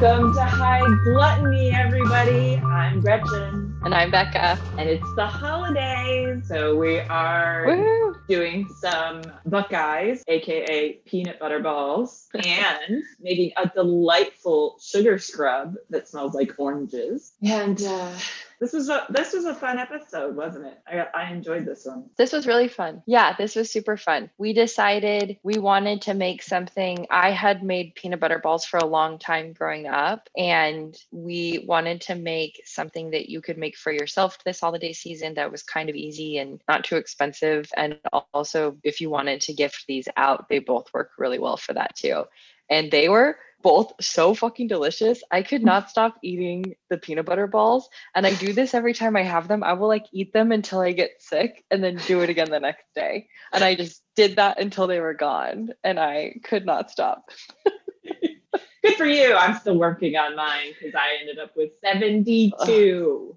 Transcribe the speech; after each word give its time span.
Welcome 0.00 0.32
to 0.34 0.42
High 0.44 0.86
Gluttony, 1.02 1.72
everybody. 1.72 2.56
I'm 2.58 3.00
Gretchen, 3.00 3.76
And 3.84 3.92
I'm 3.92 4.12
Becca. 4.12 4.56
and 4.78 4.88
it's 4.88 5.14
the 5.16 5.26
holidays. 5.26 6.46
So 6.46 6.76
we 6.76 7.00
are 7.00 7.64
Woo! 7.66 8.14
doing 8.28 8.68
some 8.80 9.22
Buckeyes, 9.46 10.22
aka 10.28 10.92
peanut 11.04 11.40
butter 11.40 11.58
balls, 11.58 12.28
and 12.34 13.02
making 13.20 13.50
a 13.56 13.68
delightful 13.74 14.76
sugar 14.80 15.18
scrub 15.18 15.74
that 15.90 16.06
smells 16.06 16.32
like 16.34 16.52
oranges. 16.58 17.32
And 17.42 17.82
uh, 17.82 18.12
this 18.60 18.72
was 18.72 18.88
a 18.88 19.06
this 19.08 19.32
was 19.32 19.44
a 19.44 19.54
fun 19.54 19.78
episode, 19.78 20.34
wasn't 20.34 20.66
it? 20.66 20.78
I, 20.86 21.06
I 21.14 21.30
enjoyed 21.30 21.64
this 21.64 21.86
one. 21.86 22.10
This 22.16 22.32
was 22.32 22.46
really 22.46 22.68
fun. 22.68 23.02
Yeah, 23.06 23.34
this 23.36 23.54
was 23.54 23.70
super 23.70 23.96
fun. 23.96 24.30
We 24.36 24.52
decided 24.52 25.38
we 25.42 25.58
wanted 25.58 26.02
to 26.02 26.14
make 26.14 26.42
something. 26.42 27.06
I 27.10 27.30
had 27.30 27.62
made 27.62 27.94
peanut 27.94 28.20
butter 28.20 28.38
balls 28.38 28.64
for 28.64 28.78
a 28.78 28.86
long 28.86 29.18
time 29.18 29.52
growing 29.52 29.86
up, 29.86 30.28
and 30.36 30.96
we 31.12 31.64
wanted 31.66 32.00
to 32.02 32.16
make 32.16 32.62
something 32.64 33.10
that 33.10 33.28
you 33.28 33.40
could 33.40 33.58
make 33.58 33.76
for 33.76 33.92
yourself 33.92 34.38
this 34.44 34.60
holiday 34.60 34.92
season 34.92 35.34
that 35.34 35.52
was 35.52 35.62
kind 35.62 35.88
of 35.88 35.94
easy 35.94 36.38
and 36.38 36.60
not 36.68 36.84
too 36.84 36.96
expensive. 36.96 37.70
And 37.76 37.98
also, 38.32 38.76
if 38.82 39.00
you 39.00 39.08
wanted 39.08 39.40
to 39.42 39.52
gift 39.52 39.84
these 39.86 40.08
out, 40.16 40.48
they 40.48 40.58
both 40.58 40.92
work 40.92 41.12
really 41.16 41.38
well 41.38 41.56
for 41.56 41.74
that 41.74 41.94
too. 41.94 42.24
And 42.70 42.90
they 42.90 43.08
were 43.08 43.38
both 43.62 43.92
so 44.00 44.34
fucking 44.34 44.68
delicious. 44.68 45.22
I 45.30 45.42
could 45.42 45.62
not 45.62 45.90
stop 45.90 46.16
eating 46.22 46.76
the 46.90 46.98
peanut 46.98 47.26
butter 47.26 47.46
balls. 47.46 47.88
And 48.14 48.26
I 48.26 48.34
do 48.34 48.52
this 48.52 48.74
every 48.74 48.94
time 48.94 49.16
I 49.16 49.22
have 49.22 49.48
them. 49.48 49.62
I 49.62 49.74
will 49.74 49.88
like 49.88 50.06
eat 50.12 50.32
them 50.32 50.52
until 50.52 50.80
I 50.80 50.92
get 50.92 51.22
sick 51.22 51.64
and 51.70 51.82
then 51.82 52.00
do 52.06 52.20
it 52.20 52.30
again 52.30 52.50
the 52.50 52.60
next 52.60 52.86
day. 52.94 53.28
And 53.52 53.64
I 53.64 53.74
just 53.74 54.02
did 54.16 54.36
that 54.36 54.60
until 54.60 54.86
they 54.86 55.00
were 55.00 55.14
gone. 55.14 55.70
And 55.82 55.98
I 55.98 56.36
could 56.44 56.66
not 56.66 56.90
stop. 56.90 57.30
Good 58.84 58.94
for 58.96 59.06
you. 59.06 59.34
I'm 59.34 59.58
still 59.58 59.76
working 59.76 60.16
on 60.16 60.36
mine 60.36 60.72
because 60.78 60.94
I 60.94 61.18
ended 61.20 61.38
up 61.38 61.56
with 61.56 61.70
72. 61.84 63.36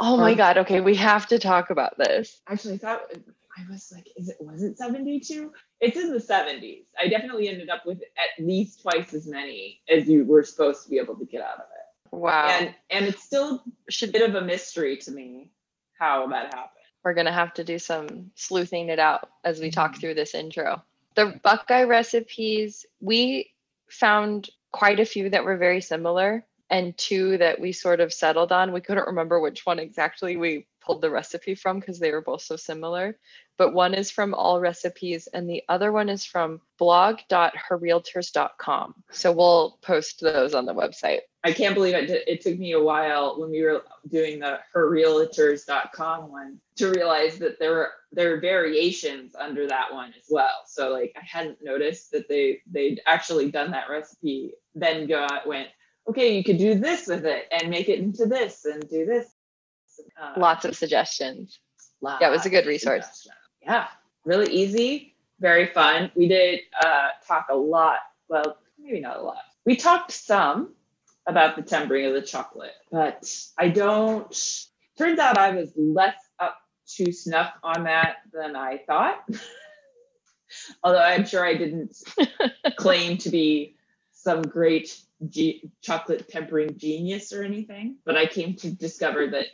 Oh 0.00 0.16
my 0.16 0.34
God. 0.34 0.58
Okay. 0.58 0.80
We 0.80 0.94
have 0.96 1.26
to 1.28 1.38
talk 1.38 1.70
about 1.70 1.98
this. 1.98 2.40
Actually, 2.48 2.74
I 2.74 2.78
thought 2.78 3.00
I 3.58 3.70
was 3.70 3.92
like, 3.92 4.06
is 4.16 4.28
it 4.28 4.36
was 4.40 4.62
it 4.62 4.78
72? 4.78 5.52
It's 5.80 5.96
in 5.96 6.12
the 6.12 6.18
70s. 6.18 6.84
I 6.98 7.08
definitely 7.08 7.48
ended 7.48 7.70
up 7.70 7.86
with 7.86 8.00
at 8.16 8.44
least 8.44 8.82
twice 8.82 9.14
as 9.14 9.26
many 9.26 9.80
as 9.88 10.08
you 10.08 10.24
were 10.24 10.42
supposed 10.42 10.82
to 10.84 10.90
be 10.90 10.98
able 10.98 11.16
to 11.16 11.24
get 11.24 11.40
out 11.40 11.54
of 11.54 11.60
it. 11.60 12.16
Wow. 12.16 12.48
And 12.48 12.74
and 12.90 13.04
it's 13.04 13.22
still 13.22 13.62
a 14.02 14.06
bit 14.06 14.28
of 14.28 14.34
a 14.34 14.40
mystery 14.40 14.96
to 14.98 15.10
me 15.10 15.50
how 15.98 16.26
that 16.28 16.54
happened. 16.54 16.84
we're 17.04 17.14
gonna 17.14 17.32
have 17.32 17.54
to 17.54 17.64
do 17.64 17.78
some 17.78 18.30
sleuthing 18.34 18.88
it 18.88 18.98
out 18.98 19.28
as 19.44 19.60
we 19.60 19.70
talk 19.70 19.92
mm-hmm. 19.92 20.00
through 20.00 20.14
this 20.14 20.34
intro. 20.34 20.82
The 21.14 21.38
Buckeye 21.42 21.84
recipes, 21.84 22.86
we 23.00 23.50
found 23.88 24.50
quite 24.72 25.00
a 25.00 25.04
few 25.04 25.30
that 25.30 25.44
were 25.44 25.56
very 25.56 25.80
similar 25.80 26.44
and 26.70 26.96
two 26.96 27.38
that 27.38 27.60
we 27.60 27.72
sort 27.72 28.00
of 28.00 28.12
settled 28.12 28.52
on. 28.52 28.72
We 28.72 28.80
couldn't 28.80 29.06
remember 29.06 29.40
which 29.40 29.64
one 29.64 29.78
exactly 29.78 30.36
we 30.36 30.66
pulled 30.88 31.02
the 31.02 31.10
recipe 31.10 31.54
from 31.54 31.78
because 31.78 31.98
they 31.98 32.12
were 32.12 32.22
both 32.22 32.40
so 32.40 32.56
similar. 32.56 33.18
But 33.58 33.74
one 33.74 33.92
is 33.92 34.10
from 34.10 34.32
All 34.32 34.58
Recipes 34.58 35.26
and 35.26 35.46
the 35.48 35.62
other 35.68 35.92
one 35.92 36.08
is 36.08 36.24
from 36.24 36.62
blog.herrealtors.com. 36.78 38.94
So 39.10 39.32
we'll 39.32 39.78
post 39.82 40.22
those 40.22 40.54
on 40.54 40.64
the 40.64 40.74
website. 40.74 41.18
I 41.44 41.52
can't 41.52 41.74
believe 41.74 41.94
it. 41.94 42.24
It 42.26 42.40
took 42.40 42.58
me 42.58 42.72
a 42.72 42.82
while 42.82 43.38
when 43.38 43.50
we 43.50 43.62
were 43.62 43.82
doing 44.08 44.40
the 44.40 44.60
herrealtors.com 44.74 46.32
one 46.32 46.58
to 46.76 46.90
realize 46.90 47.38
that 47.38 47.58
there 47.58 47.72
were 47.72 47.90
there 48.10 48.32
are 48.32 48.40
variations 48.40 49.34
under 49.34 49.68
that 49.68 49.92
one 49.92 50.14
as 50.18 50.24
well. 50.30 50.62
So 50.66 50.88
like 50.90 51.12
I 51.16 51.20
hadn't 51.22 51.58
noticed 51.62 52.12
that 52.12 52.26
they 52.28 52.62
they'd 52.70 53.02
actually 53.06 53.50
done 53.50 53.72
that 53.72 53.90
recipe. 53.90 54.54
Then 54.74 55.06
got 55.06 55.46
went 55.46 55.68
okay, 56.08 56.34
you 56.34 56.42
could 56.42 56.58
do 56.58 56.74
this 56.74 57.06
with 57.06 57.26
it 57.26 57.46
and 57.52 57.68
make 57.68 57.88
it 57.88 57.98
into 57.98 58.26
this 58.26 58.64
and 58.64 58.88
do 58.88 59.04
this. 59.04 59.26
Uh, 60.20 60.34
Lots 60.38 60.64
of 60.64 60.76
suggestions. 60.76 61.58
lots 62.00 62.20
yeah, 62.20 62.28
it 62.28 62.30
was 62.32 62.46
a 62.46 62.50
good 62.50 62.66
resource. 62.66 63.26
Yeah, 63.62 63.86
really 64.24 64.52
easy, 64.52 65.14
very 65.40 65.66
fun. 65.66 66.10
We 66.14 66.28
did 66.28 66.60
uh, 66.84 67.08
talk 67.26 67.46
a 67.50 67.56
lot. 67.56 67.98
Well, 68.28 68.58
maybe 68.78 69.00
not 69.00 69.16
a 69.18 69.22
lot. 69.22 69.38
We 69.64 69.76
talked 69.76 70.12
some 70.12 70.74
about 71.26 71.56
the 71.56 71.62
tempering 71.62 72.06
of 72.06 72.14
the 72.14 72.22
chocolate, 72.22 72.72
but 72.90 73.30
I 73.58 73.68
don't. 73.68 74.64
Turns 74.96 75.18
out 75.18 75.38
I 75.38 75.50
was 75.50 75.72
less 75.76 76.16
up 76.38 76.56
to 76.96 77.12
snuff 77.12 77.52
on 77.62 77.84
that 77.84 78.16
than 78.32 78.56
I 78.56 78.78
thought. 78.86 79.28
Although 80.82 81.02
I'm 81.02 81.26
sure 81.26 81.44
I 81.44 81.54
didn't 81.54 81.94
claim 82.76 83.18
to 83.18 83.30
be 83.30 83.76
some 84.12 84.40
great 84.42 84.98
chocolate 85.82 86.28
tempering 86.28 86.78
genius 86.78 87.32
or 87.32 87.42
anything, 87.42 87.96
but 88.04 88.16
I 88.16 88.26
came 88.26 88.54
to 88.56 88.70
discover 88.70 89.26
that 89.28 89.46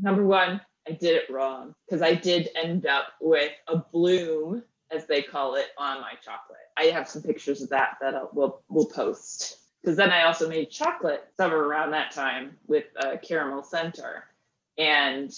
number 0.00 0.24
one, 0.24 0.60
I 0.88 0.92
did 0.92 1.16
it 1.16 1.30
wrong 1.30 1.74
because 1.86 2.02
I 2.02 2.14
did 2.14 2.48
end 2.56 2.86
up 2.86 3.08
with 3.20 3.52
a 3.68 3.78
bloom, 3.78 4.62
as 4.90 5.06
they 5.06 5.22
call 5.22 5.54
it, 5.56 5.66
on 5.78 6.00
my 6.00 6.12
chocolate. 6.24 6.58
I 6.78 6.84
have 6.86 7.08
some 7.08 7.22
pictures 7.22 7.62
of 7.62 7.70
that 7.70 7.98
that 8.00 8.14
I'll, 8.14 8.30
we'll 8.32 8.62
we'll 8.68 8.86
post. 8.86 9.58
Because 9.82 9.96
then 9.96 10.10
I 10.10 10.24
also 10.24 10.48
made 10.48 10.70
chocolate 10.70 11.24
somewhere 11.36 11.62
around 11.64 11.92
that 11.92 12.12
time 12.12 12.56
with 12.66 12.84
a 12.96 13.18
caramel 13.18 13.62
center, 13.62 14.24
and 14.78 15.32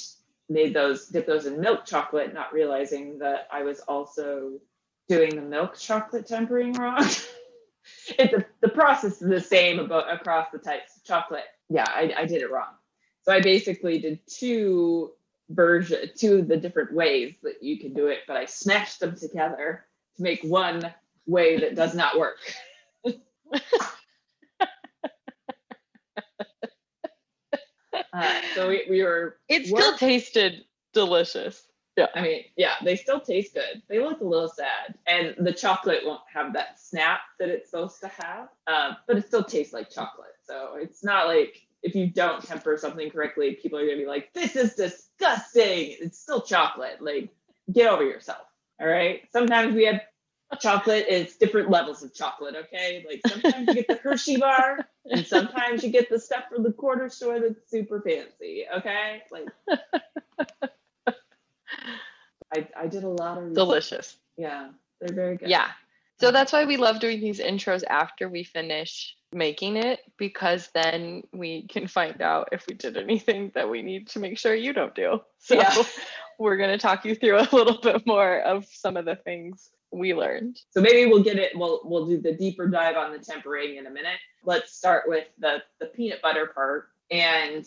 made 0.49 0.75
those 0.75 1.07
dip 1.09 1.27
those 1.27 1.47
in 1.47 1.61
milk 1.61 1.87
chocolate, 1.87 2.35
not 2.35 2.53
realizing 2.53 3.19
that 3.21 3.49
I 3.53 3.63
was 3.63 3.81
also 3.81 4.61
doing 5.09 5.37
the 5.37 5.43
milk 5.43 5.79
chocolate 5.79 6.27
tempering 6.27 6.75
wrong. 6.75 7.05
it, 8.19 8.31
the, 8.31 8.45
the 8.61 8.69
process 8.69 9.23
is 9.23 9.29
the 9.29 9.41
same 9.41 9.79
about 9.79 10.13
across 10.13 10.49
the 10.53 10.59
types 10.59 10.97
of 10.97 11.05
chocolate. 11.05 11.45
Yeah, 11.69 11.87
I, 11.89 12.15
I 12.19 12.27
did 12.27 12.43
it 12.43 12.51
wrong. 12.51 12.75
So 13.23 13.33
I 13.33 13.41
basically 13.41 13.99
did 13.99 14.21
two 14.27 15.13
version, 15.51 15.99
two 16.17 16.39
of 16.39 16.49
the 16.49 16.57
different 16.57 16.93
ways 16.95 17.35
that 17.43 17.63
you 17.63 17.79
can 17.79 17.93
do 17.93 18.07
it, 18.07 18.21
but 18.27 18.37
I 18.37 18.47
smashed 18.47 19.01
them 19.01 19.17
together 19.17 19.85
to 20.17 20.23
make 20.23 20.43
one 20.43 20.95
way 21.27 21.59
that 21.59 21.75
does 21.75 21.95
not 21.95 22.19
work. 22.19 22.39
Uh, 28.13 28.41
so 28.55 28.69
we, 28.69 28.85
we 28.89 29.03
were 29.03 29.37
It 29.49 29.67
still 29.67 29.91
Work- 29.93 29.99
tasted 29.99 30.65
delicious. 30.93 31.63
Yeah. 31.97 32.07
I 32.15 32.23
mean, 32.23 32.43
yeah, 32.57 32.75
they 32.85 32.97
still 32.97 33.21
taste 33.21 33.55
good. 33.55 33.83
They 33.89 33.99
look 34.01 34.21
a 34.21 34.25
little 34.25 34.49
sad, 34.49 34.95
and 35.07 35.35
the 35.39 35.53
chocolate 35.53 36.01
won't 36.05 36.23
have 36.33 36.53
that 36.55 36.81
snap 36.81 37.21
that 37.39 37.49
it's 37.49 37.71
supposed 37.71 38.01
to 38.01 38.09
have. 38.09 38.49
Um, 38.67 38.97
but 39.07 39.19
it 39.19 39.27
still 39.27 39.45
tastes 39.45 39.73
like 39.73 39.91
chocolate. 39.91 40.35
So 40.45 40.77
it's 40.81 41.05
not 41.05 41.27
like 41.27 41.61
if 41.83 41.95
you 41.95 42.09
don't 42.09 42.45
temper 42.45 42.77
something 42.77 43.11
correctly, 43.11 43.59
people 43.61 43.79
are 43.79 43.87
gonna 43.87 43.99
be 43.99 44.07
like, 44.07 44.33
"This 44.33 44.57
is 44.57 44.75
disgusting." 44.75 45.97
It's 46.01 46.19
still 46.19 46.43
chocolate. 46.43 47.01
Like, 47.01 47.31
get 47.73 47.91
over 47.91 48.05
yourself. 48.05 48.47
All 48.81 48.87
right. 48.89 49.23
Sometimes 49.33 49.75
we 49.75 49.85
have 49.87 50.01
chocolate. 50.61 51.07
It's 51.09 51.37
different 51.37 51.71
levels 51.71 52.03
of 52.03 52.15
chocolate. 52.15 52.57
Okay. 52.57 53.05
Like 53.09 53.21
sometimes 53.27 53.69
you 53.69 53.75
get 53.75 53.89
the 53.89 53.97
Hershey 53.97 54.37
bar, 54.39 54.87
and 55.07 55.27
sometimes 55.27 55.83
you 55.85 55.91
get 55.91 56.09
the 56.11 56.19
stuff 56.19 56.45
from 56.51 56.63
the 56.63 56.73
quarter 56.73 57.09
store 57.09 57.41
that's 57.41 57.71
super 57.71 58.01
fancy. 58.01 58.65
Okay. 58.79 59.23
Like. 59.31 59.49
I, 62.53 62.67
I 62.77 62.87
did 62.89 63.05
a 63.05 63.09
lot 63.09 63.39
of 63.39 63.45
research. 63.45 63.55
Delicious. 63.55 64.17
Yeah, 64.37 64.71
they're 65.01 65.15
very 65.15 65.37
good. 65.37 65.49
Yeah. 65.51 65.69
So 66.21 66.31
that's 66.31 66.53
why 66.53 66.65
we 66.65 66.77
love 66.77 67.01
doing 67.01 67.21
these 67.21 67.41
intros 67.41 67.83
after 67.89 68.29
we 68.29 68.45
finish 68.45 69.17
making 69.33 69.77
it 69.77 70.01
because 70.19 70.69
then 70.75 71.23
we 71.33 71.67
can 71.69 71.87
find 71.87 72.21
out 72.21 72.49
if 72.53 72.67
we 72.67 72.75
did 72.75 72.97
anything 72.97 73.53
that 73.55 73.71
we 73.71 73.81
need 73.83 74.09
to 74.09 74.19
make 74.19 74.39
sure 74.39 74.55
you 74.55 74.73
don't 74.73 74.95
do. 74.95 75.21
So 75.39 75.55
Yeah. 75.55 75.83
we're 76.39 76.59
going 76.59 76.71
to 76.71 76.79
talk 76.79 77.05
you 77.07 77.15
through 77.15 77.39
a 77.39 77.49
little 77.53 77.79
bit 77.81 78.07
more 78.07 78.41
of 78.41 78.67
some 78.67 78.97
of 78.99 79.07
the 79.07 79.17
things 79.17 79.71
we 79.91 80.13
learned. 80.15 80.61
So 80.71 80.81
maybe 80.81 81.07
we'll 81.11 81.23
get 81.23 81.39
it. 81.39 81.53
We'll 81.57 81.81
we'll 81.85 82.07
do 82.07 82.21
the 82.21 82.35
deeper 82.35 82.69
dive 82.69 82.97
on 82.97 83.13
the 83.13 83.19
tempering 83.19 83.77
in 83.77 83.87
a 83.87 83.91
minute. 83.91 84.19
Let's 84.45 84.73
start 84.77 85.05
with 85.07 85.27
the 85.39 85.63
the 85.81 85.87
peanut 85.87 86.21
butter 86.23 86.47
part 86.55 86.89
and 87.11 87.67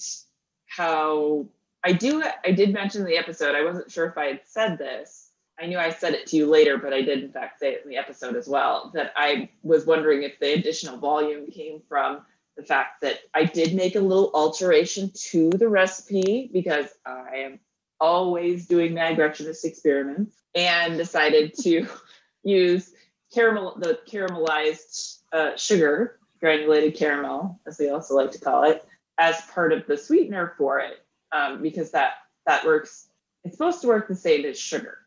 how 0.67 1.47
I 1.83 1.93
do. 1.93 2.23
I 2.45 2.51
did 2.51 2.71
mention 2.73 3.01
in 3.01 3.07
the 3.07 3.17
episode. 3.17 3.55
I 3.55 3.63
wasn't 3.63 3.91
sure 3.91 4.05
if 4.05 4.17
I 4.17 4.25
had 4.27 4.41
said 4.45 4.77
this. 4.77 5.22
I 5.59 5.67
knew 5.67 5.77
I 5.77 5.91
said 5.91 6.13
it 6.13 6.27
to 6.27 6.37
you 6.37 6.47
later, 6.47 6.77
but 6.77 6.93
I 6.93 7.01
did 7.01 7.23
in 7.23 7.31
fact 7.31 7.59
say 7.59 7.73
it 7.73 7.83
in 7.83 7.89
the 7.89 7.97
episode 7.97 8.35
as 8.35 8.47
well. 8.47 8.91
That 8.93 9.13
I 9.15 9.49
was 9.61 9.85
wondering 9.85 10.23
if 10.23 10.39
the 10.39 10.53
additional 10.53 10.97
volume 10.97 11.49
came 11.51 11.81
from 11.87 12.25
the 12.57 12.63
fact 12.63 13.01
that 13.01 13.19
I 13.33 13.45
did 13.45 13.73
make 13.73 13.95
a 13.95 13.99
little 13.99 14.31
alteration 14.33 15.11
to 15.31 15.49
the 15.49 15.67
recipe 15.67 16.49
because 16.51 16.87
I 17.05 17.37
am 17.37 17.59
always 17.99 18.67
doing 18.67 18.93
mad 18.93 19.17
Gretchenist 19.17 19.63
experiments 19.63 20.35
and 20.53 20.97
decided 20.97 21.53
to 21.61 21.87
use 22.43 22.91
caramel 23.33 23.75
the 23.79 23.99
caramelized 24.07 25.19
uh, 25.31 25.55
sugar 25.55 26.19
granulated 26.39 26.95
caramel 26.95 27.59
as 27.65 27.79
we 27.79 27.89
also 27.89 28.15
like 28.15 28.31
to 28.31 28.39
call 28.39 28.63
it 28.63 28.85
as 29.17 29.39
part 29.53 29.71
of 29.71 29.87
the 29.87 29.97
sweetener 29.97 30.53
for 30.57 30.79
it 30.79 31.03
um, 31.31 31.61
because 31.61 31.91
that 31.91 32.13
that 32.45 32.65
works 32.65 33.07
it's 33.43 33.55
supposed 33.55 33.81
to 33.81 33.87
work 33.87 34.07
the 34.07 34.15
same 34.15 34.45
as 34.45 34.59
sugar 34.59 34.97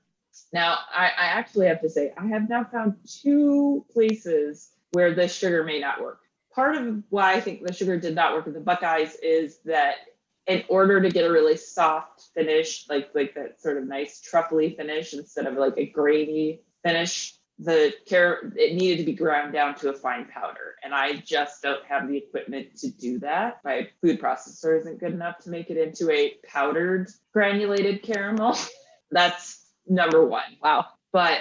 now 0.53 0.79
I, 0.93 1.07
I 1.07 1.27
actually 1.27 1.67
have 1.67 1.81
to 1.83 1.91
say 1.91 2.13
i 2.17 2.27
have 2.27 2.49
now 2.49 2.65
found 2.65 2.97
two 3.23 3.85
places 3.93 4.71
where 4.93 5.15
this 5.15 5.35
sugar 5.35 5.63
may 5.63 5.79
not 5.79 6.01
work. 6.01 6.21
Part 6.55 6.77
of 6.77 7.03
why 7.11 7.35
I 7.35 7.41
think 7.41 7.63
the 7.63 7.73
sugar 7.73 7.99
did 7.99 8.15
not 8.15 8.33
work 8.33 8.47
with 8.47 8.55
the 8.55 8.61
Buckeyes 8.61 9.15
is 9.23 9.59
that 9.67 9.97
in 10.47 10.65
order 10.69 11.03
to 11.03 11.11
get 11.11 11.27
a 11.27 11.31
really 11.31 11.57
soft 11.57 12.29
finish, 12.35 12.87
like 12.89 13.11
like 13.15 13.35
that 13.35 13.61
sort 13.61 13.77
of 13.77 13.87
nice 13.87 14.23
truffly 14.23 14.75
finish 14.75 15.13
instead 15.13 15.47
of 15.47 15.55
like 15.55 15.75
a 15.77 15.85
grainy 15.85 16.63
finish, 16.83 17.35
the 17.59 17.93
carrot 18.07 18.55
it 18.57 18.75
needed 18.75 18.99
to 18.99 19.05
be 19.05 19.13
ground 19.13 19.53
down 19.53 19.75
to 19.75 19.91
a 19.91 19.93
fine 19.93 20.25
powder. 20.27 20.77
And 20.83 20.95
i 20.95 21.17
just 21.17 21.63
don't 21.63 21.85
have 21.85 22.09
the 22.09 22.17
equipment 22.17 22.77
to 22.79 22.91
do 22.91 23.19
that. 23.19 23.61
My 23.63 23.89
food 24.01 24.19
processor 24.19 24.81
isn't 24.81 25.01
good 25.01 25.13
enough 25.13 25.41
to 25.41 25.51
make 25.51 25.69
it 25.69 25.77
into 25.77 26.11
a 26.11 26.37
powdered 26.47 27.11
granulated 27.35 28.03
caramel. 28.03 28.57
That's 29.11 29.66
number 29.89 30.25
one. 30.25 30.57
Wow. 30.63 30.87
but 31.13 31.41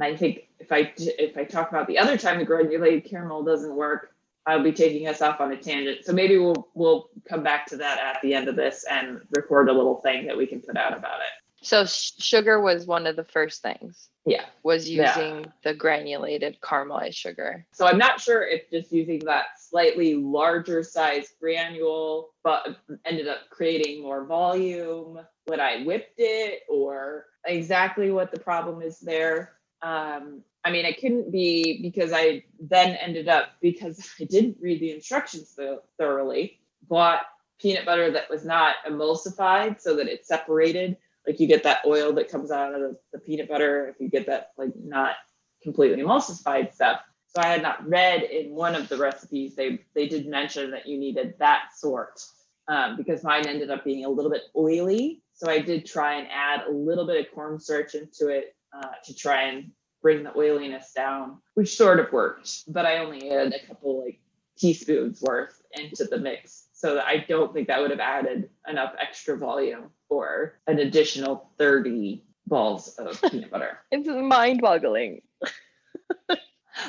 i 0.00 0.14
think 0.14 0.48
if 0.58 0.72
i 0.72 0.92
if 0.96 1.36
i 1.36 1.44
talk 1.44 1.70
about 1.70 1.86
the 1.86 1.98
other 1.98 2.18
time 2.18 2.38
the 2.38 2.44
granulated 2.44 3.04
caramel 3.04 3.42
doesn't 3.42 3.74
work 3.74 4.12
i'll 4.46 4.62
be 4.62 4.72
taking 4.72 5.08
us 5.08 5.22
off 5.22 5.40
on 5.40 5.52
a 5.52 5.56
tangent. 5.56 6.04
So 6.04 6.12
maybe 6.12 6.36
we'll 6.38 6.68
we'll 6.74 7.10
come 7.28 7.42
back 7.42 7.66
to 7.66 7.76
that 7.78 7.98
at 7.98 8.20
the 8.22 8.34
end 8.34 8.48
of 8.48 8.56
this 8.56 8.84
and 8.90 9.20
record 9.36 9.68
a 9.68 9.72
little 9.72 9.96
thing 9.96 10.26
that 10.26 10.36
we 10.36 10.46
can 10.46 10.60
put 10.60 10.76
out 10.76 10.96
about 10.96 11.20
it 11.20 11.45
So 11.62 11.84
sh- 11.84 12.12
sugar 12.18 12.60
was 12.60 12.86
one 12.86 13.06
of 13.06 13.16
the 13.16 13.24
first 13.24 13.62
things. 13.62 14.08
yeah 14.24 14.44
Was 14.62 14.88
Yeah. 14.88 15.16
using 15.18 15.52
the 15.64 15.74
granulated 15.74 16.58
caramelized 16.60 17.14
sugar. 17.14 17.66
So 17.72 17.86
I'm 17.86 17.98
not 17.98 18.20
sure 18.20 18.46
if 18.46 18.70
just 18.70 18.92
using 18.92 19.20
that 19.20 19.46
slightly 19.58 20.14
larger 20.14 20.82
size 20.82 21.32
granule, 21.40 22.30
but 22.42 22.76
ended 23.04 23.28
up 23.28 23.48
creating 23.50 24.02
more 24.02 24.24
volume 24.24 25.20
when 25.46 25.60
I 25.60 25.82
whipped 25.84 26.18
it, 26.18 26.62
or 26.68 27.26
exactly 27.44 28.10
what 28.10 28.30
the 28.32 28.40
problem 28.40 28.82
is 28.82 28.98
there. 29.00 29.52
Um, 29.82 30.42
I 30.64 30.70
mean, 30.72 30.84
it 30.84 31.00
couldn't 31.00 31.30
be 31.30 31.80
because 31.80 32.12
I 32.12 32.42
then 32.58 32.96
ended 32.96 33.28
up 33.28 33.50
because 33.60 34.10
I 34.20 34.24
didn't 34.24 34.56
read 34.60 34.80
the 34.80 34.90
instructions 34.92 35.56
thoroughly. 35.98 36.60
Bought 36.88 37.22
peanut 37.60 37.86
butter 37.86 38.10
that 38.10 38.28
was 38.28 38.44
not 38.44 38.74
emulsified 38.88 39.80
so 39.80 39.96
that 39.96 40.08
it 40.08 40.26
separated. 40.26 40.96
Like 41.26 41.40
you 41.40 41.46
get 41.46 41.64
that 41.64 41.80
oil 41.86 42.12
that 42.14 42.30
comes 42.30 42.50
out 42.50 42.74
of 42.74 42.80
the, 42.80 42.98
the 43.12 43.18
peanut 43.18 43.48
butter 43.48 43.88
if 43.88 44.00
you 44.00 44.08
get 44.08 44.26
that 44.26 44.52
like 44.56 44.70
not 44.76 45.16
completely 45.62 46.02
emulsified 46.02 46.72
stuff. 46.72 47.00
So 47.28 47.42
I 47.42 47.48
had 47.48 47.62
not 47.62 47.86
read 47.86 48.22
in 48.22 48.54
one 48.54 48.74
of 48.74 48.88
the 48.88 48.96
recipes 48.96 49.56
they 49.56 49.80
they 49.94 50.08
did 50.08 50.26
mention 50.26 50.70
that 50.70 50.86
you 50.86 50.98
needed 50.98 51.34
that 51.38 51.70
sort 51.76 52.20
um, 52.68 52.96
because 52.96 53.22
mine 53.22 53.46
ended 53.46 53.70
up 53.70 53.84
being 53.84 54.04
a 54.04 54.08
little 54.08 54.30
bit 54.30 54.42
oily. 54.56 55.22
So 55.34 55.50
I 55.50 55.60
did 55.60 55.84
try 55.84 56.14
and 56.14 56.28
add 56.32 56.66
a 56.66 56.70
little 56.70 57.06
bit 57.06 57.26
of 57.26 57.34
cornstarch 57.34 57.94
into 57.94 58.28
it 58.28 58.56
uh, 58.72 58.92
to 59.04 59.14
try 59.14 59.42
and 59.42 59.70
bring 60.02 60.22
the 60.22 60.36
oiliness 60.36 60.92
down, 60.92 61.38
which 61.54 61.76
sort 61.76 62.00
of 62.00 62.12
worked. 62.12 62.72
But 62.72 62.86
I 62.86 62.98
only 62.98 63.30
added 63.30 63.54
a 63.54 63.66
couple 63.66 64.04
like 64.04 64.20
teaspoons 64.56 65.20
worth 65.20 65.60
into 65.72 66.04
the 66.04 66.18
mix. 66.18 66.65
So 66.76 67.00
I 67.00 67.24
don't 67.26 67.54
think 67.54 67.68
that 67.68 67.80
would 67.80 67.90
have 67.90 68.00
added 68.00 68.50
enough 68.68 68.92
extra 69.00 69.38
volume 69.38 69.84
for 70.10 70.58
an 70.66 70.78
additional 70.78 71.50
30 71.56 72.22
balls 72.46 72.88
of 72.98 73.18
peanut 73.30 73.50
butter. 73.50 73.78
It's 73.90 74.06
mind 74.06 74.60
boggling. 74.60 75.22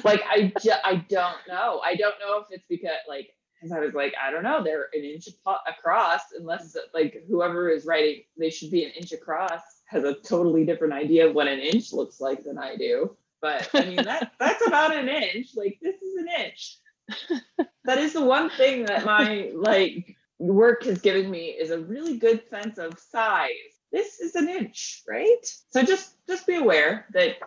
like 0.04 0.22
I 0.30 0.51
ju- 0.60 0.72
I 0.84 0.95
don't 1.07 1.38
know. 1.48 1.80
I 1.86 1.95
don't 1.95 2.19
know 2.19 2.39
if 2.39 2.48
it's 2.50 2.66
because 2.68 2.98
like 3.07 3.30
because 3.56 3.72
I 3.72 3.80
was 3.80 3.94
like 3.94 4.13
I 4.22 4.30
don't 4.30 4.44
know 4.44 4.62
they're 4.62 4.89
an 4.94 5.06
inch 5.06 5.30
across 5.66 6.22
unless 6.38 6.75
like 6.94 7.24
whoever 7.30 7.69
is 7.69 7.86
writing 7.86 8.24
they 8.38 8.50
should 8.50 8.72
be 8.72 8.84
an 8.84 8.92
inch 8.92 9.13
across 9.13 9.62
has 9.86 10.04
a 10.04 10.16
totally 10.16 10.66
different 10.66 10.95
idea 10.95 11.28
of 11.30 11.34
what 11.34 11.48
an 11.48 11.60
inch 11.60 11.94
looks 11.94 12.19
like 12.19 12.44
than 12.44 12.57
I 12.57 12.75
do. 12.75 13.16
But 13.42 13.69
I 13.74 13.86
mean 13.86 14.04
that 14.04 14.34
that's 14.38 14.68
about 14.68 14.94
an 14.94 15.07
inch. 15.07 15.48
Like 15.56 15.80
this 15.81 16.01
is 16.01 16.18
an 16.18 16.28
inch. 16.45 16.80
that 17.86 17.98
is 17.98 18.13
the 18.13 18.24
one 18.24 18.50
thing 18.51 18.86
that 18.86 19.06
my 19.06 19.51
like 19.56 20.15
work 20.39 20.83
has 20.83 21.00
given 21.01 21.30
me 21.30 21.48
is 21.48 21.71
a 21.71 21.80
really 21.80 22.18
good 22.18 22.48
sense 22.50 22.77
of 22.77 23.00
size. 23.00 23.50
This 23.92 24.19
is 24.19 24.36
an 24.36 24.50
inch, 24.50 25.04
right? 25.07 25.45
So 25.71 25.83
just 25.83 26.15
just 26.27 26.45
be 26.48 26.56
aware 26.56 27.06
that 27.13 27.38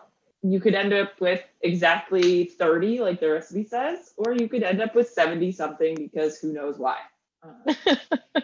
you 0.43 0.61
could 0.61 0.75
end 0.75 0.93
up 0.93 1.21
with 1.21 1.43
exactly 1.61 2.45
30 2.45 3.01
like 3.01 3.21
the 3.21 3.31
recipe 3.31 3.65
says 3.65 4.15
or 4.17 4.33
you 4.35 4.49
could 4.49 4.63
end 4.63 4.81
up 4.81 4.95
with 4.95 5.09
70 5.11 5.53
something 5.53 5.95
because 5.97 6.39
who 6.39 6.53
knows 6.53 6.79
why 6.79 6.97
Uh, 7.43 7.75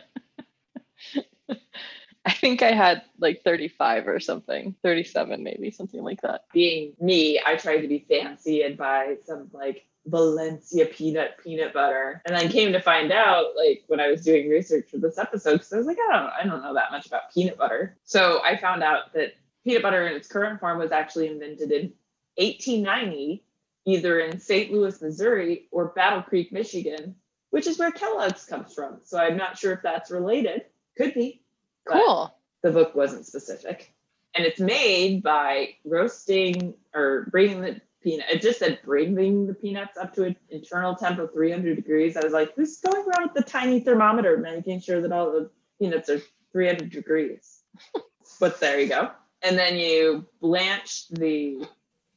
I 2.27 2.33
think 2.33 2.63
I 2.63 2.73
had 2.73 3.03
like 3.21 3.43
35 3.45 4.09
or 4.09 4.19
something, 4.21 4.75
37 4.83 5.43
maybe, 5.43 5.71
something 5.71 6.03
like 6.03 6.21
that. 6.23 6.43
being 6.53 6.93
me 7.01 7.41
i 7.47 7.57
tried 7.57 7.81
to 7.83 7.89
be 7.89 8.05
fancy 8.09 8.63
and 8.63 8.77
buy 8.77 9.17
some 9.25 9.49
like 9.53 9.87
valencia 10.07 10.87
peanut 10.87 11.37
peanut 11.43 11.73
butter. 11.73 12.23
And 12.25 12.37
then 12.37 12.49
came 12.49 12.73
to 12.73 12.81
find 12.81 13.13
out 13.13 13.57
like 13.57 13.85
when 13.89 14.01
i 14.01 14.09
was 14.09 14.25
doing 14.25 14.49
research 14.49 14.89
for 14.91 14.99
this 14.99 15.19
episode 15.19 15.53
because 15.55 15.73
i 15.73 15.79
was 15.79 15.87
like 15.87 15.99
i 16.09 16.13
don't 16.13 16.31
i 16.41 16.45
don't 16.45 16.63
know 16.63 16.75
that 16.75 16.93
much 16.93 17.07
about 17.07 17.33
peanut 17.33 17.59
butter. 17.59 17.97
So 18.05 18.41
i 18.45 18.57
found 18.57 18.83
out 18.83 19.13
that 19.15 19.35
peanut 19.65 19.83
butter 19.83 20.07
in 20.07 20.15
its 20.15 20.29
current 20.29 20.61
form 20.61 20.79
was 20.79 20.93
actually 20.93 21.29
invented 21.29 21.73
in 21.73 21.93
1890 22.37 23.43
either 23.85 24.21
in 24.21 24.39
st 24.39 24.73
louis 24.73 25.01
missouri 25.01 25.67
or 25.71 25.87
battle 25.87 26.23
creek 26.23 26.53
michigan 26.53 27.15
which 27.51 27.67
is 27.67 27.79
where 27.79 27.91
kellogg's 27.91 28.45
comes 28.45 28.75
from. 28.75 28.99
So 29.03 29.19
i'm 29.19 29.37
not 29.37 29.59
sure 29.59 29.73
if 29.73 29.83
that's 29.83 30.11
related. 30.11 30.67
Could 30.97 31.15
be. 31.15 31.43
Cool. 31.89 32.35
the 32.63 32.73
book 32.73 32.95
wasn't 32.95 33.27
specific. 33.27 33.95
And 34.35 34.45
it's 34.45 34.61
made 34.61 35.23
by 35.23 35.77
roasting 35.85 36.75
or 36.95 37.29
bringing 37.31 37.61
the 37.61 37.81
peanut. 38.03 38.27
It 38.31 38.43
just 38.43 38.59
said 38.59 38.81
bringing 38.85 39.47
the 39.47 39.55
peanuts 39.55 39.97
up 39.97 40.15
to 40.15 40.25
an 40.25 40.37
internal 40.51 40.95
temp 40.95 41.19
of 41.19 41.33
300 41.33 41.77
degrees. 41.77 42.17
I 42.17 42.25
was 42.25 42.33
like, 42.33 42.55
who's 42.55 42.79
going 42.79 43.07
around 43.07 43.33
with 43.35 43.45
the 43.45 43.51
tiny 43.51 43.81
thermometer, 43.81 44.37
making 44.39 44.81
sure 44.81 45.01
that 45.01 45.13
all 45.13 45.33
the 45.33 45.51
peanuts 45.79 46.09
are 46.09 46.21
300 46.53 46.91
degrees? 46.91 47.61
but 48.41 48.61
there 48.61 48.81
you 48.81 48.89
go. 48.89 49.11
And 49.43 49.59
then 49.59 49.77
you 49.77 50.27
blanch 50.41 51.09
the 51.09 51.67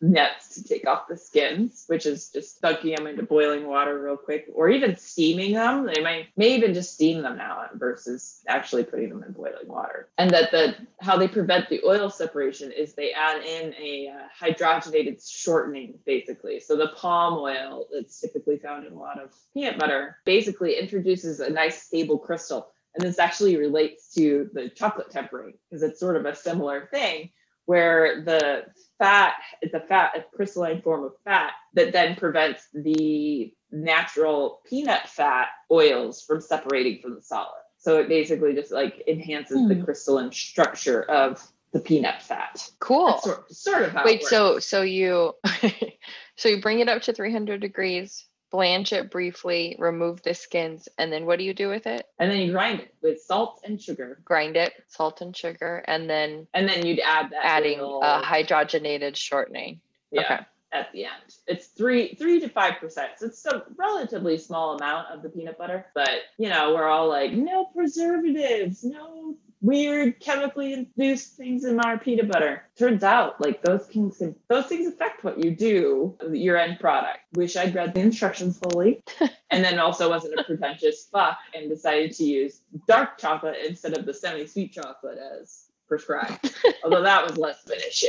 nuts 0.01 0.55
to 0.55 0.63
take 0.63 0.87
off 0.87 1.07
the 1.07 1.17
skins, 1.17 1.83
which 1.87 2.05
is 2.05 2.29
just 2.29 2.61
dunking 2.61 2.95
them 2.95 3.07
into 3.07 3.23
boiling 3.23 3.67
water 3.67 4.01
real 4.01 4.17
quick, 4.17 4.47
or 4.53 4.69
even 4.69 4.95
steaming 4.95 5.53
them. 5.53 5.85
They 5.85 6.01
might 6.01 6.27
may 6.37 6.55
even 6.55 6.73
just 6.73 6.93
steam 6.93 7.21
them 7.21 7.37
now 7.37 7.65
versus 7.73 8.41
actually 8.47 8.83
putting 8.83 9.09
them 9.09 9.23
in 9.23 9.33
boiling 9.33 9.67
water. 9.67 10.09
And 10.17 10.31
that 10.31 10.51
the 10.51 10.75
how 11.01 11.17
they 11.17 11.27
prevent 11.27 11.69
the 11.69 11.81
oil 11.85 12.09
separation 12.09 12.71
is 12.71 12.93
they 12.93 13.11
add 13.11 13.43
in 13.43 13.73
a 13.75 14.09
uh, 14.09 14.45
hydrogenated 14.45 15.21
shortening, 15.27 15.99
basically. 16.05 16.59
So 16.59 16.75
the 16.75 16.89
palm 16.95 17.39
oil 17.39 17.85
that's 17.91 18.19
typically 18.19 18.57
found 18.57 18.85
in 18.85 18.93
a 18.93 18.99
lot 18.99 19.21
of 19.21 19.33
peanut 19.53 19.77
butter 19.77 20.17
basically 20.25 20.79
introduces 20.79 21.39
a 21.39 21.49
nice 21.49 21.83
stable 21.83 22.17
crystal. 22.17 22.71
And 22.95 23.07
this 23.07 23.19
actually 23.19 23.55
relates 23.55 24.13
to 24.15 24.49
the 24.53 24.69
chocolate 24.69 25.11
tempering 25.11 25.53
because 25.69 25.83
it's 25.83 25.99
sort 25.99 26.15
of 26.15 26.25
a 26.25 26.35
similar 26.35 26.87
thing 26.91 27.29
where 27.69 28.23
the 28.23 28.65
fat 28.97 29.35
is 29.61 29.71
a 29.75 29.79
fat, 29.79 30.13
a 30.17 30.25
crystalline 30.35 30.81
form 30.81 31.03
of 31.03 31.11
fat 31.23 31.51
that 31.75 31.93
then 31.93 32.15
prevents 32.15 32.67
the 32.73 33.53
natural 33.71 34.59
peanut 34.67 35.07
fat 35.07 35.49
oils 35.71 36.23
from 36.23 36.41
separating 36.41 36.99
from 36.99 37.13
the 37.13 37.21
solid. 37.21 37.61
So 37.77 37.99
it 37.99 38.09
basically 38.09 38.55
just 38.55 38.71
like 38.71 39.03
enhances 39.07 39.67
the 39.67 39.75
Hmm. 39.75 39.83
crystalline 39.83 40.31
structure 40.31 41.03
of 41.03 41.47
the 41.71 41.79
peanut 41.79 42.23
fat. 42.23 42.67
Cool. 42.79 43.19
Sort, 43.19 43.51
sort 43.51 43.83
of 43.83 43.91
how 43.91 44.03
Wait, 44.03 44.21
it 44.21 44.25
so 44.25 44.57
so 44.57 44.81
you 44.81 45.35
so 46.37 46.49
you 46.49 46.61
bring 46.61 46.79
it 46.79 46.89
up 46.89 47.03
to 47.03 47.13
300 47.13 47.61
degrees, 47.61 48.25
blanch 48.51 48.93
it 48.93 49.11
briefly, 49.11 49.75
remove 49.79 50.21
the 50.23 50.33
skins, 50.33 50.89
and 50.97 51.11
then 51.13 51.25
what 51.25 51.37
do 51.39 51.45
you 51.45 51.53
do 51.53 51.69
with 51.69 51.85
it? 51.87 52.05
and 52.19 52.31
then 52.31 52.39
you 52.39 52.51
grind 52.51 52.79
it 52.79 52.93
with 53.01 53.21
salt 53.21 53.61
and 53.63 53.81
sugar. 53.81 54.19
Grind 54.25 54.57
it, 54.57 54.73
salt 54.87 55.21
and 55.21 55.35
sugar, 55.35 55.83
and 55.87 56.09
then 56.09 56.47
And 56.53 56.67
then 56.67 56.85
you'd 56.85 56.99
add 56.99 57.29
that 57.31 57.45
adding 57.45 57.79
little- 57.79 58.01
a 58.01 58.21
hydrogenated 58.23 59.15
shortening. 59.15 59.79
yeah, 60.11 60.21
Okay. 60.21 60.45
at 60.71 60.91
the 60.91 61.05
end. 61.05 61.35
It's 61.47 61.67
three 61.67 62.15
three 62.15 62.39
to 62.41 62.49
five 62.49 62.75
percent. 62.79 63.11
So 63.17 63.25
it's 63.27 63.45
a 63.45 63.63
relatively 63.77 64.37
small 64.37 64.75
amount 64.75 65.07
of 65.11 65.21
the 65.23 65.29
peanut 65.29 65.57
butter. 65.57 65.85
But 65.95 66.09
you 66.37 66.49
know, 66.49 66.73
we're 66.73 66.87
all 66.87 67.07
like, 67.07 67.31
no 67.33 67.65
preservatives, 67.65 68.83
no 68.83 69.35
weird 69.61 70.19
chemically 70.19 70.73
induced 70.73 71.35
things 71.35 71.65
in 71.65 71.79
our 71.79 71.97
peanut 71.97 72.31
butter. 72.31 72.63
Turns 72.77 73.03
out, 73.03 73.41
like 73.41 73.61
those 73.61 73.85
things 73.85 74.21
those 74.47 74.65
things 74.67 74.87
affect 74.87 75.23
what 75.23 75.43
you 75.43 75.51
do, 75.51 76.17
your 76.31 76.57
end 76.57 76.79
product. 76.79 77.19
Wish 77.33 77.55
I'd 77.55 77.75
read 77.75 77.93
the 77.93 78.01
instructions 78.01 78.59
fully. 78.59 79.03
and 79.49 79.63
then 79.63 79.79
also 79.79 80.09
wasn't 80.09 80.39
a 80.39 80.43
pretentious 80.43 81.07
fuck 81.11 81.37
and 81.53 81.69
decided 81.69 82.13
to 82.13 82.23
use 82.23 82.61
dark 82.87 83.17
chocolate 83.17 83.57
instead 83.67 83.97
of 83.97 84.05
the 84.05 84.13
semi-sweet 84.13 84.73
chocolate 84.73 85.17
as 85.39 85.65
prescribed. 85.87 86.55
Although 86.83 87.03
that 87.03 87.25
was 87.27 87.37
less 87.37 87.65
of 87.65 87.71
an 87.71 87.79
issue. 87.79 88.07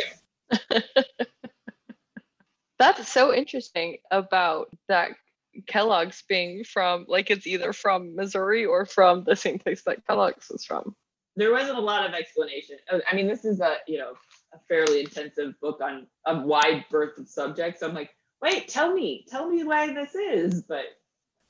That's 2.78 3.12
so 3.12 3.34
interesting 3.34 3.98
about 4.10 4.70
that 4.88 5.10
Kellogg's 5.66 6.22
being 6.28 6.64
from 6.64 7.04
like 7.08 7.30
it's 7.30 7.46
either 7.46 7.72
from 7.72 8.14
Missouri 8.14 8.64
or 8.64 8.86
from 8.86 9.24
the 9.24 9.36
same 9.36 9.58
place 9.58 9.82
that 9.82 10.06
Kellogg's 10.06 10.50
is 10.50 10.64
from. 10.64 10.94
There 11.36 11.52
wasn't 11.52 11.78
a 11.78 11.80
lot 11.80 12.06
of 12.06 12.14
explanation. 12.14 12.76
Uh, 12.90 12.98
I 13.10 13.14
mean, 13.14 13.28
this 13.28 13.44
is 13.44 13.60
a 13.60 13.76
you 13.86 13.98
know 13.98 14.12
a 14.52 14.58
fairly 14.68 15.00
intensive 15.00 15.58
book 15.60 15.80
on 15.82 16.06
a 16.26 16.40
wide 16.40 16.84
berth 16.90 17.18
of 17.18 17.28
subjects. 17.28 17.80
So 17.80 17.88
I'm 17.88 17.94
like, 17.94 18.10
wait, 18.42 18.68
tell 18.68 18.92
me, 18.92 19.24
tell 19.28 19.48
me 19.48 19.64
why 19.64 19.92
this 19.92 20.14
is. 20.14 20.62
But 20.62 20.84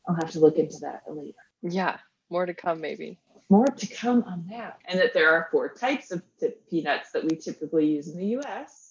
I'll 0.09 0.17
have 0.17 0.31
to 0.33 0.41
look 0.41 0.57
into 0.57 0.79
that 0.81 1.03
later. 1.09 1.37
Yeah, 1.63 1.99
more 2.31 2.47
to 2.47 2.55
come 2.55 2.81
maybe. 2.81 3.19
More 3.49 3.67
to 3.67 3.87
come 3.89 4.23
on 4.25 4.47
that. 4.51 4.79
And 4.87 5.01
that 5.01 5.13
there 5.13 5.33
are 5.35 5.49
four 5.51 5.75
types 5.75 6.13
of 6.13 6.23
peanuts 6.71 7.11
that 7.13 7.25
we 7.25 7.37
typically 7.37 7.87
use 7.87 8.09
in 8.09 8.19
the 8.19 8.39
US. 8.39 8.90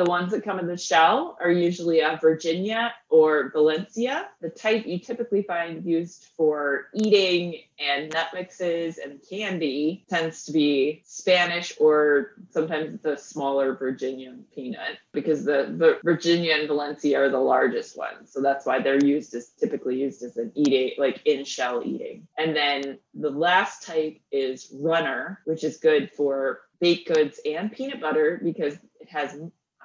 The 0.00 0.06
ones 0.06 0.32
that 0.32 0.44
come 0.44 0.58
in 0.58 0.66
the 0.66 0.78
shell 0.78 1.36
are 1.42 1.50
usually 1.50 2.00
a 2.00 2.18
Virginia 2.18 2.94
or 3.10 3.50
Valencia. 3.50 4.30
The 4.40 4.48
type 4.48 4.86
you 4.86 4.98
typically 4.98 5.42
find 5.42 5.84
used 5.84 6.28
for 6.38 6.86
eating 6.94 7.60
and 7.78 8.10
nut 8.10 8.28
mixes 8.32 8.96
and 8.96 9.20
candy 9.28 10.06
tends 10.08 10.46
to 10.46 10.52
be 10.52 11.02
Spanish 11.04 11.74
or 11.78 12.30
sometimes 12.48 12.98
the 13.02 13.18
smaller 13.18 13.74
Virginian 13.74 14.46
peanut 14.54 14.96
because 15.12 15.44
the, 15.44 15.74
the 15.76 15.98
Virginia 16.02 16.54
and 16.54 16.66
Valencia 16.66 17.20
are 17.20 17.28
the 17.28 17.38
largest 17.38 17.98
ones. 17.98 18.32
So 18.32 18.40
that's 18.40 18.64
why 18.64 18.80
they're 18.80 19.04
used 19.04 19.34
as 19.34 19.48
typically 19.48 20.00
used 20.00 20.22
as 20.22 20.38
an 20.38 20.50
eating, 20.54 20.92
like 20.96 21.20
in 21.26 21.44
shell 21.44 21.82
eating. 21.84 22.26
And 22.38 22.56
then 22.56 22.98
the 23.12 23.28
last 23.28 23.82
type 23.86 24.18
is 24.32 24.74
runner, 24.80 25.42
which 25.44 25.62
is 25.62 25.76
good 25.76 26.10
for 26.10 26.62
baked 26.80 27.14
goods 27.14 27.38
and 27.44 27.70
peanut 27.70 28.00
butter 28.00 28.40
because 28.42 28.78
it 28.98 29.10
has 29.10 29.38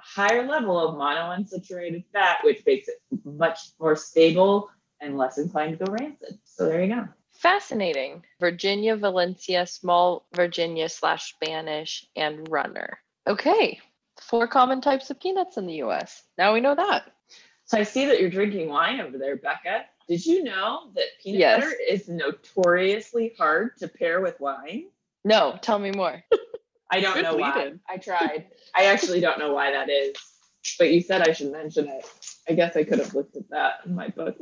higher 0.06 0.48
level 0.48 0.78
of 0.80 0.96
monounsaturated 0.96 2.04
fat, 2.14 2.38
which 2.44 2.64
makes 2.66 2.88
it 2.88 2.96
much 3.24 3.60
more 3.80 3.96
stable 3.96 4.70
and 5.02 5.18
less 5.18 5.38
inclined 5.38 5.78
to 5.80 5.86
go 5.86 5.92
rancid. 5.92 6.38
So 6.44 6.68
there 6.68 6.84
you 6.84 6.94
go. 6.94 7.08
Fascinating. 7.34 8.24
Virginia, 8.40 8.96
Valencia, 8.96 9.66
small 9.66 10.26
Virginia 10.34 10.88
slash 10.90 11.34
Spanish, 11.34 12.06
and 12.16 12.48
runner. 12.50 13.00
Okay. 13.28 13.80
Four 14.22 14.48
common 14.48 14.80
types 14.80 15.10
of 15.10 15.20
peanuts 15.20 15.58
in 15.58 15.66
the 15.66 15.82
US. 15.84 16.24
Now 16.38 16.54
we 16.54 16.62
know 16.62 16.76
that. 16.76 17.12
So 17.66 17.78
I 17.80 17.84
see 17.84 18.06
that 18.06 18.22
you're 18.22 18.30
drinking 18.30 18.70
wine 18.70 19.02
over 19.02 19.18
there, 19.18 19.36
Becca. 19.38 19.86
Did 20.08 20.26
you 20.26 20.44
know 20.44 20.92
that 20.94 21.06
peanut 21.22 21.40
Yes. 21.40 21.64
butter 21.64 21.76
is 21.90 22.08
notoriously 22.08 23.34
hard 23.38 23.76
to 23.80 23.88
pair 23.88 24.22
with 24.22 24.40
wine? 24.40 24.86
No, 25.26 25.58
tell 25.62 25.80
me 25.80 25.92
more. 25.92 26.24
I 26.90 27.00
don't 27.00 27.16
Good 27.16 27.24
know 27.24 27.36
why. 27.36 27.74
I 27.90 27.98
tried. 27.98 28.48
I 28.76 28.86
actually 28.86 29.20
don't 29.20 29.40
know 29.40 29.54
why 29.54 29.72
that 29.72 29.90
is, 29.90 30.16
but 30.78 30.92
you 30.92 31.02
said 31.02 31.28
I 31.28 31.34
should 31.34 31.52
mention 31.52 31.88
it. 31.88 32.06
I 32.48 32.54
guess 32.54 32.76
I 32.76 32.84
could 32.84 33.00
have 33.00 33.14
looked 33.14 33.36
at 33.36 33.50
that 33.50 33.80
in 33.86 33.96
my 33.96 34.10
book. 34.10 34.38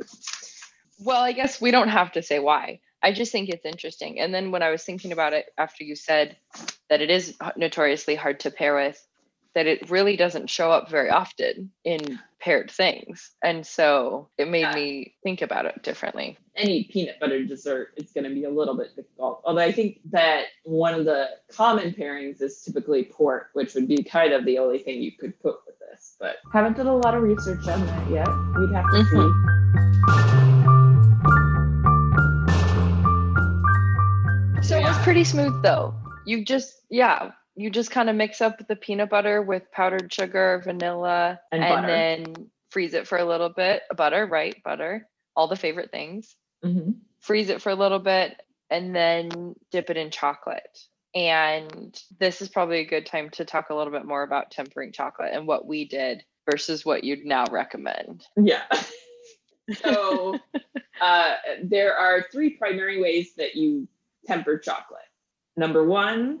Well, 1.00 1.22
I 1.22 1.32
guess 1.32 1.60
we 1.60 1.70
don't 1.70 1.88
have 1.88 2.12
to 2.12 2.22
say 2.22 2.38
why. 2.38 2.80
I 3.02 3.12
just 3.12 3.32
think 3.32 3.48
it's 3.48 3.66
interesting. 3.66 4.20
And 4.20 4.32
then 4.32 4.50
when 4.50 4.62
I 4.62 4.70
was 4.70 4.82
thinking 4.82 5.12
about 5.12 5.32
it 5.32 5.46
after 5.58 5.84
you 5.84 5.96
said 5.96 6.36
that 6.88 7.02
it 7.02 7.10
is 7.10 7.36
notoriously 7.56 8.14
hard 8.14 8.40
to 8.40 8.50
pair 8.50 8.74
with, 8.74 9.06
that 9.54 9.66
it 9.66 9.90
really 9.90 10.16
doesn't 10.16 10.50
show 10.50 10.70
up 10.70 10.90
very 10.90 11.10
often 11.10 11.70
in 11.84 12.18
paired 12.44 12.70
things. 12.70 13.30
And 13.42 13.66
so 13.66 14.28
it 14.36 14.48
made 14.48 14.60
Yeah. 14.60 14.74
me 14.74 15.14
think 15.22 15.40
about 15.40 15.64
it 15.66 15.82
differently. 15.82 16.36
any 16.56 16.84
peanut 16.84 17.18
butter 17.18 17.42
dessert, 17.44 17.94
it's 17.96 18.12
going 18.12 18.22
to 18.22 18.30
be 18.32 18.44
a 18.44 18.48
little 18.50 18.76
bit 18.76 18.94
difficult. 18.94 19.42
Although 19.44 19.62
I 19.62 19.72
think 19.72 19.98
that 20.12 20.44
one 20.62 20.94
of 20.94 21.04
the 21.04 21.30
common 21.50 21.92
pairings 21.92 22.40
is 22.40 22.62
typically 22.62 23.02
pork, 23.06 23.48
which 23.54 23.74
would 23.74 23.88
be 23.88 24.04
kind 24.04 24.32
of 24.32 24.44
the 24.44 24.58
only 24.58 24.78
thing 24.78 25.02
you 25.02 25.10
could 25.10 25.36
put 25.40 25.56
with 25.66 25.74
this. 25.80 26.14
But 26.20 26.36
haven't 26.52 26.76
done 26.76 26.86
a 26.86 26.96
lot 26.96 27.16
of 27.16 27.22
research 27.24 27.66
on 27.66 27.84
that 27.86 28.08
yet. 28.10 28.28
We'd 28.56 28.72
have 28.72 28.84
to 28.92 28.98
Mhm. 29.02 30.24
So 34.62 34.78
it 34.78 34.82
was 34.84 34.96
pretty 34.98 35.24
smooth 35.24 35.60
though. 35.62 35.92
You 36.24 36.44
just, 36.44 36.82
yeah, 36.88 37.32
you 37.56 37.70
just 37.70 37.90
kind 37.90 38.10
of 38.10 38.16
mix 38.16 38.40
up 38.40 38.66
the 38.66 38.76
peanut 38.76 39.10
butter 39.10 39.40
with 39.42 39.70
powdered 39.72 40.12
sugar, 40.12 40.60
vanilla, 40.64 41.40
And 41.52 41.62
and, 41.62 41.88
then 41.88 42.50
freeze 42.70 42.94
it 42.94 43.06
for 43.06 43.18
a 43.18 43.24
little 43.24 43.48
bit. 43.48 43.82
Butter, 43.96 44.26
right? 44.26 44.56
Butter, 44.64 45.08
all 45.36 45.46
the 45.46 45.56
favorite 45.56 45.90
things. 45.90 46.34
Mhm. 46.64 46.96
Freeze 47.20 47.48
it 47.48 47.62
for 47.62 47.70
a 47.70 47.76
little 47.76 48.00
bit 48.00 48.40
and 48.70 48.94
then 48.94 49.54
dip 49.70 49.90
it 49.90 49.96
in 49.96 50.10
chocolate. 50.10 50.78
And 51.14 51.96
this 52.18 52.42
is 52.42 52.48
probably 52.48 52.80
a 52.80 52.86
good 52.86 53.06
time 53.06 53.30
to 53.30 53.44
talk 53.44 53.70
a 53.70 53.74
little 53.74 53.92
bit 53.92 54.04
more 54.04 54.24
about 54.24 54.50
tempering 54.50 54.90
chocolate 54.90 55.30
and 55.32 55.46
what 55.46 55.64
we 55.64 55.84
did 55.84 56.24
versus 56.50 56.84
what 56.84 57.04
you'd 57.04 57.24
now 57.24 57.44
recommend. 57.50 58.26
Yeah. 58.36 58.64
so 59.76 60.36
uh, 61.00 61.34
there 61.62 61.96
are 61.96 62.26
three 62.32 62.50
primary 62.50 63.00
ways 63.00 63.34
that 63.36 63.54
you 63.54 63.86
temper 64.26 64.58
chocolate. 64.58 65.00
Number 65.56 65.84
one, 65.84 66.40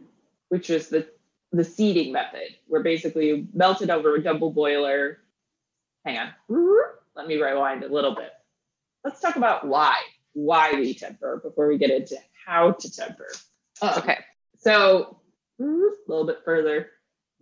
which 0.54 0.70
is 0.70 0.88
the 0.88 1.04
the 1.50 1.64
seeding 1.64 2.12
method, 2.12 2.46
where 2.68 2.80
basically 2.84 3.26
you 3.26 3.48
melt 3.52 3.82
it 3.82 3.90
over 3.90 4.14
a 4.14 4.22
double 4.22 4.52
boiler. 4.52 5.18
Hang 6.04 6.16
on. 6.18 6.28
Let 7.16 7.26
me 7.26 7.42
rewind 7.42 7.82
a 7.82 7.88
little 7.92 8.14
bit. 8.14 8.30
Let's 9.04 9.20
talk 9.20 9.34
about 9.34 9.66
why. 9.66 9.96
Why 10.32 10.72
we 10.74 10.94
temper 10.94 11.40
before 11.42 11.66
we 11.66 11.76
get 11.76 11.90
into 11.90 12.16
how 12.46 12.70
to 12.70 12.90
temper. 12.90 13.26
Um, 13.82 13.94
Okay. 13.98 14.18
So 14.58 15.18
a 15.60 15.64
little 16.06 16.24
bit 16.24 16.38
further, 16.44 16.90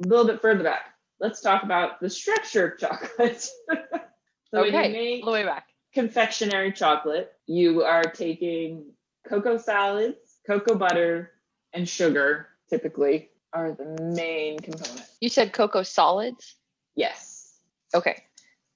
a 0.03 0.09
little 0.09 0.27
bit 0.27 0.41
further 0.41 0.65
back. 0.65 0.87
Let's 1.21 1.43
talk 1.43 1.63
about 1.65 2.01
the 2.01 2.09
structure 2.09 2.69
of 2.69 2.79
chocolate. 2.79 3.43
so 4.51 4.65
Okay. 4.65 4.91
make 4.91 5.23
All 5.27 5.33
the 5.33 5.39
way 5.41 5.45
back. 5.45 5.67
confectionery 5.93 6.73
chocolate, 6.73 7.31
you 7.47 7.83
are 7.83 8.05
taking 8.05 8.87
cocoa 9.29 9.59
solids, 9.59 10.17
cocoa 10.47 10.77
butter, 10.77 11.31
and 11.75 11.87
sugar 11.87 12.49
typically 12.73 13.29
are 13.53 13.73
the 13.73 13.85
main 14.03 14.59
component. 14.59 15.05
You 15.21 15.29
said 15.29 15.53
cocoa 15.53 15.83
solids? 15.83 16.57
Yes. 16.97 17.59
Okay. 17.95 18.25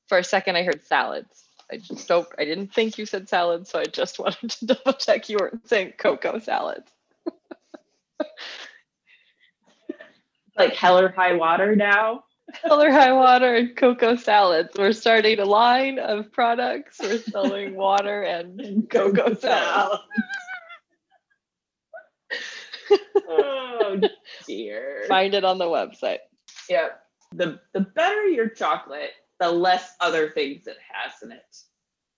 For 0.07 0.19
a 0.19 0.25
second, 0.25 0.57
I 0.57 0.65
heard 0.65 0.85
salads. 0.85 1.49
I 1.73 1.79
just 1.79 2.07
don't, 2.07 2.29
I 2.38 2.45
didn't 2.45 2.75
think 2.75 2.99
you 2.99 3.07
said 3.07 3.26
salads, 3.26 3.71
so 3.71 3.79
I 3.79 3.85
just 3.85 4.19
wanted 4.25 4.50
to 4.50 4.67
double 4.67 4.93
check 4.93 5.31
you 5.31 5.38
weren't 5.41 5.67
saying 5.67 5.95
cocoa 5.99 6.38
salads. 6.38 6.91
Like 10.59 10.75
hell 10.75 10.99
or 10.99 11.11
high 11.11 11.35
water 11.35 11.76
now. 11.76 12.25
Hell 12.62 12.83
or 12.83 12.91
high 12.91 13.12
water 13.12 13.57
and 13.57 13.76
cocoa 13.76 14.17
salads. 14.17 14.71
We're 14.79 14.93
starting 14.93 15.38
a 15.38 15.45
line 15.45 15.99
of 15.99 16.33
products. 16.33 16.99
We're 16.99 17.19
selling 17.19 17.75
water 17.76 18.23
and 18.23 18.88
cocoa 18.88 19.35
salads. 19.35 20.03
Oh 23.28 24.00
dear. 24.47 25.05
Find 25.09 25.35
it 25.35 25.45
on 25.45 25.59
the 25.59 25.64
website. 25.64 26.19
Yep. 26.69 27.00
The 27.33 27.61
the 27.73 27.81
better 27.81 28.26
your 28.28 28.49
chocolate, 28.49 29.11
the 29.40 29.50
less 29.50 29.95
other 30.00 30.31
things 30.31 30.66
it 30.66 30.76
has 30.93 31.12
in 31.23 31.33
it. 31.33 31.57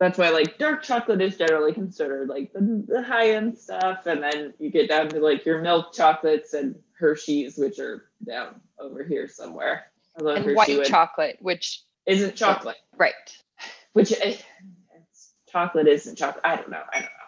That's 0.01 0.17
why 0.19 0.29
like 0.31 0.59
dark 0.59 0.83
chocolate 0.85 1.21
is 1.21 1.37
generally 1.37 1.73
considered 1.73 2.29
like 2.29 2.53
the, 2.53 2.85
the 2.87 3.03
high 3.03 3.31
end 3.31 3.59
stuff, 3.59 4.07
and 4.07 4.23
then 4.23 4.55
you 4.59 4.71
get 4.71 4.89
down 4.89 5.09
to 5.09 5.21
like 5.21 5.45
your 5.45 5.61
milk 5.61 5.93
chocolates 5.93 6.55
and 6.55 6.77
Hershey's, 6.99 7.57
which 7.59 7.79
are 7.79 8.05
down 8.27 8.61
over 8.79 9.03
here 9.03 9.29
somewhere. 9.29 9.87
Although 10.19 10.35
And 10.37 10.45
Hershey 10.45 10.55
white 10.57 10.79
would- 10.79 10.87
chocolate, 10.87 11.39
which, 11.41 11.83
isn't 12.07 12.37
chocolate, 12.37 12.77
right. 12.97 13.13
which 13.93 14.13
eh, 14.13 14.37
it's, 14.95 15.33
chocolate 15.51 15.87
isn't 15.89 16.17
chocolate. 16.17 16.45
I 16.45 16.57
don't 16.57 16.71
know. 16.71 16.83
I 16.93 17.01
don't 17.01 17.03
know. 17.05 17.28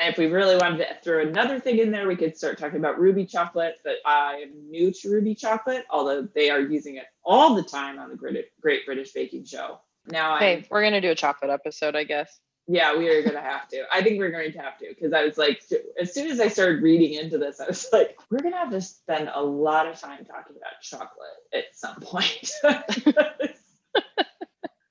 And 0.00 0.12
if 0.12 0.18
we 0.18 0.26
really 0.26 0.56
wanted 0.56 0.78
to 0.78 0.96
throw 1.04 1.22
another 1.22 1.60
thing 1.60 1.78
in 1.78 1.92
there, 1.92 2.08
we 2.08 2.16
could 2.16 2.36
start 2.36 2.58
talking 2.58 2.78
about 2.78 2.98
ruby 2.98 3.26
chocolate. 3.26 3.76
But 3.84 3.96
I 4.04 4.42
am 4.44 4.70
new 4.70 4.92
to 4.92 5.10
ruby 5.10 5.34
chocolate, 5.34 5.84
although 5.88 6.22
they 6.34 6.50
are 6.50 6.60
using 6.60 6.96
it 6.96 7.04
all 7.24 7.54
the 7.54 7.62
time 7.62 7.98
on 7.98 8.08
the 8.10 8.16
Great, 8.16 8.46
Great 8.60 8.86
British 8.86 9.12
Baking 9.12 9.44
Show. 9.44 9.80
Now 10.06 10.32
I'm 10.34 10.64
we're 10.70 10.80
going 10.82 10.92
to 10.94 11.00
do 11.00 11.10
a 11.10 11.14
chocolate 11.14 11.50
episode, 11.50 11.94
I 11.96 12.04
guess. 12.04 12.40
yeah, 12.66 12.96
we 12.96 13.08
are 13.08 13.22
gonna 13.22 13.40
have 13.40 13.68
to. 13.68 13.84
I 13.92 14.02
think 14.02 14.18
we're 14.18 14.30
going 14.30 14.52
to 14.52 14.58
have 14.58 14.78
to 14.78 14.86
because 14.88 15.12
I 15.12 15.24
was 15.24 15.36
like, 15.38 15.62
as 16.00 16.12
soon 16.12 16.30
as 16.30 16.40
I 16.40 16.48
started 16.48 16.82
reading 16.82 17.14
into 17.14 17.38
this, 17.38 17.60
I 17.60 17.66
was 17.66 17.88
like, 17.92 18.16
we're 18.30 18.40
gonna 18.40 18.56
have 18.56 18.70
to 18.70 18.80
spend 18.80 19.30
a 19.32 19.42
lot 19.42 19.86
of 19.86 20.00
time 20.00 20.24
talking 20.24 20.56
about 20.56 20.80
chocolate 20.82 21.10
at 21.52 21.64
some 21.74 22.00
point 22.00 22.50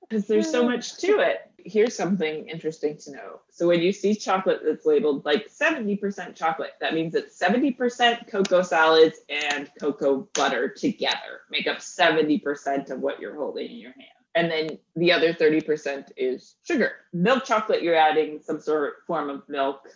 because 0.10 0.28
there's 0.28 0.50
so 0.52 0.64
much 0.70 0.98
to 0.98 1.20
it. 1.20 1.50
Here's 1.74 1.96
something 1.96 2.48
interesting 2.48 2.98
to 2.98 3.14
know. 3.14 3.42
So 3.50 3.68
when 3.68 3.82
you 3.82 3.92
see 3.92 4.14
chocolate 4.14 4.60
that's 4.64 4.86
labeled 4.86 5.26
like 5.26 5.50
70% 5.50 6.36
chocolate, 6.36 6.74
that 6.80 6.94
means 6.94 7.16
it's 7.16 7.36
70% 7.40 8.28
cocoa 8.28 8.62
solids 8.62 9.22
and 9.28 9.72
cocoa 9.80 10.30
butter 10.36 10.70
together 10.70 11.42
make 11.50 11.66
up 11.66 11.80
70% 11.80 12.92
of 12.92 13.00
what 13.00 13.20
you're 13.20 13.36
holding 13.36 13.72
in 13.72 13.78
your 13.78 13.94
hand. 13.94 14.06
And 14.36 14.52
then 14.52 14.78
the 14.96 15.12
other 15.12 15.34
30% 15.34 16.12
is 16.16 16.58
sugar. 16.64 16.92
Milk 17.12 17.44
chocolate, 17.44 17.82
you're 17.82 17.96
adding 17.96 18.40
some 18.44 18.60
sort 18.60 18.90
of 18.90 18.94
form 19.08 19.32
of 19.32 19.42
milk. 19.50 19.88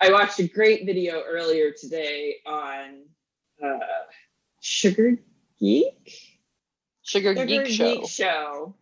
I 0.00 0.10
watched 0.10 0.38
a 0.38 0.48
great 0.48 0.86
video 0.86 1.22
earlier 1.28 1.72
today 1.78 2.36
on 2.46 3.02
uh, 3.62 3.78
Sugar 4.60 5.18
Geek. 5.60 6.18
Sugar, 7.02 7.34
Sugar 7.34 7.64
Geek 7.64 7.66
Show. 7.66 8.06
Show. 8.06 8.74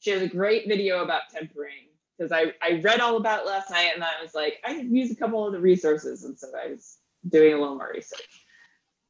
She 0.00 0.10
has 0.10 0.22
a 0.22 0.28
great 0.28 0.68
video 0.68 1.02
about 1.02 1.22
tempering 1.32 1.88
because 2.16 2.32
I, 2.32 2.52
I 2.62 2.80
read 2.80 3.00
all 3.00 3.16
about 3.16 3.46
last 3.46 3.70
night 3.70 3.92
and 3.94 4.02
I 4.02 4.22
was 4.22 4.34
like, 4.34 4.58
I 4.64 4.74
could 4.74 4.90
use 4.90 5.10
a 5.10 5.16
couple 5.16 5.46
of 5.46 5.52
the 5.52 5.60
resources. 5.60 6.24
And 6.24 6.38
so 6.38 6.48
I 6.56 6.70
was 6.70 6.98
doing 7.28 7.54
a 7.54 7.58
little 7.58 7.76
more 7.76 7.90
research. 7.92 8.44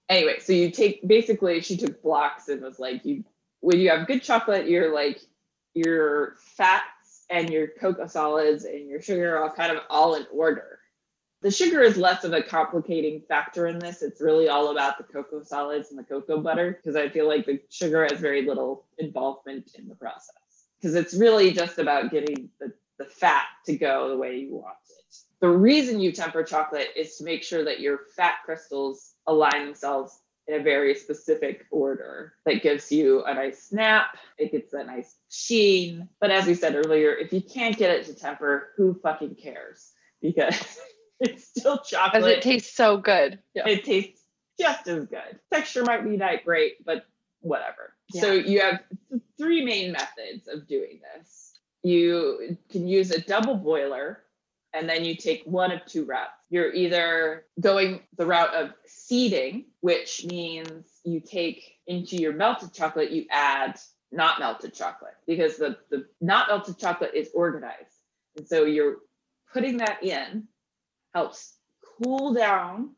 Anyway, 0.09 0.39
so 0.41 0.53
you 0.53 0.71
take 0.71 1.07
basically, 1.07 1.61
she 1.61 1.77
took 1.77 2.03
blocks 2.03 2.49
and 2.49 2.63
was 2.63 2.79
like, 2.79 3.05
you 3.05 3.25
when 3.61 3.79
you 3.79 3.91
have 3.91 4.07
good 4.07 4.23
chocolate, 4.23 4.69
you're 4.69 4.95
like, 4.95 5.21
your 5.75 6.37
fats 6.57 7.25
and 7.29 7.51
your 7.51 7.69
cocoa 7.81 8.07
solids 8.07 8.65
and 8.65 8.89
your 8.89 9.01
sugar 9.01 9.37
are 9.37 9.45
all 9.45 9.51
kind 9.51 9.77
of 9.77 9.83
all 9.91 10.15
in 10.15 10.27
order. 10.33 10.79
The 11.43 11.51
sugar 11.51 11.83
is 11.83 11.97
less 11.97 12.25
of 12.25 12.33
a 12.33 12.43
complicating 12.43 13.23
factor 13.29 13.67
in 13.67 13.79
this. 13.79 14.03
It's 14.03 14.21
really 14.21 14.49
all 14.49 14.71
about 14.71 14.99
the 14.99 15.05
cocoa 15.05 15.43
solids 15.43 15.91
and 15.91 15.99
the 15.99 16.05
cocoa 16.05 16.41
butter 16.41 16.73
because 16.73 16.97
I 16.97 17.09
feel 17.09 17.29
like 17.29 17.47
the 17.47 17.61
sugar 17.69 18.07
has 18.09 18.19
very 18.19 18.45
little 18.47 18.87
involvement 18.99 19.73
in 19.79 19.89
the 19.89 19.95
process 19.95 20.48
because 20.81 20.95
it's 20.95 21.15
really 21.15 21.53
just 21.53 21.79
about 21.79 22.11
getting 22.11 22.51
the, 22.61 22.73
the 22.99 23.05
fat 23.05 23.45
to 23.67 23.77
go 23.77 24.09
the 24.09 24.17
way 24.17 24.39
you 24.39 24.55
want 24.55 24.77
it. 24.89 25.17
The 25.41 25.49
reason 25.49 26.01
you 26.01 26.13
temper 26.13 26.43
chocolate 26.43 26.89
is 26.97 27.17
to 27.17 27.25
make 27.25 27.43
sure 27.43 27.65
that 27.65 27.81
your 27.81 28.01
fat 28.17 28.37
crystals 28.45 29.15
align 29.27 29.67
themselves 29.67 30.21
in 30.49 30.61
a 30.61 30.63
very 30.63 30.95
specific 30.95 31.67
order 31.71 32.33
that 32.45 32.63
gives 32.63 32.91
you 32.91 33.23
a 33.25 33.35
nice 33.35 33.63
snap. 33.65 34.17
It 34.39 34.51
gets 34.51 34.73
a 34.73 34.83
nice 34.83 35.17
sheen. 35.31 36.09
But 36.21 36.31
as 36.31 36.47
we 36.47 36.55
said 36.55 36.75
earlier, 36.75 37.13
if 37.13 37.33
you 37.33 37.43
can't 37.43 37.77
get 37.77 37.91
it 37.91 38.07
to 38.07 38.15
temper, 38.15 38.71
who 38.77 38.99
fucking 39.03 39.37
cares? 39.37 39.93
Because 40.23 40.79
it's 41.21 41.47
still 41.47 41.79
chocolate. 41.79 42.23
Because 42.23 42.37
it 42.39 42.43
tastes 42.43 42.75
so 42.75 42.97
good. 42.97 43.39
Yeah. 43.55 43.69
It 43.69 43.85
tastes 43.85 44.23
just 44.59 44.89
as 44.89 45.07
good. 45.07 45.39
Texture 45.53 45.85
might 45.85 46.03
be 46.03 46.17
not 46.17 46.45
great, 46.45 46.85
but 46.85 47.07
whatever. 47.41 47.95
Yeah. 48.13 48.21
So 48.21 48.33
you 48.33 48.61
have 48.61 48.81
three 49.37 49.65
main 49.65 49.93
methods 49.93 50.49
of 50.49 50.67
doing 50.67 51.01
this. 51.15 51.59
You 51.83 52.57
can 52.71 52.87
use 52.87 53.11
a 53.11 53.21
double 53.21 53.55
boiler 53.55 54.23
and 54.75 54.89
then 54.89 55.05
you 55.05 55.17
take 55.17 55.45
one 55.45 55.71
of 55.73 55.85
two 55.87 56.05
routes. 56.05 56.31
You're 56.51 56.73
either 56.73 57.45
going 57.61 58.01
the 58.17 58.27
route 58.27 58.55
of 58.55 58.73
seeding, 58.87 59.67
which 59.81 60.25
means 60.25 60.87
you 61.05 61.21
take 61.21 61.77
into 61.87 62.17
your 62.17 62.33
melted 62.33 62.73
chocolate, 62.75 63.11
you 63.11 63.27
add 63.31 63.79
not 64.11 64.39
melted 64.39 64.75
chocolate 64.75 65.15
because 65.27 65.57
the, 65.57 65.77
the 65.91 66.07
not 66.21 66.49
melted 66.49 66.79
chocolate 66.79 67.13
is 67.15 67.31
organized. 67.35 67.75
And 68.37 68.47
so 68.47 68.65
you're 68.65 68.97
putting 69.53 69.79
that 69.79 70.03
in 70.03 70.45
helps 71.15 71.55
cool 72.03 72.35
down 72.35 72.91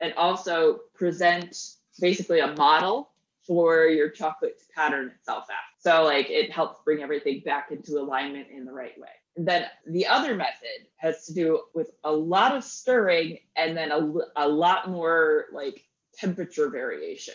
and 0.00 0.12
also 0.14 0.80
present 0.94 1.56
basically 2.00 2.40
a 2.40 2.54
model 2.54 3.10
for 3.48 3.86
your 3.86 4.10
chocolate 4.10 4.58
to 4.60 4.64
pattern 4.74 5.08
itself 5.08 5.46
out. 5.50 5.56
So 5.80 6.04
like 6.04 6.28
it 6.28 6.52
helps 6.52 6.80
bring 6.84 7.02
everything 7.02 7.42
back 7.44 7.70
into 7.72 7.98
alignment 7.98 8.48
in 8.54 8.66
the 8.66 8.72
right 8.72 8.96
way. 9.00 9.08
And 9.36 9.48
then 9.48 9.64
the 9.86 10.06
other 10.06 10.36
method 10.36 10.86
has 10.98 11.24
to 11.26 11.34
do 11.34 11.62
with 11.74 11.90
a 12.04 12.12
lot 12.12 12.54
of 12.54 12.62
stirring 12.62 13.38
and 13.56 13.74
then 13.74 13.90
a, 13.90 14.12
a 14.36 14.46
lot 14.46 14.90
more 14.90 15.46
like 15.52 15.82
temperature 16.14 16.68
variation 16.68 17.34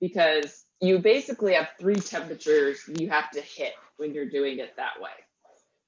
because 0.00 0.64
you 0.80 0.98
basically 0.98 1.54
have 1.54 1.68
three 1.78 2.00
temperatures 2.00 2.80
you 2.98 3.08
have 3.08 3.30
to 3.30 3.40
hit 3.40 3.74
when 3.96 4.12
you're 4.12 4.28
doing 4.28 4.58
it 4.58 4.74
that 4.76 5.00
way. 5.00 5.10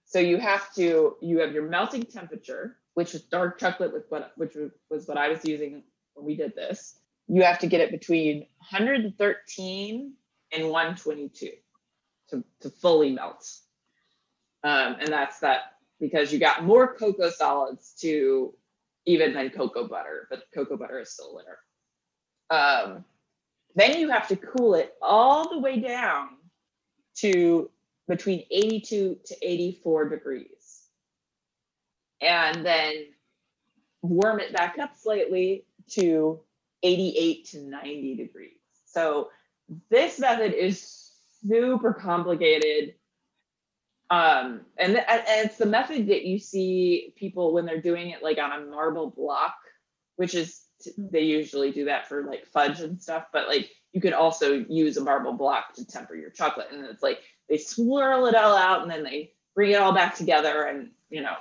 So 0.04 0.20
you 0.20 0.38
have 0.38 0.72
to 0.74 1.16
you 1.20 1.40
have 1.40 1.52
your 1.52 1.68
melting 1.68 2.04
temperature, 2.04 2.76
which 2.94 3.14
is 3.14 3.22
dark 3.22 3.58
chocolate 3.58 3.92
with 3.92 4.04
what 4.10 4.32
which 4.36 4.56
was 4.88 5.08
what 5.08 5.18
I 5.18 5.28
was 5.28 5.44
using 5.44 5.82
when 6.14 6.24
we 6.24 6.36
did 6.36 6.54
this. 6.54 7.00
You 7.28 7.42
have 7.42 7.58
to 7.60 7.66
get 7.66 7.80
it 7.80 7.90
between 7.90 8.40
113 8.70 10.12
and 10.52 10.62
122 10.64 11.50
to, 12.30 12.44
to 12.60 12.70
fully 12.70 13.10
melt. 13.12 13.48
Um, 14.62 14.96
and 15.00 15.08
that's 15.08 15.40
that 15.40 15.72
because 16.00 16.32
you 16.32 16.38
got 16.38 16.64
more 16.64 16.94
cocoa 16.94 17.30
solids 17.30 17.94
to 18.00 18.54
even 19.06 19.32
than 19.32 19.50
cocoa 19.50 19.86
butter, 19.86 20.26
but 20.30 20.42
cocoa 20.54 20.76
butter 20.76 21.00
is 21.00 21.10
still 21.12 21.34
winner. 21.34 21.58
Um, 22.50 23.04
then 23.74 23.98
you 23.98 24.10
have 24.10 24.28
to 24.28 24.36
cool 24.36 24.74
it 24.74 24.94
all 25.00 25.48
the 25.48 25.58
way 25.58 25.80
down 25.80 26.28
to 27.16 27.70
between 28.08 28.44
82 28.50 29.18
to 29.24 29.36
84 29.42 30.08
degrees. 30.08 30.82
And 32.20 32.64
then 32.64 33.06
warm 34.02 34.40
it 34.40 34.52
back 34.52 34.78
up 34.78 34.96
slightly 34.96 35.64
to 35.90 36.40
88 36.82 37.46
to 37.50 37.60
90 37.62 38.16
degrees. 38.16 38.58
So 38.84 39.30
this 39.90 40.18
method 40.18 40.54
is 40.54 41.10
super 41.42 41.92
complicated. 41.92 42.94
Um, 44.10 44.62
and, 44.78 44.94
th- 44.94 45.04
and 45.08 45.22
it's 45.26 45.56
the 45.56 45.66
method 45.66 46.08
that 46.08 46.24
you 46.24 46.38
see 46.38 47.12
people 47.16 47.52
when 47.52 47.66
they're 47.66 47.80
doing 47.80 48.10
it 48.10 48.22
like 48.22 48.38
on 48.38 48.52
a 48.52 48.64
marble 48.66 49.10
block, 49.10 49.56
which 50.16 50.34
is 50.34 50.62
they 50.96 51.22
usually 51.22 51.72
do 51.72 51.86
that 51.86 52.08
for 52.08 52.24
like 52.24 52.46
fudge 52.46 52.80
and 52.80 53.00
stuff, 53.00 53.26
but 53.32 53.48
like 53.48 53.70
you 53.92 54.00
could 54.00 54.12
also 54.12 54.64
use 54.68 54.96
a 54.96 55.02
marble 55.02 55.32
block 55.32 55.74
to 55.74 55.86
temper 55.86 56.14
your 56.14 56.30
chocolate. 56.30 56.68
And 56.70 56.84
it's 56.84 57.02
like 57.02 57.20
they 57.48 57.58
swirl 57.58 58.26
it 58.26 58.34
all 58.34 58.56
out 58.56 58.82
and 58.82 58.90
then 58.90 59.02
they 59.02 59.32
bring 59.54 59.72
it 59.72 59.80
all 59.80 59.92
back 59.92 60.14
together. 60.14 60.64
And, 60.64 60.90
you 61.10 61.22
know, 61.22 61.36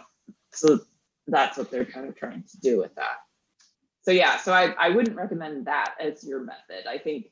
so 0.53 0.79
that's 1.27 1.57
what 1.57 1.69
they're 1.69 1.85
kind 1.85 2.07
of 2.07 2.15
trying 2.15 2.43
to 2.43 2.59
do 2.61 2.79
with 2.79 2.95
that. 2.95 3.17
So, 4.05 4.11
yeah, 4.11 4.37
so 4.37 4.53
I, 4.53 4.73
I 4.79 4.89
wouldn't 4.89 5.17
recommend 5.17 5.65
that 5.65 5.95
as 5.99 6.23
your 6.23 6.41
method. 6.41 6.87
I 6.87 6.99
think 6.99 7.31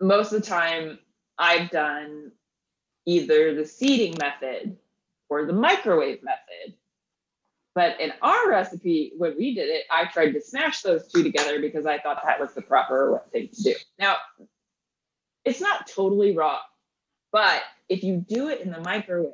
most 0.00 0.32
of 0.32 0.40
the 0.40 0.46
time 0.46 0.98
I've 1.36 1.70
done 1.70 2.30
either 3.06 3.54
the 3.54 3.66
seeding 3.66 4.16
method 4.20 4.76
or 5.28 5.46
the 5.46 5.52
microwave 5.52 6.22
method. 6.22 6.76
But 7.74 8.00
in 8.00 8.12
our 8.22 8.48
recipe, 8.48 9.12
when 9.16 9.36
we 9.36 9.54
did 9.54 9.68
it, 9.68 9.84
I 9.90 10.04
tried 10.04 10.30
to 10.32 10.40
smash 10.40 10.82
those 10.82 11.08
two 11.08 11.24
together 11.24 11.60
because 11.60 11.86
I 11.86 11.98
thought 11.98 12.22
that 12.24 12.38
was 12.38 12.54
the 12.54 12.62
proper 12.62 13.20
thing 13.32 13.48
to 13.52 13.62
do. 13.62 13.74
Now, 13.98 14.16
it's 15.44 15.60
not 15.60 15.88
totally 15.88 16.36
raw, 16.36 16.60
but 17.32 17.62
if 17.88 18.04
you 18.04 18.24
do 18.28 18.48
it 18.48 18.60
in 18.60 18.70
the 18.70 18.80
microwave 18.80 19.32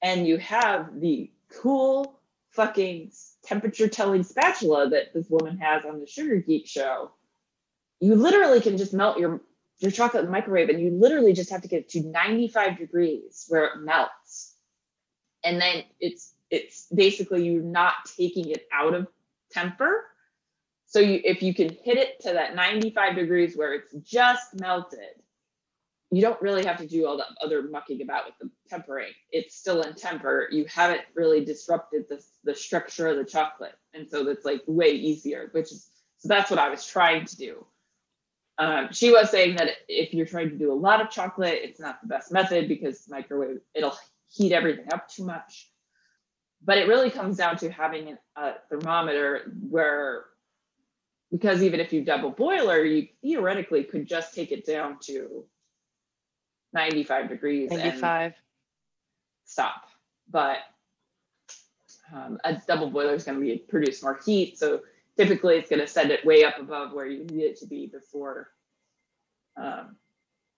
and 0.00 0.26
you 0.26 0.38
have 0.38 1.00
the 1.00 1.30
cool 1.60 2.20
fucking 2.54 3.10
temperature 3.44 3.88
telling 3.88 4.22
spatula 4.22 4.88
that 4.90 5.12
this 5.12 5.28
woman 5.28 5.58
has 5.58 5.84
on 5.84 6.00
the 6.00 6.06
Sugar 6.06 6.36
Geek 6.36 6.66
show, 6.66 7.10
you 8.00 8.14
literally 8.14 8.60
can 8.60 8.76
just 8.76 8.94
melt 8.94 9.18
your 9.18 9.40
your 9.80 9.90
chocolate 9.90 10.20
in 10.20 10.26
the 10.26 10.32
microwave 10.32 10.68
and 10.68 10.80
you 10.80 10.90
literally 10.90 11.32
just 11.32 11.50
have 11.50 11.62
to 11.62 11.68
get 11.68 11.80
it 11.80 11.88
to 11.90 12.00
95 12.00 12.78
degrees 12.78 13.44
where 13.48 13.64
it 13.66 13.80
melts. 13.80 14.54
And 15.42 15.60
then 15.60 15.84
it's 16.00 16.32
it's 16.50 16.86
basically 16.94 17.44
you're 17.44 17.62
not 17.62 17.94
taking 18.16 18.50
it 18.50 18.66
out 18.72 18.94
of 18.94 19.08
temper. 19.50 20.04
So 20.86 21.00
you 21.00 21.20
if 21.24 21.42
you 21.42 21.54
can 21.54 21.70
hit 21.70 21.98
it 21.98 22.20
to 22.20 22.34
that 22.34 22.54
95 22.54 23.16
degrees 23.16 23.56
where 23.56 23.74
it's 23.74 23.92
just 24.08 24.60
melted, 24.60 25.22
you 26.16 26.22
don't 26.22 26.40
really 26.42 26.64
have 26.64 26.78
to 26.78 26.86
do 26.86 27.06
all 27.06 27.16
the 27.16 27.26
other 27.42 27.62
mucking 27.62 28.02
about 28.02 28.26
with 28.26 28.34
the 28.40 28.50
tempering. 28.68 29.12
It's 29.30 29.56
still 29.56 29.82
in 29.82 29.94
temper. 29.94 30.48
You 30.50 30.66
haven't 30.66 31.02
really 31.14 31.44
disrupted 31.44 32.06
the, 32.08 32.22
the 32.44 32.54
structure 32.54 33.08
of 33.08 33.16
the 33.16 33.24
chocolate. 33.24 33.74
And 33.94 34.08
so 34.08 34.24
that's 34.24 34.44
like 34.44 34.62
way 34.66 34.90
easier, 34.90 35.48
which 35.52 35.72
is 35.72 35.88
so 36.18 36.28
that's 36.28 36.50
what 36.50 36.58
I 36.58 36.68
was 36.68 36.86
trying 36.86 37.26
to 37.26 37.36
do. 37.36 37.66
Um, 38.58 38.88
she 38.92 39.10
was 39.10 39.30
saying 39.30 39.56
that 39.56 39.70
if 39.88 40.14
you're 40.14 40.26
trying 40.26 40.50
to 40.50 40.56
do 40.56 40.72
a 40.72 40.74
lot 40.74 41.00
of 41.00 41.10
chocolate, 41.10 41.58
it's 41.62 41.80
not 41.80 42.00
the 42.00 42.08
best 42.08 42.32
method 42.32 42.68
because 42.68 43.06
microwave 43.08 43.60
it'll 43.74 43.96
heat 44.30 44.52
everything 44.52 44.86
up 44.92 45.08
too 45.08 45.24
much. 45.24 45.70
But 46.64 46.78
it 46.78 46.88
really 46.88 47.10
comes 47.10 47.36
down 47.36 47.58
to 47.58 47.70
having 47.70 48.16
a 48.36 48.52
thermometer 48.70 49.52
where, 49.68 50.24
because 51.30 51.62
even 51.62 51.80
if 51.80 51.92
you 51.92 52.04
double 52.04 52.30
boiler, 52.30 52.82
you 52.84 53.08
theoretically 53.22 53.84
could 53.84 54.06
just 54.06 54.34
take 54.34 54.50
it 54.50 54.64
down 54.64 54.98
to 55.02 55.44
95 56.74 57.28
degrees 57.28 57.70
95. 57.70 58.22
and 58.22 58.34
stop. 59.44 59.84
But 60.30 60.58
um, 62.14 62.38
a 62.44 62.60
double 62.66 62.90
boiler 62.90 63.14
is 63.14 63.24
going 63.24 63.38
to 63.38 63.44
be 63.44 63.56
produce 63.58 64.02
more 64.02 64.20
heat, 64.24 64.58
so 64.58 64.80
typically 65.16 65.56
it's 65.56 65.70
going 65.70 65.80
to 65.80 65.86
send 65.86 66.10
it 66.10 66.24
way 66.24 66.44
up 66.44 66.58
above 66.58 66.92
where 66.92 67.06
you 67.06 67.24
need 67.24 67.42
it 67.42 67.58
to 67.60 67.66
be 67.66 67.86
before 67.86 68.48
um, 69.56 69.96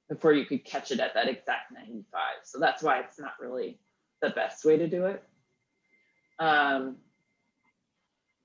before 0.08 0.32
you 0.32 0.46
could 0.46 0.64
catch 0.64 0.90
it 0.90 1.00
at 1.00 1.14
that 1.14 1.28
exact 1.28 1.72
95 1.72 2.20
so 2.44 2.58
that's 2.58 2.82
why 2.82 3.00
it's 3.00 3.18
not 3.18 3.32
really 3.40 3.78
the 4.22 4.30
best 4.30 4.64
way 4.64 4.76
to 4.78 4.88
do 4.88 5.06
it 5.06 5.22
um, 6.38 6.96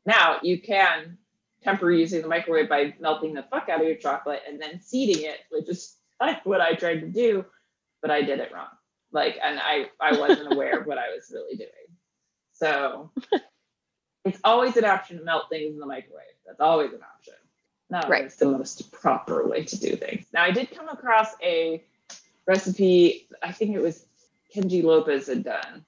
now 0.06 0.38
you 0.42 0.62
can 0.62 1.18
temper 1.64 1.92
using 1.92 2.22
the 2.22 2.28
microwave 2.28 2.68
by 2.68 2.94
melting 3.00 3.34
the 3.34 3.44
fuck 3.44 3.70
out 3.70 3.82
of 3.82 3.88
your 3.88 3.96
chocolate 3.96 4.42
and 4.48 4.62
then 4.62 4.82
seeding 4.82 5.24
it 5.24 5.38
which 5.50 5.70
is 5.70 5.96
what 6.44 6.62
i 6.62 6.74
tried 6.74 7.00
to 7.00 7.08
do 7.08 7.46
but 8.02 8.12
i 8.12 8.22
did 8.22 8.40
it 8.40 8.52
wrong 8.54 8.68
like 9.12 9.38
and 9.44 9.60
i 9.60 9.86
i 10.02 10.18
wasn't 10.20 10.52
aware 10.54 10.80
of 10.80 10.88
what 10.88 10.98
i 10.98 11.10
was 11.16 11.32
really 11.34 11.56
doing 11.56 11.70
so 12.54 13.12
it's 14.26 14.40
always 14.44 14.78
an 14.78 14.86
option 14.86 15.18
to 15.18 15.24
melt 15.24 15.50
things 15.50 15.74
in 15.74 15.80
the 15.80 15.86
microwave. 15.86 16.26
That's 16.46 16.60
always 16.60 16.94
an 16.94 17.02
option. 17.04 17.34
Not 17.90 18.10
Right. 18.10 18.20
always 18.20 18.36
the 18.36 18.46
most 18.48 18.92
proper 18.92 19.48
way 19.48 19.64
to 19.66 19.80
do 19.80 19.96
things. 19.96 20.26
Now, 20.34 20.44
I 20.44 20.52
did 20.52 20.72
come 20.72 20.90
across 20.90 21.30
a 21.44 21.84
recipe, 22.48 23.28
I 23.42 23.52
think 23.52 23.76
it 23.76 23.82
was 23.82 24.06
Kenji 24.56 24.84
Lopez 24.84 25.28
had 25.28 25.44
done. 25.44 25.86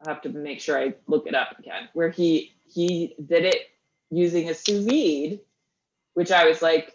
I'll 0.00 0.14
have 0.14 0.22
to 0.22 0.30
make 0.30 0.60
sure 0.60 0.78
I 0.78 0.94
look 1.06 1.26
it 1.26 1.34
up 1.34 1.58
again, 1.58 1.88
where 1.94 2.10
he 2.10 2.52
he 2.68 3.14
did 3.24 3.44
it 3.44 3.56
using 4.10 4.48
a 4.50 4.54
sous 4.54 4.84
vide, 4.84 5.40
which 6.14 6.30
I 6.32 6.46
was 6.48 6.62
like, 6.62 6.92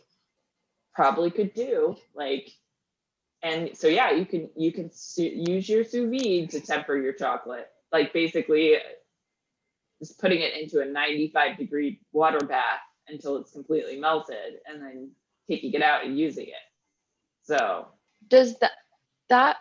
probably 0.93 1.31
could 1.31 1.53
do. 1.53 1.97
Like, 2.13 2.51
and 3.43 3.75
so 3.75 3.87
yeah, 3.87 4.11
you 4.11 4.25
can 4.25 4.49
you 4.55 4.71
can 4.71 4.91
su- 4.91 5.23
use 5.47 5.67
your 5.69 5.83
sous 5.83 6.09
vide 6.09 6.49
to 6.51 6.59
temper 6.61 6.97
your 6.97 7.13
chocolate. 7.13 7.67
Like 7.91 8.13
basically, 8.13 8.77
just 9.99 10.19
putting 10.19 10.41
it 10.41 10.55
into 10.55 10.81
a 10.81 10.85
95 10.85 11.57
degree 11.57 12.01
water 12.11 12.45
bath 12.45 12.79
until 13.07 13.37
it's 13.37 13.51
completely 13.51 13.99
melted, 13.99 14.59
and 14.67 14.81
then 14.81 15.11
taking 15.49 15.73
it 15.73 15.81
out 15.81 16.05
and 16.05 16.17
using 16.17 16.47
it. 16.47 16.65
So 17.43 17.87
Does 18.27 18.57
that 18.59 18.71
that 19.29 19.57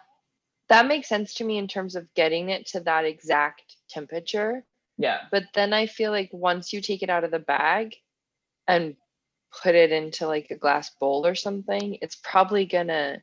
that 0.69 0.87
makes 0.87 1.09
sense 1.09 1.35
to 1.35 1.45
me 1.45 1.59
in 1.59 1.69
terms 1.69 1.97
of 1.97 2.13
getting 2.15 2.51
it 2.51 2.67
to 2.69 2.81
that 2.81 3.05
exact 3.05 3.77
temperature? 3.89 4.65
yeah, 4.99 5.21
But 5.31 5.45
then 5.55 5.73
I 5.73 5.87
feel 5.87 6.11
like 6.13 6.31
once 6.33 6.73
you 6.73 6.81
take 6.81 7.03
it 7.03 7.11
out 7.11 7.25
of 7.25 7.31
the 7.31 7.39
bag 7.39 7.97
and 8.69 8.97
put 9.63 9.75
it 9.75 9.93
into 9.93 10.27
like 10.27 10.51
a 10.51 10.57
glass 10.57 10.91
bowl 10.91 11.27
or 11.27 11.35
something, 11.35 11.99
it's 12.03 12.17
probably 12.17 12.67
gonna 12.67 13.23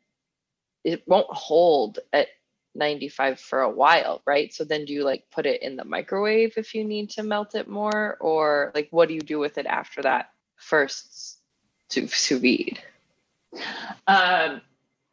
it 0.87 1.03
won't 1.05 1.27
hold 1.29 1.99
at 2.13 2.29
95 2.73 3.41
for 3.41 3.59
a 3.59 3.69
while, 3.69 4.21
right? 4.25 4.53
So 4.53 4.63
then 4.63 4.85
do 4.85 4.93
you 4.93 5.03
like 5.03 5.25
put 5.29 5.45
it 5.45 5.61
in 5.61 5.75
the 5.75 5.83
microwave 5.83 6.53
if 6.55 6.73
you 6.73 6.85
need 6.85 7.09
to 7.11 7.23
melt 7.23 7.55
it 7.55 7.67
more 7.67 8.15
or 8.21 8.71
like 8.73 8.87
what 8.91 9.09
do 9.09 9.13
you 9.13 9.19
do 9.19 9.37
with 9.37 9.57
it 9.57 9.65
after 9.65 10.01
that 10.03 10.29
first 10.55 11.39
sous 11.89 12.39
vide? 12.39 12.79
Um, 14.07 14.61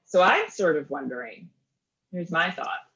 so 0.06 0.22
I'm 0.22 0.48
sort 0.48 0.76
of 0.76 0.88
wondering. 0.90 1.48
Here's 2.12 2.30
my 2.30 2.52
thought: 2.52 2.86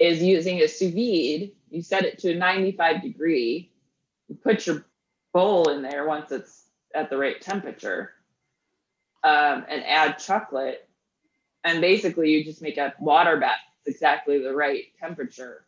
is 0.00 0.20
using 0.20 0.60
a 0.62 0.66
sous 0.66 0.92
vide. 0.92 1.52
You 1.70 1.80
set 1.82 2.04
it 2.04 2.18
to 2.20 2.32
a 2.32 2.34
95 2.34 3.02
degree. 3.02 3.70
You 4.26 4.34
put 4.34 4.66
your 4.66 4.84
bowl 5.32 5.68
in 5.68 5.82
there 5.82 6.08
once 6.08 6.32
it's 6.32 6.64
at 6.92 7.08
the 7.08 7.18
right 7.18 7.40
temperature, 7.40 8.14
um, 9.22 9.64
and 9.68 9.84
add 9.84 10.18
chocolate. 10.18 10.85
And 11.66 11.80
basically, 11.80 12.30
you 12.30 12.44
just 12.44 12.62
make 12.62 12.78
a 12.78 12.94
water 13.00 13.38
bath 13.38 13.56
exactly 13.86 14.38
the 14.38 14.54
right 14.54 14.84
temperature, 15.00 15.66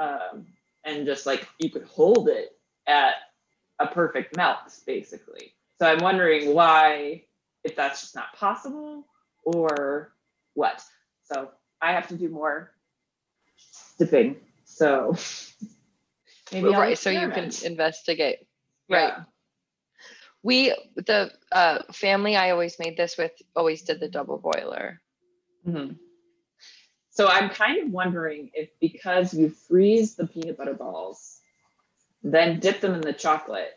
um, 0.00 0.46
and 0.82 1.06
just 1.06 1.26
like 1.26 1.48
you 1.60 1.70
could 1.70 1.84
hold 1.84 2.28
it 2.28 2.58
at 2.88 3.14
a 3.78 3.86
perfect 3.86 4.36
melt, 4.36 4.58
basically. 4.84 5.54
So 5.78 5.86
I'm 5.86 6.00
wondering 6.00 6.54
why, 6.54 7.22
if 7.62 7.76
that's 7.76 8.00
just 8.00 8.16
not 8.16 8.34
possible, 8.34 9.06
or 9.44 10.12
what. 10.54 10.82
So 11.22 11.50
I 11.80 11.92
have 11.92 12.08
to 12.08 12.16
do 12.16 12.28
more 12.28 12.72
dipping. 13.96 14.38
So 14.64 15.14
maybe 16.52 16.74
I'll 16.74 16.80
right, 16.80 16.98
so 16.98 17.10
you 17.10 17.28
can 17.28 17.52
investigate. 17.64 18.40
Right. 18.88 19.12
Yeah. 19.16 19.24
We 20.42 20.74
the 20.96 21.30
uh, 21.52 21.82
family 21.92 22.34
I 22.34 22.50
always 22.50 22.76
made 22.80 22.96
this 22.96 23.16
with 23.16 23.32
always 23.54 23.82
did 23.82 24.00
the 24.00 24.08
double 24.08 24.38
boiler. 24.38 25.00
Mhm. 25.66 25.98
So 27.10 27.26
I'm 27.26 27.50
kind 27.50 27.82
of 27.82 27.90
wondering 27.90 28.50
if 28.54 28.70
because 28.80 29.34
you 29.34 29.50
freeze 29.50 30.14
the 30.14 30.26
peanut 30.26 30.56
butter 30.56 30.74
balls, 30.74 31.40
then 32.22 32.60
dip 32.60 32.80
them 32.80 32.94
in 32.94 33.00
the 33.00 33.12
chocolate, 33.12 33.76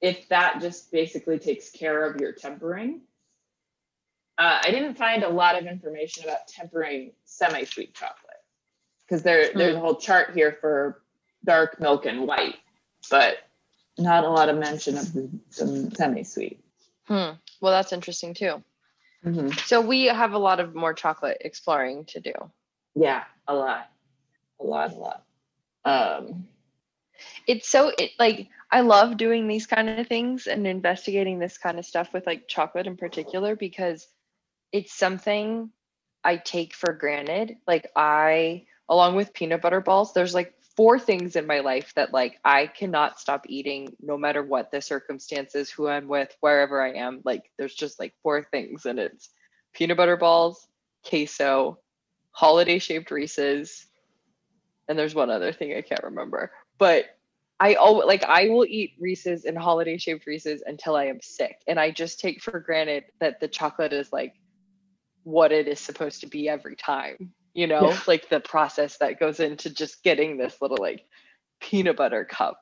if 0.00 0.28
that 0.28 0.60
just 0.60 0.90
basically 0.90 1.38
takes 1.38 1.70
care 1.70 2.04
of 2.04 2.20
your 2.20 2.32
tempering. 2.32 3.02
Uh, 4.36 4.60
I 4.64 4.70
didn't 4.70 4.94
find 4.94 5.24
a 5.24 5.28
lot 5.28 5.58
of 5.58 5.66
information 5.66 6.24
about 6.24 6.46
tempering 6.48 7.12
semi-sweet 7.24 7.94
chocolate 7.94 8.36
because 9.04 9.22
there 9.22 9.52
there's 9.54 9.76
a 9.76 9.80
whole 9.80 9.96
chart 9.96 10.32
here 10.34 10.56
for 10.60 11.02
dark 11.44 11.80
milk 11.80 12.06
and 12.06 12.26
white, 12.26 12.56
but 13.10 13.38
not 13.96 14.24
a 14.24 14.28
lot 14.28 14.48
of 14.48 14.58
mention 14.58 14.96
of 14.96 15.12
the, 15.12 15.30
the 15.56 15.92
semi-sweet. 15.96 16.60
Hmm. 17.06 17.30
Well, 17.60 17.72
that's 17.72 17.92
interesting 17.92 18.34
too. 18.34 18.62
Mhm. 19.24 19.58
So 19.66 19.80
we 19.80 20.06
have 20.06 20.32
a 20.32 20.38
lot 20.38 20.60
of 20.60 20.74
more 20.74 20.94
chocolate 20.94 21.38
exploring 21.40 22.04
to 22.06 22.20
do. 22.20 22.32
Yeah, 22.94 23.24
a 23.46 23.54
lot, 23.54 23.90
a 24.60 24.64
lot, 24.64 24.92
a 24.92 24.96
lot. 24.96 25.24
Um, 25.84 26.48
It's 27.46 27.68
so 27.68 27.92
it 27.98 28.12
like 28.18 28.48
I 28.70 28.80
love 28.82 29.16
doing 29.16 29.48
these 29.48 29.66
kind 29.66 29.88
of 29.88 30.06
things 30.06 30.46
and 30.46 30.66
investigating 30.66 31.38
this 31.38 31.58
kind 31.58 31.78
of 31.78 31.86
stuff 31.86 32.12
with 32.12 32.26
like 32.26 32.48
chocolate 32.48 32.86
in 32.86 32.96
particular 32.96 33.56
because 33.56 34.06
it's 34.72 34.92
something 34.94 35.70
I 36.24 36.36
take 36.36 36.74
for 36.74 36.92
granted. 36.94 37.56
Like 37.66 37.90
I 37.96 38.66
along 38.88 39.16
with 39.16 39.34
peanut 39.34 39.62
butter 39.62 39.80
balls, 39.80 40.12
there's 40.14 40.34
like 40.34 40.54
four 40.78 40.96
things 40.96 41.34
in 41.34 41.44
my 41.44 41.58
life 41.58 41.92
that 41.96 42.12
like 42.12 42.38
I 42.44 42.68
cannot 42.68 43.18
stop 43.18 43.46
eating 43.48 43.96
no 44.00 44.16
matter 44.16 44.44
what 44.44 44.70
the 44.70 44.80
circumstances, 44.80 45.68
who 45.68 45.88
I'm 45.88 46.06
with, 46.06 46.36
wherever 46.38 46.80
I 46.80 46.92
am. 46.92 47.20
Like 47.24 47.50
there's 47.58 47.74
just 47.74 47.98
like 47.98 48.14
four 48.22 48.44
things 48.44 48.86
and 48.86 48.96
it's 49.00 49.30
peanut 49.74 49.96
butter 49.96 50.16
balls, 50.16 50.68
queso, 51.04 51.80
holiday 52.30 52.78
shaped 52.78 53.10
Reese's, 53.10 53.88
and 54.86 54.96
there's 54.96 55.16
one 55.16 55.30
other 55.30 55.52
thing 55.52 55.76
I 55.76 55.82
can't 55.82 56.04
remember. 56.04 56.52
But 56.78 57.06
I 57.58 57.74
always 57.74 58.06
like 58.06 58.22
I 58.22 58.48
will 58.48 58.64
eat 58.64 58.92
Reese's 59.00 59.46
and 59.46 59.58
holiday 59.58 59.98
shaped 59.98 60.26
Reese's 60.28 60.62
until 60.64 60.94
I 60.94 61.06
am 61.06 61.18
sick. 61.20 61.56
And 61.66 61.80
I 61.80 61.90
just 61.90 62.20
take 62.20 62.40
for 62.40 62.60
granted 62.60 63.02
that 63.18 63.40
the 63.40 63.48
chocolate 63.48 63.92
is 63.92 64.12
like 64.12 64.34
what 65.24 65.50
it 65.50 65.66
is 65.66 65.80
supposed 65.80 66.20
to 66.20 66.28
be 66.28 66.48
every 66.48 66.76
time. 66.76 67.34
You 67.54 67.66
know, 67.66 67.90
Yeah. 67.90 68.00
like 68.06 68.28
the 68.28 68.40
process 68.40 68.98
that 68.98 69.18
goes 69.18 69.40
into 69.40 69.70
just 69.70 70.02
getting 70.02 70.36
this 70.36 70.60
little 70.60 70.78
like 70.80 71.04
peanut 71.60 71.96
butter 71.96 72.24
cup 72.24 72.60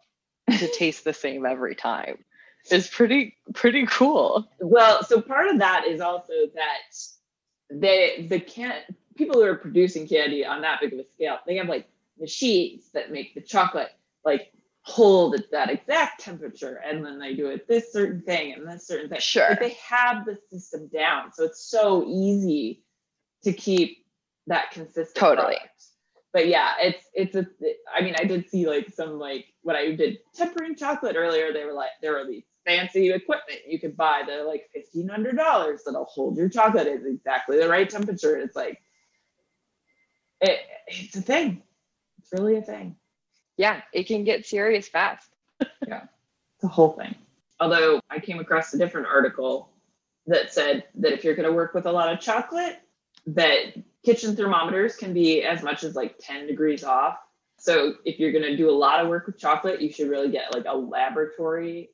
to 0.51 0.69
taste 0.79 1.05
the 1.05 1.13
same 1.13 1.45
every 1.45 1.75
time 1.75 2.25
is 2.71 2.89
pretty 2.89 3.37
pretty 3.55 3.87
cool. 3.87 4.49
Well, 4.61 5.03
so 5.05 5.21
part 5.21 5.49
of 5.49 5.59
that 5.59 5.87
is 5.87 6.01
also 6.01 6.33
that 6.55 6.97
they 7.71 8.27
the 8.29 8.41
can 8.41 8.75
people 9.17 9.41
who 9.41 9.47
are 9.47 9.57
producing 9.57 10.07
candy 10.07 10.45
on 10.45 10.63
that 10.63 10.81
big 10.81 10.93
of 10.93 10.99
a 10.99 11.05
scale, 11.05 11.39
they 11.47 11.57
have 11.57 11.69
like 11.69 11.89
machines 12.19 12.91
that 12.93 13.11
make 13.11 13.35
the 13.35 13.41
chocolate 13.41 13.91
like 14.25 14.53
hold 14.83 15.35
at 15.35 15.51
that 15.51 15.71
exact 15.71 16.21
temperature, 16.21 16.81
and 16.85 17.05
then 17.05 17.19
they 17.19 17.35
do 17.35 17.49
it 17.49 17.67
this 17.67 17.93
certain 17.93 18.23
thing 18.23 18.53
and 18.53 18.67
this 18.69 18.87
certain 18.87 19.09
thing. 19.09 19.21
Sure. 19.21 19.51
Like 19.51 19.61
they 19.61 19.77
have 19.89 20.25
the 20.25 20.39
system 20.51 20.89
down, 20.89 21.33
so 21.33 21.45
it's 21.45 21.65
so 21.65 22.05
easy 22.07 22.83
to 23.43 23.53
keep 23.53 24.06
that 24.47 24.71
consistent. 24.71 25.15
Totally. 25.15 25.55
product. 25.57 25.85
But 26.33 26.49
yeah, 26.49 26.73
it's 26.81 27.05
it's 27.15 27.35
a. 27.35 27.47
I 27.95 28.03
mean, 28.03 28.15
I 28.19 28.25
did 28.25 28.49
see 28.51 28.67
like 28.67 28.91
some 28.93 29.19
like 29.19 29.47
when 29.63 29.77
I 29.77 29.95
did 29.95 30.19
tempering 30.35 30.77
chocolate 30.77 31.17
earlier. 31.17 31.53
They 31.53 31.65
were 31.65 31.73
like 31.73 31.91
there 32.03 32.13
were 32.13 32.27
these 32.27 32.45
fancy 32.67 33.11
equipment 33.11 33.61
you 33.67 33.79
could 33.79 33.97
buy 33.97 34.23
that 34.27 34.41
are 34.41 34.45
like 34.47 34.69
fifteen 34.75 35.09
hundred 35.09 35.37
dollars 35.37 35.83
that'll 35.87 36.05
hold 36.05 36.37
your 36.37 36.49
chocolate 36.49 36.87
at 36.89 37.07
exactly 37.07 37.59
the 37.59 37.69
right 37.69 37.89
temperature. 37.89 38.37
It's 38.37 38.57
like 38.57 38.81
it, 40.41 40.61
it's 40.89 41.17
a 41.17 41.23
thing. 41.23 41.63
It's 42.19 42.33
really 42.33 42.57
a 42.57 42.63
thing. 42.63 42.97
Yeah, 43.57 43.81
it 43.93 44.07
can 44.07 44.25
get 44.25 44.47
serious 44.47 44.89
fast. 44.89 45.29
Yeah, 45.89 46.03
it's 46.57 46.65
a 46.65 46.69
whole 46.69 46.93
thing. 46.93 47.15
Although 47.61 48.01
I 48.11 48.19
came 48.19 48.41
across 48.41 48.75
a 48.75 48.79
different 48.79 49.07
article 49.07 49.71
that 50.27 50.53
said 50.53 50.85
that 50.97 51.13
if 51.13 51.25
you're 51.25 51.37
going 51.37 51.49
to 51.49 51.55
work 51.55 51.73
with 51.73 51.87
a 51.87 51.93
lot 51.93 52.13
of 52.13 52.21
chocolate, 52.21 52.79
that 53.29 53.77
kitchen 54.07 54.37
thermometers 54.37 54.95
can 54.95 55.13
be 55.13 55.43
as 55.43 55.65
much 55.65 55.83
as 55.83 55.97
like 55.97 56.17
10 56.21 56.47
degrees 56.47 56.85
off. 56.85 57.19
So 57.59 57.95
if 58.05 58.21
you're 58.21 58.31
going 58.31 58.45
to 58.45 58.57
do 58.57 58.71
a 58.71 58.79
lot 58.87 59.01
of 59.01 59.09
work 59.09 59.27
with 59.27 59.37
chocolate, 59.37 59.81
you 59.83 59.91
should 59.93 60.09
really 60.09 60.31
get 60.31 60.55
like 60.55 60.65
a 60.69 60.77
laboratory 60.77 61.91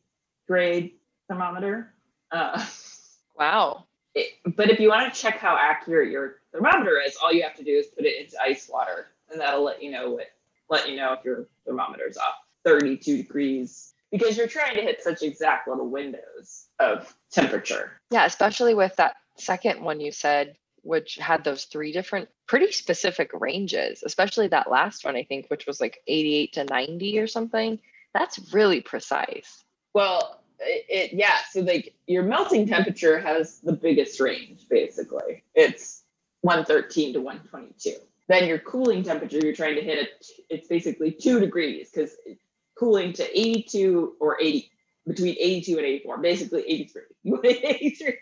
grade 0.47 0.93
thermometer. 1.27 1.95
Uh, 2.31 2.63
Wow. 3.39 3.87
it- 4.15 4.35
but 4.57 4.69
if 4.69 4.79
you 4.79 4.91
want 4.91 5.13
to 5.13 5.19
check 5.19 5.39
how 5.39 5.57
accurate 5.59 6.11
your 6.11 6.43
thermometer 6.53 7.01
is, 7.01 7.17
all 7.17 7.33
you 7.33 7.43
have 7.45 7.55
to 7.57 7.65
do 7.65 7.71
is 7.73 7.87
put 7.87 8.05
it 8.05 8.21
into 8.23 8.37
ice 8.43 8.69
water, 8.69 9.07
and 9.31 9.41
that'll 9.41 9.63
let 9.65 9.83
you 9.83 9.91
know 9.91 10.11
what 10.11 10.27
let 10.69 10.89
you 10.89 10.97
know 10.97 11.15
if 11.15 11.25
your 11.25 11.49
thermometer's 11.65 12.19
off 12.19 12.35
32 12.65 13.17
degrees 13.19 13.95
because 14.11 14.37
you're 14.37 14.47
trying 14.47 14.75
to 14.75 14.83
hit 14.83 15.03
such 15.03 15.23
exact 15.23 15.67
little 15.67 15.89
windows 15.89 16.67
of 16.79 17.15
temperature. 17.31 18.01
Yeah, 18.11 18.27
especially 18.27 18.75
with 18.75 18.95
that 18.97 19.17
second 19.37 19.83
one 19.83 19.99
you 20.01 20.13
said, 20.13 20.57
which 20.83 21.17
had 21.17 21.45
those 21.45 21.65
three 21.65 21.93
different, 21.93 22.29
pretty 22.47 22.73
specific 22.73 23.31
ranges, 23.33 24.03
especially 24.05 24.49
that 24.49 24.71
last 24.71 25.05
one, 25.05 25.17
I 25.17 25.25
think, 25.25 25.47
which 25.49 25.67
was 25.67 25.81
like 25.81 26.03
88 26.07 26.53
to 26.55 26.65
90 26.65 27.19
or 27.19 27.27
something. 27.27 27.79
That's 28.15 28.53
really 28.53 28.81
precise. 28.81 29.65
Well, 29.95 30.41
it, 30.59 30.85
it 30.89 31.13
yeah. 31.13 31.39
So 31.51 31.61
like 31.61 31.95
your 32.07 32.25
melting 32.25 32.69
temperature 32.69 33.19
has 33.21 33.61
the 33.61 33.73
biggest 33.73 34.21
range 34.21 34.69
basically. 34.69 35.45
It's 35.55 36.03
113 36.43 37.15
to 37.15 37.21
122. 37.21 37.97
Then 38.29 38.49
your 38.49 38.59
cooling 38.59 39.03
temperature, 39.03 39.39
you're 39.43 39.55
trying 39.55 39.75
to 39.77 39.83
hit 39.83 39.99
it. 39.99 40.27
It's 40.49 40.69
basically 40.69 41.13
two 41.13 41.41
degrees 41.41 41.91
because 41.93 42.17
cooling 42.79 43.13
to 43.15 43.39
82 43.39 44.15
or 44.21 44.41
80 44.41 44.71
between 45.07 45.37
82 45.39 45.77
and 45.77 45.87
84, 45.87 46.19
basically 46.19 46.63
83. 46.67 47.03
You 47.25 47.33
want 47.33 47.47
83, 47.47 48.15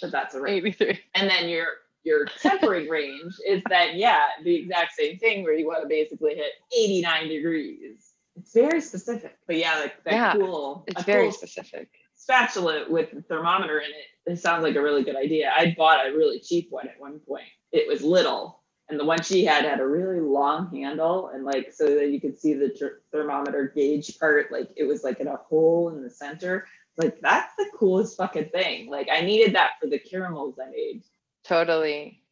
but 0.00 0.10
that's 0.12 0.34
a 0.34 0.40
range. 0.40 0.64
83. 0.80 1.00
And 1.14 1.30
then 1.30 1.48
your 1.48 1.66
your 2.04 2.26
tempering 2.40 2.88
range 2.88 3.34
is 3.46 3.62
then 3.68 3.96
yeah 3.96 4.26
the 4.44 4.54
exact 4.54 4.92
same 4.94 5.18
thing 5.18 5.42
where 5.42 5.54
you 5.54 5.66
want 5.66 5.82
to 5.82 5.88
basically 5.88 6.34
hit 6.36 6.52
89 6.76 7.28
degrees. 7.28 8.12
It's 8.36 8.52
very 8.52 8.80
specific, 8.80 9.36
but 9.46 9.56
yeah, 9.56 9.78
like 9.78 10.04
that 10.04 10.12
Yeah, 10.12 10.32
cool. 10.34 10.84
It's 10.86 11.02
very 11.04 11.24
cool 11.24 11.32
specific. 11.32 11.88
spatula 12.14 12.84
with 12.88 13.10
the 13.12 13.22
thermometer 13.22 13.78
in 13.78 13.90
it, 13.90 14.32
it 14.32 14.38
sounds 14.38 14.62
like 14.62 14.76
a 14.76 14.82
really 14.82 15.02
good 15.04 15.16
idea. 15.16 15.50
I 15.56 15.74
bought 15.76 16.06
a 16.06 16.10
really 16.10 16.38
cheap 16.40 16.68
one 16.70 16.86
at 16.88 17.00
one 17.00 17.18
point. 17.20 17.46
It 17.72 17.88
was 17.88 18.02
little, 18.02 18.60
and 18.88 19.00
the 19.00 19.04
one 19.04 19.22
she 19.22 19.44
had 19.44 19.64
had 19.64 19.80
a 19.80 19.86
really 19.86 20.20
long 20.20 20.70
handle, 20.74 21.28
and 21.34 21.44
like 21.44 21.72
so 21.72 21.86
that 21.86 22.10
you 22.10 22.20
could 22.20 22.38
see 22.38 22.52
the 22.54 22.68
ther- 22.70 23.02
thermometer 23.10 23.72
gauge 23.74 24.18
part. 24.18 24.52
Like 24.52 24.68
it 24.76 24.84
was 24.84 25.02
like 25.02 25.18
in 25.20 25.28
a 25.28 25.36
hole 25.36 25.88
in 25.88 26.02
the 26.02 26.10
center. 26.10 26.66
Like 26.96 27.20
that's 27.20 27.54
the 27.56 27.66
coolest 27.74 28.16
fucking 28.16 28.50
thing. 28.50 28.90
Like 28.90 29.08
I 29.12 29.20
needed 29.20 29.54
that 29.54 29.72
for 29.80 29.86
the 29.88 29.98
caramels 29.98 30.58
I 30.58 30.70
made. 30.70 31.02
Totally. 31.44 32.22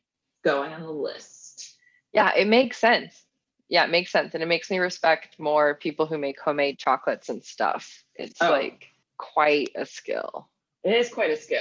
Going 0.42 0.72
on 0.72 0.82
the 0.82 0.90
list. 0.90 1.76
Yeah, 2.12 2.32
it 2.34 2.46
makes 2.48 2.78
sense. 2.78 3.24
Yeah, 3.68 3.84
it 3.84 3.90
makes 3.90 4.12
sense. 4.12 4.34
And 4.34 4.42
it 4.42 4.46
makes 4.46 4.70
me 4.70 4.78
respect 4.78 5.38
more 5.38 5.74
people 5.74 6.06
who 6.06 6.18
make 6.18 6.40
homemade 6.40 6.78
chocolates 6.78 7.28
and 7.28 7.42
stuff. 7.44 8.04
It's 8.14 8.40
Oh. 8.40 8.50
like 8.50 8.86
quite 9.18 9.70
a 9.74 9.86
skill. 9.86 10.48
It 10.82 10.94
is 10.94 11.08
quite 11.08 11.30
a 11.30 11.36
skill. 11.36 11.60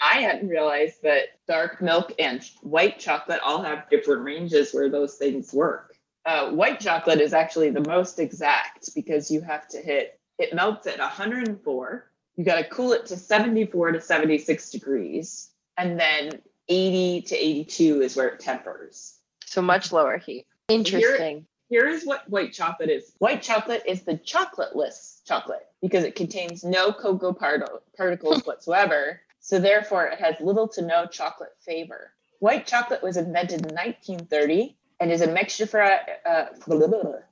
I 0.00 0.20
hadn't 0.20 0.48
realized 0.48 1.02
that 1.02 1.38
dark 1.46 1.80
milk 1.80 2.12
and 2.18 2.42
white 2.62 2.98
chocolate 2.98 3.40
all 3.42 3.62
have 3.62 3.88
different 3.90 4.22
ranges 4.22 4.74
where 4.74 4.90
those 4.90 5.16
things 5.16 5.52
work. 5.52 5.96
Uh, 6.26 6.50
white 6.50 6.80
chocolate 6.80 7.20
is 7.20 7.32
actually 7.32 7.70
the 7.70 7.86
most 7.88 8.18
exact 8.18 8.94
because 8.94 9.30
you 9.30 9.40
have 9.40 9.68
to 9.68 9.78
hit 9.78 10.18
it 10.38 10.54
melts 10.54 10.86
at 10.86 10.98
104. 10.98 12.10
You 12.36 12.44
got 12.44 12.56
to 12.56 12.64
cool 12.64 12.92
it 12.92 13.06
to 13.06 13.16
74 13.16 13.92
to 13.92 14.00
76 14.00 14.70
degrees, 14.70 15.50
and 15.76 15.98
then 15.98 16.40
80 16.68 17.22
to 17.22 17.36
82 17.36 18.02
is 18.02 18.16
where 18.16 18.28
it 18.28 18.40
tempers. 18.40 19.18
So 19.44 19.62
much 19.62 19.92
lower 19.92 20.18
heat. 20.18 20.46
Interesting. 20.68 21.46
Here 21.68 21.86
is 21.88 22.04
what 22.04 22.28
white 22.28 22.52
chocolate 22.52 22.90
is. 22.90 23.12
White 23.18 23.42
chocolate 23.42 23.82
is 23.86 24.02
the 24.02 24.16
chocolateless 24.18 25.24
chocolate 25.24 25.66
because 25.80 26.04
it 26.04 26.14
contains 26.14 26.64
no 26.64 26.92
cocoa 26.92 27.32
part- 27.32 27.62
particles 27.96 28.42
whatsoever. 28.46 29.20
So 29.40 29.58
therefore, 29.58 30.06
it 30.06 30.18
has 30.20 30.40
little 30.40 30.68
to 30.68 30.82
no 30.82 31.06
chocolate 31.06 31.54
flavor. 31.60 32.12
White 32.40 32.66
chocolate 32.66 33.02
was 33.02 33.16
invented 33.16 33.66
in 33.66 33.74
1930 33.74 34.76
and 35.00 35.10
is 35.10 35.20
a 35.20 35.26
mixture 35.26 35.66
for 35.66 35.82
uh, 35.82 36.46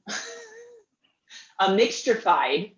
a 1.59 1.69
mixturified. 1.69 2.73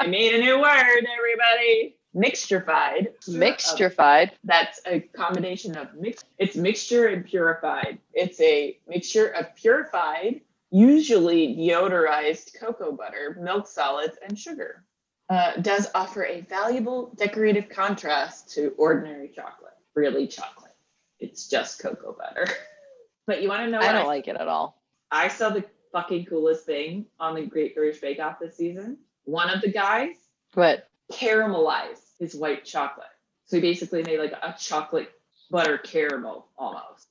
I 0.00 0.06
made 0.06 0.34
a 0.34 0.38
new 0.38 0.60
word, 0.60 1.06
everybody. 1.16 1.96
Mixturified. 2.14 3.08
Mixturified. 3.28 4.30
That's 4.44 4.80
a 4.86 5.00
combination 5.00 5.76
of 5.76 5.94
mix. 5.94 6.24
It's 6.38 6.56
mixture 6.56 7.06
and 7.08 7.24
purified. 7.24 7.98
It's 8.12 8.40
a 8.40 8.78
mixture 8.88 9.28
of 9.28 9.54
purified, 9.54 10.40
usually 10.70 11.54
deodorized 11.56 12.58
cocoa 12.58 12.92
butter, 12.92 13.38
milk 13.40 13.68
solids, 13.68 14.16
and 14.26 14.38
sugar. 14.38 14.84
Uh, 15.30 15.56
does 15.60 15.88
offer 15.94 16.24
a 16.24 16.40
valuable 16.42 17.12
decorative 17.16 17.68
contrast 17.68 18.50
to 18.54 18.72
ordinary 18.78 19.28
chocolate. 19.28 19.74
Really 19.94 20.26
chocolate. 20.26 20.72
It's 21.20 21.48
just 21.48 21.80
cocoa 21.80 22.16
butter. 22.18 22.50
but 23.26 23.42
you 23.42 23.48
want 23.48 23.64
to 23.64 23.70
know 23.70 23.78
what? 23.78 23.88
I 23.88 23.92
don't 23.92 24.02
I, 24.02 24.06
like 24.06 24.26
it 24.26 24.36
at 24.36 24.48
all. 24.48 24.80
I 25.10 25.28
saw 25.28 25.50
the 25.50 25.64
fucking 25.92 26.24
coolest 26.26 26.64
thing 26.64 27.06
on 27.20 27.34
the 27.34 27.42
Great 27.42 27.74
British 27.74 28.00
Bake 28.00 28.20
Off 28.20 28.38
this 28.38 28.56
season. 28.56 28.98
One 29.28 29.50
of 29.50 29.60
the 29.60 29.70
guys 29.70 30.14
But 30.54 30.88
caramelized 31.12 32.00
his 32.18 32.34
white 32.34 32.64
chocolate. 32.64 33.06
So 33.44 33.56
he 33.56 33.60
basically 33.60 34.02
made 34.02 34.18
like 34.18 34.32
a 34.32 34.54
chocolate 34.58 35.10
butter 35.50 35.76
caramel 35.76 36.48
almost, 36.56 37.08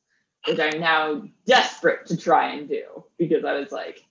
which 0.48 0.60
I'm 0.60 0.80
now 0.80 1.22
desperate 1.46 2.08
to 2.08 2.18
try 2.18 2.54
and 2.54 2.68
do 2.68 3.04
because 3.20 3.46
I 3.46 3.54
was 3.60 3.72
like, 3.72 4.04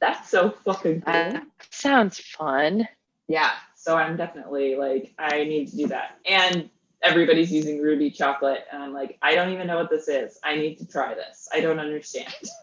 that's 0.00 0.28
so 0.28 0.50
fucking 0.50 1.02
cool. 1.02 1.40
sounds 1.70 2.18
fun. 2.18 2.88
yeah. 3.28 3.52
So 3.76 3.96
I'm 3.96 4.16
definitely 4.16 4.74
like, 4.74 5.14
I 5.16 5.44
need 5.44 5.68
to 5.68 5.76
do 5.76 5.86
that. 5.86 6.18
And 6.28 6.68
everybody's 7.00 7.52
using 7.52 7.80
ruby 7.80 8.10
chocolate. 8.10 8.64
And 8.72 8.82
I'm 8.82 8.92
like, 8.92 9.18
I 9.22 9.36
don't 9.36 9.52
even 9.52 9.68
know 9.68 9.76
what 9.76 9.88
this 9.88 10.08
is. 10.08 10.40
I 10.42 10.56
need 10.56 10.78
to 10.78 10.88
try 10.88 11.14
this. 11.14 11.48
I 11.52 11.60
don't 11.60 11.78
understand. 11.78 12.34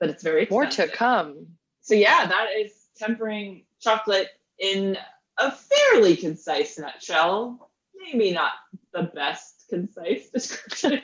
but 0.00 0.10
it's 0.10 0.24
very 0.24 0.48
More 0.50 0.66
to 0.66 0.88
come. 0.88 1.46
So 1.82 1.94
yeah, 1.94 2.26
that 2.26 2.48
is 2.58 2.72
tempering 2.96 3.62
chocolate 3.84 4.28
in 4.58 4.96
a 5.38 5.52
fairly 5.52 6.16
concise 6.16 6.78
nutshell. 6.78 7.70
Maybe 7.94 8.32
not 8.32 8.52
the 8.92 9.04
best 9.14 9.66
concise 9.68 10.30
description, 10.34 11.02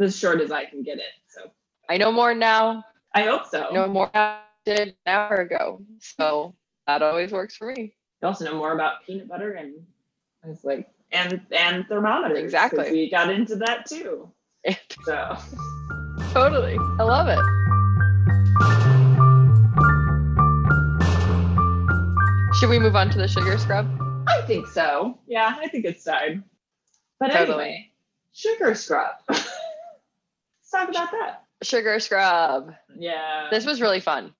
as 0.00 0.16
short 0.16 0.40
as 0.40 0.52
I 0.52 0.66
can 0.66 0.82
get 0.82 0.98
it. 0.98 1.12
So 1.28 1.50
I 1.88 1.96
know 1.96 2.12
more 2.12 2.34
now. 2.34 2.84
I 3.14 3.22
hope 3.22 3.46
so. 3.46 3.68
I 3.70 3.72
know 3.72 3.88
more 3.88 4.10
now 4.14 4.40
than 4.64 4.76
I 4.76 4.76
did 4.76 4.88
an 4.88 4.94
hour 5.06 5.36
ago. 5.36 5.82
So 6.00 6.54
that 6.86 7.02
always 7.02 7.32
works 7.32 7.56
for 7.56 7.72
me. 7.72 7.94
You 8.22 8.28
also 8.28 8.44
know 8.44 8.56
more 8.56 8.72
about 8.72 9.06
peanut 9.06 9.28
butter 9.28 9.52
and 9.52 9.74
it's 10.44 10.64
like 10.64 10.88
and 11.12 11.40
and 11.50 11.86
thermometers. 11.88 12.38
Exactly. 12.38 12.90
We 12.90 13.10
got 13.10 13.30
into 13.30 13.56
that 13.56 13.86
too. 13.86 14.30
So 15.04 15.38
totally. 16.32 16.76
I 16.98 17.02
love 17.02 17.28
it. 17.28 17.67
Should 22.58 22.70
we 22.70 22.80
move 22.80 22.96
on 22.96 23.08
to 23.10 23.18
the 23.18 23.28
sugar 23.28 23.56
scrub? 23.56 23.86
I 24.26 24.42
think 24.42 24.66
so. 24.66 25.16
Yeah, 25.28 25.54
I 25.60 25.68
think 25.68 25.84
it's 25.84 26.02
time. 26.02 26.42
But 27.20 27.28
Totally. 27.30 27.64
anyway, 27.64 27.92
sugar 28.32 28.74
scrub. 28.74 29.12
Let's 29.28 29.48
talk 30.68 30.88
about 30.88 31.12
that. 31.12 31.44
Sugar 31.62 32.00
scrub. 32.00 32.74
Yeah. 32.96 33.46
This 33.52 33.64
was 33.64 33.80
really 33.80 34.00
fun. 34.00 34.34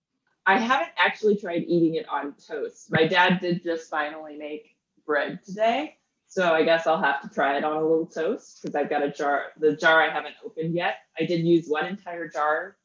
I 0.46 0.58
haven't 0.58 0.90
actually 0.98 1.36
tried 1.36 1.62
eating 1.68 1.94
it 1.94 2.08
on 2.08 2.34
toast. 2.44 2.90
My 2.90 3.06
dad 3.06 3.38
did 3.38 3.62
just 3.62 3.88
finally 3.88 4.36
make 4.36 4.74
bread 5.06 5.38
today. 5.44 5.94
So 6.26 6.52
I 6.52 6.64
guess 6.64 6.88
I'll 6.88 7.00
have 7.00 7.22
to 7.22 7.28
try 7.28 7.56
it 7.56 7.62
on 7.62 7.76
a 7.76 7.80
little 7.80 8.06
toast 8.06 8.60
because 8.60 8.74
I've 8.74 8.90
got 8.90 9.04
a 9.04 9.12
jar. 9.12 9.44
The 9.60 9.76
jar 9.76 10.02
I 10.02 10.12
haven't 10.12 10.34
opened 10.44 10.74
yet. 10.74 10.96
I 11.16 11.24
did 11.24 11.46
use 11.46 11.68
one 11.68 11.86
entire 11.86 12.28
jar 12.28 12.76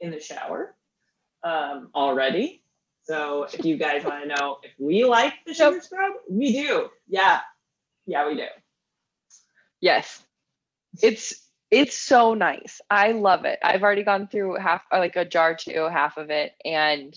in 0.00 0.10
the 0.10 0.20
shower 0.20 0.74
um, 1.42 1.88
already. 1.94 2.63
So 3.04 3.44
if 3.44 3.64
you 3.64 3.76
guys 3.76 4.04
want 4.04 4.22
to 4.22 4.28
know 4.28 4.58
if 4.62 4.72
we 4.78 5.04
like 5.04 5.34
the 5.46 5.54
sugar 5.54 5.80
scrub, 5.80 6.14
we 6.28 6.52
do. 6.52 6.88
Yeah. 7.06 7.40
Yeah, 8.06 8.26
we 8.26 8.36
do. 8.36 8.46
Yes. 9.80 10.22
It's 11.02 11.34
it's 11.70 11.96
so 11.98 12.34
nice. 12.34 12.80
I 12.88 13.12
love 13.12 13.44
it. 13.44 13.58
I've 13.62 13.82
already 13.82 14.04
gone 14.04 14.28
through 14.28 14.56
half 14.56 14.84
uh, 14.92 14.98
like 14.98 15.16
a 15.16 15.24
jar 15.24 15.54
to 15.54 15.90
half 15.90 16.16
of 16.16 16.30
it 16.30 16.52
and 16.64 17.14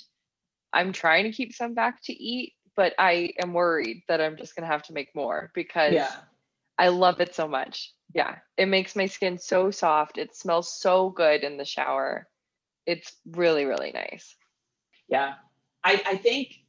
I'm 0.74 0.92
trying 0.94 1.24
to 1.26 1.32
keep 1.32 1.54
some 1.54 1.74
back 1.74 2.02
to 2.04 2.14
eat, 2.14 2.54
but 2.76 2.94
I 3.00 3.32
am 3.42 3.54
worried 3.54 4.04
that 4.08 4.20
I'm 4.20 4.36
just 4.36 4.56
going 4.56 4.68
to 4.68 4.72
have 4.72 4.84
to 4.84 4.94
make 4.94 5.16
more 5.16 5.52
because 5.54 5.94
Yeah. 5.94 6.12
I 6.78 6.90
love 6.90 7.22
it 7.22 7.34
so 7.34 7.48
much. 7.48 7.94
Yeah. 8.14 8.36
It 8.58 8.68
makes 8.68 8.96
my 8.96 9.06
skin 9.06 9.38
so 9.38 9.72
soft. 9.72 10.18
It 10.18 10.36
smells 10.36 10.78
so 10.80 11.10
good 11.10 11.44
in 11.44 11.58
the 11.58 11.66
shower. 11.66 12.28
It's 12.86 13.16
really 13.26 13.66
really 13.66 13.92
nice. 13.94 14.36
Yeah. 15.08 15.36
I, 15.84 16.02
I 16.06 16.18
think 16.18 16.62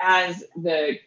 as 0.00 0.44
the 0.56 0.98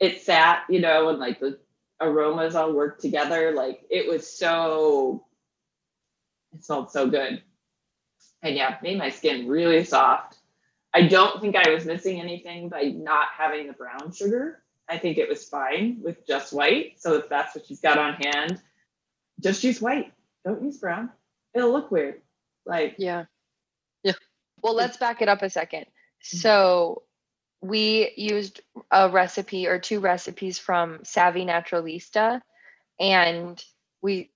it 0.00 0.22
sat, 0.22 0.62
you 0.68 0.80
know, 0.80 1.08
and 1.08 1.18
like 1.18 1.40
the 1.40 1.58
aromas 2.00 2.54
all 2.54 2.72
worked 2.72 3.00
together, 3.00 3.52
like 3.52 3.80
it 3.90 4.08
was 4.08 4.30
so 4.30 5.26
it 6.54 6.64
smelled 6.64 6.90
so 6.90 7.08
good. 7.08 7.42
And 8.42 8.54
yeah, 8.54 8.76
made 8.82 8.98
my 8.98 9.10
skin 9.10 9.48
really 9.48 9.84
soft. 9.84 10.36
I 10.94 11.02
don't 11.02 11.40
think 11.40 11.56
I 11.56 11.70
was 11.70 11.84
missing 11.84 12.20
anything 12.20 12.68
by 12.68 12.82
not 12.84 13.28
having 13.36 13.66
the 13.66 13.72
brown 13.72 14.12
sugar. 14.12 14.62
I 14.88 14.96
think 14.98 15.18
it 15.18 15.28
was 15.28 15.44
fine 15.44 16.00
with 16.02 16.26
just 16.26 16.52
white. 16.52 17.00
So 17.00 17.14
if 17.14 17.28
that's 17.28 17.54
what 17.54 17.68
you've 17.68 17.82
got 17.82 17.98
on 17.98 18.14
hand, 18.14 18.62
just 19.40 19.62
use 19.64 19.80
white. 19.80 20.12
Don't 20.44 20.62
use 20.62 20.78
brown. 20.78 21.10
It'll 21.54 21.72
look 21.72 21.90
weird. 21.90 22.22
Like 22.64 22.94
Yeah. 22.98 23.24
Well, 24.62 24.74
let's 24.74 24.96
back 24.96 25.22
it 25.22 25.28
up 25.28 25.42
a 25.42 25.50
second. 25.50 25.86
So 26.20 27.02
we 27.60 28.12
used 28.16 28.60
a 28.90 29.08
recipe 29.08 29.66
or 29.66 29.78
two 29.78 30.00
recipes 30.00 30.58
from 30.58 31.00
Savvy 31.04 31.44
Naturalista 31.44 32.40
and 33.00 33.62
we 34.00 34.30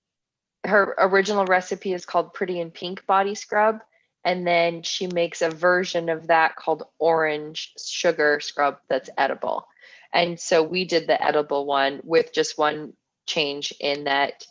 her 0.65 0.95
original 0.97 1.45
recipe 1.45 1.93
is 1.93 2.05
called 2.05 2.33
Pretty 2.33 2.59
in 2.59 2.71
Pink 2.71 3.05
body 3.05 3.35
scrub 3.35 3.81
and 4.23 4.47
then 4.47 4.81
she 4.81 5.07
makes 5.07 5.41
a 5.41 5.49
version 5.49 6.09
of 6.09 6.27
that 6.27 6.55
called 6.55 6.83
orange 6.99 7.73
sugar 7.77 8.39
scrub 8.39 8.77
that's 8.87 9.09
edible. 9.17 9.67
And 10.13 10.39
so 10.39 10.63
we 10.63 10.85
did 10.85 11.07
the 11.07 11.21
edible 11.21 11.65
one 11.65 11.99
with 12.03 12.33
just 12.33 12.57
one 12.57 12.93
change 13.25 13.73
in 13.79 14.05
that 14.05 14.45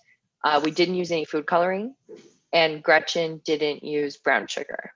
uh, 0.44 0.60
we 0.62 0.70
didn't 0.70 0.96
use 0.96 1.10
any 1.10 1.24
food 1.24 1.46
coloring 1.46 1.94
and 2.52 2.82
Gretchen 2.82 3.40
didn't 3.44 3.82
use 3.82 4.16
brown 4.16 4.46
sugar. 4.46 4.92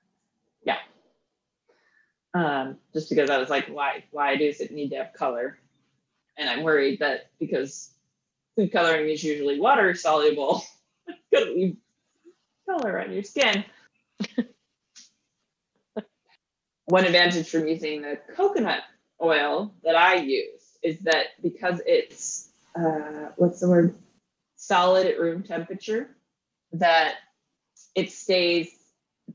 Um, 2.37 2.77
just 2.93 3.09
because 3.09 3.31
I 3.31 3.39
was 3.39 3.49
like, 3.49 3.69
why, 3.69 4.05
why 4.11 4.37
does 4.37 4.61
it 4.61 4.71
need 4.71 4.91
to 4.91 4.97
have 4.97 5.15
color? 5.15 5.59
And 6.37 6.49
I'm 6.51 6.63
worried 6.63 6.99
that 7.01 7.31
because 7.41 7.91
food 8.57 8.73
coloring 8.73 9.09
is 9.09 9.25
usually 9.25 9.59
water 9.59 9.95
soluble, 9.95 10.63
gonna 11.33 11.47
leave 11.47 11.77
color 12.69 13.01
on 13.01 13.13
your 13.13 13.23
skin. 13.23 13.65
One 16.87 17.05
advantage 17.05 17.49
from 17.49 17.67
using 17.67 18.03
the 18.03 18.19
coconut 18.37 18.83
oil 19.23 19.73
that 19.83 19.97
I 19.97 20.17
use 20.17 20.63
is 20.83 21.01
that 21.01 21.29
because 21.43 21.81
it's 21.87 22.51
uh, 22.79 23.31
what's 23.37 23.61
the 23.61 23.69
word 23.69 23.95
solid 24.57 25.07
at 25.07 25.19
room 25.19 25.43
temperature, 25.43 26.11
that 26.73 27.15
it 27.95 28.13
stays 28.13 28.71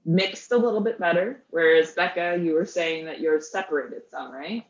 mixed 0.05 0.51
a 0.51 0.57
little 0.57 0.81
bit 0.81 0.99
better. 0.99 1.43
Whereas 1.49 1.93
Becca, 1.93 2.39
you 2.41 2.53
were 2.53 2.65
saying 2.65 3.05
that 3.05 3.19
you're 3.19 3.39
separated 3.39 4.03
some, 4.09 4.31
right? 4.31 4.65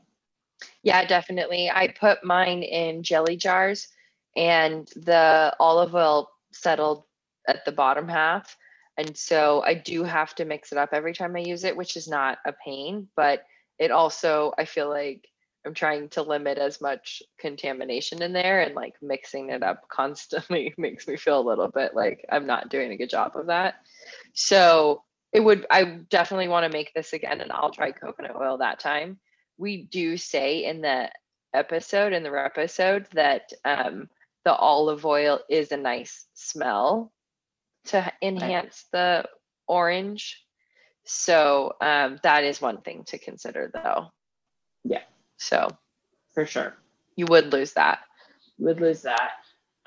Yeah, 0.84 1.06
definitely. 1.06 1.70
I 1.70 1.88
put 1.88 2.24
mine 2.24 2.64
in 2.64 3.04
jelly 3.04 3.38
jars 3.38 3.88
and 4.36 4.88
the 4.96 5.56
olive 5.60 5.96
oil 5.96 6.30
settled 6.52 7.04
at 7.48 7.66
the 7.66 7.72
bottom 7.72 8.08
half. 8.08 8.56
And 8.98 9.16
so 9.18 9.64
I 9.66 9.74
do 9.74 10.04
have 10.04 10.36
to 10.36 10.46
mix 10.46 10.72
it 10.72 10.78
up 10.78 10.90
every 10.94 11.14
time 11.14 11.36
I 11.36 11.40
use 11.40 11.64
it, 11.64 11.76
which 11.78 11.96
is 11.96 12.08
not 12.08 12.38
a 12.46 12.54
pain, 12.54 13.08
but 13.16 13.44
it 13.80 13.90
also, 13.90 14.54
I 14.58 14.66
feel 14.66 14.90
like 14.90 15.28
I'm 15.66 15.74
trying 15.74 16.10
to 16.10 16.24
limit 16.24 16.58
as 16.58 16.82
much 16.82 17.22
contamination 17.40 18.22
in 18.22 18.34
there 18.34 18.62
and 18.62 18.76
like 18.76 18.96
mixing 19.02 19.50
it 19.50 19.64
up 19.64 19.88
constantly 19.90 20.74
makes 20.78 21.08
me 21.08 21.18
feel 21.18 21.40
a 21.40 21.48
little 21.48 21.70
bit 21.70 21.96
like 21.96 22.26
I'm 22.30 22.48
not 22.48 22.70
doing 22.70 22.92
a 22.92 22.98
good 22.98 23.10
job 23.10 23.34
of 23.36 23.48
that. 23.48 23.76
So 24.34 25.04
it 25.34 25.40
would, 25.40 25.66
I 25.70 25.84
definitely 26.10 26.48
want 26.50 26.66
to 26.66 26.78
make 26.78 26.94
this 26.94 27.14
again 27.14 27.42
and 27.42 27.52
I'll 27.52 27.72
try 27.72 27.92
coconut 27.92 28.36
oil 28.36 28.58
that 28.58 28.80
time. 28.80 29.20
We 29.58 29.84
do 29.84 30.18
say 30.18 30.66
in 30.66 30.82
the 30.82 31.10
episode, 31.54 32.14
in 32.14 32.24
the 32.24 32.32
episode, 32.32 33.08
that 33.14 33.52
um, 33.64 34.10
the 34.44 34.54
olive 34.54 35.06
oil 35.06 35.40
is 35.50 35.72
a 35.72 35.78
nice 35.78 36.26
smell 36.34 37.12
to 37.86 38.12
enhance 38.22 38.86
the 38.92 39.26
orange. 39.68 40.44
So 41.06 41.74
um, 41.82 42.20
that 42.24 42.44
is 42.44 42.62
one 42.62 42.82
thing 42.82 43.04
to 43.06 43.18
consider 43.18 43.72
though. 43.74 44.08
Yeah. 44.84 45.04
So 45.38 45.70
For 46.34 46.46
sure. 46.46 46.76
you 47.16 47.26
would 47.30 47.54
lose 47.54 47.74
that. 47.74 48.00
you 48.58 48.66
Would 48.66 48.82
lose 48.82 49.02
that. 49.04 49.32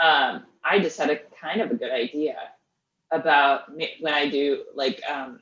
Um, 0.01 0.45
I 0.65 0.81
just 0.81 0.99
had 0.99 1.11
a 1.11 1.21
kind 1.41 1.61
of 1.61 1.71
a 1.71 1.75
good 1.75 1.93
idea 1.93 2.37
about 3.11 3.73
when 4.01 4.13
I 4.15 4.29
do 4.29 4.65
like, 4.75 5.01
um, 5.09 5.41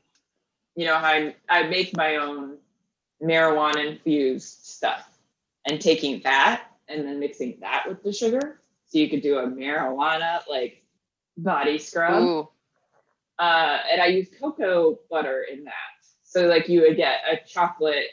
you 0.75 0.87
know, 0.87 0.96
how 0.96 1.07
I, 1.07 1.35
I 1.48 1.62
make 1.64 1.96
my 1.96 2.16
own 2.16 2.59
marijuana 3.22 3.87
infused 3.87 4.64
stuff 4.64 5.09
and 5.66 5.81
taking 5.81 6.20
that 6.25 6.64
and 6.88 7.07
then 7.07 7.20
mixing 7.20 7.59
that 7.61 7.85
with 7.88 8.03
the 8.03 8.12
sugar. 8.12 8.61
So 8.87 8.98
you 8.98 9.09
could 9.09 9.22
do 9.22 9.38
a 9.38 9.46
marijuana 9.46 10.40
like 10.48 10.83
body 11.37 11.79
scrub. 11.79 12.22
Ooh, 12.22 12.48
uh, 13.38 13.79
and 13.90 14.01
I 14.03 14.07
use 14.07 14.29
cocoa 14.38 14.98
butter 15.11 15.44
in 15.51 15.64
that. 15.64 15.72
So 16.25 16.46
like 16.46 16.68
you 16.68 16.83
would 16.83 16.96
get 16.96 17.20
a 17.31 17.38
chocolate 17.46 18.07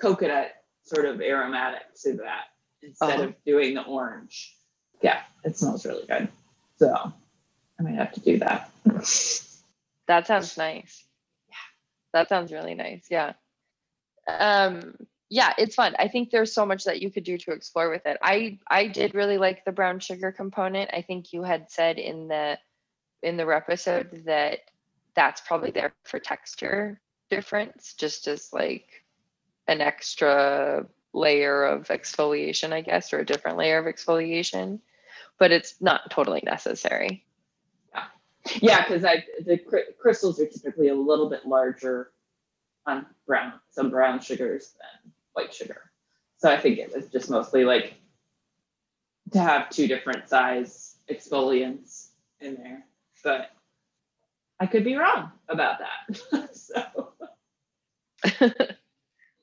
coconut 0.00 0.52
sort 0.82 1.06
of 1.06 1.20
aromatic 1.20 1.82
to 2.02 2.14
that 2.14 2.44
instead 2.82 3.10
Uh-huh. 3.20 3.22
of 3.24 3.44
doing 3.44 3.74
the 3.74 3.82
orange. 3.84 4.56
Yeah, 5.02 5.20
it 5.44 5.56
smells 5.58 5.84
really 5.86 6.06
good. 6.06 6.28
So 6.78 7.12
I 7.80 7.82
might 7.82 7.94
have 7.94 8.12
to 8.12 8.20
do 8.20 8.38
that. 8.38 8.70
that 10.06 10.26
sounds 10.26 10.58
nice. 10.58 11.04
Yeah, 11.48 11.56
that 12.12 12.28
sounds 12.28 12.52
really 12.52 12.74
nice. 12.74 13.06
Yeah. 13.10 13.32
Um, 14.28 14.96
yeah, 15.30 15.54
it's 15.56 15.76
fun. 15.76 15.94
I 15.98 16.08
think 16.08 16.30
there's 16.30 16.52
so 16.52 16.66
much 16.66 16.84
that 16.84 17.00
you 17.00 17.10
could 17.10 17.24
do 17.24 17.38
to 17.38 17.52
explore 17.52 17.88
with 17.88 18.04
it. 18.04 18.18
I 18.20 18.58
I 18.68 18.88
did 18.88 19.14
really 19.14 19.38
like 19.38 19.64
the 19.64 19.72
brown 19.72 20.00
sugar 20.00 20.30
component. 20.30 20.90
I 20.92 21.02
think 21.02 21.32
you 21.32 21.42
had 21.42 21.70
said 21.70 21.98
in 21.98 22.28
the 22.28 22.58
in 23.22 23.36
the 23.36 23.46
episode 23.46 24.24
that 24.26 24.58
that's 25.14 25.40
probably 25.40 25.70
there 25.70 25.92
for 26.04 26.18
texture 26.18 27.00
difference, 27.30 27.94
just 27.94 28.26
as 28.28 28.52
like 28.52 28.88
an 29.68 29.80
extra 29.80 30.86
layer 31.14 31.64
of 31.64 31.88
exfoliation, 31.88 32.72
I 32.72 32.82
guess, 32.82 33.12
or 33.12 33.20
a 33.20 33.26
different 33.26 33.56
layer 33.56 33.78
of 33.78 33.86
exfoliation. 33.86 34.80
But 35.38 35.52
it's 35.52 35.80
not 35.80 36.10
totally 36.10 36.42
necessary. 36.44 37.24
Yeah, 38.60 38.82
because 38.82 39.04
I 39.04 39.24
the 39.44 39.58
cr- 39.58 39.92
crystals 40.00 40.40
are 40.40 40.46
typically 40.46 40.88
a 40.88 40.94
little 40.94 41.28
bit 41.28 41.46
larger 41.46 42.12
on 42.86 43.06
brown 43.26 43.54
some 43.70 43.90
brown 43.90 44.20
sugars 44.20 44.74
than 44.80 45.12
white 45.32 45.52
sugar. 45.52 45.90
So 46.38 46.50
I 46.50 46.58
think 46.58 46.78
it 46.78 46.94
was 46.94 47.06
just 47.08 47.30
mostly 47.30 47.64
like 47.64 47.94
to 49.32 49.38
have 49.38 49.70
two 49.70 49.86
different 49.86 50.28
size 50.28 50.96
exfoliants 51.10 52.08
in 52.40 52.54
there. 52.54 52.84
But 53.22 53.50
I 54.58 54.66
could 54.66 54.84
be 54.84 54.96
wrong 54.96 55.32
about 55.48 55.78
that. 55.80 56.54
so 56.56 57.12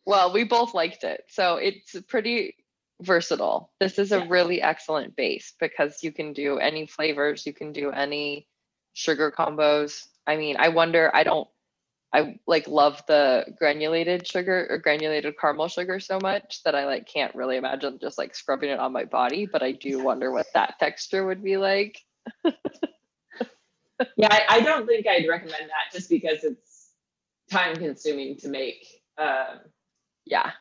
well, 0.06 0.34
we 0.34 0.44
both 0.44 0.74
liked 0.74 1.04
it. 1.04 1.24
So 1.30 1.58
it's 1.58 1.96
pretty 2.08 2.56
versatile. 3.02 3.72
This 3.80 4.00
is 4.00 4.12
a 4.12 4.20
Yeah. 4.20 4.26
really 4.28 4.62
excellent 4.62 5.16
base 5.16 5.54
because 5.60 6.04
you 6.04 6.12
can 6.12 6.34
do 6.34 6.58
any 6.58 6.88
flavors, 6.88 7.46
you 7.46 7.54
can 7.54 7.72
do 7.74 7.92
any 7.92 8.48
sugar 8.98 9.32
combos. 9.32 10.08
I 10.26 10.38
mean, 10.38 10.58
I 10.58 10.70
wonder, 10.70 11.12
I 11.14 11.24
don't 11.24 11.48
I 12.14 12.40
like 12.48 12.68
love 12.68 13.04
the 13.08 13.46
granulated 13.60 14.26
sugar 14.26 14.66
or 14.70 14.78
granulated 14.78 15.36
caramel 15.40 15.68
sugar 15.68 16.00
so 16.00 16.20
much 16.20 16.64
that 16.64 16.74
I 16.74 16.86
like 16.86 17.08
can't 17.08 17.36
really 17.36 17.58
imagine 17.58 18.00
just 18.02 18.18
like 18.18 18.34
scrubbing 18.34 18.70
it 18.70 18.80
on 18.80 18.94
my 18.94 19.04
body, 19.06 19.46
but 19.46 19.62
I 19.62 19.74
do 19.74 20.02
wonder 20.02 20.32
what 20.32 20.48
that 20.54 20.80
texture 20.80 21.26
would 21.26 21.44
be 21.44 21.58
like. 21.58 22.00
yeah, 22.46 24.30
I, 24.32 24.46
I 24.50 24.60
don't 24.62 24.88
think 24.88 25.06
I'd 25.06 25.28
recommend 25.28 25.64
that 25.70 25.94
just 25.94 26.10
because 26.10 26.44
it's 26.44 26.92
time 27.52 27.76
consuming 27.76 28.38
to 28.38 28.48
make. 28.48 28.88
Um, 29.18 29.60
Yeah. 30.26 30.52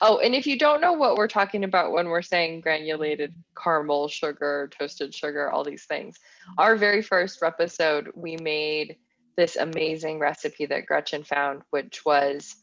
Oh, 0.00 0.18
and 0.18 0.34
if 0.34 0.46
you 0.46 0.58
don't 0.58 0.80
know 0.80 0.92
what 0.92 1.16
we're 1.16 1.28
talking 1.28 1.64
about 1.64 1.92
when 1.92 2.08
we're 2.08 2.22
saying 2.22 2.60
granulated 2.60 3.34
caramel 3.56 4.08
sugar, 4.08 4.70
toasted 4.78 5.14
sugar, 5.14 5.50
all 5.50 5.64
these 5.64 5.84
things, 5.84 6.18
our 6.58 6.76
very 6.76 7.02
first 7.02 7.42
episode, 7.42 8.10
we 8.14 8.36
made 8.36 8.96
this 9.36 9.56
amazing 9.56 10.18
recipe 10.18 10.66
that 10.66 10.86
Gretchen 10.86 11.24
found, 11.24 11.62
which 11.70 12.04
was 12.04 12.54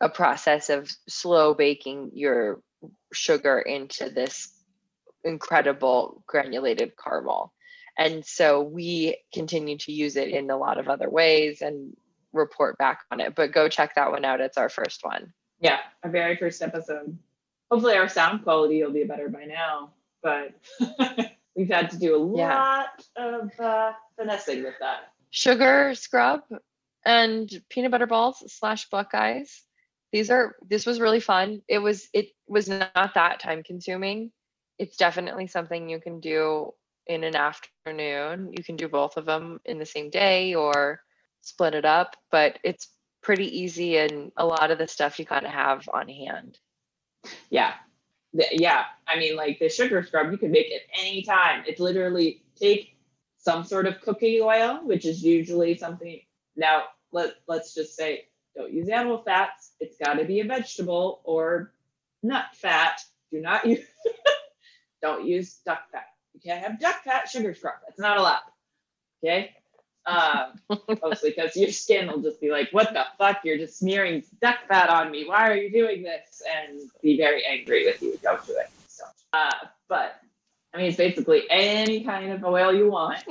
a 0.00 0.08
process 0.08 0.70
of 0.70 0.90
slow 1.08 1.54
baking 1.54 2.10
your 2.14 2.60
sugar 3.12 3.58
into 3.58 4.10
this 4.10 4.52
incredible 5.24 6.22
granulated 6.26 6.92
caramel. 7.02 7.52
And 7.98 8.24
so 8.24 8.62
we 8.62 9.16
continue 9.32 9.76
to 9.78 9.92
use 9.92 10.16
it 10.16 10.28
in 10.28 10.50
a 10.50 10.56
lot 10.56 10.78
of 10.78 10.88
other 10.88 11.10
ways 11.10 11.62
and 11.62 11.96
report 12.32 12.78
back 12.78 13.00
on 13.10 13.20
it. 13.20 13.34
But 13.34 13.52
go 13.52 13.68
check 13.68 13.96
that 13.96 14.12
one 14.12 14.24
out. 14.24 14.40
It's 14.40 14.58
our 14.58 14.68
first 14.68 15.00
one. 15.02 15.32
Yeah, 15.60 15.78
our 16.02 16.10
very 16.10 16.36
first 16.36 16.62
episode. 16.62 17.16
Hopefully, 17.70 17.96
our 17.96 18.08
sound 18.08 18.42
quality 18.44 18.82
will 18.82 18.92
be 18.92 19.04
better 19.04 19.28
by 19.28 19.44
now, 19.44 19.92
but 20.22 20.54
we've 21.56 21.68
had 21.70 21.90
to 21.90 21.98
do 21.98 22.14
a 22.16 22.36
Yeah. 22.36 22.54
lot 22.56 23.04
of 23.16 23.50
uh, 23.60 23.92
finessing 24.16 24.62
with 24.64 24.74
that. 24.80 25.12
sugar 25.30 25.94
scrub 25.94 26.42
and 27.04 27.50
peanut 27.68 27.90
butter 27.90 28.06
balls 28.06 28.42
slash 28.52 28.88
buckeyes 28.90 29.62
these 30.12 30.30
are 30.30 30.56
this 30.68 30.86
was 30.86 31.00
really 31.00 31.20
fun 31.20 31.60
it 31.68 31.78
was 31.78 32.08
it 32.14 32.28
was 32.48 32.68
not 32.68 33.14
that 33.14 33.40
time 33.40 33.62
consuming 33.62 34.30
it's 34.78 34.96
definitely 34.96 35.46
something 35.46 35.88
you 35.88 36.00
can 36.00 36.20
do 36.20 36.72
in 37.06 37.24
an 37.24 37.36
afternoon 37.36 38.52
you 38.56 38.62
can 38.64 38.76
do 38.76 38.88
both 38.88 39.16
of 39.16 39.24
them 39.26 39.60
in 39.64 39.78
the 39.78 39.86
same 39.86 40.10
day 40.10 40.54
or 40.54 41.00
split 41.42 41.74
it 41.74 41.84
up 41.84 42.16
but 42.30 42.58
it's 42.64 42.88
pretty 43.28 43.60
easy 43.60 43.98
and 43.98 44.32
a 44.38 44.46
lot 44.46 44.70
of 44.70 44.78
the 44.78 44.88
stuff 44.88 45.18
you 45.18 45.26
kind 45.26 45.44
of 45.44 45.52
have 45.52 45.86
on 45.92 46.08
hand 46.08 46.56
Yeah. 47.50 47.74
Yeah. 48.32 48.84
I 49.06 49.18
mean, 49.18 49.36
like 49.36 49.58
the 49.58 49.68
sugar 49.68 50.02
scrub, 50.02 50.32
you 50.32 50.38
can 50.38 50.50
make 50.50 50.68
it 50.70 50.84
anytime. 50.98 51.62
It's 51.66 51.78
literally 51.78 52.42
take 52.58 52.96
some 53.36 53.64
sort 53.64 53.86
of 53.86 54.00
cooking 54.00 54.40
oil, 54.42 54.80
which 54.82 55.04
is 55.04 55.22
usually 55.22 55.76
something. 55.76 56.22
Now, 56.56 56.84
let, 57.12 57.34
let's 57.46 57.74
just 57.74 57.94
say 57.94 58.28
don't 58.56 58.72
use 58.72 58.88
animal 58.88 59.18
fats. 59.18 59.72
It's 59.78 59.98
got 60.02 60.14
to 60.14 60.24
be 60.24 60.40
a 60.40 60.44
vegetable 60.46 61.20
or 61.24 61.74
nut 62.22 62.46
fat. 62.54 62.98
Do 63.30 63.42
not 63.42 63.66
use, 63.66 63.84
don't 65.02 65.26
use 65.26 65.60
duck 65.66 65.82
fat. 65.92 66.06
You 66.32 66.40
can't 66.40 66.62
have 66.64 66.80
duck 66.80 67.04
fat 67.04 67.28
sugar 67.28 67.52
scrub. 67.52 67.74
That's 67.86 68.00
not 68.00 68.16
allowed. 68.16 68.40
Okay. 69.22 69.54
Um, 70.08 70.78
mostly 71.02 71.34
because 71.36 71.54
your 71.54 71.70
skin 71.70 72.08
will 72.08 72.22
just 72.22 72.40
be 72.40 72.50
like, 72.50 72.70
what 72.70 72.94
the 72.94 73.04
fuck? 73.18 73.40
You're 73.44 73.58
just 73.58 73.78
smearing 73.78 74.24
duck 74.40 74.56
fat 74.66 74.88
on 74.88 75.10
me. 75.10 75.26
Why 75.28 75.50
are 75.50 75.56
you 75.56 75.70
doing 75.70 76.02
this? 76.02 76.40
And 76.50 76.80
be 77.02 77.18
very 77.18 77.44
angry 77.44 77.84
with 77.84 78.00
you. 78.00 78.18
Don't 78.22 78.44
do 78.46 78.52
it. 78.52 78.70
So, 78.86 79.04
uh, 79.34 79.50
but 79.86 80.18
I 80.72 80.78
mean, 80.78 80.86
it's 80.86 80.96
basically 80.96 81.42
any 81.50 82.04
kind 82.04 82.32
of 82.32 82.42
oil 82.42 82.72
you 82.74 82.90
want 82.90 83.22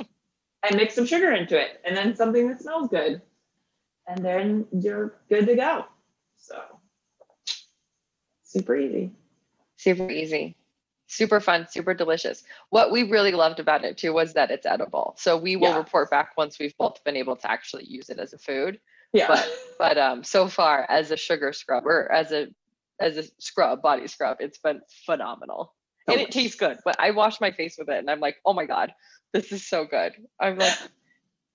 and 0.62 0.76
mix 0.76 0.94
some 0.94 1.06
sugar 1.06 1.32
into 1.32 1.60
it 1.60 1.80
and 1.84 1.96
then 1.96 2.14
something 2.14 2.48
that 2.48 2.62
smells 2.62 2.88
good. 2.88 3.22
And 4.06 4.24
then 4.24 4.66
you're 4.70 5.14
good 5.28 5.46
to 5.46 5.56
go. 5.56 5.84
So, 6.36 6.62
super 8.44 8.76
easy. 8.76 9.10
super 9.76 10.08
easy 10.08 10.57
super 11.08 11.40
fun 11.40 11.66
super 11.68 11.94
delicious 11.94 12.44
what 12.70 12.92
we 12.92 13.02
really 13.02 13.32
loved 13.32 13.58
about 13.58 13.84
it 13.84 13.96
too 13.98 14.12
was 14.12 14.34
that 14.34 14.50
it's 14.50 14.66
edible 14.66 15.14
so 15.18 15.36
we 15.36 15.56
will 15.56 15.70
Yeah. 15.70 15.78
report 15.78 16.10
back 16.10 16.36
once 16.36 16.58
we've 16.58 16.76
both 16.78 17.02
been 17.02 17.16
able 17.16 17.34
to 17.36 17.50
actually 17.50 17.84
use 17.86 18.08
it 18.10 18.18
as 18.18 18.32
a 18.32 18.38
food 18.38 18.78
Yeah. 19.12 19.26
But- 19.28 19.48
but 19.78 19.98
um 19.98 20.22
so 20.22 20.48
far 20.48 20.84
as 20.88 21.10
a 21.10 21.16
sugar 21.16 21.52
scrub 21.52 21.86
or 21.86 22.10
as 22.12 22.30
a 22.32 22.48
as 23.00 23.16
a 23.16 23.22
scrub, 23.38 23.80
body 23.80 24.08
scrub. 24.08 24.38
It's 24.40 24.58
been 24.58 24.80
phenomenal. 25.06 25.72
And 26.08 26.20
it 26.20 26.32
tastes 26.32 26.56
good. 26.56 26.78
But 26.84 26.96
I 26.98 27.12
wash 27.12 27.40
my 27.40 27.52
face 27.52 27.76
with 27.78 27.88
it 27.88 27.98
and 27.98 28.10
I'm 28.10 28.18
like, 28.18 28.38
oh 28.44 28.52
my 28.54 28.64
God, 28.66 28.92
this 29.32 29.52
is 29.52 29.64
so 29.68 29.84
good. 29.84 30.14
I'm 30.40 30.58
like, 30.58 30.76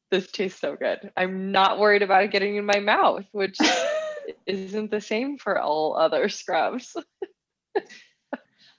this 0.09 0.31
tastes 0.31 0.61
so 0.61 0.77
good. 0.77 1.11
I'm 1.17 1.51
not 1.51 1.79
worried 1.79 2.01
about 2.01 2.23
it 2.23 2.31
getting 2.31 2.55
in 2.55 2.65
my 2.65 2.79
mouth, 2.79 3.25
which 3.33 3.57
isn't 4.45 4.89
the 4.89 5.01
same 5.01 5.37
for 5.37 5.59
all 5.59 5.97
other 5.97 6.29
scrubs. 6.29 6.95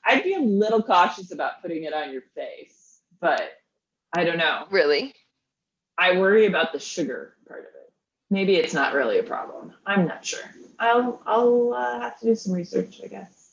I'd 0.07 0.23
be 0.25 0.35
a 0.35 0.41
little 0.41 0.83
cautious 0.83 1.33
about 1.33 1.63
putting 1.63 1.85
it 1.85 1.95
on 1.95 2.13
your 2.13 2.23
face, 2.35 3.01
but 3.21 3.43
I 4.13 4.25
don't 4.25 4.39
know. 4.39 4.67
Really? 4.71 5.15
I 5.99 6.19
worry 6.19 6.47
about 6.47 6.73
the 6.73 6.79
sugar 6.79 7.35
part 7.49 7.61
of 7.61 7.67
it. 7.67 7.93
Maybe 8.31 8.57
it's 8.57 8.75
not 8.75 8.95
really 8.95 9.19
a 9.19 9.23
problem. 9.23 9.73
I'm 9.87 10.07
not 10.07 10.25
sure. 10.25 10.41
I'll 10.79 11.23
I'll 11.27 11.73
uh, 11.75 12.01
have 12.01 12.19
to 12.21 12.27
do 12.27 12.35
some 12.35 12.53
research, 12.53 13.01
I 13.05 13.07
guess. 13.09 13.53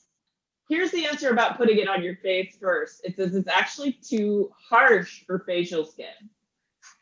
Here's 0.70 0.91
the 0.91 1.06
answer 1.06 1.30
about 1.30 1.58
putting 1.58 1.78
it 1.80 1.88
on 1.89 2.02
your 2.02 2.16
face 2.18 2.58
first. 2.60 3.02
It 3.04 3.16
says 3.18 3.36
it's 3.36 3.47
actually 3.49 3.91
too 3.93 4.52
harsh 4.70 5.24
for 5.26 5.39
facial 5.39 5.86
skin. 5.86 6.08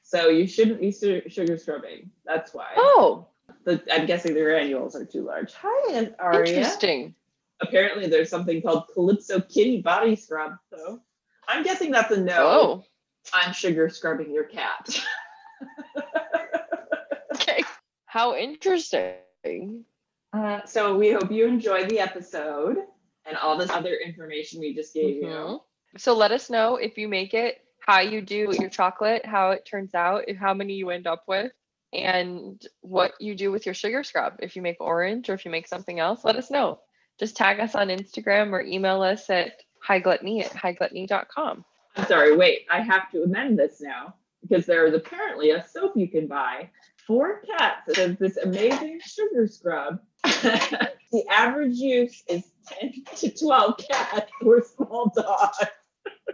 So 0.01 0.29
you 0.29 0.47
shouldn't 0.47 0.81
be 0.81 0.91
su- 0.91 1.21
sugar 1.29 1.57
scrubbing. 1.57 2.09
That's 2.25 2.51
why. 2.53 2.69
Oh, 2.75 3.27
The, 3.65 3.81
I'm 3.93 4.07
guessing 4.07 4.33
the 4.33 4.41
granules 4.41 4.95
are 4.95 5.05
too 5.05 5.21
large. 5.21 5.53
Hi, 5.53 5.93
Aunt 5.93 6.15
Aria. 6.19 6.47
interesting. 6.47 7.13
Apparently, 7.61 8.07
there's 8.07 8.29
something 8.29 8.61
called 8.61 8.85
Calypso 8.93 9.41
Kitty 9.41 9.81
Body 9.81 10.15
Scrub. 10.15 10.53
So 10.73 11.01
I'm 11.47 11.63
guessing 11.63 11.91
that's 11.91 12.11
a 12.11 12.19
no 12.21 12.35
Oh, 12.37 12.83
on 13.45 13.53
sugar 13.53 13.89
scrubbing 13.89 14.33
your 14.33 14.45
cat. 14.45 15.03
okay. 17.35 17.63
How 18.05 18.35
interesting. 18.35 19.83
Uh, 20.33 20.59
so 20.65 20.95
we 20.97 21.11
hope 21.11 21.31
you 21.31 21.45
enjoyed 21.47 21.89
the 21.89 21.99
episode 21.99 22.77
and 23.25 23.37
all 23.37 23.57
this 23.57 23.69
other 23.71 23.95
information 23.95 24.59
we 24.59 24.73
just 24.73 24.93
gave 24.93 25.17
you. 25.17 25.27
Mhm. 25.27 25.59
So 25.97 26.13
let 26.15 26.31
us 26.31 26.49
know 26.49 26.75
if 26.75 26.97
you 26.97 27.07
make 27.07 27.33
it, 27.33 27.61
how 27.79 27.99
you 28.01 28.21
do 28.21 28.53
your 28.59 28.69
chocolate, 28.69 29.25
how 29.25 29.51
it 29.51 29.65
turns 29.65 29.95
out, 29.95 30.29
how 30.39 30.53
many 30.53 30.73
you 30.73 30.89
end 30.91 31.07
up 31.07 31.23
with, 31.27 31.51
and 31.93 32.63
what 32.81 33.13
you 33.19 33.33
do 33.35 33.51
with 33.51 33.65
your 33.65 33.73
sugar 33.73 34.03
scrub. 34.03 34.35
If 34.39 34.55
you 34.55 34.61
make 34.61 34.77
orange 34.79 35.29
or 35.29 35.33
if 35.33 35.45
you 35.45 35.51
make 35.51 35.67
something 35.67 35.99
else, 35.99 36.23
let 36.23 36.35
us 36.35 36.51
know. 36.51 36.79
Just 37.19 37.35
tag 37.35 37.59
us 37.59 37.75
on 37.75 37.89
Instagram 37.89 38.51
or 38.51 38.61
email 38.61 39.01
us 39.01 39.29
at 39.29 39.61
highgluttony 39.81 40.43
at 40.43 40.51
highgluttony.com. 40.51 41.65
I'm 41.95 42.05
sorry, 42.05 42.35
wait, 42.35 42.65
I 42.71 42.81
have 42.81 43.11
to 43.11 43.23
amend 43.23 43.59
this 43.59 43.81
now 43.81 44.15
because 44.41 44.65
there 44.65 44.85
is 44.85 44.93
apparently 44.93 45.51
a 45.51 45.65
soap 45.67 45.93
you 45.95 46.07
can 46.07 46.27
buy 46.27 46.69
for 47.05 47.41
cats 47.41 47.81
that 47.87 47.95
does 47.95 48.17
this 48.17 48.37
amazing 48.37 48.99
sugar 49.03 49.47
scrub. 49.47 49.99
the 50.23 51.25
average 51.29 51.75
use 51.75 52.23
is 52.29 52.43
10 52.79 52.93
to 53.15 53.31
12 53.31 53.81
cats 53.89 54.31
or 54.41 54.63
small 54.63 55.11
dogs. 55.15 55.57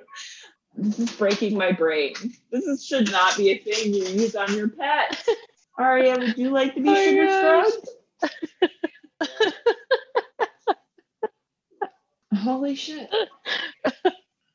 this 0.78 1.00
is 1.00 1.12
breaking 1.14 1.58
my 1.58 1.72
brain. 1.72 2.14
This 2.52 2.66
is, 2.66 2.86
should 2.86 3.12
not 3.12 3.38
be 3.38 3.52
a 3.52 3.58
thing 3.58 3.94
you 3.94 4.06
use 4.06 4.36
on 4.36 4.54
your 4.56 4.70
pet. 4.70 5.26
Aria, 5.78 6.18
would 6.18 6.38
you 6.38 6.52
like 6.52 6.76
to 6.76 6.82
be 6.82 6.90
Oh 6.90 7.06
sugar 7.06 7.72
scrubbed? 9.22 9.80
Holy 12.36 12.76
shit. 12.76 13.10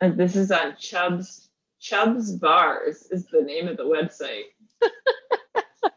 And 0.00 0.16
this 0.16 0.34
is 0.34 0.50
on 0.50 0.76
Chubbs. 0.78 1.50
Chubbs 1.78 2.32
Bars 2.36 3.06
is 3.10 3.26
the 3.26 3.42
name 3.42 3.68
of 3.68 3.76
the 3.76 3.84
website. 3.84 4.44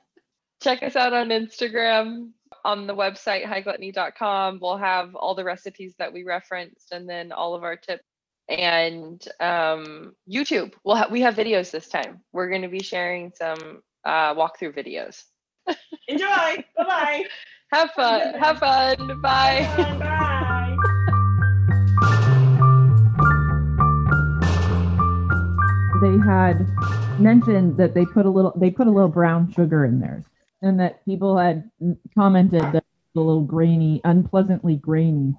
Check 0.62 0.84
us 0.84 0.96
out 0.96 1.14
on 1.14 1.30
Instagram, 1.30 2.32
on 2.64 2.88
the 2.88 2.96
website 2.96 3.46
highgluttony.com. 3.46 4.60
We'll 4.62 4.78
have 4.78 5.16
all 5.16 5.36
the 5.36 5.44
recipes 5.44 5.96
that 6.00 6.12
we 6.12 6.24
referenced 6.24 6.92
and 6.92 7.08
then 7.08 7.32
all 7.32 7.56
of 7.56 7.64
our 7.64 7.76
tips. 7.76 8.04
And 8.50 9.26
um, 9.40 10.16
YouTube, 10.30 10.74
we'll 10.84 10.98
ha- 10.98 11.08
we 11.10 11.22
have 11.22 11.36
videos 11.36 11.72
this 11.72 11.88
time. 11.88 12.22
We're 12.34 12.50
going 12.50 12.64
to 12.64 12.68
be 12.68 12.84
sharing 12.84 13.32
some 13.34 13.82
uh, 14.04 14.36
walkthrough 14.36 14.76
videos. 14.78 15.24
Enjoy. 16.10 16.28
Bye 16.28 16.64
bye. 16.78 17.24
Have 17.72 17.92
fun. 17.92 18.34
Have 18.36 18.60
fun. 18.60 19.22
Bye. 19.22 19.68
Bye. 19.78 20.50
They 26.04 26.18
had 26.26 26.68
mentioned 27.20 27.78
that 27.78 27.94
they 27.94 28.06
put 28.06 28.26
a 28.26 28.30
little 28.30 28.54
they 28.58 28.70
put 28.70 28.88
a 28.88 28.92
little 28.92 29.10
brown 29.10 29.52
sugar 29.52 29.86
in 29.86 30.00
theirs 30.00 30.26
and 30.62 30.80
that 30.80 31.04
people 31.06 31.38
had 31.38 31.70
commented 32.16 32.62
that 32.62 32.84
it 32.84 33.16
was 33.16 33.22
a 33.24 33.26
little 33.26 33.42
grainy 33.44 34.02
unpleasantly 34.04 34.76
grainy 34.76 35.34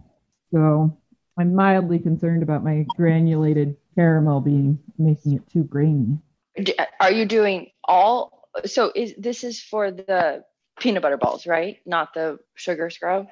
so 0.52 0.96
i'm 1.38 1.54
mildly 1.54 1.98
concerned 1.98 2.42
about 2.42 2.64
my 2.64 2.86
granulated 2.96 3.76
caramel 3.94 4.40
being 4.40 4.78
making 4.98 5.34
it 5.34 5.48
too 5.50 5.64
grainy 5.64 6.18
Are 7.00 7.12
you 7.12 7.26
doing 7.26 7.70
all? 7.86 8.48
So 8.64 8.92
is 8.94 9.14
this 9.18 9.42
is 9.44 9.60
for 9.60 9.90
the 9.90 10.44
peanut 10.78 11.02
butter 11.02 11.16
balls, 11.16 11.46
right? 11.46 11.78
Not 11.86 12.14
the 12.14 12.38
sugar 12.54 12.90
scrub. 12.90 13.26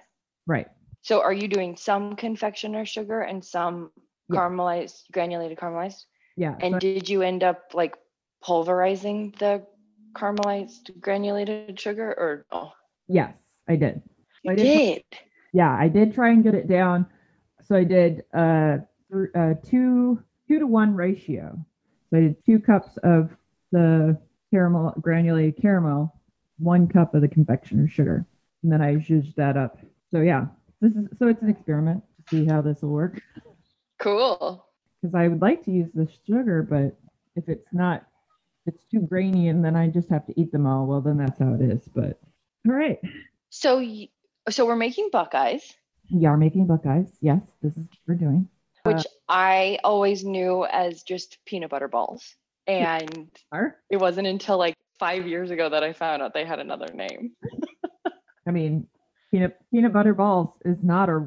right 0.47 0.67
So 1.03 1.23
are 1.23 1.33
you 1.33 1.49
doing 1.49 1.77
some 1.77 2.17
confectioner 2.17 2.85
sugar 2.85 3.21
and 3.21 3.45
some 3.45 3.91
Yeah. 4.29 4.41
caramelized, 4.41 5.03
granulated 5.13 5.59
caramelized? 5.59 6.05
Yeah 6.37 6.55
And 6.61 6.75
so- 6.75 6.79
did 6.79 7.09
you 7.09 7.23
end 7.23 7.43
up 7.43 7.73
like 7.75 7.97
pulverizing 8.43 9.35
the 9.39 9.65
caramelized 10.15 11.01
granulated 11.01 11.79
sugar 11.81 12.09
or 12.13 12.47
no? 12.53 12.73
yes 13.09 13.35
i 13.69 13.77
did 13.77 14.03
You 14.43 14.53
I 14.53 14.55
did- 14.55 14.63
did. 14.65 15.03
yeah 15.53 15.75
i 15.79 15.89
did 15.89 16.13
try 16.15 16.31
and 16.31 16.43
get 16.43 16.55
it 16.55 16.69
down 16.69 17.07
so 17.65 17.77
i 17.77 17.85
did 17.85 18.25
uh, 18.35 18.79
th- 19.13 19.31
uh 19.35 19.55
two 19.65 20.23
two 20.49 20.59
to 20.59 20.67
one 20.67 20.95
ratio 20.95 21.57
so 22.11 22.17
i 22.19 22.21
did 22.21 22.45
two 22.45 22.59
cups 22.61 22.99
of 23.05 23.31
the 23.71 24.19
caramel 24.51 24.93
granulated 25.01 25.57
caramel 25.61 26.15
one 26.59 26.87
cup 26.87 27.15
of 27.15 27.23
the 27.23 27.29
confectioner 27.29 27.89
sugar 27.89 28.27
and 28.63 28.71
then 28.73 28.83
i 28.83 28.97
zhuzhed 28.97 29.35
that 29.37 29.57
up 29.57 29.79
so 30.11 30.21
yeah 30.21 30.47
this 30.81 30.93
is 30.95 31.07
so 31.19 31.27
it's 31.29 31.41
an 31.43 31.49
experiment 31.49 32.03
to 32.29 32.37
see 32.37 32.45
how 32.47 32.61
this 32.61 32.83
will 32.83 32.91
work 32.91 33.23
Cool. 33.99 34.67
Because 35.03 35.15
i 35.15 35.27
would 35.29 35.43
like 35.43 35.65
to 35.65 35.71
use 35.71 35.91
the 35.95 36.09
sugar 36.27 36.63
but 36.63 36.97
if 37.37 37.49
it's 37.49 37.73
not 37.73 38.07
if 38.67 38.75
it's 38.75 38.85
too 38.85 39.01
grainy 39.01 39.49
and 39.49 39.65
then 39.65 39.75
i 39.77 39.89
just 39.89 40.09
have 40.09 40.25
to 40.27 40.41
eat 40.41 40.53
them 40.53 40.67
all 40.67 40.87
well 40.87 41.01
then 41.01 41.17
that's 41.19 41.39
how 41.39 41.53
it 41.55 41.61
is 41.61 41.89
but 41.95 42.19
all 42.69 42.75
right 42.75 43.01
So 43.51 43.79
y- 43.79 44.09
so 44.49 44.65
we're 44.65 44.77
making 44.77 45.11
buckeyes, 45.13 45.75
we 46.11 46.27
are 46.27 46.37
making 46.37 46.67
buckeyes 46.67 47.17
yes 47.21 47.43
this 47.63 47.73
is 47.77 47.85
what 47.85 47.99
we're 48.07 48.15
doing 48.15 48.49
which 48.85 49.07
uh, 49.07 49.11
I 49.29 49.79
always 49.85 50.25
knew 50.25 50.65
as 50.67 51.03
just 51.03 51.39
peanut 51.47 51.71
butter 51.71 51.89
balls. 51.89 52.35
And 52.67 53.31
are 53.51 53.77
it 53.91 53.97
wasn't 53.97 54.27
until 54.29 54.57
like 54.59 54.77
five 54.99 55.27
years 55.27 55.51
ago 55.51 55.69
that 55.69 55.83
I 55.83 55.93
found 55.93 56.23
out 56.23 56.33
they 56.35 56.45
had 56.45 56.61
another 56.61 56.93
name. 56.93 57.33
I 58.47 58.51
mean, 58.51 58.87
peanut 59.31 59.59
peanut 59.73 59.93
butter 59.93 60.15
balls 60.15 60.51
is 60.65 60.77
not 60.83 61.09
a 61.09 61.27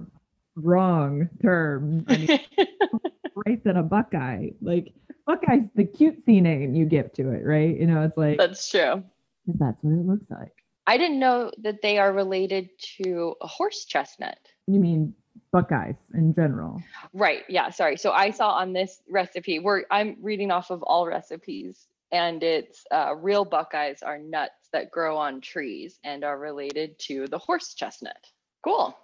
wrong 0.55 1.29
term. 1.41 2.05
I 2.07 2.17
mean, 2.17 2.39
right 3.35 3.63
than 3.63 3.77
a 3.77 3.83
Buckeye. 3.83 4.49
Like 4.61 4.93
Buckeye's 5.25 5.69
the 5.75 5.85
cutesy 5.85 6.41
name 6.41 6.75
you 6.75 6.85
give 6.85 7.11
to 7.13 7.31
it, 7.31 7.43
right? 7.45 7.77
You 7.77 7.87
know, 7.87 8.03
it's 8.03 8.17
like 8.17 8.37
That's 8.37 8.69
true. 8.69 9.03
that's 9.47 9.77
what 9.81 9.91
it 9.99 10.05
looks 10.05 10.29
like. 10.29 10.53
I 10.87 10.97
didn't 10.97 11.19
know 11.19 11.51
that 11.63 11.81
they 11.81 11.97
are 11.97 12.13
related 12.13 12.69
to 12.97 13.35
a 13.41 13.47
horse 13.47 13.85
chestnut. 13.85 14.37
You 14.67 14.79
mean 14.79 15.13
Buckeyes 15.51 15.95
in 16.13 16.33
general? 16.35 16.81
Right. 17.13 17.43
Yeah. 17.49 17.69
Sorry. 17.71 17.97
So 17.97 18.11
I 18.11 18.29
saw 18.31 18.51
on 18.51 18.71
this 18.73 19.01
recipe, 19.09 19.59
we're 19.59 19.83
I'm 19.89 20.17
reading 20.21 20.51
off 20.51 20.69
of 20.69 20.83
all 20.83 21.07
recipes, 21.07 21.87
and 22.11 22.43
it's 22.43 22.85
uh, 22.91 23.15
real 23.15 23.45
buckeyes 23.45 24.03
are 24.03 24.19
nuts 24.19 24.69
that 24.73 24.91
grow 24.91 25.17
on 25.17 25.41
trees 25.41 25.99
and 26.03 26.23
are 26.23 26.37
related 26.37 26.99
to 26.99 27.27
the 27.27 27.37
horse 27.39 27.73
chestnut. 27.73 28.27
Cool. 28.63 28.95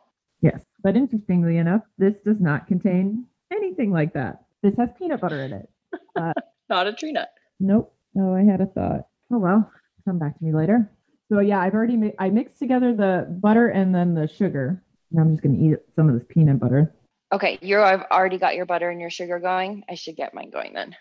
Yes. 0.41 0.63
But 0.83 0.95
interestingly 0.95 1.57
enough, 1.57 1.81
this 1.97 2.13
does 2.25 2.39
not 2.39 2.67
contain 2.67 3.25
anything 3.51 3.91
like 3.91 4.13
that. 4.13 4.43
This 4.63 4.73
has 4.77 4.89
peanut 4.97 5.21
butter 5.21 5.43
in 5.43 5.53
it. 5.53 5.69
Not 6.69 6.87
a 6.87 6.93
tree 6.93 7.11
nut. 7.11 7.29
Nope. 7.59 7.93
Oh, 8.17 8.33
I 8.35 8.43
had 8.43 8.61
a 8.61 8.65
thought. 8.65 9.07
Oh 9.31 9.37
well, 9.39 9.71
come 10.05 10.19
back 10.19 10.37
to 10.37 10.43
me 10.43 10.53
later. 10.53 10.89
So 11.29 11.39
yeah, 11.39 11.59
I've 11.59 11.73
already 11.73 11.95
made. 11.97 12.13
I 12.19 12.29
mixed 12.29 12.59
together 12.59 12.93
the 12.93 13.27
butter 13.41 13.69
and 13.69 13.93
then 13.95 14.13
the 14.13 14.27
sugar. 14.27 14.83
And 15.11 15.19
I'm 15.19 15.31
just 15.31 15.43
gonna 15.43 15.57
eat 15.57 15.79
some 15.95 16.09
of 16.09 16.15
this 16.15 16.25
peanut 16.29 16.59
butter. 16.59 16.93
Okay, 17.33 17.57
you're 17.61 17.81
I've 17.83 18.03
already 18.11 18.37
got 18.37 18.55
your 18.55 18.65
butter 18.65 18.89
and 18.89 18.99
your 18.99 19.09
sugar 19.09 19.39
going. 19.39 19.83
I 19.89 19.95
should 19.95 20.15
get 20.15 20.33
mine 20.33 20.49
going 20.49 20.73
then. 20.73 20.95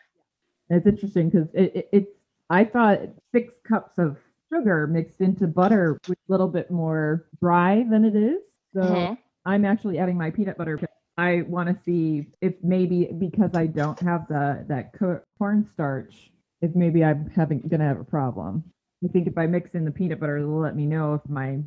It's 0.68 0.86
interesting 0.86 1.30
because 1.30 1.48
it, 1.55 1.72
it, 1.74 1.88
it's. 1.92 2.11
I 2.48 2.64
thought 2.64 3.01
six 3.32 3.53
cups 3.68 3.98
of 3.98 4.16
sugar 4.53 4.86
mixed 4.86 5.20
into 5.20 5.46
butter 5.46 5.98
was 6.09 6.16
a 6.28 6.32
little 6.32 6.48
bit 6.48 6.70
more 6.70 7.26
dry 7.40 7.84
than 7.88 8.05
it 8.05 8.16
is. 8.16 8.40
So 8.74 8.80
Mhm. 8.80 9.18
I'm 9.46 9.64
actually 9.64 9.98
adding 9.98 10.16
my 10.16 10.30
peanut 10.30 10.57
butter. 10.57 10.78
I 11.20 11.42
want 11.42 11.68
to 11.68 11.76
see 11.84 12.28
if 12.40 12.54
maybe 12.62 13.10
because 13.18 13.50
I 13.54 13.66
don't 13.66 14.00
have 14.00 14.26
the 14.28 14.64
that 14.68 14.94
cornstarch, 15.36 16.14
if 16.62 16.74
maybe 16.74 17.04
I'm 17.04 17.30
having 17.36 17.60
gonna 17.68 17.84
have 17.84 18.00
a 18.00 18.04
problem. 18.04 18.64
I 19.04 19.08
think 19.08 19.26
if 19.26 19.36
I 19.36 19.46
mix 19.46 19.74
in 19.74 19.84
the 19.84 19.90
peanut 19.90 20.18
butter, 20.18 20.38
it'll 20.38 20.58
let 20.58 20.74
me 20.74 20.86
know 20.86 21.12
if 21.12 21.20
my 21.28 21.58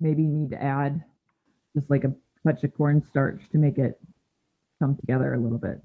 maybe 0.00 0.22
need 0.22 0.50
to 0.50 0.60
add 0.60 1.04
just 1.76 1.88
like 1.88 2.02
a 2.02 2.12
touch 2.44 2.64
of 2.64 2.74
cornstarch 2.74 3.40
to 3.52 3.58
make 3.58 3.78
it 3.78 4.00
come 4.80 4.96
together 4.96 5.34
a 5.34 5.38
little 5.38 5.58
bit. 5.58 5.80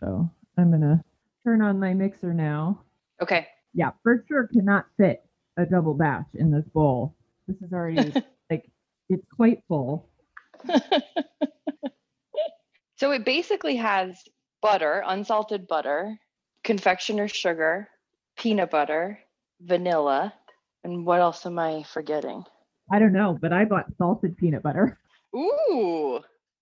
So 0.00 0.28
I'm 0.58 0.72
gonna 0.72 1.04
turn 1.44 1.62
on 1.62 1.78
my 1.78 1.94
mixer 1.94 2.34
now. 2.34 2.82
Okay. 3.22 3.46
Yeah, 3.74 3.90
for 4.02 4.24
sure 4.26 4.48
cannot 4.48 4.86
fit 4.96 5.22
a 5.56 5.66
double 5.66 5.94
batch 5.94 6.26
in 6.34 6.50
this 6.50 6.66
bowl. 6.74 7.14
This 7.46 7.58
is 7.62 7.72
already 7.72 8.12
like 8.50 8.68
it's 9.08 9.26
quite 9.36 9.62
full. 9.68 10.08
so 13.00 13.12
it 13.12 13.24
basically 13.24 13.76
has 13.76 14.22
butter, 14.60 15.02
unsalted 15.06 15.66
butter, 15.66 16.18
confectioner's 16.64 17.32
sugar, 17.32 17.88
peanut 18.36 18.70
butter, 18.70 19.18
vanilla, 19.62 20.34
and 20.84 21.06
what 21.06 21.20
else 21.20 21.46
am 21.46 21.58
I 21.58 21.82
forgetting? 21.82 22.44
I 22.92 22.98
don't 22.98 23.14
know, 23.14 23.38
but 23.40 23.54
I 23.54 23.64
bought 23.64 23.86
salted 23.96 24.36
peanut 24.36 24.62
butter. 24.62 24.98
Ooh, 25.34 26.20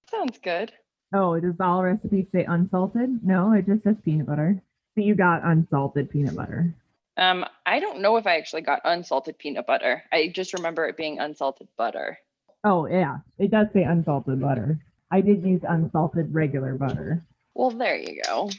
sounds 0.08 0.38
good. 0.38 0.70
Oh, 1.12 1.40
does 1.40 1.56
all 1.58 1.82
recipes 1.82 2.26
say 2.30 2.44
unsalted? 2.44 3.18
No, 3.24 3.52
it 3.52 3.66
just 3.66 3.82
says 3.82 3.96
peanut 4.04 4.28
butter. 4.28 4.62
So 4.94 5.00
you 5.00 5.16
got 5.16 5.44
unsalted 5.44 6.08
peanut 6.08 6.36
butter. 6.36 6.72
Um, 7.16 7.46
I 7.66 7.80
don't 7.80 8.00
know 8.00 8.16
if 8.16 8.28
I 8.28 8.36
actually 8.36 8.62
got 8.62 8.82
unsalted 8.84 9.38
peanut 9.38 9.66
butter. 9.66 10.04
I 10.12 10.28
just 10.28 10.54
remember 10.54 10.86
it 10.86 10.96
being 10.96 11.18
unsalted 11.18 11.66
butter. 11.76 12.16
Oh 12.62 12.86
yeah, 12.86 13.18
it 13.38 13.50
does 13.50 13.66
say 13.72 13.82
unsalted 13.82 14.40
butter. 14.40 14.78
I 15.10 15.20
did 15.20 15.44
use 15.44 15.62
unsalted 15.68 16.32
regular 16.34 16.74
butter. 16.74 17.24
Well, 17.54 17.70
there 17.70 17.96
you 17.96 18.20
go. 18.24 18.50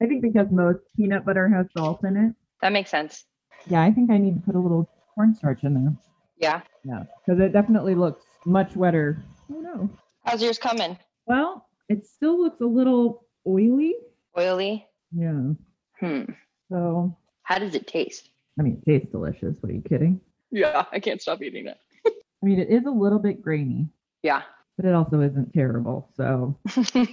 I 0.00 0.06
think 0.06 0.22
because 0.22 0.48
most 0.50 0.80
peanut 0.96 1.24
butter 1.24 1.48
has 1.48 1.66
salt 1.76 2.02
in 2.04 2.16
it. 2.16 2.34
That 2.62 2.72
makes 2.72 2.90
sense. 2.90 3.24
Yeah, 3.68 3.82
I 3.82 3.90
think 3.92 4.10
I 4.10 4.18
need 4.18 4.34
to 4.34 4.40
put 4.40 4.54
a 4.54 4.58
little 4.58 4.88
cornstarch 5.14 5.62
in 5.64 5.74
there. 5.74 5.94
Yeah. 6.38 6.62
Yeah, 6.84 7.04
because 7.24 7.40
it 7.40 7.52
definitely 7.52 7.94
looks 7.94 8.24
much 8.44 8.74
wetter. 8.74 9.22
Oh 9.52 9.60
no. 9.60 9.90
How's 10.24 10.42
yours 10.42 10.58
coming? 10.58 10.98
Well, 11.26 11.66
it 11.88 12.06
still 12.06 12.40
looks 12.40 12.60
a 12.60 12.66
little 12.66 13.26
oily. 13.46 13.94
Oily? 14.36 14.86
Yeah. 15.14 15.52
Hmm. 16.00 16.22
So, 16.70 17.16
How 17.42 17.58
does 17.58 17.74
it 17.74 17.86
taste? 17.86 18.30
I 18.58 18.62
mean, 18.62 18.82
it 18.86 18.90
tastes 18.90 19.12
delicious. 19.12 19.54
What 19.60 19.70
are 19.70 19.74
you 19.74 19.82
kidding? 19.82 20.20
Yeah, 20.50 20.84
I 20.90 21.00
can't 21.00 21.20
stop 21.20 21.42
eating 21.42 21.66
it. 21.66 21.78
I 22.06 22.46
mean, 22.46 22.58
it 22.58 22.70
is 22.70 22.84
a 22.86 22.90
little 22.90 23.18
bit 23.18 23.40
grainy, 23.42 23.88
Yeah. 24.22 24.42
But 24.82 24.88
it 24.88 24.94
also 24.94 25.20
isn't 25.20 25.52
terrible. 25.54 26.10
So, 26.16 26.58
I 26.76 27.06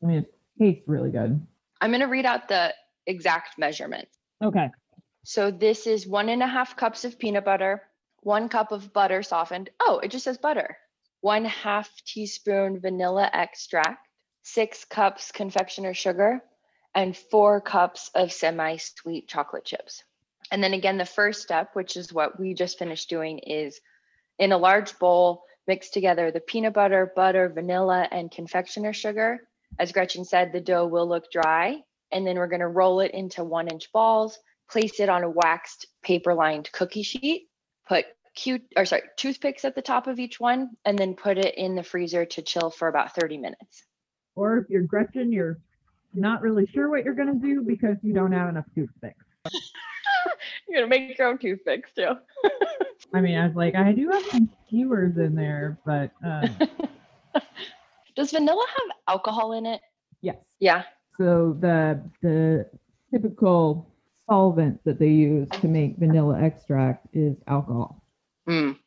mean, 0.00 0.18
it 0.18 0.34
tastes 0.58 0.86
really 0.86 1.10
good. 1.10 1.44
I'm 1.80 1.90
going 1.90 2.00
to 2.00 2.06
read 2.06 2.26
out 2.26 2.48
the 2.48 2.72
exact 3.06 3.58
measurements. 3.58 4.16
Okay. 4.42 4.70
So 5.24 5.50
this 5.50 5.86
is 5.86 6.06
one 6.06 6.28
and 6.28 6.42
a 6.42 6.46
half 6.46 6.76
cups 6.76 7.04
of 7.04 7.18
peanut 7.18 7.44
butter, 7.44 7.82
one 8.20 8.48
cup 8.48 8.70
of 8.70 8.92
butter 8.92 9.22
softened. 9.22 9.70
Oh, 9.80 9.98
it 9.98 10.10
just 10.10 10.24
says 10.24 10.38
butter. 10.38 10.76
One 11.20 11.44
half 11.44 11.90
teaspoon 12.04 12.80
vanilla 12.80 13.28
extract, 13.32 14.06
six 14.42 14.84
cups 14.84 15.32
confectioner 15.32 15.94
sugar, 15.94 16.42
and 16.94 17.16
four 17.16 17.60
cups 17.60 18.10
of 18.14 18.32
semi 18.32 18.76
sweet 18.76 19.28
chocolate 19.28 19.64
chips. 19.64 20.04
And 20.50 20.62
then 20.62 20.74
again, 20.74 20.98
the 20.98 21.04
first 21.04 21.42
step, 21.42 21.70
which 21.74 21.96
is 21.96 22.12
what 22.12 22.38
we 22.38 22.54
just 22.54 22.78
finished 22.78 23.08
doing, 23.08 23.38
is 23.38 23.80
in 24.38 24.52
a 24.52 24.58
large 24.58 24.98
bowl, 24.98 25.44
mix 25.66 25.90
together 25.90 26.30
the 26.30 26.40
peanut 26.40 26.74
butter, 26.74 27.12
butter, 27.14 27.48
vanilla, 27.48 28.08
and 28.10 28.30
confectioner 28.30 28.92
sugar. 28.92 29.40
As 29.78 29.92
Gretchen 29.92 30.24
said, 30.24 30.52
the 30.52 30.60
dough 30.60 30.86
will 30.86 31.08
look 31.08 31.30
dry. 31.30 31.82
And 32.10 32.26
then 32.26 32.36
we're 32.36 32.48
going 32.48 32.60
to 32.60 32.68
roll 32.68 33.00
it 33.00 33.12
into 33.12 33.42
one 33.42 33.68
inch 33.68 33.90
balls, 33.92 34.38
place 34.70 35.00
it 35.00 35.08
on 35.08 35.22
a 35.22 35.30
waxed 35.30 35.86
paper 36.02 36.34
lined 36.34 36.70
cookie 36.72 37.02
sheet, 37.02 37.48
put 37.88 38.04
cute 38.34 38.62
or 38.76 38.84
sorry, 38.84 39.02
toothpicks 39.16 39.64
at 39.64 39.74
the 39.74 39.82
top 39.82 40.06
of 40.06 40.18
each 40.18 40.38
one, 40.38 40.70
and 40.84 40.98
then 40.98 41.14
put 41.14 41.38
it 41.38 41.54
in 41.56 41.74
the 41.74 41.82
freezer 41.82 42.24
to 42.26 42.42
chill 42.42 42.70
for 42.70 42.88
about 42.88 43.14
30 43.14 43.38
minutes. 43.38 43.84
Or 44.34 44.58
if 44.58 44.68
you're 44.68 44.82
Gretchen, 44.82 45.32
you're 45.32 45.58
not 46.14 46.42
really 46.42 46.66
sure 46.66 46.90
what 46.90 47.04
you're 47.04 47.14
going 47.14 47.40
to 47.40 47.46
do 47.46 47.62
because 47.62 47.96
you 48.02 48.12
don't 48.12 48.32
have 48.32 48.50
enough 48.50 48.66
toothpicks. 48.74 49.24
You're 50.68 50.80
gonna 50.80 50.88
make 50.88 51.18
your 51.18 51.28
own 51.28 51.38
toothpicks 51.38 51.90
too. 51.94 52.12
I 53.14 53.20
mean, 53.20 53.36
I 53.36 53.46
was 53.46 53.56
like, 53.56 53.74
I 53.74 53.92
do 53.92 54.08
have 54.10 54.22
some 54.30 54.48
skewers 54.66 55.16
in 55.18 55.34
there, 55.34 55.78
but 55.84 56.12
uh, 56.24 56.48
Does 58.16 58.30
vanilla 58.30 58.66
have 58.68 58.96
alcohol 59.08 59.52
in 59.52 59.66
it? 59.66 59.80
yes. 60.20 60.36
Yeah. 60.60 60.82
So 61.18 61.56
the 61.60 62.02
the 62.22 62.68
typical 63.12 63.90
solvent 64.28 64.82
that 64.84 64.98
they 64.98 65.08
use 65.08 65.48
to 65.60 65.68
make 65.68 65.98
vanilla 65.98 66.40
extract 66.42 67.06
is 67.12 67.36
alcohol. 67.46 68.02
Mm. 68.48 68.78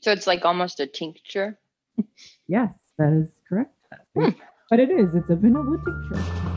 So 0.00 0.12
it's 0.12 0.26
like 0.26 0.44
almost 0.44 0.80
a 0.80 0.86
tincture. 0.86 1.58
Yes, 2.48 2.70
that 2.98 3.12
is 3.12 3.32
correct. 3.48 3.72
But 4.14 4.80
it 4.80 4.90
is. 4.90 5.14
It's 5.14 5.30
a 5.30 5.36
vanilla 5.36 5.76
tincture. 5.84 6.53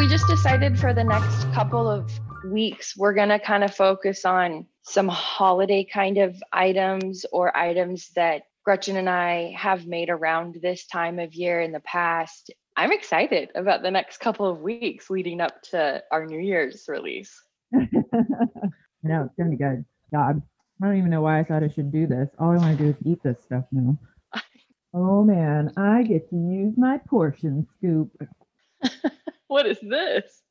We 0.00 0.08
just 0.08 0.26
decided 0.26 0.78
for 0.78 0.94
the 0.94 1.04
next 1.04 1.52
couple 1.52 1.86
of 1.86 2.10
weeks, 2.46 2.96
we're 2.96 3.12
going 3.12 3.28
to 3.28 3.38
kind 3.38 3.62
of 3.62 3.74
focus 3.74 4.24
on 4.24 4.64
some 4.80 5.06
holiday 5.06 5.84
kind 5.84 6.16
of 6.16 6.42
items 6.54 7.26
or 7.32 7.54
items 7.54 8.08
that 8.16 8.44
Gretchen 8.64 8.96
and 8.96 9.10
I 9.10 9.52
have 9.58 9.86
made 9.86 10.08
around 10.08 10.56
this 10.62 10.86
time 10.86 11.18
of 11.18 11.34
year 11.34 11.60
in 11.60 11.70
the 11.70 11.80
past. 11.80 12.50
I'm 12.78 12.92
excited 12.92 13.50
about 13.54 13.82
the 13.82 13.90
next 13.90 14.20
couple 14.20 14.46
of 14.46 14.60
weeks 14.60 15.10
leading 15.10 15.38
up 15.38 15.60
to 15.64 16.02
our 16.10 16.24
New 16.24 16.40
Year's 16.40 16.86
release. 16.88 17.38
no, 17.70 17.84
it's 17.84 19.34
gonna 19.36 19.50
be 19.50 19.56
good. 19.56 19.84
God, 20.10 20.40
I 20.82 20.86
don't 20.86 20.96
even 20.96 21.10
know 21.10 21.20
why 21.20 21.40
I 21.40 21.44
thought 21.44 21.62
I 21.62 21.68
should 21.68 21.92
do 21.92 22.06
this. 22.06 22.30
All 22.38 22.52
I 22.52 22.56
want 22.56 22.78
to 22.78 22.84
do 22.84 22.88
is 22.88 22.96
eat 23.04 23.22
this 23.22 23.36
stuff 23.44 23.64
now. 23.70 23.98
Oh 24.92 25.22
man, 25.22 25.70
I 25.76 26.02
get 26.02 26.28
to 26.30 26.36
use 26.36 26.74
my 26.76 26.98
portion 27.06 27.64
scoop. 27.76 28.10
What 29.50 29.66
is 29.66 29.78
this? 29.82 30.42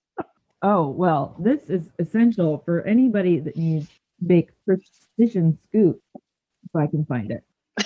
Oh 0.62 0.90
well, 0.90 1.34
this 1.40 1.70
is 1.70 1.90
essential 2.00 2.62
for 2.66 2.82
anybody 2.82 3.40
that 3.40 3.56
needs 3.56 3.88
to 3.88 3.94
make 4.20 4.50
precision 4.66 5.58
scoop. 5.70 6.02
If 6.16 6.76
I 6.76 6.86
can 6.88 7.06
find 7.06 7.32
it. 7.32 7.44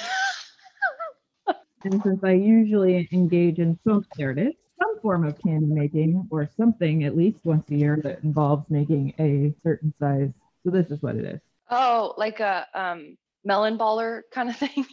And 1.86 2.01
since 2.01 2.24
I 2.24 2.32
usually 2.32 3.09
engage 3.11 3.59
in 3.59 3.78
some 3.86 4.05
artist, 4.20 4.55
some 4.82 5.01
form 5.01 5.28
of 5.28 5.38
candy 5.39 5.68
making 5.68 6.26
or 6.32 6.49
something 6.57 7.03
at 7.03 7.16
least 7.16 7.38
once 7.43 7.70
a 7.70 7.76
year 7.76 7.99
that 8.03 8.24
involves 8.24 8.68
making 8.70 9.14
a 9.20 9.53
certain 9.64 9.93
size. 9.99 10.32
So 10.64 10.72
this 10.72 10.89
is 10.89 11.01
what 11.03 11.18
it 11.18 11.26
is. 11.26 11.41
Oh, 11.70 12.14
like 12.18 12.39
a 12.39 12.66
um, 12.74 13.18
melon 13.43 13.78
baller 13.78 14.22
kind 14.32 14.49
of 14.49 14.55
thing. 14.55 14.86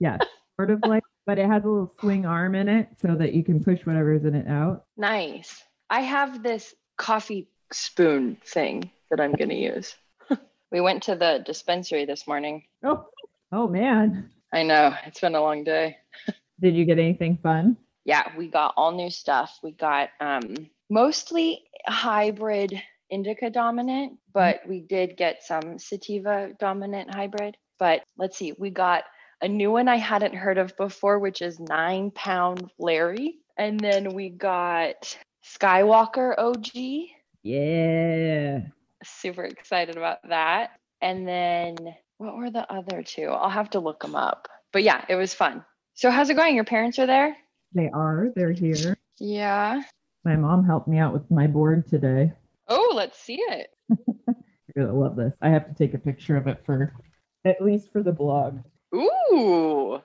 Yes, 0.00 0.20
sort 0.58 0.70
of 0.70 0.80
like, 0.84 1.04
but 1.24 1.38
it 1.38 1.46
has 1.46 1.64
a 1.64 1.68
little 1.68 1.94
swing 2.00 2.26
arm 2.26 2.54
in 2.54 2.68
it 2.68 2.88
so 3.00 3.14
that 3.14 3.32
you 3.32 3.44
can 3.44 3.62
push 3.62 3.80
whatever's 3.84 4.24
in 4.24 4.34
it 4.34 4.48
out. 4.48 4.84
Nice. 4.96 5.62
I 5.88 6.00
have 6.00 6.42
this 6.42 6.74
coffee 6.96 7.48
spoon 7.72 8.38
thing 8.44 8.90
that 9.10 9.20
I'm 9.20 9.32
going 9.32 9.50
to 9.50 9.54
use. 9.54 9.94
we 10.72 10.80
went 10.80 11.04
to 11.04 11.14
the 11.14 11.42
dispensary 11.46 12.04
this 12.04 12.26
morning. 12.26 12.64
Oh, 12.82 13.06
oh 13.52 13.68
man. 13.68 14.30
I 14.52 14.64
know, 14.64 14.94
it's 15.06 15.20
been 15.20 15.34
a 15.34 15.40
long 15.40 15.62
day. 15.64 15.98
Did 16.60 16.74
you 16.74 16.84
get 16.84 16.98
anything 16.98 17.38
fun? 17.42 17.76
Yeah, 18.04 18.24
we 18.36 18.48
got 18.48 18.74
all 18.76 18.92
new 18.92 19.10
stuff. 19.10 19.58
We 19.62 19.72
got 19.72 20.08
um, 20.20 20.70
mostly 20.90 21.62
hybrid 21.86 22.82
indica 23.10 23.50
dominant, 23.50 24.18
but 24.32 24.60
we 24.66 24.80
did 24.80 25.16
get 25.16 25.42
some 25.42 25.78
sativa 25.78 26.50
dominant 26.58 27.14
hybrid. 27.14 27.56
But 27.78 28.02
let's 28.16 28.36
see, 28.36 28.54
we 28.58 28.70
got 28.70 29.04
a 29.40 29.48
new 29.48 29.70
one 29.70 29.88
I 29.88 29.96
hadn't 29.96 30.34
heard 30.34 30.58
of 30.58 30.76
before, 30.76 31.18
which 31.18 31.42
is 31.42 31.60
nine 31.60 32.10
pound 32.10 32.70
Larry. 32.78 33.38
And 33.56 33.78
then 33.78 34.14
we 34.14 34.30
got 34.30 35.16
Skywalker 35.44 36.34
OG. 36.38 37.08
Yeah. 37.42 38.60
Super 39.04 39.44
excited 39.44 39.96
about 39.96 40.18
that. 40.28 40.70
And 41.00 41.26
then 41.26 41.76
what 42.18 42.36
were 42.36 42.50
the 42.50 42.70
other 42.72 43.02
two? 43.02 43.26
I'll 43.26 43.50
have 43.50 43.70
to 43.70 43.80
look 43.80 44.00
them 44.00 44.16
up. 44.16 44.48
But 44.72 44.82
yeah, 44.82 45.04
it 45.08 45.14
was 45.14 45.34
fun. 45.34 45.64
So 45.94 46.10
how's 46.10 46.30
it 46.30 46.34
going? 46.34 46.54
Your 46.54 46.64
parents 46.64 46.98
are 46.98 47.06
there? 47.06 47.36
They 47.72 47.90
are. 47.90 48.28
They're 48.34 48.52
here. 48.52 48.96
Yeah. 49.18 49.82
My 50.24 50.36
mom 50.36 50.64
helped 50.64 50.88
me 50.88 50.98
out 50.98 51.12
with 51.12 51.30
my 51.30 51.46
board 51.46 51.88
today. 51.88 52.32
Oh, 52.68 52.92
let's 52.94 53.18
see 53.18 53.40
it. 53.48 53.70
You're 54.28 54.86
gonna 54.86 54.98
love 54.98 55.16
this. 55.16 55.32
I 55.40 55.48
have 55.48 55.66
to 55.68 55.74
take 55.74 55.94
a 55.94 55.98
picture 55.98 56.36
of 56.36 56.46
it 56.46 56.60
for 56.66 56.92
at 57.44 57.62
least 57.62 57.90
for 57.92 58.02
the 58.02 58.12
blog. 58.12 58.58
Ooh. 58.94 60.00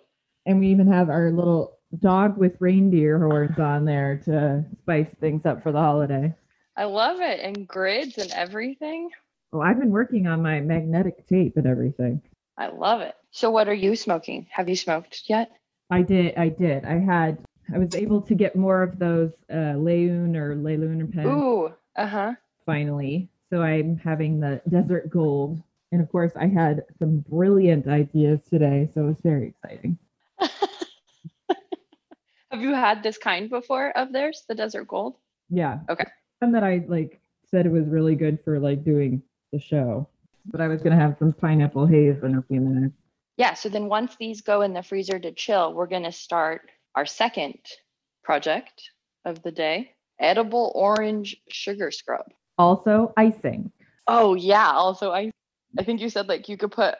And 0.45 0.59
we 0.59 0.67
even 0.67 0.91
have 0.91 1.09
our 1.09 1.31
little 1.31 1.77
dog 1.99 2.37
with 2.37 2.59
reindeer 2.59 3.19
horns 3.19 3.57
on 3.59 3.85
there 3.85 4.21
to 4.25 4.65
spice 4.81 5.07
things 5.19 5.45
up 5.45 5.63
for 5.63 5.71
the 5.71 5.79
holiday. 5.79 6.33
I 6.75 6.85
love 6.85 7.21
it. 7.21 7.39
And 7.39 7.67
grids 7.67 8.17
and 8.17 8.31
everything. 8.31 9.09
Oh, 9.53 9.61
I've 9.61 9.79
been 9.79 9.91
working 9.91 10.27
on 10.27 10.41
my 10.41 10.59
magnetic 10.59 11.27
tape 11.27 11.57
and 11.57 11.67
everything. 11.67 12.21
I 12.57 12.67
love 12.67 13.01
it. 13.01 13.15
So 13.31 13.51
what 13.51 13.67
are 13.67 13.73
you 13.73 13.95
smoking? 13.95 14.47
Have 14.51 14.67
you 14.67 14.75
smoked 14.75 15.23
yet? 15.27 15.51
I 15.89 16.01
did. 16.01 16.35
I 16.37 16.49
did. 16.49 16.85
I 16.85 16.99
had. 16.99 17.37
I 17.73 17.77
was 17.77 17.95
able 17.95 18.21
to 18.23 18.35
get 18.35 18.55
more 18.55 18.83
of 18.83 18.99
those 18.99 19.31
uh, 19.51 19.75
Leun 19.77 20.35
or 20.35 20.55
Leilun 20.55 21.13
pen 21.13 21.25
Ooh. 21.27 21.73
Uh-huh. 21.95 22.33
finally. 22.65 23.29
So 23.49 23.61
I'm 23.61 23.97
having 23.97 24.39
the 24.39 24.61
desert 24.67 25.09
gold. 25.09 25.61
And 25.93 26.01
of 26.01 26.11
course, 26.11 26.31
I 26.35 26.47
had 26.47 26.83
some 26.97 27.19
brilliant 27.19 27.87
ideas 27.87 28.39
today. 28.49 28.89
So 28.95 29.01
it 29.01 29.07
was 29.09 29.19
very 29.21 29.49
exciting. 29.49 29.99
Have 32.49 32.61
you 32.61 32.73
had 32.73 33.03
this 33.03 33.19
kind 33.19 33.47
before 33.47 33.95
of 33.95 34.11
theirs, 34.11 34.43
the 34.49 34.55
desert 34.55 34.87
gold? 34.87 35.17
Yeah. 35.51 35.81
Okay. 35.87 36.07
And 36.41 36.55
that 36.55 36.63
I 36.63 36.83
like 36.87 37.21
said 37.45 37.67
it 37.67 37.71
was 37.71 37.85
really 37.85 38.15
good 38.15 38.39
for 38.43 38.59
like 38.59 38.83
doing 38.83 39.21
the 39.51 39.59
show. 39.59 40.09
But 40.47 40.61
I 40.61 40.67
was 40.67 40.81
going 40.81 40.97
to 40.97 41.01
have 41.01 41.15
some 41.19 41.31
pineapple 41.31 41.85
haze 41.85 42.23
in 42.23 42.37
a 42.37 42.41
few 42.41 42.59
minutes. 42.59 42.95
Yeah. 43.37 43.53
So 43.53 43.69
then 43.69 43.85
once 43.85 44.15
these 44.19 44.41
go 44.41 44.63
in 44.63 44.73
the 44.73 44.81
freezer 44.81 45.19
to 45.19 45.31
chill, 45.31 45.75
we're 45.75 45.85
going 45.85 46.05
to 46.05 46.11
start 46.11 46.71
our 46.95 47.05
second 47.05 47.59
project 48.23 48.89
of 49.25 49.43
the 49.43 49.51
day 49.51 49.91
edible 50.19 50.71
orange 50.73 51.37
sugar 51.49 51.91
scrub. 51.91 52.25
Also, 52.57 53.13
icing. 53.15 53.71
Oh, 54.07 54.33
yeah. 54.33 54.71
Also, 54.71 55.11
I, 55.11 55.31
I 55.77 55.83
think 55.83 56.01
you 56.01 56.09
said 56.09 56.27
like 56.27 56.49
you 56.49 56.57
could 56.57 56.71
put 56.71 56.95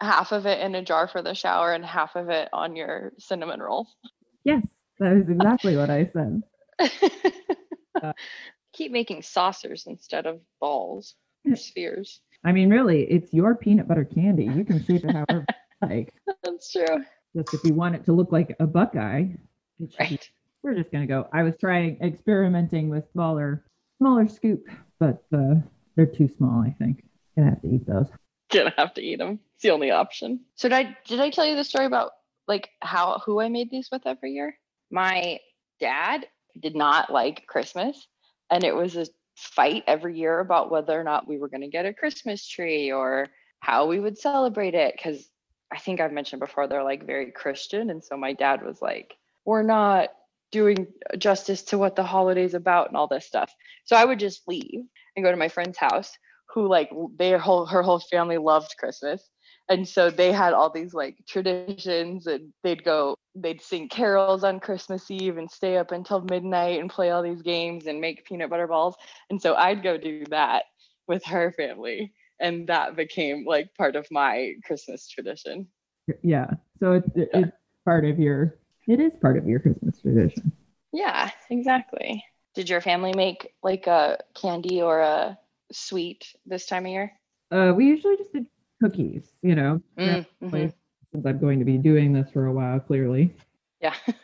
half 0.00 0.32
of 0.32 0.46
it 0.46 0.60
in 0.60 0.74
a 0.74 0.82
jar 0.82 1.08
for 1.08 1.22
the 1.22 1.34
shower 1.34 1.72
and 1.72 1.84
half 1.84 2.16
of 2.16 2.28
it 2.28 2.48
on 2.52 2.76
your 2.76 3.12
cinnamon 3.18 3.60
rolls. 3.60 3.88
Yes, 4.44 4.66
that 4.98 5.12
is 5.12 5.28
exactly 5.28 5.76
what 5.76 5.90
I 5.90 6.10
said. 6.12 6.42
Uh, 8.02 8.12
Keep 8.72 8.90
making 8.90 9.20
saucers 9.22 9.84
instead 9.86 10.26
of 10.26 10.40
balls 10.60 11.14
or 11.48 11.54
spheres. 11.56 12.20
I 12.42 12.50
mean, 12.50 12.70
really, 12.70 13.02
it's 13.02 13.32
your 13.32 13.54
peanut 13.54 13.86
butter 13.86 14.04
candy. 14.04 14.44
You 14.46 14.64
can 14.64 14.82
shape 14.82 15.04
it 15.04 15.10
however 15.12 15.44
like. 15.82 16.12
That's 16.42 16.72
true. 16.72 17.04
Just 17.36 17.52
if 17.54 17.62
you 17.64 17.74
want 17.74 17.94
it 17.94 18.04
to 18.06 18.12
look 18.12 18.32
like 18.32 18.56
a 18.58 18.66
Buckeye, 18.66 19.26
it 19.78 19.94
Right. 20.00 20.28
we're 20.62 20.74
just 20.74 20.90
gonna 20.90 21.06
go. 21.06 21.28
I 21.32 21.42
was 21.42 21.54
trying 21.60 21.98
experimenting 22.02 22.88
with 22.88 23.04
smaller, 23.12 23.62
smaller 23.98 24.26
scoop, 24.26 24.66
but 24.98 25.22
uh, 25.32 25.56
they're 25.94 26.06
too 26.06 26.28
small. 26.36 26.62
I 26.66 26.70
think 26.78 27.04
gonna 27.36 27.50
have 27.50 27.62
to 27.62 27.68
eat 27.68 27.86
those. 27.86 28.06
Gonna 28.50 28.74
have 28.76 28.94
to 28.94 29.02
eat 29.02 29.18
them. 29.18 29.40
It's 29.54 29.62
the 29.62 29.70
only 29.70 29.90
option. 29.90 30.40
So 30.56 30.68
did 30.68 30.74
I 30.74 30.96
did 31.06 31.20
I 31.20 31.30
tell 31.30 31.46
you 31.46 31.56
the 31.56 31.64
story 31.64 31.86
about 31.86 32.12
like 32.48 32.70
how 32.80 33.20
who 33.24 33.40
I 33.40 33.48
made 33.48 33.70
these 33.70 33.88
with 33.90 34.02
every 34.06 34.32
year? 34.32 34.56
My 34.90 35.38
dad 35.80 36.26
did 36.60 36.76
not 36.76 37.10
like 37.10 37.46
Christmas, 37.46 38.06
and 38.50 38.64
it 38.64 38.74
was 38.74 38.96
a 38.96 39.06
fight 39.36 39.84
every 39.86 40.18
year 40.18 40.40
about 40.40 40.70
whether 40.70 40.98
or 40.98 41.04
not 41.04 41.26
we 41.26 41.38
were 41.38 41.48
going 41.48 41.62
to 41.62 41.68
get 41.68 41.86
a 41.86 41.94
Christmas 41.94 42.46
tree 42.46 42.92
or 42.92 43.28
how 43.60 43.86
we 43.86 43.98
would 43.98 44.18
celebrate 44.18 44.74
it. 44.74 44.94
Because 44.94 45.28
I 45.72 45.78
think 45.78 46.00
I've 46.00 46.12
mentioned 46.12 46.40
before 46.40 46.68
they're 46.68 46.84
like 46.84 47.06
very 47.06 47.30
Christian, 47.32 47.90
and 47.90 48.04
so 48.04 48.16
my 48.16 48.34
dad 48.34 48.62
was 48.62 48.82
like, 48.82 49.14
"We're 49.44 49.62
not 49.62 50.10
doing 50.50 50.86
justice 51.16 51.62
to 51.62 51.78
what 51.78 51.96
the 51.96 52.04
holiday's 52.04 52.54
about 52.54 52.88
and 52.88 52.96
all 52.96 53.08
this 53.08 53.26
stuff." 53.26 53.54
So 53.84 53.96
I 53.96 54.04
would 54.04 54.18
just 54.18 54.46
leave 54.46 54.84
and 55.16 55.24
go 55.24 55.30
to 55.30 55.36
my 55.36 55.48
friend's 55.48 55.78
house 55.78 56.16
who 56.52 56.68
like 56.68 56.90
their 57.16 57.38
whole 57.38 57.66
her 57.66 57.82
whole 57.82 58.00
family 58.00 58.38
loved 58.38 58.74
Christmas. 58.78 59.30
And 59.68 59.88
so 59.88 60.10
they 60.10 60.32
had 60.32 60.52
all 60.52 60.70
these 60.70 60.92
like 60.92 61.16
traditions 61.26 62.26
and 62.26 62.52
they'd 62.62 62.84
go 62.84 63.16
they'd 63.34 63.62
sing 63.62 63.88
carols 63.88 64.44
on 64.44 64.60
Christmas 64.60 65.10
Eve 65.10 65.38
and 65.38 65.50
stay 65.50 65.76
up 65.76 65.92
until 65.92 66.20
midnight 66.20 66.80
and 66.80 66.90
play 66.90 67.10
all 67.10 67.22
these 67.22 67.42
games 67.42 67.86
and 67.86 68.00
make 68.00 68.24
peanut 68.26 68.50
butter 68.50 68.66
balls. 68.66 68.96
And 69.30 69.40
so 69.40 69.54
I'd 69.54 69.82
go 69.82 69.96
do 69.96 70.24
that 70.30 70.64
with 71.08 71.24
her 71.24 71.52
family 71.52 72.12
and 72.40 72.66
that 72.68 72.96
became 72.96 73.44
like 73.46 73.74
part 73.76 73.96
of 73.96 74.06
my 74.10 74.54
Christmas 74.64 75.08
tradition. 75.08 75.68
Yeah. 76.22 76.50
So 76.80 76.92
it's 76.94 77.08
it- 77.16 77.30
it's 77.32 77.56
part 77.84 78.04
of 78.04 78.18
your. 78.18 78.58
It 78.88 79.00
is 79.00 79.12
part 79.20 79.38
of 79.38 79.46
your 79.46 79.60
Christmas 79.60 80.00
tradition. 80.00 80.50
Yeah, 80.92 81.30
exactly. 81.50 82.24
Did 82.54 82.68
your 82.68 82.80
family 82.80 83.12
make 83.14 83.54
like 83.62 83.86
a 83.86 84.18
candy 84.34 84.82
or 84.82 85.00
a 85.00 85.38
sweet 85.72 86.34
this 86.46 86.66
time 86.66 86.86
of 86.86 86.92
year? 86.92 87.12
Uh, 87.50 87.72
we 87.76 87.86
usually 87.86 88.16
just 88.16 88.32
did 88.32 88.46
cookies. 88.82 89.32
You 89.42 89.54
know, 89.54 89.82
Mm, 89.98 90.26
mhm. 90.42 90.72
Since 91.12 91.26
I'm 91.26 91.38
going 91.38 91.58
to 91.58 91.64
be 91.64 91.76
doing 91.78 92.12
this 92.12 92.30
for 92.30 92.46
a 92.46 92.52
while, 92.52 92.80
clearly. 92.80 93.34
Yeah. 93.80 93.94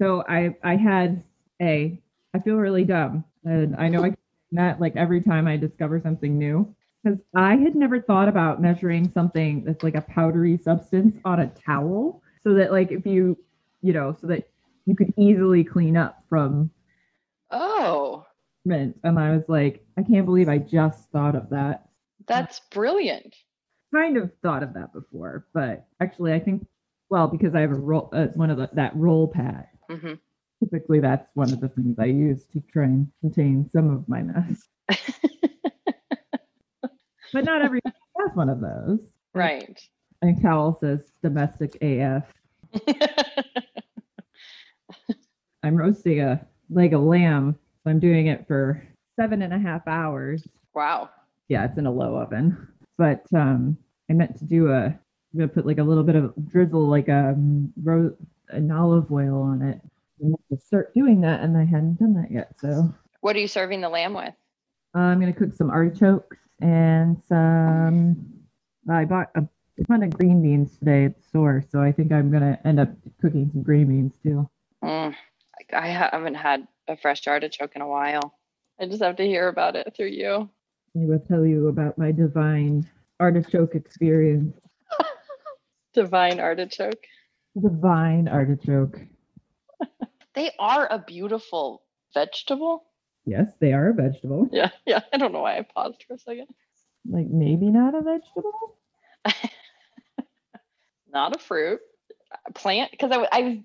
So 0.00 0.24
I 0.28 0.56
I 0.64 0.76
had 0.76 1.22
a 1.60 2.00
I 2.34 2.38
feel 2.38 2.56
really 2.56 2.84
dumb, 2.84 3.24
and 3.44 3.76
I 3.76 3.88
know 3.88 4.04
I 4.04 4.14
not 4.50 4.80
like 4.80 4.96
every 4.96 5.20
time 5.20 5.46
I 5.46 5.56
discover 5.56 6.00
something 6.00 6.38
new 6.38 6.74
because 7.04 7.18
I 7.34 7.56
had 7.56 7.74
never 7.74 8.00
thought 8.00 8.28
about 8.28 8.62
measuring 8.62 9.10
something 9.12 9.64
that's 9.64 9.82
like 9.82 9.94
a 9.96 10.00
powdery 10.02 10.56
substance 10.56 11.16
on 11.24 11.40
a 11.40 11.48
towel, 11.48 12.22
so 12.42 12.54
that 12.54 12.72
like 12.72 12.90
if 12.92 13.04
you 13.06 13.36
you 13.82 13.92
know 13.92 14.16
so 14.20 14.26
that 14.28 14.48
you 14.86 14.96
could 14.96 15.12
easily 15.18 15.64
clean 15.64 15.96
up 15.96 16.24
from 16.28 16.70
Oh, 17.50 18.24
and 18.66 18.94
I 19.18 19.30
was 19.32 19.44
like, 19.48 19.84
I 19.96 20.02
can't 20.02 20.26
believe 20.26 20.48
I 20.48 20.58
just 20.58 21.10
thought 21.10 21.34
of 21.34 21.50
that. 21.50 21.88
that's 22.26 22.60
brilliant. 22.70 23.34
Kind 23.94 24.16
of 24.16 24.30
thought 24.42 24.62
of 24.62 24.74
that 24.74 24.92
before, 24.92 25.46
but 25.52 25.86
actually 26.00 26.32
I 26.32 26.38
think 26.40 26.66
well 27.08 27.26
because 27.26 27.54
I 27.54 27.60
have 27.60 27.72
a 27.72 27.74
roll 27.74 28.08
uh, 28.12 28.26
one 28.34 28.50
of 28.50 28.56
the 28.58 28.70
that 28.74 28.94
roll 28.94 29.26
pad 29.28 29.66
hmm 29.90 30.14
typically 30.62 31.00
that's 31.00 31.26
one 31.34 31.50
of 31.52 31.58
the 31.60 31.68
things 31.70 31.98
I 31.98 32.04
use 32.04 32.44
to 32.52 32.60
try 32.72 32.84
and 32.84 33.08
contain 33.22 33.68
some 33.72 33.90
of 33.90 34.06
my 34.08 34.22
mess. 34.22 34.68
But 37.32 37.44
not 37.44 37.62
everyone 37.62 37.92
has 38.18 38.34
one 38.34 38.48
of 38.48 38.60
those. 38.60 38.98
right. 39.34 39.80
And 40.22 40.40
Towel 40.42 40.76
says 40.80 41.00
domestic 41.22 41.76
AF. 41.80 42.24
I'm 45.62 45.76
roasting 45.76 46.20
a 46.20 46.46
leg 46.68 46.92
of 46.92 47.02
lamb. 47.02 47.56
So 47.84 47.90
I'm 47.90 47.98
doing 48.00 48.26
it 48.26 48.46
for 48.46 48.82
seven 49.18 49.42
and 49.42 49.52
a 49.54 49.58
half 49.58 49.86
hours. 49.88 50.46
wow. 50.74 51.10
Yeah, 51.48 51.64
it's 51.64 51.78
in 51.78 51.86
a 51.86 51.90
low 51.90 52.14
oven. 52.16 52.68
But 52.98 53.24
um 53.34 53.76
I 54.08 54.12
meant 54.12 54.38
to 54.38 54.44
do 54.44 54.70
a 54.70 54.86
I'm 54.86 55.38
gonna 55.38 55.48
put 55.48 55.66
like 55.66 55.78
a 55.78 55.82
little 55.82 56.04
bit 56.04 56.16
of 56.16 56.32
drizzle 56.48 56.86
like 56.86 57.08
a 57.08 57.30
um, 57.30 57.72
ro- 57.82 58.14
an 58.50 58.70
olive 58.70 59.10
oil 59.10 59.42
on 59.42 59.62
it. 59.62 59.80
I 60.20 60.24
meant 60.28 60.40
to 60.52 60.58
start 60.58 60.92
doing 60.94 61.20
that 61.22 61.40
and 61.40 61.56
I 61.56 61.64
hadn't 61.64 61.98
done 61.98 62.14
that 62.14 62.30
yet. 62.30 62.52
So 62.60 62.92
What 63.20 63.34
are 63.36 63.38
you 63.40 63.48
serving 63.48 63.80
the 63.80 63.88
lamb 63.88 64.14
with? 64.14 64.34
I'm 64.94 65.18
gonna 65.20 65.32
cook 65.32 65.54
some 65.54 65.70
artichokes 65.70 66.36
and 66.60 67.16
some. 67.28 68.16
I 68.90 69.04
bought 69.04 69.30
a 69.36 69.46
ton 69.86 70.02
of 70.02 70.10
green 70.10 70.42
beans 70.42 70.76
today 70.78 71.04
at 71.06 71.16
the 71.16 71.22
store, 71.22 71.64
so 71.70 71.80
I 71.80 71.90
think 71.92 72.12
I'm 72.12 72.30
gonna 72.30 72.58
end 72.64 72.78
up 72.80 72.90
cooking 73.20 73.48
some 73.52 73.62
green 73.62 73.86
beans 73.88 74.12
too. 74.22 74.48
Mm, 74.84 75.14
I- 75.72 75.76
I 75.78 75.86
haven't 75.88 76.34
had 76.34 76.66
a 76.90 76.96
fresh 76.96 77.26
artichoke 77.26 77.72
in 77.76 77.82
a 77.82 77.88
while. 77.88 78.34
I 78.80 78.86
just 78.86 79.02
have 79.02 79.16
to 79.16 79.24
hear 79.24 79.48
about 79.48 79.76
it 79.76 79.92
through 79.96 80.08
you. 80.08 80.48
I 80.96 81.06
will 81.06 81.20
tell 81.20 81.46
you 81.46 81.68
about 81.68 81.98
my 81.98 82.12
divine 82.12 82.88
artichoke 83.20 83.74
experience. 83.74 84.56
Divine 85.94 86.40
artichoke. 86.40 87.04
Divine 87.60 88.28
artichoke. 88.28 89.00
They 90.32 90.52
are 90.60 90.86
a 90.88 91.00
beautiful 91.00 91.82
vegetable. 92.14 92.84
Yes, 93.26 93.52
they 93.58 93.72
are 93.72 93.88
a 93.88 93.94
vegetable. 93.94 94.48
Yeah, 94.52 94.70
yeah. 94.86 95.00
I 95.12 95.16
don't 95.18 95.32
know 95.32 95.40
why 95.40 95.58
I 95.58 95.62
paused 95.62 96.04
for 96.06 96.14
a 96.14 96.18
second. 96.18 96.46
Like 97.04 97.26
maybe 97.26 97.66
not 97.66 97.96
a 97.96 98.00
vegetable. 98.00 98.76
Not 101.12 101.34
a 101.34 101.38
fruit, 101.40 101.80
a 102.46 102.52
plant. 102.52 102.92
Because 102.92 103.10
I, 103.10 103.18
was 103.40 103.58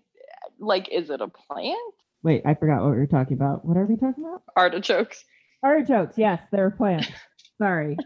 like, 0.59 0.89
is 0.89 1.09
it 1.09 1.21
a 1.21 1.27
plant? 1.27 1.77
Wait, 2.25 2.41
I 2.43 2.55
forgot 2.55 2.81
what 2.81 2.89
we 2.89 2.97
were 2.97 3.05
talking 3.05 3.37
about. 3.37 3.63
What 3.63 3.77
are 3.77 3.85
we 3.85 3.97
talking 3.97 4.25
about? 4.25 4.41
Artichokes. 4.57 5.23
Artichokes. 5.61 6.17
Yes, 6.17 6.41
they're 6.51 6.71
plants. 6.71 7.07
Sorry. 7.61 7.97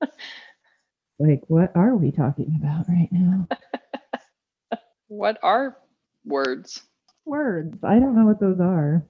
like, 1.18 1.40
what 1.48 1.72
are 1.74 1.96
we 1.96 2.12
talking 2.12 2.60
about 2.62 2.86
right 2.88 3.08
now? 3.10 3.48
What 5.08 5.38
are 5.42 5.76
words? 6.24 6.82
words. 7.24 7.78
I 7.84 8.00
don't 8.00 8.16
know 8.16 8.24
what 8.26 8.40
those 8.40 8.58
are. 8.60 9.06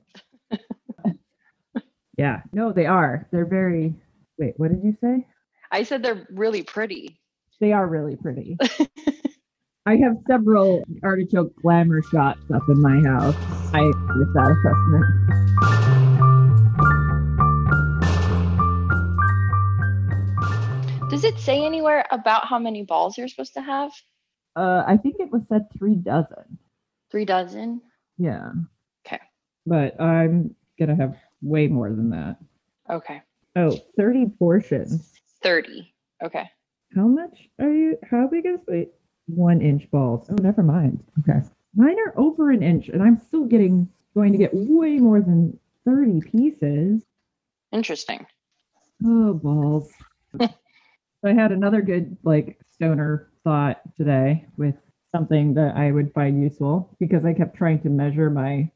yeah, 2.19 2.43
no, 2.53 2.71
they 2.73 2.85
are. 2.85 3.27
They're 3.33 3.47
very. 3.47 3.95
Wait, 4.39 4.55
what 4.59 4.71
did 4.71 4.85
you 4.85 4.95
say? 5.03 5.27
I 5.73 5.85
said 5.85 6.03
they're 6.03 6.27
really 6.31 6.63
pretty. 6.63 7.19
They 7.61 7.73
are 7.73 7.87
really 7.87 8.15
pretty. 8.17 8.59
I 9.89 9.95
have 9.99 10.17
several 10.27 10.83
artichoke 11.05 11.55
glamour 11.63 12.03
shots 12.03 12.41
up 12.53 12.63
in 12.69 12.83
my 12.83 13.01
house. 13.09 13.37
I 13.73 13.83
with 13.83 14.35
that 14.35 14.51
assessment. 14.51 15.05
Does 21.09 21.23
it 21.23 21.39
say 21.39 21.65
anywhere 21.65 22.05
about 22.11 22.49
how 22.49 22.59
many 22.59 22.83
balls 22.83 23.17
you're 23.17 23.29
supposed 23.29 23.55
to 23.55 23.61
have? 23.61 23.93
Uh, 24.57 24.83
I 24.85 24.97
think 24.97 25.17
it 25.21 25.31
was 25.31 25.43
said 25.49 25.69
three 25.79 25.95
dozen. 25.95 26.59
Three 27.13 27.25
dozen. 27.25 27.81
Yeah. 28.19 28.51
Okay. 29.07 29.21
But 29.67 30.01
I'm 30.01 30.57
gonna 30.81 30.97
have 30.97 31.15
way 31.43 31.69
more 31.69 31.91
than 31.91 32.11
that. 32.11 32.39
Okay. 32.91 33.23
Oh, 33.55 33.79
30 33.97 34.33
portions. 34.37 35.13
30. 35.45 35.95
Okay. 36.25 36.51
How 36.97 37.07
much 37.07 37.49
are 37.61 37.71
you? 37.71 37.97
How 38.11 38.27
big 38.27 38.47
is 38.47 38.59
wait? 38.67 38.89
One 39.27 39.61
inch 39.61 39.91
balls. 39.91 40.27
Oh, 40.31 40.37
never 40.41 40.63
mind. 40.63 41.03
Okay. 41.21 41.41
Mine 41.75 41.97
are 42.07 42.19
over 42.19 42.51
an 42.51 42.63
inch, 42.63 42.89
and 42.89 43.03
I'm 43.03 43.19
still 43.19 43.45
getting 43.45 43.89
going 44.15 44.33
to 44.33 44.39
get 44.39 44.55
way 44.55 44.99
more 44.99 45.21
than 45.21 45.59
30 45.85 46.21
pieces. 46.23 47.03
Interesting. 47.73 48.27
Oh, 49.05 49.35
balls. 49.35 49.93
so 50.41 50.49
I 51.25 51.35
had 51.35 51.53
another 51.53 51.83
good, 51.83 52.17
like, 52.23 52.59
stoner 52.73 53.31
thought 53.45 53.81
today 53.97 54.47
with 54.57 54.75
something 55.15 55.55
that 55.55 55.77
I 55.77 55.93
would 55.93 56.13
find 56.15 56.43
useful 56.43 56.97
because 56.99 57.25
I 57.25 57.35
kept 57.35 57.57
trying 57.57 57.81
to 57.83 57.91
measure 57.91 58.31
my 58.31 58.71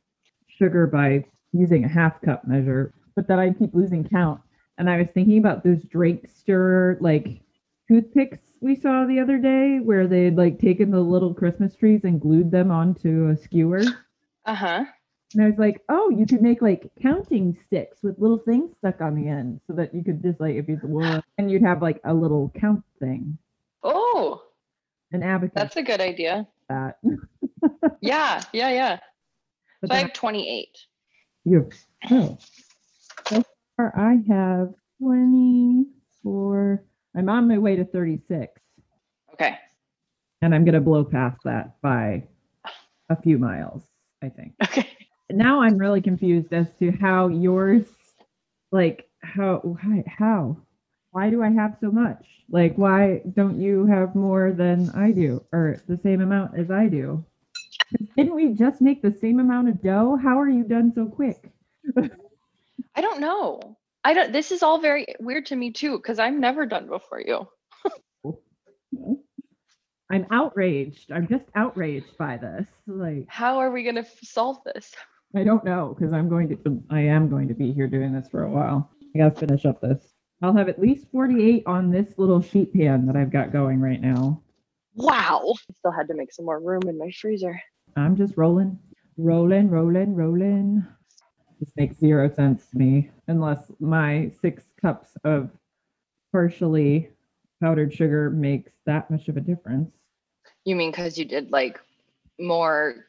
sugar 0.46 0.86
by 0.86 1.24
using 1.52 1.84
a 1.84 1.88
half 1.88 2.20
cup 2.20 2.46
measure, 2.46 2.92
but 3.16 3.26
that 3.28 3.38
I 3.38 3.50
keep 3.52 3.74
losing 3.74 4.06
count. 4.06 4.40
And 4.78 4.90
I 4.90 4.98
was 4.98 5.08
thinking 5.14 5.38
about 5.38 5.64
those 5.64 5.84
Drakester, 5.84 7.00
like, 7.00 7.40
toothpicks 7.88 8.38
we 8.60 8.76
saw 8.76 9.04
the 9.06 9.20
other 9.20 9.38
day 9.38 9.78
where 9.82 10.06
they'd 10.06 10.36
like 10.36 10.58
taken 10.58 10.90
the 10.90 11.00
little 11.00 11.32
Christmas 11.34 11.74
trees 11.76 12.00
and 12.04 12.20
glued 12.20 12.50
them 12.50 12.70
onto 12.70 13.28
a 13.28 13.36
skewer. 13.36 13.82
Uh 14.44 14.54
huh. 14.54 14.84
And 15.34 15.42
I 15.44 15.46
was 15.48 15.58
like, 15.58 15.80
oh, 15.88 16.10
you 16.10 16.26
could 16.26 16.42
make 16.42 16.60
like 16.60 16.90
counting 17.00 17.56
sticks 17.66 17.98
with 18.02 18.18
little 18.18 18.38
things 18.38 18.74
stuck 18.78 19.00
on 19.00 19.14
the 19.14 19.28
end 19.28 19.60
so 19.66 19.72
that 19.74 19.94
you 19.94 20.02
could 20.02 20.22
just 20.22 20.40
like, 20.40 20.56
if 20.56 20.68
you, 20.68 20.80
were, 20.82 21.22
and 21.38 21.50
you'd 21.50 21.62
have 21.62 21.80
like 21.82 22.00
a 22.04 22.12
little 22.12 22.50
count 22.58 22.82
thing, 22.98 23.38
Oh, 23.84 24.42
an 25.12 25.22
abacus. 25.22 25.52
that's 25.54 25.76
a 25.76 25.82
good 25.82 26.00
idea. 26.00 26.46
that. 26.68 26.98
Yeah, 28.00 28.42
yeah, 28.52 28.70
yeah. 28.70 28.98
But 29.80 29.90
So 29.90 29.96
I 29.96 29.98
have 30.00 30.12
28. 30.14 30.68
you 31.44 31.56
have, 31.58 32.10
oh. 32.12 32.38
So 33.28 33.42
far 33.76 33.92
I 33.96 34.18
have 34.32 34.74
24. 35.00 36.82
I'm 37.16 37.28
on 37.28 37.48
my 37.48 37.58
way 37.58 37.76
to 37.76 37.84
36 37.84 38.60
Okay. 39.34 39.58
and 40.42 40.54
I'm 40.54 40.64
going 40.64 40.74
to 40.74 40.80
blow 40.80 41.04
past 41.04 41.38
that 41.44 41.80
by 41.82 42.24
a 43.08 43.20
few 43.20 43.38
miles, 43.38 43.82
I 44.22 44.28
think. 44.28 44.54
Okay. 44.64 44.86
now 45.30 45.60
I'm 45.62 45.78
really 45.78 46.00
confused 46.00 46.52
as 46.52 46.66
to 46.80 46.90
how 46.92 47.28
yours, 47.28 47.84
like 48.72 49.08
how 49.22 49.56
why, 49.62 50.04
how 50.06 50.56
why 51.12 51.30
do 51.30 51.42
I 51.42 51.50
have 51.50 51.76
so 51.80 51.90
much? 51.90 52.24
Like 52.50 52.74
why 52.76 53.22
don't 53.34 53.60
you 53.60 53.86
have 53.86 54.14
more 54.14 54.52
than 54.52 54.90
I 54.90 55.12
do 55.12 55.44
or 55.52 55.82
the 55.88 55.98
same 56.02 56.20
amount 56.20 56.58
as 56.58 56.70
I 56.70 56.86
do? 56.88 57.24
Didn't 58.16 58.34
we 58.34 58.54
just 58.54 58.80
make 58.80 59.02
the 59.02 59.12
same 59.20 59.40
amount 59.40 59.68
of 59.68 59.82
dough? 59.82 60.16
How 60.22 60.40
are 60.40 60.48
you 60.48 60.64
done 60.64 60.92
so 60.94 61.06
quick? 61.06 61.50
I 62.94 63.00
don't 63.00 63.20
know. 63.20 63.78
I 64.04 64.14
don't, 64.14 64.32
this 64.32 64.50
is 64.50 64.62
all 64.62 64.80
very 64.80 65.06
weird 65.20 65.46
to 65.46 65.56
me 65.56 65.72
too, 65.72 65.96
because 65.96 66.18
I'm 66.18 66.40
never 66.40 66.66
done 66.66 66.86
before 66.88 67.20
you. 67.20 67.48
I'm 70.10 70.26
outraged. 70.30 71.12
I'm 71.12 71.28
just 71.28 71.44
outraged 71.54 72.16
by 72.18 72.36
this. 72.36 72.66
Like 72.86 73.26
How 73.28 73.58
are 73.58 73.70
we 73.70 73.84
going 73.84 73.94
to 73.96 74.06
solve 74.22 74.58
this? 74.64 74.92
I 75.36 75.44
don't 75.44 75.64
know 75.64 75.94
because 75.96 76.12
I'm 76.12 76.28
going 76.28 76.48
to 76.48 76.82
I 76.90 77.00
am 77.00 77.28
going 77.28 77.46
to 77.48 77.54
be 77.54 77.72
here 77.72 77.86
doing 77.86 78.12
this 78.12 78.28
for 78.28 78.42
a 78.42 78.50
while. 78.50 78.90
I 79.14 79.18
gotta 79.18 79.38
finish 79.38 79.64
up 79.64 79.80
this. 79.80 80.12
I'll 80.42 80.56
have 80.56 80.68
at 80.68 80.80
least 80.80 81.06
48 81.12 81.62
on 81.66 81.90
this 81.90 82.14
little 82.16 82.40
sheet 82.40 82.74
pan 82.74 83.06
that 83.06 83.16
I've 83.16 83.30
got 83.30 83.52
going 83.52 83.80
right 83.80 84.00
now. 84.00 84.42
Wow. 84.94 85.54
I 85.54 85.74
still 85.78 85.92
had 85.92 86.08
to 86.08 86.14
make 86.14 86.32
some 86.32 86.46
more 86.46 86.60
room 86.60 86.82
in 86.88 86.98
my 86.98 87.10
freezer. 87.12 87.60
I'm 87.96 88.16
just 88.16 88.36
rolling, 88.36 88.78
rolling, 89.16 89.70
rolling, 89.70 90.14
rolling. 90.14 90.84
This 91.60 91.72
makes 91.76 91.98
zero 91.98 92.32
sense 92.32 92.66
to 92.70 92.78
me 92.78 93.10
unless 93.28 93.70
my 93.80 94.32
six 94.40 94.64
cups 94.80 95.10
of 95.24 95.50
partially 96.32 97.10
powdered 97.62 97.92
sugar 97.92 98.30
makes 98.30 98.72
that 98.86 99.10
much 99.10 99.28
of 99.28 99.36
a 99.36 99.40
difference. 99.42 99.92
You 100.64 100.74
mean 100.74 100.90
because 100.90 101.18
you 101.18 101.26
did 101.26 101.52
like 101.52 101.78
more 102.38 103.06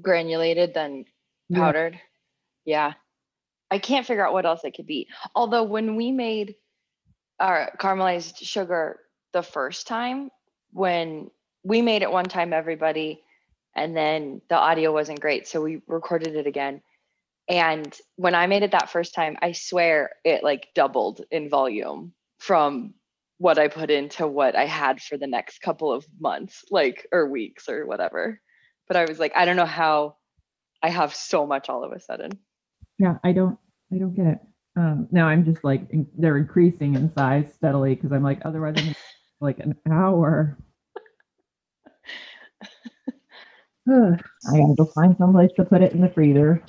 granulated 0.00 0.74
than 0.74 1.04
Yeah. 1.48 1.58
powdered? 1.58 2.00
Yeah. 2.64 2.94
I 3.70 3.78
can't 3.78 4.04
figure 4.04 4.26
out 4.26 4.32
what 4.32 4.46
else 4.46 4.64
it 4.64 4.74
could 4.74 4.86
be. 4.86 5.08
Although 5.34 5.62
when 5.62 5.94
we 5.94 6.10
made 6.10 6.56
our 7.38 7.72
caramelized 7.78 8.38
sugar 8.38 8.98
the 9.32 9.42
first 9.42 9.86
time, 9.86 10.30
when 10.72 11.30
we 11.62 11.82
made 11.82 12.02
it 12.02 12.10
one 12.10 12.24
time, 12.24 12.52
everybody, 12.52 13.22
and 13.76 13.96
then 13.96 14.42
the 14.48 14.56
audio 14.56 14.92
wasn't 14.92 15.20
great. 15.20 15.46
So 15.46 15.62
we 15.62 15.82
recorded 15.86 16.34
it 16.34 16.46
again. 16.46 16.82
And 17.48 17.94
when 18.16 18.34
I 18.34 18.46
made 18.46 18.62
it 18.62 18.70
that 18.70 18.90
first 18.90 19.14
time, 19.14 19.36
I 19.42 19.52
swear 19.52 20.10
it 20.24 20.44
like 20.44 20.68
doubled 20.74 21.22
in 21.30 21.48
volume 21.48 22.12
from 22.38 22.94
what 23.38 23.58
I 23.58 23.68
put 23.68 23.90
into 23.90 24.26
what 24.26 24.54
I 24.54 24.66
had 24.66 25.02
for 25.02 25.16
the 25.16 25.26
next 25.26 25.60
couple 25.60 25.92
of 25.92 26.06
months, 26.20 26.64
like 26.70 27.06
or 27.12 27.28
weeks 27.28 27.68
or 27.68 27.86
whatever. 27.86 28.40
But 28.86 28.96
I 28.96 29.04
was 29.04 29.18
like, 29.18 29.32
I 29.34 29.44
don't 29.44 29.56
know 29.56 29.66
how 29.66 30.16
I 30.82 30.90
have 30.90 31.14
so 31.14 31.46
much 31.46 31.68
all 31.68 31.84
of 31.84 31.92
a 31.92 32.00
sudden. 32.00 32.30
Yeah, 32.98 33.18
I 33.24 33.32
don't, 33.32 33.58
I 33.92 33.98
don't 33.98 34.14
get 34.14 34.26
it. 34.26 34.38
Um, 34.76 35.08
now 35.10 35.26
I'm 35.26 35.44
just 35.44 35.64
like 35.64 35.90
in, 35.90 36.06
they're 36.16 36.38
increasing 36.38 36.94
in 36.94 37.12
size 37.14 37.52
steadily 37.54 37.94
because 37.94 38.12
I'm 38.12 38.22
like 38.22 38.40
otherwise 38.44 38.74
I'm 38.78 38.94
like 39.40 39.58
an 39.58 39.74
hour. 39.90 40.56
I 43.88 44.16
gotta 44.46 44.74
go 44.78 44.84
find 44.94 45.16
someplace 45.18 45.50
to 45.56 45.64
put 45.64 45.82
it 45.82 45.92
in 45.92 46.00
the 46.00 46.10
freezer. 46.10 46.62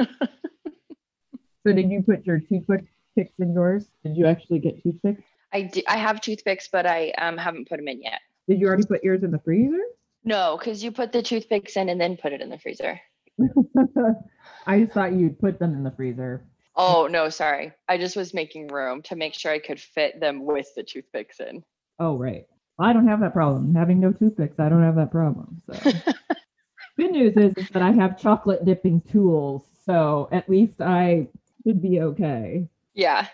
So 0.00 1.72
did 1.72 1.90
you 1.90 2.02
put 2.02 2.24
your 2.26 2.40
toothpicks 2.40 3.32
in 3.38 3.54
yours? 3.54 3.86
Did 4.04 4.16
you 4.16 4.26
actually 4.26 4.58
get 4.58 4.82
toothpicks? 4.82 5.22
I 5.52 5.62
do, 5.62 5.82
I 5.86 5.98
have 5.98 6.20
toothpicks, 6.20 6.68
but 6.70 6.86
I 6.86 7.10
um, 7.18 7.36
haven't 7.36 7.68
put 7.68 7.76
them 7.76 7.88
in 7.88 8.02
yet. 8.02 8.20
Did 8.48 8.60
you 8.60 8.66
already 8.66 8.86
put 8.86 9.04
yours 9.04 9.22
in 9.22 9.30
the 9.30 9.38
freezer? 9.38 9.82
No, 10.24 10.56
because 10.58 10.82
you 10.82 10.92
put 10.92 11.12
the 11.12 11.22
toothpicks 11.22 11.76
in 11.76 11.88
and 11.88 12.00
then 12.00 12.16
put 12.16 12.32
it 12.32 12.40
in 12.40 12.48
the 12.48 12.58
freezer. 12.58 13.00
I 14.66 14.80
just 14.80 14.92
thought 14.92 15.12
you'd 15.12 15.38
put 15.38 15.58
them 15.58 15.74
in 15.74 15.82
the 15.82 15.90
freezer. 15.90 16.44
Oh 16.74 17.08
no, 17.10 17.28
sorry. 17.28 17.72
I 17.88 17.98
just 17.98 18.16
was 18.16 18.32
making 18.32 18.68
room 18.68 19.02
to 19.02 19.16
make 19.16 19.34
sure 19.34 19.52
I 19.52 19.58
could 19.58 19.80
fit 19.80 20.20
them 20.20 20.44
with 20.44 20.68
the 20.74 20.82
toothpicks 20.82 21.40
in. 21.40 21.64
Oh, 21.98 22.16
right. 22.16 22.46
I 22.78 22.92
don't 22.92 23.08
have 23.08 23.20
that 23.20 23.34
problem. 23.34 23.74
Having 23.74 24.00
no 24.00 24.12
toothpicks, 24.12 24.58
I 24.58 24.68
don't 24.68 24.82
have 24.82 24.96
that 24.96 25.10
problem. 25.10 25.62
So 25.70 25.92
good 26.98 27.10
news 27.10 27.36
is, 27.36 27.54
is 27.56 27.68
that 27.70 27.82
I 27.82 27.92
have 27.92 28.18
chocolate 28.18 28.64
dipping 28.64 29.02
tools. 29.02 29.62
So 29.84 30.28
at 30.30 30.48
least 30.48 30.80
I 30.80 31.28
should 31.64 31.82
be 31.82 32.00
okay. 32.00 32.68
Yeah, 32.94 33.26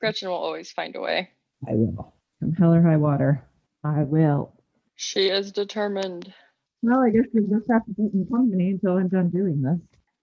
Gretchen 0.00 0.28
will 0.28 0.36
always 0.36 0.72
find 0.72 0.96
a 0.96 1.00
way. 1.00 1.30
I 1.68 1.72
will. 1.74 2.14
Come 2.40 2.52
hell 2.52 2.74
or 2.74 2.82
high 2.82 2.96
water. 2.96 3.44
I 3.84 4.02
will. 4.02 4.52
She 4.96 5.28
is 5.28 5.52
determined. 5.52 6.32
Well, 6.82 7.00
I 7.00 7.10
guess 7.10 7.26
we'll 7.32 7.58
just 7.58 7.70
have 7.70 7.84
to 7.86 7.94
keep 7.94 8.12
in 8.12 8.26
company 8.26 8.70
until 8.70 8.98
I'm 8.98 9.08
done 9.08 9.30
doing 9.30 9.62
this. 9.62 9.78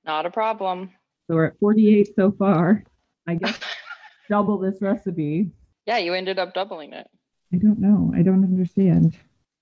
Not 0.06 0.26
a 0.26 0.30
problem. 0.30 0.92
So 1.28 1.36
we're 1.36 1.46
at 1.46 1.60
48 1.60 2.10
so 2.16 2.32
far. 2.32 2.84
I 3.28 3.36
guess 3.36 3.58
double 4.30 4.58
this 4.58 4.82
recipe. 4.82 5.52
Yeah, 5.86 5.98
you 5.98 6.14
ended 6.14 6.40
up 6.40 6.54
doubling 6.54 6.94
it. 6.94 7.08
I 7.54 7.58
don't 7.58 7.80
know. 7.80 8.12
I 8.16 8.22
don't 8.22 8.44
understand. 8.44 9.16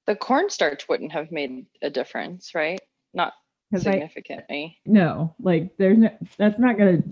The 0.07 0.15
cornstarch 0.15 0.87
wouldn't 0.89 1.11
have 1.11 1.31
made 1.31 1.65
a 1.81 1.89
difference, 1.89 2.55
right? 2.55 2.79
Not 3.13 3.33
Because 3.71 3.85
I 3.87 3.91
significantly. 3.93 4.77
no, 4.85 5.35
like 5.39 5.75
there's 5.77 5.97
no 5.97 6.09
that's 6.37 6.57
not 6.59 6.77
gonna 6.77 7.03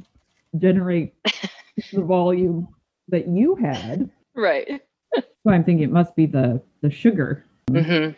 generate 0.57 1.13
the 1.91 2.01
volume 2.01 2.67
that 3.09 3.27
you 3.27 3.55
had. 3.55 4.09
Right. 4.35 4.81
So 5.15 5.51
I'm 5.51 5.63
thinking 5.63 5.83
it 5.83 5.91
must 5.91 6.15
be 6.15 6.25
the 6.25 6.61
the 6.81 6.89
sugar 6.89 7.43
hmm 7.69 8.09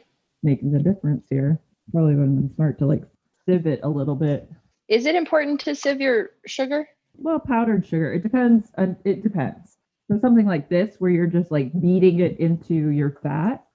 making 0.43 0.71
the 0.71 0.79
difference 0.79 1.25
here. 1.29 1.59
Probably 1.91 2.15
would 2.15 2.27
have 2.27 2.35
been 2.35 2.55
smart 2.55 2.77
to 2.79 2.85
like 2.85 3.03
sieve 3.45 3.65
it 3.65 3.79
a 3.83 3.89
little 3.89 4.15
bit. 4.15 4.49
Is 4.87 5.05
it 5.05 5.15
important 5.15 5.59
to 5.61 5.73
sieve 5.75 5.99
your 5.99 6.29
sugar? 6.45 6.87
Well, 7.17 7.39
powdered 7.39 7.85
sugar. 7.87 8.13
It 8.13 8.21
depends. 8.23 8.69
On, 8.77 8.95
it 9.03 9.23
depends. 9.23 9.77
So 10.09 10.19
something 10.19 10.45
like 10.45 10.69
this, 10.69 10.95
where 10.99 11.09
you're 11.11 11.25
just 11.27 11.49
like 11.51 11.71
beating 11.81 12.19
it 12.19 12.39
into 12.39 12.75
your 12.75 13.17
fat, 13.23 13.65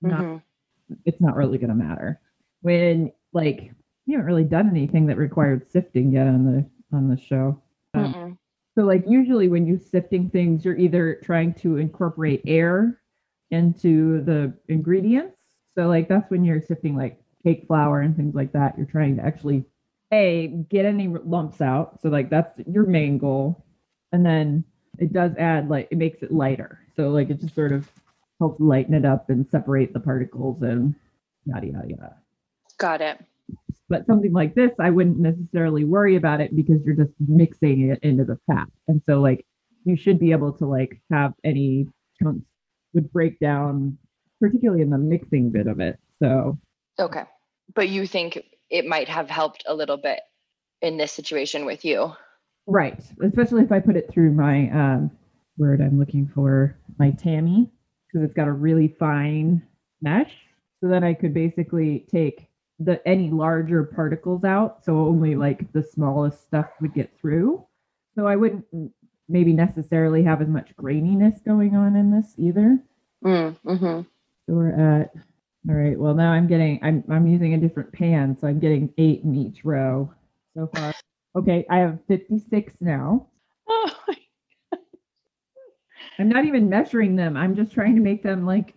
not, 0.00 0.20
Mhm. 0.20 0.42
it's 1.04 1.20
not 1.20 1.34
really 1.36 1.58
going 1.58 1.68
to 1.70 1.74
matter. 1.74 2.20
When 2.62 3.12
like 3.32 3.72
you 4.06 4.16
haven't 4.16 4.26
really 4.26 4.44
done 4.44 4.68
anything 4.68 5.06
that 5.06 5.16
required 5.16 5.70
sifting 5.70 6.12
yet 6.12 6.26
on 6.26 6.44
the 6.44 6.96
on 6.96 7.08
the 7.08 7.16
show. 7.16 7.60
Um, 7.94 8.38
So 8.76 8.82
like 8.82 9.04
usually 9.06 9.48
when 9.48 9.66
you're 9.66 9.78
sifting 9.78 10.30
things, 10.30 10.64
you're 10.64 10.76
either 10.76 11.20
trying 11.22 11.54
to 11.54 11.76
incorporate 11.76 12.42
air 12.46 13.00
into 13.50 14.22
the 14.24 14.52
ingredients. 14.68 15.36
So 15.76 15.86
like 15.86 16.08
that's 16.08 16.30
when 16.30 16.44
you're 16.44 16.60
sifting 16.60 16.96
like 16.96 17.20
cake 17.42 17.64
flour 17.66 18.00
and 18.00 18.16
things 18.16 18.34
like 18.34 18.52
that. 18.52 18.76
You're 18.76 18.86
trying 18.86 19.16
to 19.16 19.24
actually 19.24 19.64
a 20.12 20.48
get 20.68 20.86
any 20.86 21.08
lumps 21.08 21.60
out. 21.60 22.00
So 22.02 22.08
like 22.08 22.30
that's 22.30 22.60
your 22.66 22.86
main 22.86 23.18
goal. 23.18 23.64
And 24.12 24.24
then 24.24 24.64
it 24.98 25.12
does 25.12 25.32
add 25.38 25.68
like 25.68 25.88
it 25.90 25.98
makes 25.98 26.22
it 26.22 26.32
lighter. 26.32 26.80
So 26.96 27.10
like 27.10 27.30
it 27.30 27.40
just 27.40 27.54
sort 27.54 27.72
of 27.72 27.88
helps 28.38 28.60
lighten 28.60 28.94
it 28.94 29.04
up 29.04 29.30
and 29.30 29.46
separate 29.50 29.92
the 29.92 30.00
particles 30.00 30.62
and 30.62 30.94
yada 31.44 31.66
yada 31.66 31.88
yada. 31.88 32.16
Got 32.78 33.00
it. 33.00 33.18
But 33.88 34.06
something 34.06 34.32
like 34.32 34.54
this, 34.54 34.70
I 34.80 34.90
wouldn't 34.90 35.18
necessarily 35.18 35.84
worry 35.84 36.16
about 36.16 36.40
it 36.40 36.56
because 36.56 36.80
you're 36.84 36.96
just 36.96 37.12
mixing 37.20 37.90
it 37.90 37.98
into 38.02 38.24
the 38.24 38.38
fat. 38.46 38.68
And 38.88 39.02
so 39.06 39.20
like 39.20 39.46
you 39.84 39.96
should 39.96 40.18
be 40.18 40.32
able 40.32 40.52
to 40.54 40.66
like 40.66 41.00
have 41.10 41.34
any 41.44 41.86
chunks 42.20 42.46
would 42.94 43.12
break 43.12 43.38
down, 43.40 43.98
particularly 44.40 44.82
in 44.82 44.90
the 44.90 44.98
mixing 44.98 45.50
bit 45.50 45.66
of 45.66 45.80
it. 45.80 45.98
So 46.22 46.58
Okay. 46.98 47.24
But 47.74 47.88
you 47.88 48.06
think 48.06 48.42
it 48.70 48.86
might 48.86 49.08
have 49.08 49.28
helped 49.28 49.64
a 49.66 49.74
little 49.74 49.96
bit 49.96 50.20
in 50.80 50.96
this 50.96 51.12
situation 51.12 51.64
with 51.64 51.84
you? 51.84 52.12
right, 52.66 52.98
especially 53.22 53.62
if 53.62 53.70
I 53.70 53.78
put 53.78 53.96
it 53.96 54.10
through 54.10 54.32
my 54.32 54.70
um 54.70 55.10
word 55.58 55.80
I'm 55.80 55.98
looking 55.98 56.30
for? 56.34 56.78
My 56.98 57.10
tammy, 57.10 57.70
because 58.06 58.24
it's 58.24 58.34
got 58.34 58.48
a 58.48 58.52
really 58.52 58.88
fine 58.98 59.62
mesh. 60.00 60.32
So 60.80 60.88
then 60.88 61.04
I 61.04 61.14
could 61.14 61.34
basically 61.34 62.06
take 62.10 62.48
the 62.78 63.06
any 63.06 63.30
larger 63.30 63.84
particles 63.84 64.44
out, 64.44 64.84
so 64.84 64.98
only 64.98 65.34
like 65.34 65.72
the 65.72 65.82
smallest 65.82 66.42
stuff 66.42 66.66
would 66.80 66.94
get 66.94 67.16
through. 67.20 67.64
So 68.14 68.26
I 68.26 68.36
wouldn't 68.36 68.64
maybe 69.28 69.52
necessarily 69.52 70.22
have 70.24 70.42
as 70.42 70.48
much 70.48 70.74
graininess 70.76 71.44
going 71.44 71.74
on 71.76 71.96
in 71.96 72.10
this 72.10 72.34
either. 72.36 72.78
Mm, 73.24 73.56
hmm 73.64 74.00
So 74.46 74.54
we're 74.54 75.00
at 75.00 75.12
all 75.68 75.74
right. 75.74 75.98
Well, 75.98 76.14
now 76.14 76.32
I'm 76.32 76.46
getting 76.46 76.78
I'm 76.82 77.02
I'm 77.10 77.26
using 77.26 77.54
a 77.54 77.58
different 77.58 77.92
pan, 77.92 78.36
so 78.38 78.46
I'm 78.46 78.58
getting 78.58 78.92
eight 78.98 79.22
in 79.24 79.34
each 79.34 79.64
row 79.64 80.12
so 80.54 80.68
far. 80.74 80.92
Okay, 81.36 81.64
I 81.70 81.78
have 81.78 81.98
56 82.06 82.74
now. 82.80 83.28
Oh, 83.66 83.90
I'm 86.18 86.28
not 86.28 86.44
even 86.44 86.68
measuring 86.68 87.16
them. 87.16 87.36
I'm 87.36 87.56
just 87.56 87.72
trying 87.72 87.94
to 87.96 88.00
make 88.02 88.22
them 88.22 88.44
like 88.46 88.74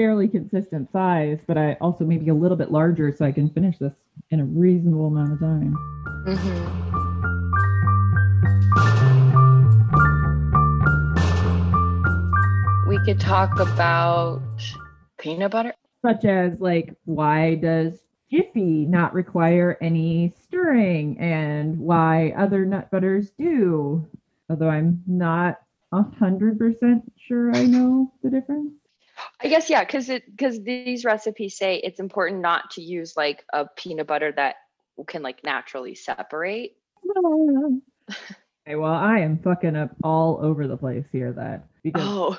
fairly 0.00 0.26
consistent 0.28 0.90
size, 0.90 1.38
but 1.46 1.58
I 1.58 1.74
also 1.78 2.06
maybe 2.06 2.30
a 2.30 2.34
little 2.34 2.56
bit 2.56 2.72
larger 2.72 3.14
so 3.14 3.26
I 3.26 3.32
can 3.32 3.50
finish 3.50 3.76
this 3.76 3.92
in 4.30 4.40
a 4.40 4.46
reasonable 4.46 5.08
amount 5.08 5.34
of 5.34 5.40
time. 5.40 5.74
hmm 6.26 6.88
We 12.88 12.98
could 13.04 13.20
talk 13.20 13.60
about 13.60 14.40
peanut 15.18 15.50
butter. 15.50 15.74
Such 16.00 16.24
as 16.24 16.58
like 16.60 16.94
why 17.04 17.56
does 17.56 17.98
Jiffy 18.30 18.86
not 18.86 19.12
require 19.12 19.76
any 19.82 20.32
stirring 20.42 21.18
and 21.18 21.78
why 21.78 22.32
other 22.38 22.64
nut 22.64 22.90
butters 22.90 23.32
do? 23.38 24.08
Although 24.48 24.70
I'm 24.70 25.02
not 25.06 25.60
a 25.92 26.02
hundred 26.02 26.58
percent 26.58 27.02
sure 27.18 27.54
I 27.54 27.66
know 27.66 28.10
the 28.22 28.30
difference. 28.30 28.79
I 29.42 29.48
guess 29.48 29.70
yeah, 29.70 29.84
because 29.84 30.08
it 30.08 30.24
because 30.30 30.62
these 30.62 31.04
recipes 31.04 31.56
say 31.56 31.76
it's 31.76 32.00
important 32.00 32.40
not 32.40 32.70
to 32.72 32.82
use 32.82 33.16
like 33.16 33.44
a 33.52 33.66
peanut 33.76 34.06
butter 34.06 34.32
that 34.32 34.56
can 35.06 35.22
like 35.22 35.44
naturally 35.44 35.94
separate. 35.94 36.76
Okay, 38.66 38.76
well, 38.76 38.92
I 38.92 39.20
am 39.20 39.38
fucking 39.38 39.74
up 39.74 39.96
all 40.04 40.38
over 40.42 40.68
the 40.68 40.76
place 40.76 41.06
here 41.10 41.32
that 41.32 41.64
because 41.82 42.02
Oh, 42.04 42.38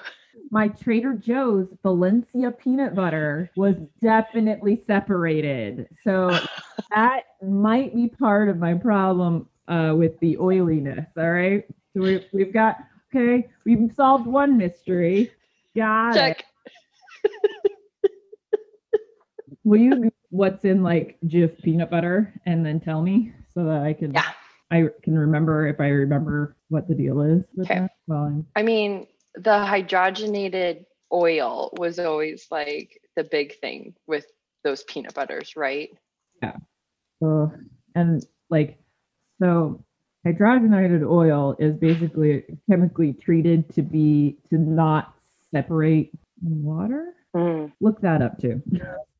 my 0.51 0.67
Trader 0.67 1.13
Joe's 1.13 1.67
Valencia 1.81 2.51
peanut 2.51 2.93
butter 2.93 3.49
was 3.55 3.75
definitely 4.01 4.83
separated. 4.85 5.87
So 6.03 6.37
that 6.95 7.23
might 7.41 7.95
be 7.95 8.07
part 8.07 8.49
of 8.49 8.57
my 8.57 8.75
problem 8.75 9.47
uh, 9.67 9.93
with 9.97 10.19
the 10.19 10.37
oiliness. 10.37 11.07
All 11.17 11.31
right. 11.31 11.65
So 11.93 12.01
we, 12.01 12.25
we've 12.31 12.53
got, 12.53 12.77
okay, 13.13 13.49
we've 13.65 13.91
solved 13.95 14.27
one 14.27 14.57
mystery. 14.57 15.31
Got 15.75 16.17
it. 16.17 16.43
Will 19.63 19.79
you 19.79 20.11
what's 20.29 20.65
in 20.65 20.81
like 20.81 21.17
Jif 21.25 21.61
peanut 21.61 21.89
butter 21.89 22.33
and 22.45 22.65
then 22.65 22.79
tell 22.79 23.01
me 23.01 23.33
so 23.53 23.65
that 23.65 23.83
I 23.83 23.93
can, 23.93 24.13
Yeah. 24.13 24.31
I 24.71 24.87
can 25.03 25.17
remember 25.17 25.67
if 25.67 25.79
I 25.79 25.89
remember 25.89 26.55
what 26.69 26.87
the 26.87 26.95
deal 26.95 27.21
is 27.21 27.43
with 27.55 27.69
Okay. 27.69 27.87
Well, 28.07 28.43
I 28.55 28.63
mean, 28.63 29.07
the 29.35 29.51
hydrogenated 29.51 30.85
oil 31.11 31.73
was 31.77 31.99
always 31.99 32.47
like 32.49 32.99
the 33.15 33.23
big 33.25 33.59
thing 33.59 33.93
with 34.07 34.25
those 34.63 34.83
peanut 34.83 35.13
butters, 35.13 35.55
right? 35.55 35.89
Yeah. 36.41 36.55
So, 37.21 37.51
and 37.95 38.25
like, 38.49 38.79
so 39.41 39.83
hydrogenated 40.25 41.07
oil 41.07 41.55
is 41.59 41.75
basically 41.75 42.43
chemically 42.69 43.13
treated 43.13 43.71
to 43.73 43.81
be 43.81 44.37
to 44.49 44.57
not 44.57 45.13
separate 45.53 46.11
water. 46.41 47.13
Mm. 47.35 47.71
Look 47.79 48.01
that 48.01 48.21
up 48.21 48.39
too. 48.39 48.61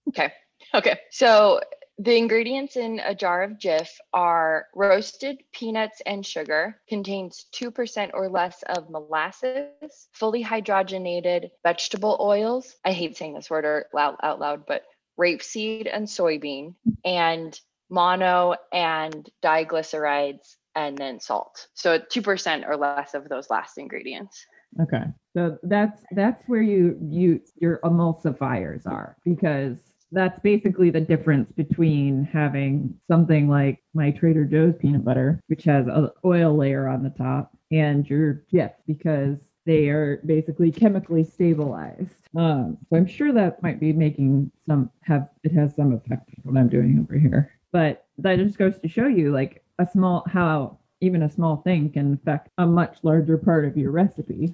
Okay. 0.09 0.31
Okay. 0.73 0.99
So 1.11 1.59
the 1.97 2.17
ingredients 2.17 2.77
in 2.77 2.99
a 2.99 3.13
jar 3.13 3.43
of 3.43 3.59
Jif 3.59 3.87
are 4.11 4.65
roasted 4.73 5.43
peanuts 5.53 6.01
and 6.05 6.25
sugar, 6.25 6.81
contains 6.89 7.45
2% 7.53 8.11
or 8.13 8.27
less 8.27 8.63
of 8.63 8.89
molasses, 8.89 10.07
fully 10.13 10.43
hydrogenated 10.43 11.51
vegetable 11.63 12.17
oils. 12.19 12.75
I 12.83 12.93
hate 12.93 13.17
saying 13.17 13.35
this 13.35 13.49
word 13.51 13.65
or 13.65 13.85
loud, 13.93 14.15
out 14.23 14.39
loud, 14.39 14.65
but 14.65 14.83
rapeseed 15.19 15.87
and 15.93 16.07
soybean, 16.07 16.73
and 17.05 17.59
mono 17.89 18.55
and 18.73 19.29
diglycerides, 19.43 20.55
and 20.73 20.97
then 20.97 21.19
salt. 21.19 21.67
So 21.75 21.99
2% 21.99 22.67
or 22.67 22.77
less 22.77 23.13
of 23.13 23.29
those 23.29 23.49
last 23.49 23.77
ingredients. 23.77 24.45
Okay. 24.79 25.03
So 25.35 25.57
that's 25.63 26.03
that's 26.11 26.43
where 26.47 26.61
you 26.61 26.97
you 27.01 27.41
your 27.57 27.79
emulsifiers 27.83 28.85
are 28.85 29.17
because 29.25 29.77
that's 30.11 30.39
basically 30.39 30.89
the 30.89 31.01
difference 31.01 31.51
between 31.53 32.25
having 32.25 32.93
something 33.07 33.47
like 33.47 33.81
my 33.93 34.11
Trader 34.11 34.43
Joe's 34.45 34.75
peanut 34.77 35.05
butter, 35.05 35.41
which 35.47 35.63
has 35.63 35.87
an 35.87 36.09
oil 36.25 36.55
layer 36.55 36.87
on 36.87 37.03
the 37.03 37.09
top, 37.11 37.51
and 37.71 38.07
your 38.09 38.43
Jif 38.53 38.73
because 38.87 39.37
they 39.65 39.89
are 39.89 40.21
basically 40.25 40.71
chemically 40.71 41.23
stabilized. 41.23 42.15
Um, 42.35 42.77
so 42.89 42.97
I'm 42.97 43.07
sure 43.07 43.31
that 43.31 43.61
might 43.61 43.79
be 43.79 43.93
making 43.93 44.51
some 44.67 44.89
have 45.03 45.29
it 45.43 45.53
has 45.53 45.75
some 45.75 45.93
effect 45.93 46.29
on 46.29 46.53
what 46.53 46.59
I'm 46.59 46.69
doing 46.69 46.99
over 46.99 47.17
here. 47.17 47.57
But 47.71 48.05
that 48.17 48.37
just 48.37 48.57
goes 48.57 48.79
to 48.79 48.87
show 48.87 49.07
you 49.07 49.31
like 49.31 49.63
a 49.79 49.87
small 49.87 50.25
how 50.27 50.79
even 51.01 51.23
a 51.23 51.29
small 51.29 51.57
thing 51.57 51.91
can 51.91 52.13
affect 52.13 52.49
a 52.57 52.65
much 52.65 52.97
larger 53.03 53.37
part 53.37 53.65
of 53.65 53.77
your 53.77 53.91
recipe. 53.91 54.53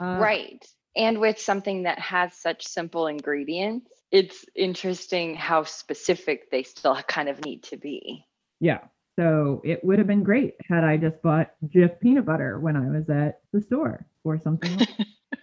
Uh, 0.00 0.18
right. 0.20 0.64
And 0.96 1.20
with 1.20 1.38
something 1.38 1.84
that 1.84 1.98
has 1.98 2.34
such 2.34 2.66
simple 2.66 3.06
ingredients, 3.06 3.90
it's 4.10 4.44
interesting 4.54 5.34
how 5.34 5.64
specific 5.64 6.50
they 6.50 6.62
still 6.62 6.96
kind 7.06 7.28
of 7.28 7.44
need 7.44 7.62
to 7.64 7.76
be. 7.76 8.26
Yeah. 8.60 8.80
So 9.18 9.60
it 9.64 9.84
would 9.84 9.98
have 9.98 10.06
been 10.06 10.22
great 10.22 10.54
had 10.68 10.84
I 10.84 10.96
just 10.96 11.20
bought 11.22 11.50
Jif 11.66 12.00
peanut 12.00 12.24
butter 12.24 12.58
when 12.58 12.76
I 12.76 12.88
was 12.88 13.10
at 13.10 13.40
the 13.52 13.60
store 13.60 14.06
or 14.24 14.38
something. 14.38 14.78
like 14.78 14.88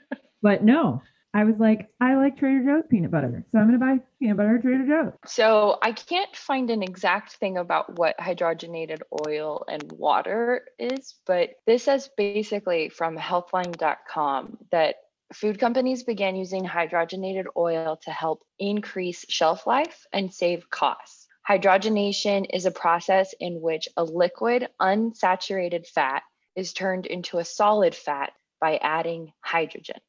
but 0.42 0.64
no, 0.64 1.04
I 1.34 1.44
was 1.44 1.56
like, 1.60 1.90
I 2.02 2.16
like 2.16 2.38
Trader 2.38 2.64
Joe's 2.64 2.88
peanut 2.90 3.12
butter. 3.12 3.46
So 3.52 3.60
I'm 3.60 3.68
going 3.68 3.80
to 3.80 3.86
buy 3.86 4.00
peanut 4.20 4.38
butter 4.38 4.56
at 4.56 4.62
Trader 4.64 4.88
Joe's. 4.88 5.14
So 5.28 5.78
I 5.82 5.92
can't 5.92 6.36
find 6.36 6.72
an 6.72 6.82
exact 6.82 7.34
thing 7.34 7.58
about 7.58 8.00
what 8.00 8.18
hydrogenated 8.18 9.02
oil 9.28 9.64
and 9.68 9.92
water 9.92 10.66
is, 10.80 11.16
but 11.28 11.52
this 11.68 11.84
says 11.84 12.10
basically 12.18 12.90
from 12.90 13.16
healthline.com 13.16 14.58
that 14.72 14.96
food 15.34 15.60
companies 15.60 16.04
began 16.04 16.36
using 16.36 16.66
hydrogenated 16.66 17.46
oil 17.56 18.00
to 18.04 18.12
help 18.12 18.42
increase 18.58 19.24
shelf 19.30 19.68
life 19.68 20.08
and 20.12 20.34
save 20.34 20.70
costs. 20.72 21.28
Hydrogenation 21.48 22.48
is 22.52 22.66
a 22.66 22.72
process 22.72 23.34
in 23.40 23.62
which 23.62 23.88
a 23.98 24.04
liquid 24.04 24.68
unsaturated 24.82 25.88
fat 25.88 26.24
is 26.56 26.74
turned 26.74 27.06
into 27.06 27.38
a 27.38 27.46
solid 27.46 27.94
fat 27.94 28.34
by 28.60 28.78
adding 28.78 29.32
hydrogen. 29.42 30.00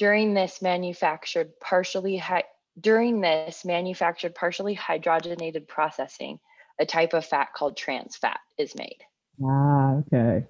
During 0.00 0.32
this 0.32 0.62
manufactured 0.62 1.60
partially 1.60 2.16
hy- 2.16 2.48
during 2.80 3.20
this 3.20 3.66
manufactured 3.66 4.34
partially 4.34 4.74
hydrogenated 4.74 5.68
processing, 5.68 6.40
a 6.78 6.86
type 6.86 7.12
of 7.12 7.26
fat 7.26 7.52
called 7.52 7.76
trans 7.76 8.16
fat 8.16 8.40
is 8.56 8.74
made. 8.74 9.04
Ah, 9.44 9.96
okay. 9.96 10.46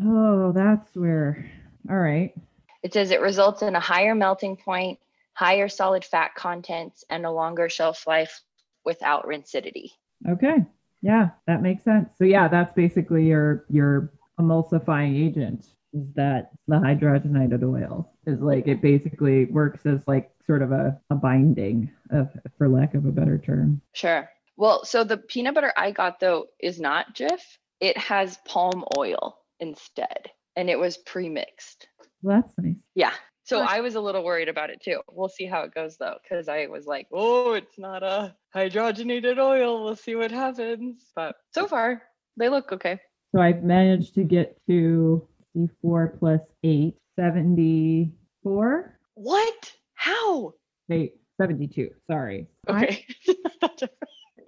Oh, 0.00 0.52
that's 0.52 0.96
where. 0.96 1.50
All 1.90 1.98
right. 1.98 2.34
It 2.82 2.94
says 2.94 3.10
it 3.10 3.20
results 3.20 3.60
in 3.60 3.76
a 3.76 3.80
higher 3.80 4.14
melting 4.14 4.56
point, 4.56 4.98
higher 5.34 5.68
solid 5.68 6.02
fat 6.02 6.34
contents, 6.34 7.04
and 7.10 7.26
a 7.26 7.30
longer 7.30 7.68
shelf 7.68 8.06
life 8.06 8.40
without 8.86 9.26
rancidity. 9.26 9.90
Okay. 10.26 10.64
Yeah, 11.02 11.28
that 11.46 11.60
makes 11.60 11.84
sense. 11.84 12.08
So 12.16 12.24
yeah, 12.24 12.48
that's 12.48 12.72
basically 12.72 13.26
your 13.26 13.66
your 13.68 14.14
emulsifying 14.40 15.14
agent 15.14 15.73
that 16.16 16.50
the 16.66 16.76
hydrogenated 16.76 17.62
oil 17.62 18.12
is 18.26 18.40
like 18.40 18.66
it 18.66 18.82
basically 18.82 19.44
works 19.46 19.86
as 19.86 20.00
like 20.06 20.30
sort 20.46 20.62
of 20.62 20.72
a, 20.72 21.00
a 21.10 21.14
binding 21.14 21.90
of 22.10 22.28
for 22.58 22.68
lack 22.68 22.94
of 22.94 23.06
a 23.06 23.12
better 23.12 23.38
term. 23.38 23.80
Sure. 23.92 24.28
Well, 24.56 24.84
so 24.84 25.04
the 25.04 25.16
peanut 25.16 25.54
butter 25.54 25.72
I 25.76 25.92
got 25.92 26.20
though 26.20 26.46
is 26.60 26.80
not 26.80 27.14
Jif. 27.14 27.40
It 27.80 27.96
has 27.96 28.38
palm 28.44 28.84
oil 28.96 29.38
instead, 29.60 30.30
and 30.56 30.68
it 30.68 30.78
was 30.78 30.96
pre-mixed. 30.96 31.88
Well, 32.22 32.40
that's 32.40 32.54
nice. 32.58 32.76
Yeah. 32.94 33.12
So 33.44 33.60
I 33.60 33.80
was 33.80 33.94
a 33.94 34.00
little 34.00 34.24
worried 34.24 34.48
about 34.48 34.70
it 34.70 34.80
too. 34.80 35.00
We'll 35.12 35.28
see 35.28 35.44
how 35.44 35.62
it 35.62 35.74
goes 35.74 35.98
though, 35.98 36.16
because 36.22 36.48
I 36.48 36.66
was 36.66 36.86
like, 36.86 37.08
oh, 37.12 37.52
it's 37.52 37.78
not 37.78 38.02
a 38.02 38.34
hydrogenated 38.54 39.38
oil. 39.38 39.84
We'll 39.84 39.96
see 39.96 40.14
what 40.14 40.30
happens. 40.30 41.04
But 41.14 41.36
so 41.52 41.66
far, 41.66 42.02
they 42.38 42.48
look 42.48 42.72
okay. 42.72 43.00
So 43.34 43.42
I've 43.42 43.62
managed 43.62 44.14
to 44.14 44.24
get 44.24 44.56
to 44.68 45.28
C4 45.56 46.18
plus 46.18 46.40
8, 46.62 46.96
74. 47.16 48.98
What? 49.14 49.72
How? 49.94 50.52
Wait, 50.88 51.14
72. 51.40 51.90
Sorry. 52.10 52.46
I- 52.68 52.84
Okay. 52.84 53.04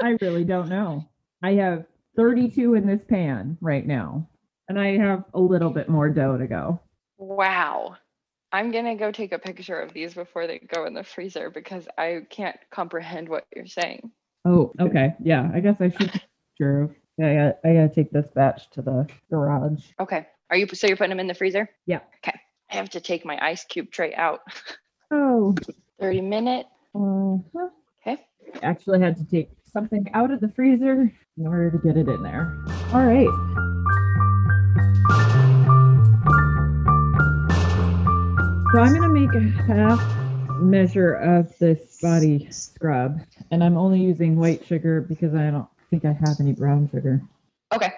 I 0.02 0.16
really 0.20 0.44
don't 0.44 0.68
know. 0.68 1.08
I 1.42 1.52
have 1.54 1.86
32 2.16 2.74
in 2.74 2.86
this 2.86 3.00
pan 3.08 3.56
right 3.62 3.86
now, 3.86 4.28
and 4.68 4.78
I 4.78 4.98
have 4.98 5.24
a 5.32 5.40
little 5.40 5.70
bit 5.70 5.88
more 5.88 6.10
dough 6.10 6.36
to 6.36 6.46
go. 6.46 6.80
wow. 7.18 7.96
I'm 8.52 8.70
gonna 8.70 8.94
go 8.94 9.10
take 9.10 9.32
a 9.32 9.38
picture 9.40 9.78
of 9.80 9.92
these 9.92 10.14
before 10.14 10.46
they 10.46 10.60
go 10.60 10.84
in 10.86 10.94
the 10.94 11.02
freezer 11.02 11.50
because 11.50 11.88
I 11.98 12.22
can't 12.30 12.56
comprehend 12.70 13.28
what 13.28 13.44
you're 13.54 13.66
saying. 13.66 14.10
Oh, 14.44 14.72
okay. 14.80 15.14
Yeah, 15.22 15.50
I 15.52 15.58
guess 15.60 15.80
I 15.80 15.88
should. 15.90 15.98
take 16.12 16.14
a 16.14 16.20
picture 16.52 16.82
of- 16.82 16.94
Yeah, 17.18 17.26
I 17.28 17.34
gotta, 17.34 17.56
I 17.64 17.72
gotta 17.74 17.94
take 17.94 18.10
this 18.12 18.28
batch 18.34 18.70
to 18.70 18.82
the 18.82 19.08
garage. 19.30 19.84
Okay. 19.98 20.26
Are 20.50 20.56
you 20.56 20.66
so 20.72 20.86
you're 20.86 20.96
putting 20.96 21.10
them 21.10 21.20
in 21.20 21.26
the 21.26 21.34
freezer? 21.34 21.68
Yeah. 21.86 22.00
Okay. 22.24 22.38
I 22.70 22.76
have 22.76 22.90
to 22.90 23.00
take 23.00 23.24
my 23.24 23.38
ice 23.40 23.64
cube 23.64 23.90
tray 23.90 24.14
out. 24.14 24.40
Oh, 25.12 25.54
30 26.00 26.20
minute. 26.22 26.66
uh-huh. 26.92 27.68
Okay. 28.04 28.26
actually 28.60 28.98
had 29.00 29.16
to 29.18 29.24
take 29.24 29.50
something 29.72 30.04
out 30.14 30.32
of 30.32 30.40
the 30.40 30.48
freezer 30.48 31.12
in 31.38 31.46
order 31.46 31.70
to 31.70 31.78
get 31.78 31.96
it 31.96 32.08
in 32.08 32.24
there. 32.24 32.52
All 32.92 33.04
right. 33.06 33.28
So 38.72 38.80
I'm 38.82 38.92
gonna 38.92 39.08
make 39.08 39.32
a 39.32 39.40
half 39.72 40.02
measure 40.60 41.14
of 41.14 41.56
this 41.60 41.98
body 42.02 42.48
scrub, 42.50 43.20
and 43.52 43.62
I'm 43.62 43.76
only 43.76 44.00
using 44.00 44.36
white 44.36 44.66
sugar 44.66 45.00
because 45.00 45.34
I 45.34 45.50
don't 45.52 45.68
think 45.88 46.04
I 46.04 46.12
have 46.12 46.40
any 46.40 46.52
brown 46.52 46.90
sugar. 46.90 47.22
Okay. 47.72 47.92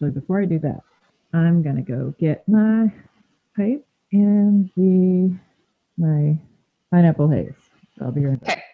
So 0.00 0.10
before 0.10 0.40
I 0.40 0.46
do 0.46 0.58
that, 0.60 0.80
I'm 1.36 1.62
gonna 1.62 1.82
go 1.82 2.14
get 2.18 2.48
my 2.48 2.90
pipe 3.56 3.86
and 4.10 4.70
the 4.74 5.36
my 5.98 6.38
pineapple 6.90 7.28
haze. 7.28 7.52
I'll 8.00 8.10
be 8.10 8.24
right 8.24 8.40
back. 8.40 8.64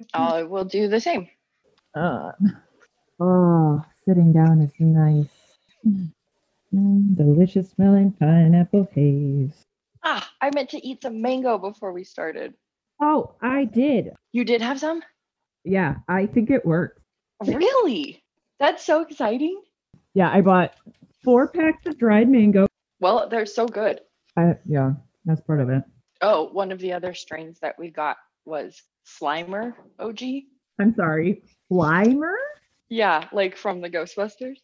Okay. 0.00 0.08
I 0.12 0.42
will 0.42 0.64
do 0.64 0.88
the 0.88 1.00
same. 1.00 1.28
Uh, 1.94 2.32
oh, 3.20 3.84
sitting 4.04 4.32
down 4.32 4.60
is 4.60 4.72
nice. 4.80 5.28
Mm, 6.74 7.16
delicious 7.16 7.70
smelling 7.70 8.10
pineapple 8.18 8.88
haze. 8.92 9.64
Ah, 10.02 10.28
I 10.40 10.50
meant 10.52 10.70
to 10.70 10.84
eat 10.84 11.02
some 11.02 11.22
mango 11.22 11.58
before 11.58 11.92
we 11.92 12.02
started. 12.02 12.54
Oh, 13.00 13.34
I 13.40 13.66
did. 13.66 14.10
You 14.32 14.44
did 14.44 14.60
have 14.62 14.80
some? 14.80 15.00
Yeah, 15.62 15.96
I 16.08 16.26
think 16.26 16.50
it 16.50 16.66
worked. 16.66 17.00
Really? 17.46 18.24
That's 18.58 18.84
so 18.84 19.02
exciting. 19.02 19.62
Yeah, 20.14 20.30
I 20.30 20.40
bought 20.40 20.74
four 21.24 21.48
packs 21.48 21.86
of 21.86 21.98
dried 21.98 22.28
mango. 22.28 22.66
Well, 23.00 23.28
they're 23.28 23.46
so 23.46 23.66
good. 23.66 24.00
I, 24.36 24.54
yeah, 24.66 24.92
that's 25.24 25.40
part 25.40 25.60
of 25.60 25.70
it. 25.70 25.82
Oh, 26.20 26.48
one 26.52 26.70
of 26.70 26.78
the 26.78 26.92
other 26.92 27.14
strains 27.14 27.58
that 27.60 27.78
we 27.78 27.90
got 27.90 28.16
was 28.44 28.80
Slimer 29.06 29.74
OG. 29.98 30.22
I'm 30.78 30.94
sorry. 30.94 31.42
Slimer? 31.70 32.34
Yeah, 32.88 33.28
like 33.32 33.56
from 33.56 33.80
the 33.80 33.90
Ghostbusters. 33.90 34.56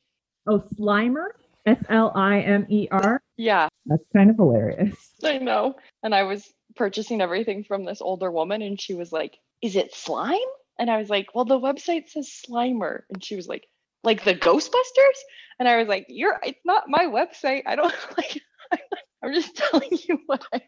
Oh, 0.46 0.62
Slimer? 0.78 1.28
S 1.66 1.78
L 1.88 2.12
I 2.14 2.40
M 2.40 2.66
E 2.70 2.88
R? 2.90 3.20
Yeah, 3.36 3.68
That's 3.86 4.04
kind 4.14 4.30
of 4.30 4.36
hilarious. 4.36 4.96
I 5.24 5.38
know. 5.38 5.74
And 6.02 6.14
I 6.14 6.22
was 6.24 6.50
purchasing 6.76 7.20
everything 7.20 7.64
from 7.64 7.84
this 7.84 8.00
older 8.00 8.30
woman, 8.30 8.62
and 8.62 8.80
she 8.80 8.94
was 8.94 9.12
like, 9.12 9.36
Is 9.62 9.76
it 9.76 9.94
slime? 9.94 10.38
And 10.78 10.90
I 10.90 10.96
was 10.98 11.10
like, 11.10 11.34
Well, 11.34 11.44
the 11.44 11.60
website 11.60 12.08
says 12.08 12.30
Slimer. 12.30 13.02
And 13.10 13.22
she 13.22 13.36
was 13.36 13.46
like, 13.46 13.66
Like 14.04 14.24
the 14.24 14.34
Ghostbusters? 14.34 15.18
And 15.58 15.68
I 15.68 15.76
was 15.78 15.88
like, 15.88 16.06
You're, 16.08 16.38
it's 16.42 16.60
not 16.64 16.84
my 16.88 17.04
website. 17.06 17.62
I 17.66 17.76
don't 17.76 17.94
like, 18.16 18.40
I'm 19.22 19.34
just 19.34 19.56
telling 19.56 19.90
you 19.90 20.18
what 20.26 20.44
I 20.52 20.62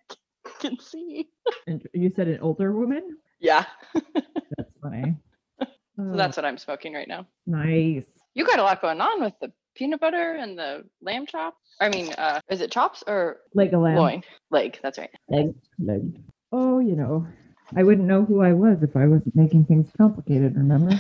can 0.61 0.79
see. 0.79 1.29
And 1.67 1.83
you 1.95 2.13
said 2.15 2.29
an 2.29 2.41
older 2.41 2.73
woman? 2.73 3.17
Yeah. 3.41 3.65
That's 4.57 4.71
funny. 4.83 5.17
So 5.61 6.17
that's 6.17 6.37
what 6.37 6.45
I'm 6.47 6.59
smoking 6.59 6.95
right 6.95 7.09
now. 7.09 7.27
nice. 7.47 8.07
You 8.35 8.47
got 8.47 8.59
a 8.59 8.63
lot 8.63 8.81
going 8.81 9.01
on 9.01 9.21
with 9.21 9.35
the 9.43 9.53
peanut 9.75 10.01
butter 10.01 10.37
and 10.39 10.59
the 10.59 10.85
lamb 11.03 11.27
chop. 11.27 11.55
I 11.81 11.91
mean, 11.91 12.13
uh, 12.15 12.41
is 12.51 12.61
it 12.63 12.71
chops 12.73 13.05
or 13.07 13.39
Like 13.55 13.73
a 13.73 13.79
lamb. 13.79 13.97
loin? 13.97 14.23
Leg, 14.51 14.79
that's 14.83 14.99
right. 14.99 15.11
Leg. 15.29 15.55
Leg. 15.79 16.19
Oh, 16.51 16.79
you 16.81 16.97
know, 16.97 17.27
I 17.77 17.83
wouldn't 17.83 18.07
know 18.09 18.25
who 18.25 18.41
I 18.43 18.53
was 18.53 18.83
if 18.83 18.97
I 18.97 19.07
wasn't 19.07 19.37
making 19.37 19.67
things 19.67 19.91
complicated, 19.99 20.57
remember? 20.57 20.99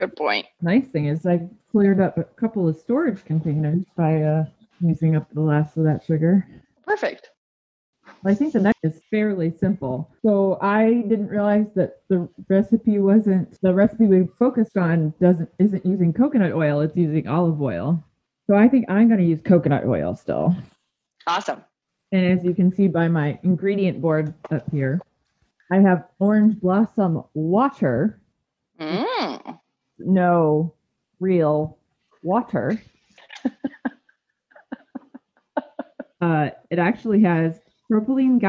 Good 0.00 0.16
point. 0.16 0.46
nice 0.62 0.86
thing 0.86 1.06
is 1.06 1.26
I 1.26 1.46
cleared 1.70 2.00
up 2.00 2.16
a 2.16 2.24
couple 2.24 2.66
of 2.66 2.76
storage 2.78 3.22
containers 3.26 3.84
by 3.98 4.22
uh, 4.22 4.44
using 4.80 5.14
up 5.14 5.28
the 5.34 5.42
last 5.42 5.76
of 5.76 5.84
that 5.84 6.02
sugar. 6.02 6.46
Perfect. 6.86 7.28
I 8.24 8.34
think 8.34 8.54
the 8.54 8.60
next 8.60 8.78
is 8.82 9.02
fairly 9.10 9.52
simple. 9.60 10.10
So 10.22 10.58
I 10.62 11.04
didn't 11.06 11.28
realize 11.28 11.66
that 11.74 12.00
the 12.08 12.26
recipe 12.48 12.98
wasn't 12.98 13.60
the 13.60 13.74
recipe 13.74 14.06
we 14.06 14.26
focused 14.38 14.78
on 14.78 15.12
doesn't 15.20 15.50
isn't 15.58 15.84
using 15.84 16.14
coconut 16.14 16.52
oil, 16.52 16.80
it's 16.80 16.96
using 16.96 17.28
olive 17.28 17.60
oil. 17.60 18.02
So 18.46 18.56
I 18.56 18.68
think 18.68 18.86
I'm 18.88 19.06
going 19.08 19.20
to 19.20 19.26
use 19.26 19.42
coconut 19.42 19.84
oil 19.84 20.16
still. 20.16 20.56
Awesome. 21.26 21.62
And 22.10 22.38
as 22.38 22.42
you 22.42 22.54
can 22.54 22.74
see 22.74 22.88
by 22.88 23.06
my 23.08 23.38
ingredient 23.42 24.00
board 24.00 24.32
up 24.50 24.68
here, 24.70 24.98
I 25.70 25.76
have 25.76 26.08
orange 26.18 26.58
blossom 26.58 27.22
water, 27.34 28.20
Mm. 28.80 29.04
No 30.00 30.74
real 31.20 31.78
water. 32.22 32.80
uh, 36.20 36.50
it 36.70 36.78
actually 36.78 37.22
has 37.22 37.60
propylene 37.90 38.40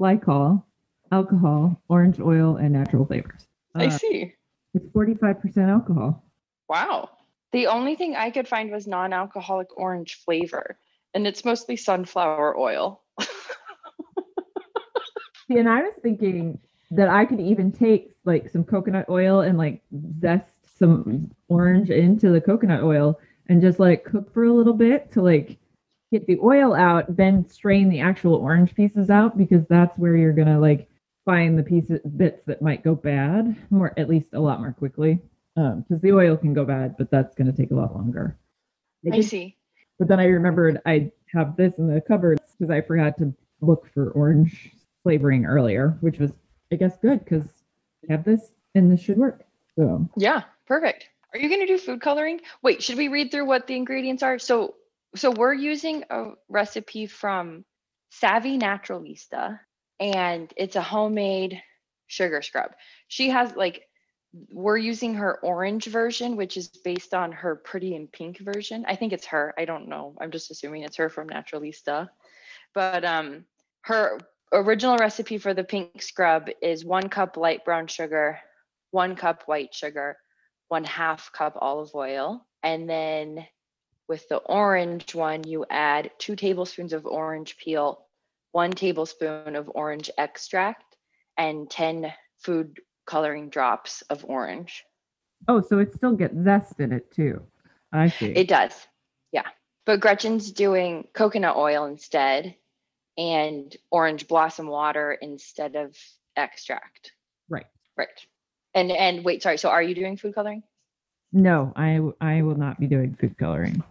glycol, 0.00 0.62
alcohol, 1.10 1.80
orange 1.88 2.20
oil, 2.20 2.56
and 2.56 2.72
natural 2.72 3.06
flavors. 3.06 3.46
I 3.74 3.86
Uh, 3.86 3.90
see. 3.90 4.34
it's 4.74 4.86
45% 4.88 5.68
alcohol. 5.68 6.24
Wow. 6.68 7.10
The 7.52 7.66
only 7.66 7.96
thing 7.96 8.16
I 8.16 8.30
could 8.30 8.48
find 8.48 8.70
was 8.70 8.86
non 8.86 9.12
alcoholic 9.12 9.68
orange 9.76 10.22
flavor, 10.24 10.78
and 11.14 11.26
it's 11.26 11.44
mostly 11.44 11.76
sunflower 11.76 12.58
oil. 12.58 13.02
See, 15.48 15.58
and 15.58 15.68
I 15.68 15.82
was 15.82 15.92
thinking 16.02 16.58
that 16.92 17.08
I 17.08 17.24
could 17.24 17.40
even 17.40 17.72
take 17.72 18.14
like 18.24 18.48
some 18.50 18.64
coconut 18.64 19.06
oil 19.10 19.40
and 19.40 19.58
like 19.58 19.82
zest 20.20 20.61
some 20.78 21.30
orange 21.48 21.90
into 21.90 22.30
the 22.30 22.40
coconut 22.40 22.82
oil 22.82 23.18
and 23.48 23.60
just 23.60 23.78
let 23.78 23.92
it 23.92 24.04
cook 24.04 24.32
for 24.32 24.44
a 24.44 24.52
little 24.52 24.72
bit 24.72 25.12
to 25.12 25.22
like 25.22 25.58
get 26.10 26.26
the 26.26 26.38
oil 26.42 26.74
out, 26.74 27.16
then 27.16 27.48
strain 27.48 27.88
the 27.88 28.00
actual 28.00 28.34
orange 28.34 28.74
pieces 28.74 29.10
out 29.10 29.36
because 29.36 29.64
that's 29.68 29.96
where 29.98 30.16
you're 30.16 30.32
gonna 30.32 30.58
like 30.58 30.88
find 31.24 31.58
the 31.58 31.62
pieces 31.62 32.00
bits 32.16 32.42
that 32.46 32.62
might 32.62 32.82
go 32.82 32.94
bad 32.94 33.56
more 33.70 33.92
at 33.96 34.08
least 34.08 34.26
a 34.32 34.40
lot 34.40 34.60
more 34.60 34.72
quickly. 34.72 35.20
Um, 35.56 35.84
because 35.86 36.00
the 36.00 36.12
oil 36.12 36.36
can 36.36 36.54
go 36.54 36.64
bad, 36.64 36.96
but 36.96 37.10
that's 37.10 37.34
gonna 37.34 37.52
take 37.52 37.70
a 37.70 37.74
lot 37.74 37.94
longer. 37.94 38.38
I 39.10 39.16
I 39.16 39.20
see. 39.20 39.56
but 39.98 40.08
then 40.08 40.20
I 40.20 40.24
remembered 40.24 40.80
I 40.86 41.10
have 41.34 41.56
this 41.56 41.74
in 41.78 41.92
the 41.92 42.00
cupboard 42.00 42.40
because 42.58 42.70
I 42.70 42.80
forgot 42.80 43.18
to 43.18 43.34
look 43.60 43.88
for 43.92 44.10
orange 44.12 44.72
flavoring 45.02 45.44
earlier, 45.44 45.96
which 46.00 46.18
was, 46.18 46.32
I 46.72 46.76
guess, 46.76 46.96
good 46.98 47.24
because 47.24 47.44
I 48.08 48.12
have 48.12 48.24
this 48.24 48.52
and 48.74 48.90
this 48.90 49.00
should 49.00 49.18
work. 49.18 49.44
So, 49.76 50.08
Yeah, 50.16 50.42
perfect. 50.66 51.08
Are 51.32 51.38
you 51.38 51.48
going 51.48 51.60
to 51.60 51.66
do 51.66 51.78
food 51.78 52.00
coloring? 52.00 52.40
Wait, 52.62 52.82
should 52.82 52.98
we 52.98 53.08
read 53.08 53.30
through 53.30 53.46
what 53.46 53.66
the 53.66 53.76
ingredients 53.76 54.22
are? 54.22 54.38
So, 54.38 54.74
so 55.16 55.30
we're 55.30 55.54
using 55.54 56.04
a 56.10 56.32
recipe 56.48 57.06
from 57.06 57.64
Savvy 58.10 58.58
Naturalista, 58.58 59.58
and 59.98 60.52
it's 60.56 60.76
a 60.76 60.82
homemade 60.82 61.62
sugar 62.06 62.42
scrub. 62.42 62.72
She 63.08 63.30
has 63.30 63.56
like, 63.56 63.86
we're 64.50 64.78
using 64.78 65.14
her 65.14 65.38
orange 65.40 65.86
version, 65.86 66.36
which 66.36 66.56
is 66.56 66.68
based 66.68 67.14
on 67.14 67.32
her 67.32 67.56
pretty 67.56 67.94
in 67.94 68.08
pink 68.08 68.38
version. 68.38 68.84
I 68.86 68.96
think 68.96 69.12
it's 69.12 69.26
her. 69.26 69.54
I 69.58 69.64
don't 69.64 69.88
know. 69.88 70.14
I'm 70.20 70.30
just 70.30 70.50
assuming 70.50 70.82
it's 70.82 70.96
her 70.96 71.08
from 71.08 71.28
Naturalista. 71.28 72.08
But 72.74 73.04
um, 73.04 73.44
her 73.82 74.18
original 74.52 74.96
recipe 74.96 75.38
for 75.38 75.54
the 75.54 75.64
pink 75.64 76.02
scrub 76.02 76.48
is 76.62 76.84
one 76.84 77.08
cup 77.08 77.36
light 77.36 77.64
brown 77.64 77.86
sugar, 77.86 78.38
one 78.90 79.16
cup 79.16 79.42
white 79.46 79.74
sugar, 79.74 80.16
one 80.72 80.84
half 80.84 81.30
cup 81.32 81.58
olive 81.60 81.94
oil. 81.94 82.46
And 82.62 82.88
then 82.88 83.46
with 84.08 84.26
the 84.30 84.38
orange 84.38 85.14
one, 85.14 85.44
you 85.44 85.66
add 85.68 86.10
two 86.18 86.34
tablespoons 86.34 86.94
of 86.94 87.04
orange 87.04 87.58
peel, 87.58 88.06
one 88.52 88.70
tablespoon 88.70 89.54
of 89.54 89.70
orange 89.74 90.10
extract, 90.16 90.96
and 91.36 91.70
10 91.70 92.10
food 92.38 92.80
coloring 93.06 93.50
drops 93.50 94.00
of 94.08 94.24
orange. 94.24 94.82
oh, 95.46 95.60
so 95.60 95.78
it 95.78 95.92
still 95.92 96.16
gets 96.16 96.42
zest 96.42 96.80
in 96.80 96.90
it 96.90 97.12
too. 97.12 97.42
I 97.92 98.08
see. 98.08 98.32
It 98.32 98.48
does. 98.48 98.72
Yeah. 99.30 99.48
But 99.84 100.00
Gretchen's 100.00 100.52
doing 100.52 101.06
coconut 101.12 101.56
oil 101.56 101.84
instead 101.84 102.56
and 103.18 103.76
orange 103.90 104.26
blossom 104.26 104.68
water 104.68 105.12
instead 105.12 105.76
of 105.76 105.94
extract. 106.34 107.12
right. 107.50 107.66
Right. 107.94 108.08
And 108.74 108.90
and 108.90 109.24
wait, 109.24 109.42
sorry. 109.42 109.58
So 109.58 109.68
are 109.68 109.82
you 109.82 109.94
doing 109.94 110.16
food 110.16 110.34
coloring? 110.34 110.62
No, 111.32 111.72
I 111.76 112.00
I 112.20 112.42
will 112.42 112.56
not 112.56 112.78
be 112.78 112.86
doing 112.86 113.14
food 113.14 113.36
coloring. 113.38 113.82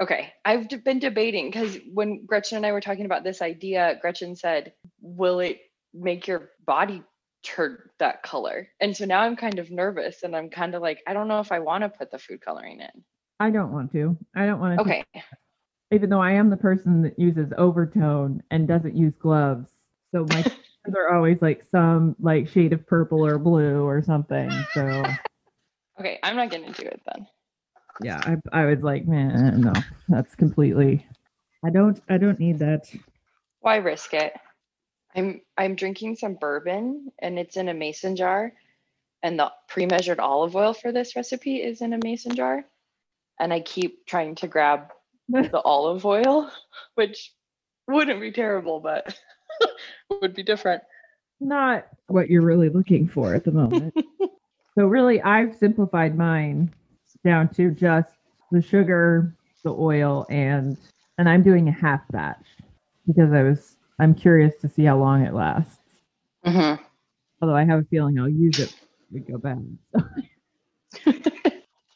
Okay. 0.00 0.32
I've 0.44 0.68
been 0.82 0.98
debating 0.98 1.50
because 1.50 1.78
when 1.92 2.24
Gretchen 2.24 2.56
and 2.56 2.64
I 2.64 2.72
were 2.72 2.80
talking 2.80 3.04
about 3.04 3.22
this 3.22 3.42
idea, 3.42 3.98
Gretchen 4.00 4.34
said, 4.34 4.72
Will 5.00 5.40
it 5.40 5.60
make 5.92 6.26
your 6.26 6.50
body 6.64 7.02
turn 7.42 7.78
that 7.98 8.22
color? 8.22 8.68
And 8.80 8.96
so 8.96 9.04
now 9.04 9.20
I'm 9.20 9.36
kind 9.36 9.58
of 9.58 9.70
nervous 9.70 10.22
and 10.22 10.34
I'm 10.34 10.48
kind 10.48 10.74
of 10.74 10.80
like, 10.80 11.02
I 11.06 11.12
don't 11.12 11.28
know 11.28 11.40
if 11.40 11.52
I 11.52 11.58
want 11.58 11.82
to 11.84 11.90
put 11.90 12.10
the 12.10 12.18
food 12.18 12.40
coloring 12.40 12.80
in. 12.80 13.04
I 13.38 13.50
don't 13.50 13.72
want 13.72 13.92
to. 13.92 14.16
I 14.34 14.46
don't 14.46 14.60
want 14.60 14.76
to. 14.76 14.82
Okay. 14.82 15.04
even 15.90 16.08
though 16.08 16.22
I 16.22 16.32
am 16.32 16.48
the 16.48 16.56
person 16.56 17.02
that 17.02 17.18
uses 17.18 17.52
overtone 17.58 18.42
and 18.50 18.66
doesn't 18.66 18.96
use 18.96 19.14
gloves. 19.18 19.68
So 20.12 20.24
my 20.30 20.44
colors 20.86 20.96
are 20.98 21.14
always 21.16 21.42
like 21.42 21.64
some 21.70 22.16
like 22.20 22.48
shade 22.48 22.72
of 22.72 22.86
purple 22.86 23.24
or 23.24 23.38
blue 23.38 23.84
or 23.84 24.02
something. 24.02 24.68
So 24.74 25.18
Okay, 26.00 26.18
I'm 26.22 26.36
not 26.36 26.50
gonna 26.50 26.72
do 26.72 26.84
it 26.86 27.00
then. 27.12 27.26
yeah, 27.98 28.36
I 28.52 28.62
I 28.62 28.66
was 28.66 28.82
like, 28.82 29.06
man, 29.06 29.62
no, 29.62 29.84
that's 30.08 30.34
completely. 30.36 31.06
I 31.64 31.70
don't 31.70 32.00
I 32.08 32.18
don't 32.18 32.40
need 32.40 32.60
that. 32.60 32.86
Why 33.60 33.76
risk 33.76 34.14
it? 34.14 34.34
I'm 35.16 35.42
I'm 35.58 35.74
drinking 35.76 36.16
some 36.16 36.34
bourbon 36.34 37.12
and 37.20 37.38
it's 37.38 37.56
in 37.56 37.68
a 37.68 37.74
mason 37.74 38.16
jar. 38.16 38.52
And 39.22 39.38
the 39.38 39.52
pre-measured 39.68 40.20
olive 40.20 40.56
oil 40.56 40.74
for 40.74 40.92
this 40.92 41.16
recipe 41.16 41.56
is 41.56 41.82
in 41.82 41.92
a 41.94 41.98
mason 41.98 42.34
jar. 42.36 42.64
And 43.40 43.52
I 43.52 43.60
keep 43.60 44.06
trying 44.06 44.36
to 44.36 44.48
grab 44.48 44.92
the 45.28 45.60
olive 45.62 46.06
oil, 46.06 46.50
which 46.94 47.32
wouldn't 47.88 48.20
be 48.20 48.32
terrible, 48.32 48.80
but 48.80 49.18
would 50.20 50.34
be 50.34 50.42
different. 50.42 50.82
Not 51.40 51.86
what 52.08 52.28
you're 52.28 52.42
really 52.42 52.68
looking 52.68 53.08
for 53.08 53.34
at 53.34 53.44
the 53.44 53.52
moment. 53.52 53.94
so 54.78 54.86
really, 54.86 55.20
I've 55.22 55.56
simplified 55.56 56.16
mine 56.16 56.72
down 57.24 57.48
to 57.54 57.70
just 57.70 58.14
the 58.50 58.62
sugar, 58.62 59.34
the 59.64 59.72
oil, 59.72 60.26
and 60.28 60.76
and 61.18 61.28
I'm 61.28 61.42
doing 61.42 61.68
a 61.68 61.72
half 61.72 62.00
batch 62.10 62.46
because 63.06 63.32
I 63.32 63.42
was 63.42 63.76
I'm 63.98 64.14
curious 64.14 64.54
to 64.60 64.68
see 64.68 64.84
how 64.84 64.98
long 64.98 65.24
it 65.24 65.34
lasts. 65.34 65.78
Mm-hmm. 66.44 66.82
Although 67.42 67.56
I 67.56 67.64
have 67.64 67.80
a 67.80 67.84
feeling 67.84 68.18
I'll 68.18 68.28
use 68.28 68.58
it 68.58 68.74
we 69.10 69.20
go 69.20 69.38
bad. 69.38 69.78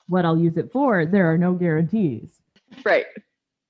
what 0.08 0.24
I'll 0.24 0.38
use 0.38 0.56
it 0.56 0.72
for, 0.72 1.06
there 1.06 1.30
are 1.32 1.38
no 1.38 1.52
guarantees. 1.54 2.28
right. 2.84 3.06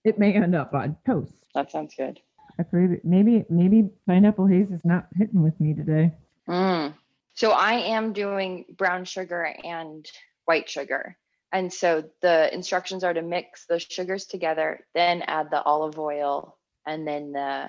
It 0.05 0.18
may 0.18 0.32
end 0.32 0.55
up 0.55 0.74
on 0.74 0.97
toast. 1.07 1.34
That 1.55 1.70
sounds 1.70 1.95
good. 1.95 2.20
I 2.59 2.62
pray 2.62 3.00
maybe 3.05 3.44
maybe 3.48 3.90
pineapple 4.07 4.46
haze 4.46 4.70
is 4.70 4.84
not 4.84 5.09
hitting 5.16 5.42
with 5.42 5.59
me 5.61 5.74
today. 5.74 6.12
Mm. 6.48 6.94
So 7.34 7.50
I 7.50 7.74
am 7.74 8.12
doing 8.12 8.64
brown 8.76 9.05
sugar 9.05 9.42
and 9.64 10.09
white 10.44 10.68
sugar. 10.70 11.16
And 11.52 11.72
so 11.72 12.05
the 12.20 12.52
instructions 12.52 13.05
are 13.05 13.14
to 13.14 13.22
mix 13.22 13.66
the 13.66 13.78
sugars 13.78 14.26
together, 14.26 14.86
then 14.94 15.22
add 15.22 15.50
the 15.50 15.62
olive 15.62 15.98
oil, 15.98 16.59
and 16.86 17.07
then 17.07 17.32
the. 17.32 17.68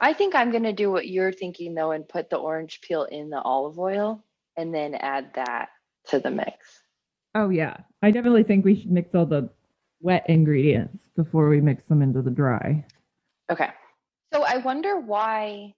I 0.00 0.12
think 0.14 0.34
I'm 0.34 0.50
going 0.50 0.62
to 0.62 0.72
do 0.72 0.90
what 0.90 1.08
you're 1.08 1.32
thinking 1.32 1.74
though 1.74 1.90
and 1.90 2.08
put 2.08 2.30
the 2.30 2.36
orange 2.36 2.80
peel 2.80 3.04
in 3.04 3.28
the 3.28 3.40
olive 3.40 3.78
oil 3.78 4.24
and 4.56 4.74
then 4.74 4.94
add 4.94 5.32
that 5.34 5.68
to 6.08 6.20
the 6.20 6.30
mix. 6.30 6.82
Oh 7.34 7.50
yeah, 7.50 7.78
I 8.02 8.10
definitely 8.10 8.44
think 8.44 8.64
we 8.64 8.76
should 8.76 8.90
mix 8.90 9.14
all 9.14 9.26
the 9.26 9.50
wet 10.00 10.24
ingredients 10.28 11.08
before 11.16 11.48
we 11.48 11.60
mix 11.60 11.82
them 11.84 12.02
into 12.02 12.22
the 12.22 12.30
dry. 12.30 12.84
Okay. 13.50 13.70
So 14.34 14.42
I 14.42 14.56
wonder 14.56 14.98
why 14.98 15.74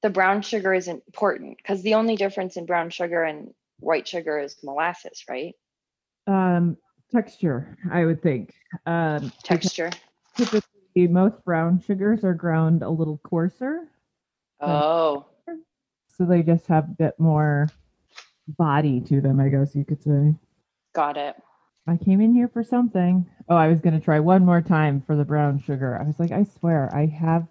the 0.00 0.08
brown 0.08 0.40
sugar 0.40 0.72
is 0.72 0.88
important 0.88 1.58
because 1.58 1.82
the 1.82 1.92
only 1.92 2.16
difference 2.16 2.56
in 2.56 2.64
brown 2.64 2.88
sugar 2.88 3.22
and 3.24 3.52
white 3.78 4.08
sugar 4.08 4.38
is 4.38 4.56
molasses, 4.62 5.22
right? 5.28 5.54
Um, 6.26 6.78
texture, 7.12 7.76
I 7.92 8.06
would 8.06 8.22
think. 8.22 8.54
Um, 8.86 9.30
Texture. 9.42 9.90
typically, 10.34 11.08
most 11.08 11.44
brown 11.44 11.78
sugars 11.78 12.24
are 12.24 12.32
ground 12.32 12.82
a 12.82 12.88
little 12.88 13.18
coarser, 13.22 13.90
Oh, 14.62 15.26
so 16.08 16.24
they 16.24 16.42
just 16.42 16.68
have 16.68 16.84
a 16.84 16.94
bit 16.98 17.20
more 17.20 17.70
body 18.48 19.02
to 19.02 19.20
them. 19.20 19.40
I 19.40 19.50
guess 19.50 19.76
you 19.76 19.84
could 19.84 20.02
say. 20.02 20.34
got 20.94 21.18
it. 21.18 21.36
I 21.86 21.98
came 21.98 22.22
in 22.22 22.32
here 22.32 22.48
for 22.48 22.64
something. 22.64 23.28
Oh, 23.46 23.56
I 23.56 23.68
was 23.68 23.80
gonna 23.80 24.00
try 24.00 24.20
one 24.20 24.46
more 24.46 24.62
time 24.62 25.02
for 25.02 25.16
the 25.16 25.24
brown 25.26 25.60
sugar. 25.60 25.98
I 26.00 26.06
was 26.06 26.18
like, 26.18 26.32
I 26.32 26.44
swear, 26.44 26.90
I 26.94 27.04
have. 27.04 27.46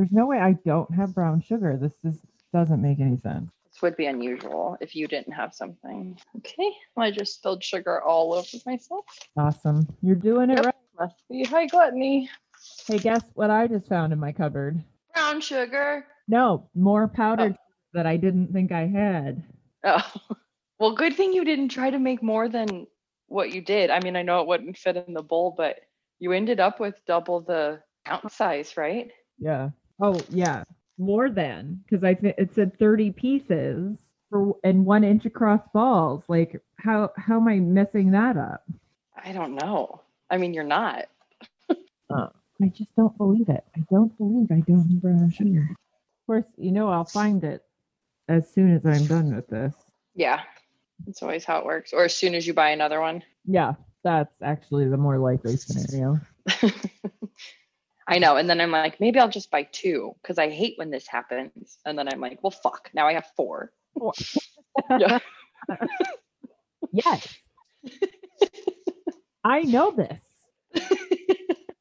There's 0.00 0.12
no 0.12 0.24
way 0.24 0.40
I 0.40 0.52
don't 0.64 0.90
have 0.94 1.14
brown 1.14 1.42
sugar. 1.42 1.76
This 1.76 1.92
just 2.02 2.20
doesn't 2.54 2.80
make 2.80 3.00
any 3.00 3.18
sense. 3.18 3.50
This 3.66 3.82
would 3.82 3.98
be 3.98 4.06
unusual 4.06 4.78
if 4.80 4.96
you 4.96 5.06
didn't 5.06 5.34
have 5.34 5.52
something. 5.52 6.18
Okay. 6.38 6.72
Well, 6.96 7.06
I 7.06 7.10
just 7.10 7.34
spilled 7.34 7.62
sugar 7.62 8.00
all 8.00 8.32
over 8.32 8.46
myself. 8.64 9.04
Awesome, 9.36 9.86
you're 10.00 10.14
doing 10.14 10.48
it 10.48 10.56
Yep. 10.56 10.64
right. 10.64 10.74
Must 10.98 11.28
be 11.28 11.44
high 11.44 11.66
gluttony. 11.66 12.30
Hey, 12.86 12.96
guess 12.96 13.22
what 13.34 13.50
I 13.50 13.66
just 13.66 13.88
found 13.88 14.14
in 14.14 14.18
my 14.18 14.32
cupboard? 14.32 14.82
Brown 15.12 15.42
sugar. 15.42 16.06
No, 16.26 16.70
more 16.74 17.06
powdered 17.06 17.56
oh. 17.58 17.72
that 17.92 18.06
I 18.06 18.16
didn't 18.16 18.54
think 18.54 18.72
I 18.72 18.86
had. 18.86 19.42
Oh, 19.84 20.12
well, 20.78 20.94
good 20.94 21.14
thing 21.14 21.34
you 21.34 21.44
didn't 21.44 21.68
try 21.68 21.90
to 21.90 21.98
make 21.98 22.22
more 22.22 22.48
than 22.48 22.86
what 23.26 23.52
you 23.52 23.60
did. 23.60 23.90
I 23.90 24.00
mean, 24.00 24.16
I 24.16 24.22
know 24.22 24.40
it 24.40 24.46
wouldn't 24.46 24.78
fit 24.78 24.96
in 24.96 25.12
the 25.12 25.22
bowl, 25.22 25.54
but 25.54 25.76
you 26.20 26.32
ended 26.32 26.58
up 26.58 26.80
with 26.80 26.94
double 27.06 27.42
the 27.42 27.82
count 28.06 28.32
size, 28.32 28.78
right? 28.78 29.10
Yeah. 29.38 29.70
Oh, 30.00 30.20
yeah. 30.30 30.64
More 30.98 31.30
than 31.30 31.82
because 31.84 32.04
I 32.04 32.14
think 32.14 32.34
it 32.38 32.54
said 32.54 32.78
30 32.78 33.12
pieces 33.12 33.98
for 34.28 34.56
and 34.64 34.84
one 34.84 35.04
inch 35.04 35.24
across 35.24 35.60
balls. 35.72 36.24
Like, 36.28 36.60
how 36.76 37.10
how 37.16 37.36
am 37.36 37.48
I 37.48 37.58
messing 37.58 38.10
that 38.12 38.36
up? 38.36 38.64
I 39.22 39.32
don't 39.32 39.54
know. 39.54 40.02
I 40.30 40.36
mean, 40.36 40.54
you're 40.54 40.64
not. 40.64 41.06
Uh, 42.12 42.26
I 42.60 42.66
just 42.66 42.92
don't 42.96 43.16
believe 43.16 43.48
it. 43.48 43.62
I 43.76 43.84
don't 43.88 44.18
believe 44.18 44.50
I 44.50 44.64
don't 44.66 45.30
sugar. 45.30 45.68
Of 45.70 46.26
course, 46.26 46.44
you 46.56 46.72
know 46.72 46.88
I'll 46.88 47.04
find 47.04 47.44
it 47.44 47.62
as 48.28 48.52
soon 48.52 48.74
as 48.74 48.84
I'm 48.84 49.06
done 49.06 49.32
with 49.32 49.46
this. 49.46 49.72
Yeah. 50.16 50.40
That's 51.06 51.22
always 51.22 51.44
how 51.44 51.58
it 51.58 51.64
works. 51.64 51.92
Or 51.92 52.04
as 52.04 52.16
soon 52.16 52.34
as 52.34 52.46
you 52.46 52.54
buy 52.54 52.70
another 52.70 53.00
one. 53.00 53.22
Yeah, 53.44 53.74
that's 54.02 54.34
actually 54.42 54.88
the 54.88 54.96
more 54.96 55.18
likely 55.18 55.56
scenario. 55.56 56.20
I 58.10 58.18
know. 58.18 58.36
And 58.36 58.50
then 58.50 58.60
I'm 58.60 58.72
like, 58.72 59.00
maybe 59.00 59.20
I'll 59.20 59.28
just 59.28 59.52
buy 59.52 59.62
two 59.70 60.16
because 60.20 60.36
I 60.36 60.50
hate 60.50 60.74
when 60.76 60.90
this 60.90 61.06
happens. 61.06 61.78
And 61.86 61.96
then 61.96 62.08
I'm 62.12 62.20
like, 62.20 62.42
well, 62.42 62.50
fuck. 62.50 62.90
Now 62.92 63.06
I 63.06 63.14
have 63.14 63.26
four. 63.36 63.72
yeah. 64.98 65.20
Yes. 66.92 67.36
I 69.44 69.62
know 69.62 69.92
this 69.92 70.18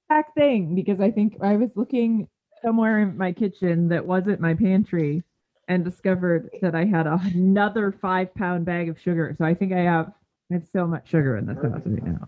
exact 0.10 0.36
thing 0.36 0.76
because 0.76 1.00
I 1.00 1.10
think 1.10 1.38
I 1.42 1.56
was 1.56 1.72
looking 1.76 2.28
somewhere 2.62 3.00
in 3.00 3.18
my 3.18 3.32
kitchen 3.32 3.90
that 3.90 4.06
wasn't 4.06 4.40
my 4.40 4.54
pantry 4.54 5.24
and 5.68 5.84
discovered 5.84 6.50
that 6.62 6.76
I 6.76 6.86
had 6.86 7.08
another 7.08 7.92
five 7.92 8.34
pound 8.36 8.66
bag 8.66 8.90
of 8.90 9.00
sugar. 9.00 9.36
So 9.38 9.46
I 9.46 9.56
think 9.56 9.74
I 9.74 9.80
have 9.80 10.12
I 10.52 10.56
have 10.56 10.68
so 10.72 10.86
much 10.86 11.10
sugar 11.10 11.38
in 11.38 11.48
this 11.48 11.58
house 11.58 11.82
right 11.86 12.04
now. 12.04 12.28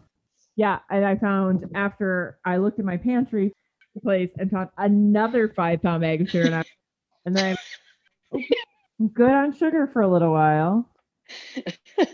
Yeah, 0.55 0.79
and 0.89 1.05
I 1.05 1.15
found 1.17 1.65
after 1.75 2.39
I 2.45 2.57
looked 2.57 2.79
in 2.79 2.85
my 2.85 2.97
pantry 2.97 3.53
place 3.99 4.29
and 4.37 4.49
found 4.49 4.69
another 4.77 5.49
five 5.49 5.81
pound 5.81 6.01
bag 6.01 6.21
of 6.21 6.29
sugar, 6.29 6.45
and, 6.45 6.55
I, 6.55 6.63
and 7.25 7.35
then 7.35 7.57
I'm 8.33 8.43
I'm 8.99 9.07
good 9.09 9.31
on 9.31 9.53
sugar 9.55 9.89
for 9.91 10.01
a 10.01 10.07
little 10.07 10.31
while. 10.31 10.89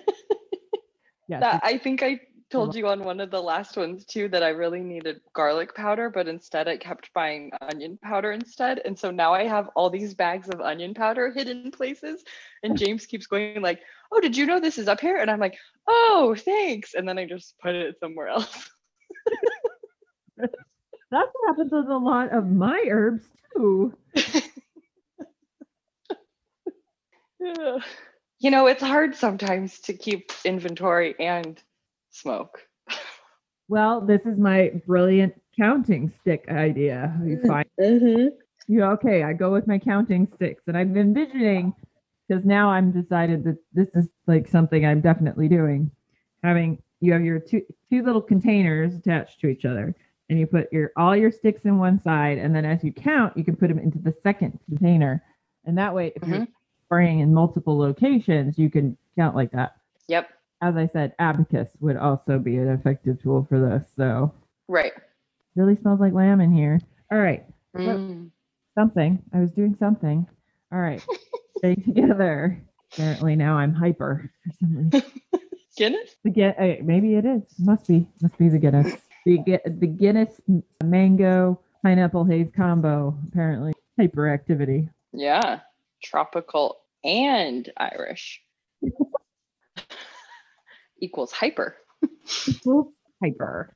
Yeah, 1.28 1.42
That, 1.42 1.62
I 1.64 1.78
think 1.78 2.04
I 2.04 2.22
told 2.50 2.76
you 2.76 2.88
on 2.88 3.04
one 3.04 3.20
of 3.20 3.32
the 3.32 3.42
last 3.42 3.76
ones 3.76 4.06
too 4.06 4.30
that 4.30 4.44
I 4.44 4.50
really 4.50 4.80
needed 4.80 5.20
garlic 5.34 5.76
powder, 5.76 6.10
but 6.10 6.28
instead 6.28 6.70
I 6.70 6.78
kept 6.78 7.14
buying 7.14 7.52
onion 7.62 8.00
powder 8.02 8.32
instead. 8.32 8.80
And 8.86 8.98
so 8.98 9.12
now 9.12 9.34
I 9.34 9.46
have 9.46 9.70
all 9.76 9.90
these 9.90 10.14
bags 10.14 10.48
of 10.48 10.62
onion 10.62 10.94
powder 10.94 11.32
hidden 11.32 11.72
places. 11.72 12.24
And 12.64 12.78
James 12.82 13.06
keeps 13.06 13.28
going 13.28 13.62
like, 13.62 13.82
"Oh, 14.12 14.22
did 14.22 14.38
you 14.38 14.46
know 14.46 14.60
this 14.62 14.78
is 14.78 14.88
up 14.88 15.02
here?" 15.02 15.18
And 15.18 15.30
I'm 15.30 15.40
like, 15.40 15.58
"Oh, 15.86 16.36
thanks." 16.38 16.94
And 16.94 17.08
then 17.08 17.18
I 17.18 17.26
just 17.26 17.60
put 17.60 17.76
it 17.76 18.00
somewhere 18.00 18.30
else. 18.30 18.70
That's 21.12 21.30
what 21.34 21.48
happens 21.48 21.72
with 21.72 21.88
a 21.88 21.98
lot 21.98 22.34
of 22.34 22.48
my 22.48 22.84
herbs 22.90 23.28
too. 23.56 23.94
Yeah. 27.40 27.78
You 28.40 28.52
know, 28.52 28.68
it's 28.68 28.84
hard 28.84 29.16
sometimes 29.16 29.80
to 29.80 29.94
keep 29.96 30.32
inventory 30.46 31.16
and 31.20 31.60
smoke. 32.12 32.60
Well, 33.70 34.00
this 34.00 34.22
is 34.26 34.38
my 34.38 34.72
brilliant 34.86 35.34
counting 35.60 36.14
stick 36.22 36.46
idea. 36.50 37.14
You 37.26 37.36
mm-hmm. 37.36 37.48
find 37.48 37.68
mm-hmm. 37.78 38.28
you 38.68 38.84
okay? 38.84 39.24
I 39.24 39.34
go 39.34 39.52
with 39.52 39.68
my 39.68 39.78
counting 39.78 40.26
sticks, 40.36 40.64
and 40.68 40.78
I've 40.78 40.94
been 40.94 41.08
envisioning 41.18 41.74
because 42.28 42.46
now 42.46 42.70
I'm 42.70 42.92
decided 42.92 43.44
that 43.44 43.58
this 43.74 43.90
is 43.94 44.08
like 44.26 44.48
something 44.48 44.86
I'm 44.86 45.02
definitely 45.02 45.50
doing. 45.50 45.92
Having 46.44 46.82
you 47.02 47.12
have 47.12 47.24
your 47.24 47.40
two 47.40 47.62
two 47.92 48.04
little 48.04 48.22
containers 48.22 48.96
attached 48.96 49.42
to 49.42 49.48
each 49.48 49.66
other, 49.66 49.94
and 50.30 50.40
you 50.40 50.46
put 50.48 50.72
your 50.74 50.92
all 50.98 51.16
your 51.16 51.32
sticks 51.32 51.64
in 51.66 51.78
one 51.78 52.02
side, 52.02 52.38
and 52.38 52.56
then 52.56 52.66
as 52.66 52.84
you 52.84 52.92
count, 52.92 53.36
you 53.38 53.44
can 53.44 53.56
put 53.56 53.68
them 53.70 53.80
into 53.80 54.00
the 54.00 54.14
second 54.24 54.60
container, 54.68 55.24
and 55.66 55.78
that 55.78 55.94
way, 55.94 56.12
if 56.16 56.28
you're 56.28 56.48
spraying 56.86 57.20
in 57.20 57.34
multiple 57.34 57.78
locations, 57.78 58.58
you 58.58 58.70
can 58.70 58.98
count 59.18 59.36
like 59.36 59.52
that. 59.52 59.76
Yep. 60.08 60.30
As 60.62 60.76
I 60.76 60.88
said, 60.88 61.14
abacus 61.20 61.68
would 61.82 61.98
also 61.98 62.40
be 62.40 62.58
an 62.58 62.68
effective 62.70 63.22
tool 63.22 63.46
for 63.50 63.60
this. 63.60 63.88
So 63.96 64.34
Right. 64.68 64.94
really 65.56 65.76
smells 65.76 66.00
like 66.00 66.14
lamb 66.14 66.42
in 66.42 66.52
here. 66.52 66.80
All 67.12 67.20
right, 67.20 67.46
Mm. 67.76 68.32
something. 68.76 69.22
I 69.34 69.40
was 69.40 69.52
doing 69.52 69.76
something. 69.80 70.26
All 70.72 70.80
right, 70.80 71.02
stay 71.60 71.76
together. 71.76 72.60
Apparently 72.94 73.36
now 73.36 73.58
I'm 73.58 73.74
hyper 73.74 74.32
for 74.44 74.52
some 74.60 74.76
reason. 74.78 75.02
Guinness? 75.78 76.16
The 76.24 76.32
Guin- 76.32 76.56
uh, 76.58 76.84
maybe 76.84 77.16
it 77.16 77.26
is. 77.26 77.44
Must 77.60 77.88
be. 77.88 78.08
Must 78.22 78.38
be 78.38 78.50
the 78.50 78.58
Guinness. 78.58 78.98
The 79.28 79.60
the 79.66 79.88
Guinness 79.88 80.40
mango 80.82 81.60
pineapple 81.84 82.24
haze 82.24 82.48
combo. 82.56 83.14
Apparently 83.28 83.74
hyperactivity. 84.00 84.88
Yeah. 85.12 85.60
Tropical 86.02 86.78
and 87.04 87.70
Irish 87.76 88.42
equals 91.02 91.34
hyper. 91.34 91.76
equals 92.48 92.94
hyper. 93.22 93.76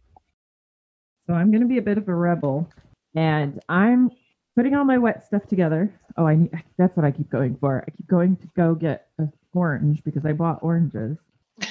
So 1.28 1.34
I'm 1.34 1.52
going 1.52 1.64
to 1.64 1.68
be 1.68 1.80
a 1.80 1.82
bit 1.82 1.98
of 1.98 2.08
a 2.08 2.16
rebel, 2.16 2.70
and 3.14 3.60
I'm 3.68 4.10
putting 4.56 4.74
all 4.74 4.86
my 4.86 4.98
wet 4.98 5.26
stuff 5.26 5.48
together. 5.48 5.94
Oh, 6.16 6.28
I 6.28 6.36
need. 6.36 6.52
That's 6.78 6.96
what 6.96 7.06
I 7.06 7.12
keep 7.12 7.30
going 7.30 7.58
for. 7.60 7.84
I 7.86 7.92
keep 7.92 8.08
going 8.08 8.38
to 8.38 8.48
go 8.56 8.74
get 8.74 9.08
an 9.18 9.34
orange 9.54 10.02
because 10.06 10.26
I 10.26 10.32
bought 10.32 10.64
oranges. 10.64 11.18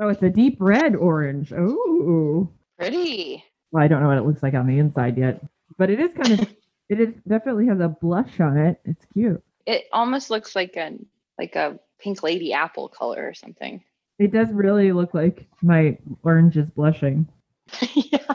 oh, 0.00 0.08
it's 0.08 0.22
a 0.22 0.28
deep 0.28 0.58
red 0.60 0.94
orange. 0.94 1.50
Oh, 1.56 2.50
Pretty. 2.80 3.44
well, 3.72 3.84
I 3.84 3.88
don't 3.88 4.00
know 4.00 4.08
what 4.08 4.16
it 4.16 4.24
looks 4.24 4.42
like 4.42 4.54
on 4.54 4.66
the 4.66 4.78
inside 4.78 5.18
yet, 5.18 5.44
but 5.76 5.90
it 5.90 6.00
is 6.00 6.12
kind 6.14 6.40
of. 6.40 6.48
It 6.90 6.98
is 6.98 7.14
definitely 7.28 7.68
has 7.68 7.78
a 7.78 7.86
blush 7.86 8.40
on 8.40 8.58
it. 8.58 8.80
It's 8.84 9.06
cute. 9.12 9.40
It 9.64 9.84
almost 9.92 10.28
looks 10.28 10.56
like 10.56 10.76
a 10.76 10.98
like 11.38 11.54
a 11.54 11.78
pink 12.00 12.24
lady 12.24 12.52
apple 12.52 12.88
color 12.88 13.28
or 13.28 13.32
something. 13.32 13.84
It 14.18 14.32
does 14.32 14.50
really 14.50 14.90
look 14.90 15.14
like 15.14 15.46
my 15.62 15.96
orange 16.24 16.56
is 16.56 16.68
blushing. 16.70 17.28
yeah. 17.94 18.18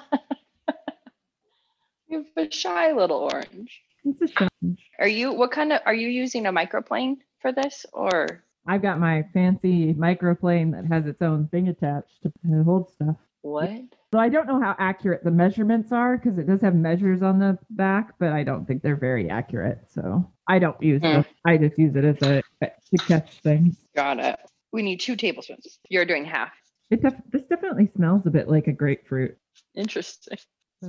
you 2.08 2.26
have 2.36 2.48
a 2.48 2.50
shy 2.50 2.94
little 2.94 3.30
orange. 3.30 3.82
It's 4.06 4.22
a 4.22 4.28
challenge. 4.28 4.90
Are 5.00 5.08
you 5.10 5.34
what 5.34 5.52
kind 5.52 5.74
of 5.74 5.82
are 5.86 5.94
you 5.94 6.08
using 6.08 6.46
a 6.46 6.54
microplane 6.54 7.18
for 7.42 7.52
this 7.52 7.86
or 7.92 8.42
I've 8.66 8.82
got 8.82 9.02
my 9.02 9.26
fancy 9.34 9.94
microplane 9.94 10.72
that 10.72 10.86
has 10.86 11.06
its 11.08 11.22
own 11.22 11.50
thing 11.50 11.68
attached 11.68 12.24
to 12.24 12.32
to 12.50 12.64
hold 12.64 12.90
stuff. 12.92 13.18
what? 13.42 13.70
So 14.16 14.20
I 14.20 14.30
don't 14.30 14.48
know 14.48 14.62
how 14.62 14.78
accurate 14.80 15.26
the 15.26 15.32
measurements 15.32 15.92
are 15.92 16.16
because 16.16 16.38
it 16.40 16.48
does 16.48 16.62
have 16.62 16.74
measures 16.74 17.22
on 17.22 17.38
the 17.38 17.58
back, 17.72 18.14
but 18.18 18.32
I 18.32 18.44
don't 18.46 18.66
think 18.66 18.82
they're 18.82 18.96
very 18.96 19.30
accurate. 19.30 19.80
So 19.94 20.32
I 20.48 20.58
don't 20.58 20.82
use 20.82 21.02
Hmm. 21.02 21.08
them. 21.16 21.26
I 21.44 21.58
just 21.58 21.78
use 21.78 21.94
it 21.98 22.06
as 22.06 22.22
a 22.22 22.42
to 22.62 22.98
catch 23.06 23.42
things. 23.42 23.76
Got 23.94 24.20
it. 24.20 24.40
We 24.72 24.84
need 24.84 25.02
two 25.02 25.18
tablespoons. 25.18 25.80
You're 25.90 26.06
doing 26.06 26.24
half. 26.24 26.54
It 26.90 27.02
def- 27.02 27.20
this 27.34 27.42
definitely 27.50 27.92
smells 27.94 28.26
a 28.26 28.30
bit 28.30 28.48
like 28.48 28.68
a 28.68 28.72
grapefruit. 28.72 29.38
Interesting. 29.76 30.38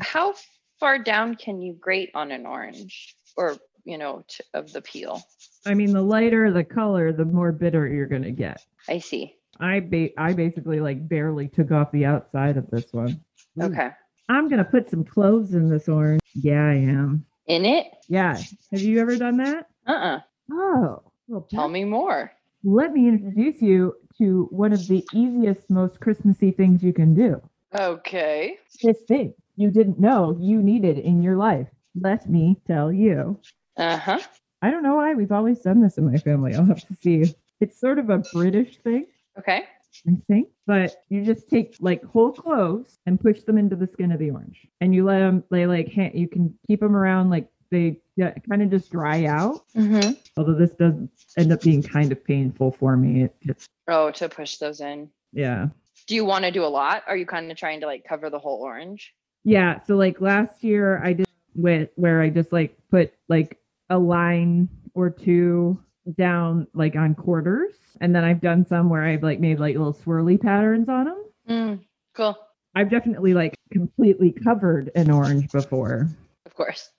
How 0.01 0.35
far 0.79 1.01
down 1.01 1.35
can 1.35 1.61
you 1.61 1.73
grate 1.73 2.11
on 2.15 2.31
an 2.31 2.47
orange 2.47 3.17
or, 3.37 3.57
you 3.85 3.99
know, 3.99 4.25
t- 4.29 4.45
of 4.55 4.73
the 4.73 4.83
peel? 4.83 5.21
I 5.67 5.75
mean, 5.75 5.93
the 5.93 6.01
lighter 6.01 6.53
the 6.53 6.63
color, 6.63 7.13
the 7.13 7.25
more 7.25 7.51
bitter 7.51 7.89
you're 7.89 8.07
gonna 8.07 8.31
get. 8.31 8.65
I 8.89 8.99
see. 8.99 9.35
I 9.61 9.81
ba- 9.81 10.19
I 10.19 10.33
basically 10.33 10.81
like 10.81 11.09
barely 11.09 11.49
took 11.49 11.71
off 11.71 11.93
the 11.93 12.05
outside 12.05 12.57
of 12.57 12.69
this 12.71 12.93
one. 12.93 13.21
Ooh. 13.63 13.67
Okay. 13.67 13.91
I'm 14.29 14.49
gonna 14.49 14.65
put 14.65 14.91
some 14.91 15.05
cloves 15.05 15.55
in 15.55 15.69
this 15.69 15.89
orange. 15.89 16.21
Yeah, 16.35 16.65
I 16.67 16.75
am. 16.75 17.25
In 17.47 17.65
it? 17.65 17.87
Yeah. 18.09 18.37
Have 18.73 18.81
you 18.81 18.99
ever 19.01 19.17
done 19.17 19.37
that? 19.39 19.69
Uh-uh. 19.87 20.21
Oh. 20.53 21.03
Well, 21.29 21.47
Tell 21.51 21.69
me 21.69 21.85
more. 21.85 22.33
let 22.65 22.93
me 22.93 23.09
introduce 23.09 23.61
you 23.63 23.95
to 24.19 24.49
one 24.51 24.73
of 24.73 24.87
the 24.89 25.05
easiest, 25.13 25.69
most 25.71 26.01
Christmassy 26.01 26.51
things 26.51 26.83
you 26.83 26.93
can 26.93 27.15
do. 27.15 27.41
Okay. 27.79 28.59
This 28.83 29.01
thing 29.09 29.35
you 29.57 29.71
didn't 29.71 29.99
know 30.01 30.37
you 30.41 30.61
needed 30.63 30.99
in 30.99 31.23
your 31.23 31.37
life. 31.37 31.69
Let 32.01 32.29
me 32.29 32.57
tell 32.67 32.93
you. 32.93 33.39
Uh-huh. 33.77 34.19
I 34.63 34.71
don't 34.71 34.83
know 34.83 34.97
why 34.97 35.15
we've 35.15 35.33
always 35.33 35.61
done 35.61 35.81
this 35.83 35.99
in 35.99 36.11
my 36.11 36.19
family. 36.19 36.55
I'll 36.55 36.65
have 36.65 36.87
to 36.89 36.95
see. 36.97 37.35
It's 37.61 37.79
sort 37.81 37.99
of 37.99 38.11
a 38.11 38.19
British 38.33 38.79
thing, 38.79 39.07
Okay. 39.39 39.65
I 40.07 40.13
think, 40.29 40.49
but 40.67 40.95
you 41.09 41.25
just 41.25 41.49
take 41.49 41.77
like 41.81 42.05
whole 42.05 42.31
cloves 42.33 42.99
and 43.07 43.19
push 43.19 43.41
them 43.43 43.57
into 43.57 43.77
the 43.77 43.87
skin 43.87 44.13
of 44.13 44.19
the 44.19 44.31
orange, 44.31 44.67
and 44.83 44.95
you 44.95 45.05
let 45.05 45.21
them. 45.21 45.43
They 45.51 45.67
like 45.67 45.97
you 46.15 46.29
can 46.29 46.55
keep 46.67 46.81
them 46.81 46.95
around 46.95 47.31
like 47.31 47.49
they 47.71 48.01
kind 48.49 48.63
of 48.63 48.71
just 48.71 48.91
dry 48.93 49.25
out. 49.25 49.63
Mm-hmm. 49.75 50.13
Although 50.37 50.55
this 50.55 50.73
does 50.75 50.95
end 51.39 51.51
up 51.53 51.63
being 51.63 51.83
kind 51.83 52.13
of 52.13 52.23
painful 52.25 52.73
for 52.73 52.97
me. 52.97 53.23
It 53.25 53.37
gets 53.41 53.67
Oh, 53.89 54.11
to 54.13 54.29
push 54.29 54.59
those 54.59 54.81
in. 54.81 55.09
yeah. 55.33 55.69
Do 56.07 56.15
you 56.15 56.25
want 56.25 56.45
to 56.45 56.51
do 56.53 56.63
a 56.65 56.67
lot? 56.69 57.03
Are 57.09 57.17
you 57.17 57.27
kind 57.27 57.51
of 57.51 57.57
trying 57.57 57.81
to 57.81 57.87
like 57.87 58.05
cover 58.05 58.29
the 58.31 58.39
whole 58.39 58.61
orange? 58.63 59.15
Yeah, 59.45 59.81
so 59.87 59.97
like 59.97 60.21
last 60.21 60.63
year 60.63 61.03
I 61.03 61.15
did 61.15 61.27
with 61.55 61.89
where 61.97 62.21
I 62.21 62.29
just 62.31 62.53
like 62.53 62.77
put 62.91 63.13
like 63.29 63.59
a 63.91 63.99
line 63.99 64.69
or 64.95 65.09
two 65.11 65.83
down 66.17 66.67
like 66.75 66.97
on 66.97 67.15
quarters, 67.15 67.73
and 68.01 68.15
then 68.15 68.25
I've 68.25 68.41
done 68.41 68.67
some 68.67 68.89
where 68.91 69.03
I've 69.05 69.23
like 69.23 69.41
made 69.41 69.59
like 69.61 69.77
little 69.77 69.95
swirly 69.95 70.41
patterns 70.41 70.89
on 70.89 71.05
them. 71.07 71.25
Mm, 71.49 71.81
cool. 72.15 72.37
I've 72.75 72.91
definitely 72.91 73.35
like 73.35 73.55
completely 73.73 74.33
covered 74.33 74.91
an 74.95 75.11
orange 75.11 75.51
before. 75.51 76.09
Of 76.45 76.55
course. 76.55 76.91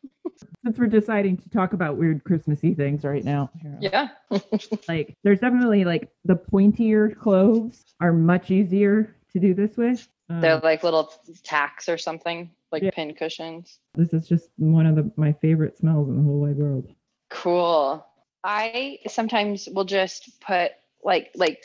Since 0.66 0.78
we're 0.78 0.88
deciding 0.88 1.38
to 1.38 1.50
talk 1.50 1.74
about 1.74 1.98
weird 1.98 2.24
Christmassy 2.24 2.74
things 2.74 3.04
right 3.04 3.24
now, 3.24 3.50
Hera, 3.62 3.78
Yeah. 3.80 4.10
like 4.88 5.16
there's 5.24 5.40
definitely 5.40 5.86
like 5.86 6.10
the 6.26 6.36
pointier 6.36 7.16
cloves 7.18 7.94
are 8.02 8.12
much 8.14 8.52
easier 8.52 9.16
to 9.34 9.40
do 9.40 9.54
this 9.54 9.78
with. 9.78 10.08
Um, 10.30 10.42
They're 10.42 10.60
like 10.60 10.84
little 10.84 11.12
tacks 11.44 11.88
or 11.88 11.98
something, 11.98 12.52
like 12.72 12.84
Yeah. 12.84 12.92
pin 12.92 13.14
cushions. 13.14 13.80
this 13.96 14.14
is 14.14 14.28
just 14.28 14.50
one 14.58 14.86
of 14.86 14.96
the, 14.96 15.10
my 15.16 15.32
favorite 15.34 15.78
smells 15.78 16.10
in 16.10 16.18
the 16.18 16.24
whole 16.24 16.42
wide 16.42 16.58
world. 16.58 16.94
Cool. 17.30 18.06
I 18.48 19.00
sometimes 19.08 19.68
will 19.68 19.84
just 19.84 20.40
put 20.40 20.72
like 21.04 21.32
like 21.36 21.64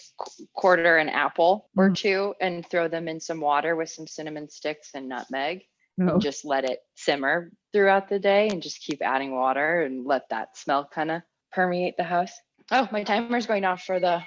quarter 0.53 0.97
an 0.99 1.09
apple 1.09 1.69
or 1.77 1.91
Mhm. 1.91 1.97
two 1.97 2.35
and 2.41 2.67
throw 2.69 2.89
them 2.89 3.07
in 3.07 3.21
some 3.21 3.41
water 3.41 3.77
with 3.77 3.89
some 3.89 4.07
cinnamon 4.09 4.49
sticks 4.51 4.91
and 4.95 5.09
nutmeg 5.09 5.63
Oh, 6.01 6.09
and 6.15 6.21
just 6.21 6.45
let 6.45 6.65
it 6.65 6.81
simmer 6.97 7.53
throughout 7.73 8.09
the 8.09 8.19
day 8.19 8.49
and 8.49 8.61
just 8.63 8.81
keep 8.83 9.01
adding 9.01 9.33
water 9.33 9.83
and 9.83 10.05
let 10.05 10.29
that 10.31 10.57
smell 10.57 10.85
kind 10.93 11.11
of 11.13 11.23
permeate 11.53 11.97
the 11.97 12.03
house. 12.03 12.33
Oh, 12.73 12.89
my 12.91 13.05
timer's 13.05 13.47
going 13.47 13.65
off 13.65 13.83
for 13.85 14.01
the 14.01 14.21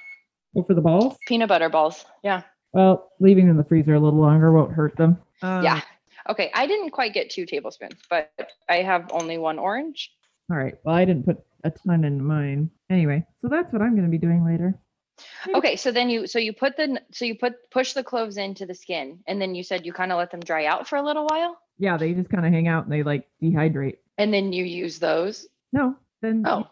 well, 0.54 0.64
for 0.66 0.76
the 0.76 0.82
balls. 0.82 1.18
peanut 1.28 1.50
butter 1.50 1.68
balls. 1.70 2.06
Yeah. 2.24 2.44
Well, 2.72 3.12
leaving 3.20 3.48
them 3.48 3.52
in 3.52 3.58
the 3.58 3.64
freezer 3.68 3.96
a 3.96 4.00
little 4.00 4.20
longer 4.20 4.52
won't 4.54 4.72
hurt 4.72 4.96
them. 4.96 5.22
Um, 5.42 5.64
yeah. 5.64 5.82
Okay. 6.30 6.52
I 6.54 6.68
didn't 6.68 6.92
quite 6.92 7.14
get 7.14 7.30
two 7.30 7.46
tablespoons, 7.46 8.00
but 8.10 8.32
I 8.70 8.78
have 8.78 9.12
only 9.12 9.38
one 9.38 9.60
orange. 9.60 10.14
All 10.50 10.58
right. 10.58 10.76
Well, 10.84 10.96
I 10.96 11.04
didn't 11.04 11.26
put 11.26 11.44
a 11.66 11.72
ton 11.72 12.04
in 12.06 12.24
mine. 12.24 12.70
Anyway, 12.90 13.26
so 13.42 13.48
that's 13.50 13.72
what 13.74 13.82
I'm 13.82 13.92
going 13.96 14.06
to 14.06 14.12
be 14.12 14.18
doing 14.18 14.46
later. 14.46 14.80
Okay, 15.54 15.76
so 15.78 15.92
then 15.92 16.10
you 16.10 16.28
so 16.28 16.40
you 16.40 16.52
put 16.54 16.76
the 16.78 17.02
so 17.12 17.24
you 17.26 17.36
put 17.36 17.54
push 17.72 17.94
the 17.94 18.04
cloves 18.04 18.36
into 18.38 18.66
the 18.66 18.76
skin 18.76 19.20
and 19.28 19.42
then 19.42 19.56
you 19.56 19.64
said 19.64 19.86
you 19.86 19.94
kind 19.94 20.12
of 20.12 20.18
let 20.18 20.30
them 20.32 20.42
dry 20.42 20.66
out 20.66 20.88
for 20.90 20.98
a 20.98 21.02
little 21.02 21.26
while 21.26 21.58
Yeah, 21.78 21.96
they 21.98 22.12
just 22.14 22.30
kind 22.30 22.46
of 22.46 22.52
hang 22.52 22.68
out 22.68 22.84
and 22.84 22.92
they 22.92 23.02
like 23.04 23.28
dehydrate. 23.42 23.98
and 24.18 24.34
then 24.34 24.52
you 24.52 24.66
use 24.66 25.00
those. 25.00 25.48
No, 25.72 25.96
then 26.22 26.44
Oh, 26.46 26.68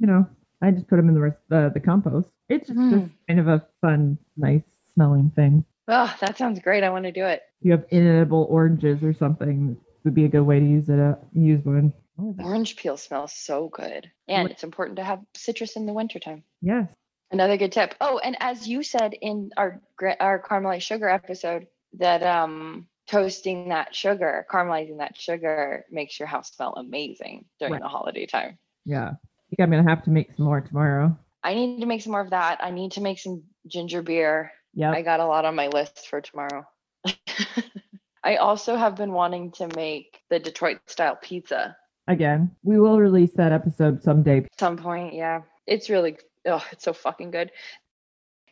you 0.00 0.06
know, 0.06 0.26
I 0.60 0.70
just 0.72 0.88
put 0.88 0.96
them 0.96 1.08
in 1.08 1.14
the 1.14 1.20
rest 1.20 1.38
uh, 1.52 1.68
the 1.70 1.80
compost. 1.80 2.28
It's 2.48 2.66
just, 2.68 2.78
just 2.80 2.92
Mm. 3.04 3.10
kind 3.28 3.40
of 3.40 3.48
a 3.48 3.66
fun, 3.80 4.18
nice 4.36 4.62
smelling 4.94 5.30
thing. 5.36 5.64
oh, 5.88 6.12
that 6.20 6.36
sounds 6.36 6.58
great. 6.60 6.82
I 6.84 6.90
want 6.90 7.04
to 7.04 7.12
do 7.12 7.24
it. 7.24 7.42
You 7.62 7.72
have 7.72 7.84
inedible 7.90 8.46
oranges 8.50 9.02
or 9.04 9.12
something, 9.12 9.76
would 10.04 10.14
be 10.14 10.24
a 10.24 10.28
good 10.28 10.42
way 10.42 10.58
to 10.60 10.66
use 10.66 10.88
it. 10.88 10.98
Uh, 10.98 11.14
use 11.32 11.64
one. 11.64 11.92
Oh, 12.20 12.34
Orange 12.42 12.76
peel 12.76 12.96
smells 12.96 13.32
so 13.32 13.68
good. 13.68 14.10
And 14.26 14.50
it's 14.50 14.64
important 14.64 14.96
to 14.96 15.04
have 15.04 15.20
citrus 15.36 15.76
in 15.76 15.86
the 15.86 15.92
wintertime. 15.92 16.42
yes. 16.60 16.88
Another 17.30 17.58
good 17.58 17.72
tip. 17.72 17.94
Oh, 18.00 18.18
and 18.18 18.36
as 18.40 18.66
you 18.66 18.82
said 18.82 19.12
in 19.12 19.50
our 19.58 19.82
our 20.18 20.42
caramelized 20.42 20.80
sugar 20.82 21.08
episode, 21.10 21.66
that 21.98 22.22
um 22.22 22.88
toasting 23.06 23.68
that 23.68 23.94
sugar, 23.94 24.46
caramelizing 24.50 24.98
that 24.98 25.14
sugar 25.16 25.84
makes 25.90 26.18
your 26.18 26.26
house 26.26 26.50
smell 26.54 26.72
amazing 26.76 27.44
during 27.58 27.74
Right. 27.74 27.82
the 27.82 27.88
holiday 27.88 28.24
time. 28.24 28.58
Yeah. 28.86 29.10
I 29.10 29.42
think 29.50 29.60
I'm 29.60 29.70
gonna 29.70 29.88
have 29.88 30.02
to 30.04 30.10
make 30.10 30.34
some 30.36 30.46
more 30.46 30.62
tomorrow. 30.62 31.16
I 31.44 31.54
need 31.54 31.80
to 31.80 31.86
make 31.86 32.00
some 32.02 32.12
more 32.12 32.22
of 32.22 32.30
that. 32.30 32.58
I 32.64 32.70
need 32.70 32.92
to 32.92 33.02
make 33.02 33.18
some 33.18 33.42
ginger 33.66 34.00
beer. 34.02 34.50
Yeah. 34.72 34.90
I 34.90 35.02
got 35.02 35.20
a 35.20 35.26
lot 35.26 35.44
on 35.44 35.54
my 35.54 35.68
list 35.68 36.08
for 36.08 36.20
tomorrow. 36.22 36.64
I 38.24 38.36
also 38.36 38.74
have 38.76 38.96
been 38.96 39.12
wanting 39.12 39.52
to 39.52 39.68
make 39.76 40.18
the 40.30 40.38
Detroit 40.38 40.78
style 40.86 41.16
pizza 41.20 41.76
Again, 42.08 42.50
we 42.62 42.80
will 42.80 42.98
release 42.98 43.32
that 43.34 43.52
episode 43.52 44.02
someday. 44.02 44.46
some 44.58 44.76
point. 44.76 45.14
Yeah. 45.14 45.42
It's 45.66 45.88
really 45.90 46.16
oh, 46.46 46.64
it's 46.72 46.84
so 46.84 46.92
fucking 46.92 47.30
good. 47.30 47.52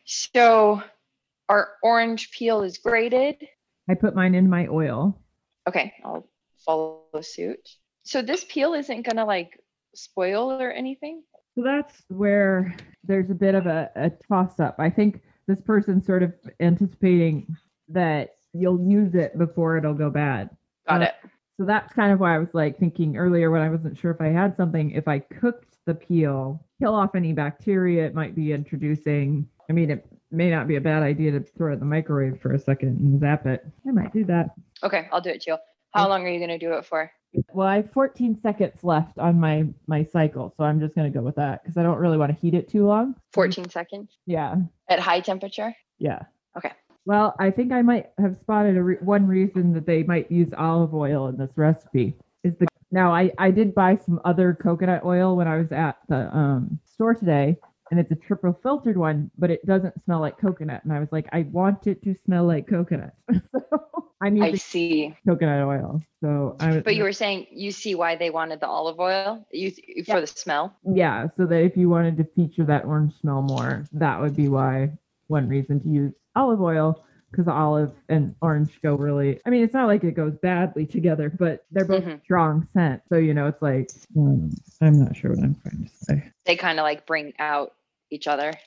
So 0.05 0.81
our 1.49 1.69
orange 1.83 2.31
peel 2.31 2.61
is 2.63 2.77
grated. 2.77 3.35
I 3.89 3.95
put 3.95 4.15
mine 4.15 4.35
in 4.35 4.49
my 4.49 4.67
oil. 4.67 5.19
Okay, 5.67 5.93
I'll 6.05 6.27
follow 6.65 7.01
suit. 7.21 7.67
So 8.03 8.21
this 8.21 8.45
peel 8.47 8.73
isn't 8.73 9.05
gonna 9.05 9.25
like 9.25 9.59
spoil 9.95 10.51
or 10.51 10.71
anything. 10.71 11.23
So 11.55 11.63
that's 11.63 12.03
where 12.09 12.75
there's 13.03 13.31
a 13.31 13.35
bit 13.35 13.55
of 13.55 13.65
a, 13.65 13.89
a 13.95 14.11
toss 14.29 14.59
up. 14.59 14.75
I 14.77 14.89
think 14.91 15.21
this 15.47 15.59
person's 15.61 16.05
sort 16.05 16.21
of 16.23 16.33
anticipating 16.59 17.47
that 17.89 18.35
you'll 18.53 18.81
use 18.87 19.15
it 19.15 19.37
before 19.37 19.77
it'll 19.77 19.93
go 19.95 20.09
bad. 20.09 20.49
Got 20.87 21.01
Uh, 21.01 21.05
it. 21.05 21.13
So 21.57 21.65
that's 21.65 21.91
kind 21.93 22.11
of 22.11 22.19
why 22.19 22.35
I 22.35 22.37
was 22.37 22.53
like 22.53 22.77
thinking 22.77 23.17
earlier 23.17 23.49
when 23.49 23.61
I 23.61 23.69
wasn't 23.69 23.97
sure 23.97 24.11
if 24.11 24.21
I 24.21 24.27
had 24.27 24.55
something, 24.55 24.91
if 24.91 25.07
I 25.07 25.19
cooked 25.19 25.77
the 25.85 25.95
peel, 25.95 26.63
kill 26.79 26.93
off 26.93 27.15
any 27.15 27.33
bacteria 27.33 28.05
it 28.05 28.13
might 28.13 28.35
be 28.35 28.51
introducing. 28.51 29.47
I 29.69 29.73
mean, 29.73 29.89
it 29.89 30.05
may 30.31 30.51
not 30.51 30.67
be 30.67 30.75
a 30.75 30.81
bad 30.81 31.01
idea 31.01 31.31
to 31.31 31.39
throw 31.39 31.71
it 31.71 31.75
in 31.75 31.79
the 31.79 31.85
microwave 31.85 32.39
for 32.41 32.53
a 32.53 32.59
second 32.59 32.99
and 32.99 33.19
zap 33.19 33.47
it. 33.47 33.65
I 33.87 33.91
might 33.91 34.13
do 34.13 34.23
that. 34.25 34.51
Okay, 34.83 35.07
I'll 35.11 35.21
do 35.21 35.29
it 35.31 35.41
Jill. 35.41 35.57
How 35.93 36.07
long 36.07 36.25
are 36.25 36.29
you 36.29 36.39
gonna 36.39 36.59
do 36.59 36.73
it 36.73 36.85
for? 36.85 37.11
Well, 37.53 37.67
I 37.67 37.77
have 37.77 37.91
14 37.91 38.39
seconds 38.41 38.83
left 38.83 39.17
on 39.17 39.39
my 39.39 39.67
my 39.87 40.03
cycle, 40.03 40.53
so 40.55 40.63
I'm 40.63 40.79
just 40.79 40.93
gonna 40.95 41.09
go 41.09 41.21
with 41.21 41.35
that 41.35 41.63
because 41.63 41.77
I 41.77 41.83
don't 41.83 41.97
really 41.97 42.17
want 42.17 42.31
to 42.33 42.39
heat 42.39 42.53
it 42.53 42.69
too 42.69 42.85
long. 42.85 43.15
14 43.33 43.69
seconds 43.69 44.17
Yeah, 44.27 44.57
at 44.89 44.99
high 44.99 45.21
temperature. 45.21 45.75
yeah. 45.97 46.19
Okay. 46.55 46.71
Well, 47.07 47.35
I 47.39 47.51
think 47.51 47.71
I 47.71 47.81
might 47.81 48.07
have 48.19 48.35
spotted 48.41 48.75
a 48.75 48.83
re- 48.83 48.97
one 48.99 49.25
reason 49.25 49.71
that 49.75 49.85
they 49.85 50.03
might 50.03 50.29
use 50.29 50.49
olive 50.57 50.93
oil 50.93 51.27
in 51.29 51.37
this 51.37 51.51
recipe 51.55 52.17
is 52.43 52.53
the 52.59 52.67
now 52.91 53.13
I 53.13 53.31
I 53.37 53.49
did 53.49 53.73
buy 53.73 53.95
some 53.95 54.19
other 54.25 54.53
coconut 54.53 55.05
oil 55.05 55.37
when 55.37 55.47
I 55.47 55.55
was 55.55 55.71
at 55.71 55.99
the 56.09 56.35
um 56.35 56.77
store 56.83 57.15
today, 57.15 57.55
and 57.91 57.99
it's 58.01 58.11
a 58.11 58.15
triple 58.15 58.59
filtered 58.61 58.97
one, 58.97 59.31
but 59.37 59.49
it 59.49 59.65
doesn't 59.65 59.93
smell 60.03 60.19
like 60.19 60.37
coconut, 60.37 60.83
and 60.83 60.91
I 60.91 60.99
was 60.99 61.07
like, 61.13 61.27
I 61.31 61.43
want 61.43 61.87
it 61.87 62.03
to 62.03 62.13
smell 62.25 62.43
like 62.43 62.67
coconut, 62.67 63.13
so 63.31 64.11
I'm 64.21 64.43
I 64.43 64.55
see. 64.55 65.15
coconut 65.25 65.65
oil. 65.65 66.01
So 66.19 66.57
I 66.59 66.73
was 66.73 66.83
But 66.83 66.97
you 66.97 67.03
were 67.03 67.13
saying 67.13 67.47
you 67.51 67.71
see 67.71 67.95
why 67.95 68.17
they 68.17 68.31
wanted 68.31 68.59
the 68.59 68.67
olive 68.67 68.99
oil 68.99 69.47
you 69.53 69.71
for 70.03 70.19
the 70.19 70.27
smell. 70.27 70.75
Yeah, 70.83 71.27
so 71.37 71.45
that 71.45 71.61
if 71.61 71.77
you 71.77 71.87
wanted 71.89 72.17
to 72.17 72.25
feature 72.35 72.65
that 72.65 72.83
orange 72.83 73.13
smell 73.21 73.41
more, 73.43 73.85
that 73.93 74.19
would 74.19 74.35
be 74.35 74.49
why 74.49 74.91
one 75.27 75.47
reason 75.47 75.81
to 75.81 75.87
use 75.89 76.13
olive 76.37 76.61
oil 76.61 77.03
because 77.31 77.47
olive 77.47 77.91
and 78.09 78.35
orange 78.41 78.79
go 78.81 78.95
really. 78.95 79.39
I 79.45 79.49
mean, 79.49 79.63
it's 79.63 79.73
not 79.73 79.87
like 79.87 80.03
it 80.03 80.13
goes 80.15 80.35
badly 80.41 80.85
together, 80.85 81.29
but 81.29 81.65
they're 81.71 81.85
both 81.85 82.03
Mhm. 82.03 82.23
strong 82.23 82.67
scent. 82.73 83.01
So 83.09 83.17
you 83.17 83.33
know, 83.33 83.47
it's 83.47 83.61
like 83.61 83.91
um, 84.17 84.51
I'm 84.81 84.99
not 84.99 85.15
sure 85.15 85.31
what 85.31 85.43
I'm 85.43 85.55
trying 85.55 85.85
to 85.85 86.05
say. 86.05 86.31
They 86.45 86.55
kind 86.55 86.79
of 86.79 86.83
like 86.83 87.05
bring 87.05 87.33
out 87.39 87.73
each 88.09 88.27
other. 88.27 88.57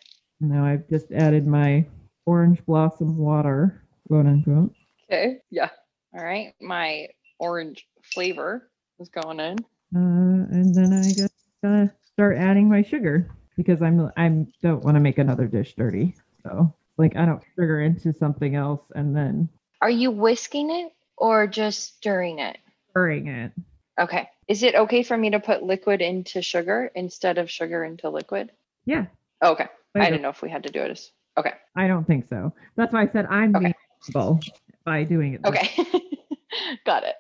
Now 0.41 0.65
I've 0.65 0.89
just 0.89 1.11
added 1.13 1.47
my 1.47 1.87
orange 2.27 2.65
blossom 2.67 3.17
water, 3.17 3.83
quote 4.09 4.27
unquote. 4.27 4.75
Okay. 5.11 5.39
Yeah. 5.51 5.71
All 6.15 6.23
right. 6.23 6.55
My 6.61 7.09
orange 7.39 7.87
flavor 8.03 8.71
is 8.99 9.09
going 9.09 9.41
in. 9.41 9.59
Uh, 9.95 10.47
and 10.53 10.77
then 10.77 10.93
I 10.93 11.13
guess 11.13 11.31
gonna 11.63 11.93
start 12.15 12.37
adding 12.37 12.69
my 12.69 12.83
sugar 12.83 13.31
because 13.57 13.83
I'm 13.83 14.11
I'm 14.17 14.53
don't 14.63 14.85
want 14.85 14.97
to 14.97 15.01
make 15.01 15.19
another 15.19 15.47
dish 15.47 15.75
dirty. 15.75 16.15
So 16.43 16.75
like 17.01 17.17
I 17.17 17.25
don't 17.25 17.43
sugar 17.59 17.81
into 17.81 18.13
something 18.13 18.55
else 18.55 18.83
and 18.95 19.17
then 19.17 19.49
Are 19.81 19.91
you 19.91 20.11
whisking 20.11 20.71
it 20.71 20.93
or 21.17 21.47
just 21.47 21.97
stirring 21.97 22.39
it? 22.39 22.59
stirring 22.91 23.27
it. 23.29 23.53
Okay. 23.99 24.29
Is 24.49 24.63
it 24.63 24.75
okay 24.75 25.03
for 25.03 25.17
me 25.17 25.31
to 25.31 25.41
put 25.41 25.63
liquid 25.63 26.01
into 26.03 26.43
sugar 26.43 26.91
instead 26.95 27.39
of 27.39 27.51
sugar 27.51 27.85
into 27.85 28.11
liquid? 28.11 28.51
Yeah, 28.85 29.07
Oh, 29.43 29.53
okay. 29.53 29.67
I 29.95 30.01
I 30.01 30.05
didn't 30.11 30.23
know 30.23 30.29
if 30.31 30.43
we 30.43 30.51
had 30.51 30.63
to 30.65 30.71
do 30.73 30.81
it. 30.83 30.91
as- 30.91 31.11
Okay. 31.39 31.53
I 31.77 31.87
don't 31.89 32.07
think 32.07 32.29
so. 32.29 32.53
That's 32.77 32.93
why 32.93 33.03
I 33.03 33.09
said 33.09 33.27
I'm 33.27 33.55
Okay. 33.57 33.65
being 33.67 33.75
responsible 34.07 34.41
by 34.85 35.05
doing 35.05 35.35
it. 35.35 35.41
Okay. 35.45 35.69
Got 36.85 37.05
it. 37.05 37.15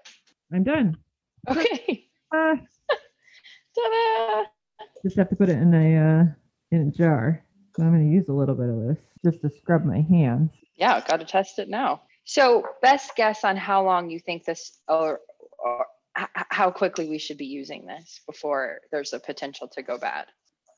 I'm 0.52 0.64
done. 0.64 0.96
Okay. 1.48 2.06
Uh, 2.34 2.56
Ta-da! 3.74 4.44
just 5.02 5.16
have 5.16 5.28
to 5.30 5.36
put 5.36 5.48
it 5.48 5.58
in 5.58 5.72
a 5.72 5.96
uh, 5.96 6.24
in 6.72 6.88
a 6.88 6.90
jar. 6.90 7.42
I'm 7.80 7.92
going 7.92 8.08
to 8.08 8.14
use 8.14 8.28
a 8.28 8.32
little 8.32 8.54
bit 8.54 8.68
of 8.68 8.86
this 8.86 8.98
just 9.24 9.42
to 9.42 9.50
scrub 9.60 9.84
my 9.84 10.00
hands. 10.00 10.50
Yeah, 10.76 11.00
got 11.06 11.18
to 11.20 11.26
test 11.26 11.58
it 11.58 11.68
now. 11.68 12.02
So, 12.24 12.64
best 12.82 13.16
guess 13.16 13.44
on 13.44 13.56
how 13.56 13.84
long 13.84 14.10
you 14.10 14.18
think 14.20 14.44
this, 14.44 14.78
or, 14.88 15.20
or 15.58 15.86
h- 16.18 16.28
how 16.34 16.70
quickly 16.70 17.08
we 17.08 17.18
should 17.18 17.38
be 17.38 17.46
using 17.46 17.86
this 17.86 18.20
before 18.26 18.78
there's 18.92 19.12
a 19.12 19.18
potential 19.20 19.68
to 19.74 19.82
go 19.82 19.98
bad. 19.98 20.26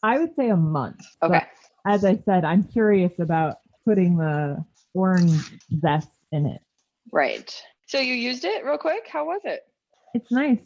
I 0.03 0.19
would 0.19 0.35
say 0.35 0.49
a 0.51 0.57
month. 0.57 1.01
but 1.21 1.31
Okay. 1.33 1.47
as 1.87 2.05
I 2.05 2.17
said, 2.25 2.45
I'm 2.45 2.65
curious 2.65 3.13
about 3.19 3.57
putting 3.85 4.17
the 4.17 4.65
orange 4.95 5.43
zest 5.81 6.09
in 6.33 6.47
it. 6.47 6.61
Right. 7.13 7.55
So 7.87 7.99
you 7.99 8.15
used 8.15 8.45
it 8.45 8.65
real 8.65 8.79
quick. 8.79 9.07
How 9.09 9.27
was 9.27 9.43
it? 9.45 9.63
It's 10.15 10.31
nice. 10.33 10.59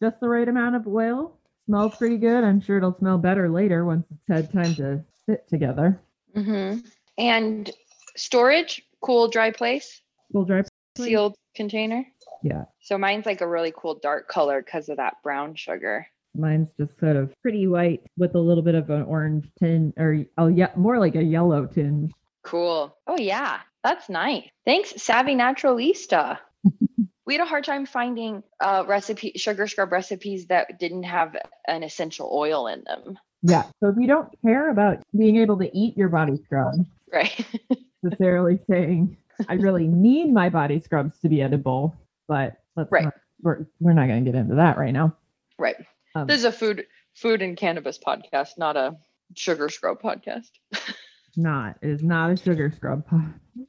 Just 0.00 0.20
the 0.20 0.28
right 0.28 0.48
amount 0.48 0.76
of 0.76 0.86
oil. 0.86 1.38
Smells 1.66 1.96
pretty 1.96 2.18
good. 2.18 2.44
I'm 2.44 2.60
sure 2.60 2.76
it'll 2.76 2.96
smell 2.98 3.16
better 3.18 3.48
later 3.48 3.84
once 3.84 4.04
it's 4.10 4.28
had 4.28 4.52
time 4.52 4.74
to 4.76 5.02
sit 5.28 5.48
together. 5.48 6.00
Mm-hmm. 6.36 6.80
And 7.18 7.70
storage, 8.16 8.82
cool, 9.00 9.28
dry 9.28 9.50
place, 9.50 10.00
Full 10.32 10.44
dry. 10.44 10.62
Please. 10.94 11.04
sealed 11.06 11.34
container. 11.54 12.06
Yeah. 12.42 12.64
So 12.80 12.98
mine's 12.98 13.26
like 13.26 13.40
a 13.40 13.48
really 13.48 13.72
cool 13.76 13.94
dark 14.02 14.28
color 14.28 14.62
because 14.62 14.88
of 14.88 14.98
that 14.98 15.14
brown 15.22 15.54
sugar. 15.54 16.06
Mine's 16.36 16.68
just 16.78 16.98
sort 16.98 17.16
of 17.16 17.32
pretty 17.42 17.66
white 17.68 18.02
with 18.16 18.34
a 18.34 18.40
little 18.40 18.62
bit 18.62 18.74
of 18.74 18.90
an 18.90 19.02
orange 19.04 19.48
tinge, 19.58 19.94
or 19.96 20.24
oh 20.36 20.48
yeah, 20.48 20.70
more 20.76 20.98
like 20.98 21.14
a 21.14 21.22
yellow 21.22 21.66
tinge. 21.66 22.12
Cool. 22.42 22.94
Oh 23.06 23.16
yeah, 23.18 23.60
that's 23.84 24.08
nice. 24.08 24.48
Thanks, 24.64 25.00
Savvy 25.02 25.36
Naturalista. 25.36 26.38
we 27.26 27.34
had 27.34 27.40
a 27.40 27.48
hard 27.48 27.64
time 27.64 27.86
finding 27.86 28.42
uh 28.60 28.84
recipe 28.86 29.32
sugar 29.36 29.68
scrub 29.68 29.92
recipes 29.92 30.46
that 30.46 30.78
didn't 30.80 31.04
have 31.04 31.36
an 31.68 31.84
essential 31.84 32.28
oil 32.32 32.66
in 32.66 32.82
them. 32.84 33.16
Yeah. 33.46 33.64
So 33.80 33.88
if 33.90 33.96
you 33.98 34.06
don't 34.06 34.28
care 34.42 34.70
about 34.70 35.02
being 35.16 35.36
able 35.36 35.58
to 35.58 35.70
eat 35.76 35.96
your 35.96 36.08
body 36.08 36.36
scrub, 36.44 36.74
Right. 37.12 37.46
necessarily 38.02 38.58
saying 38.68 39.16
I 39.48 39.54
really 39.54 39.86
need 39.86 40.32
my 40.32 40.48
body 40.48 40.80
scrubs 40.80 41.18
to 41.20 41.28
be 41.28 41.42
edible, 41.42 41.94
but 42.26 42.56
let's 42.76 42.90
Right. 42.90 43.04
not, 43.04 43.14
we're 43.42 43.66
we're 43.80 43.92
not 43.92 44.08
going 44.08 44.24
to 44.24 44.30
get 44.32 44.38
into 44.38 44.54
that 44.56 44.78
right 44.78 44.92
now. 44.92 45.14
right. 45.58 45.76
Um, 46.14 46.26
This 46.26 46.38
is 46.38 46.44
a 46.44 46.52
food 46.52 46.86
food 47.14 47.42
and 47.42 47.56
cannabis 47.56 47.98
podcast, 47.98 48.56
not 48.58 48.76
a 48.76 48.96
sugar 49.36 49.68
scrub 49.68 50.00
podcast. 50.00 50.48
not 51.36 51.76
it 51.82 51.90
is 51.90 52.02
not 52.02 52.30
a 52.30 52.36
sugar 52.36 52.72
scrub 52.74 53.06
po- 53.06 53.20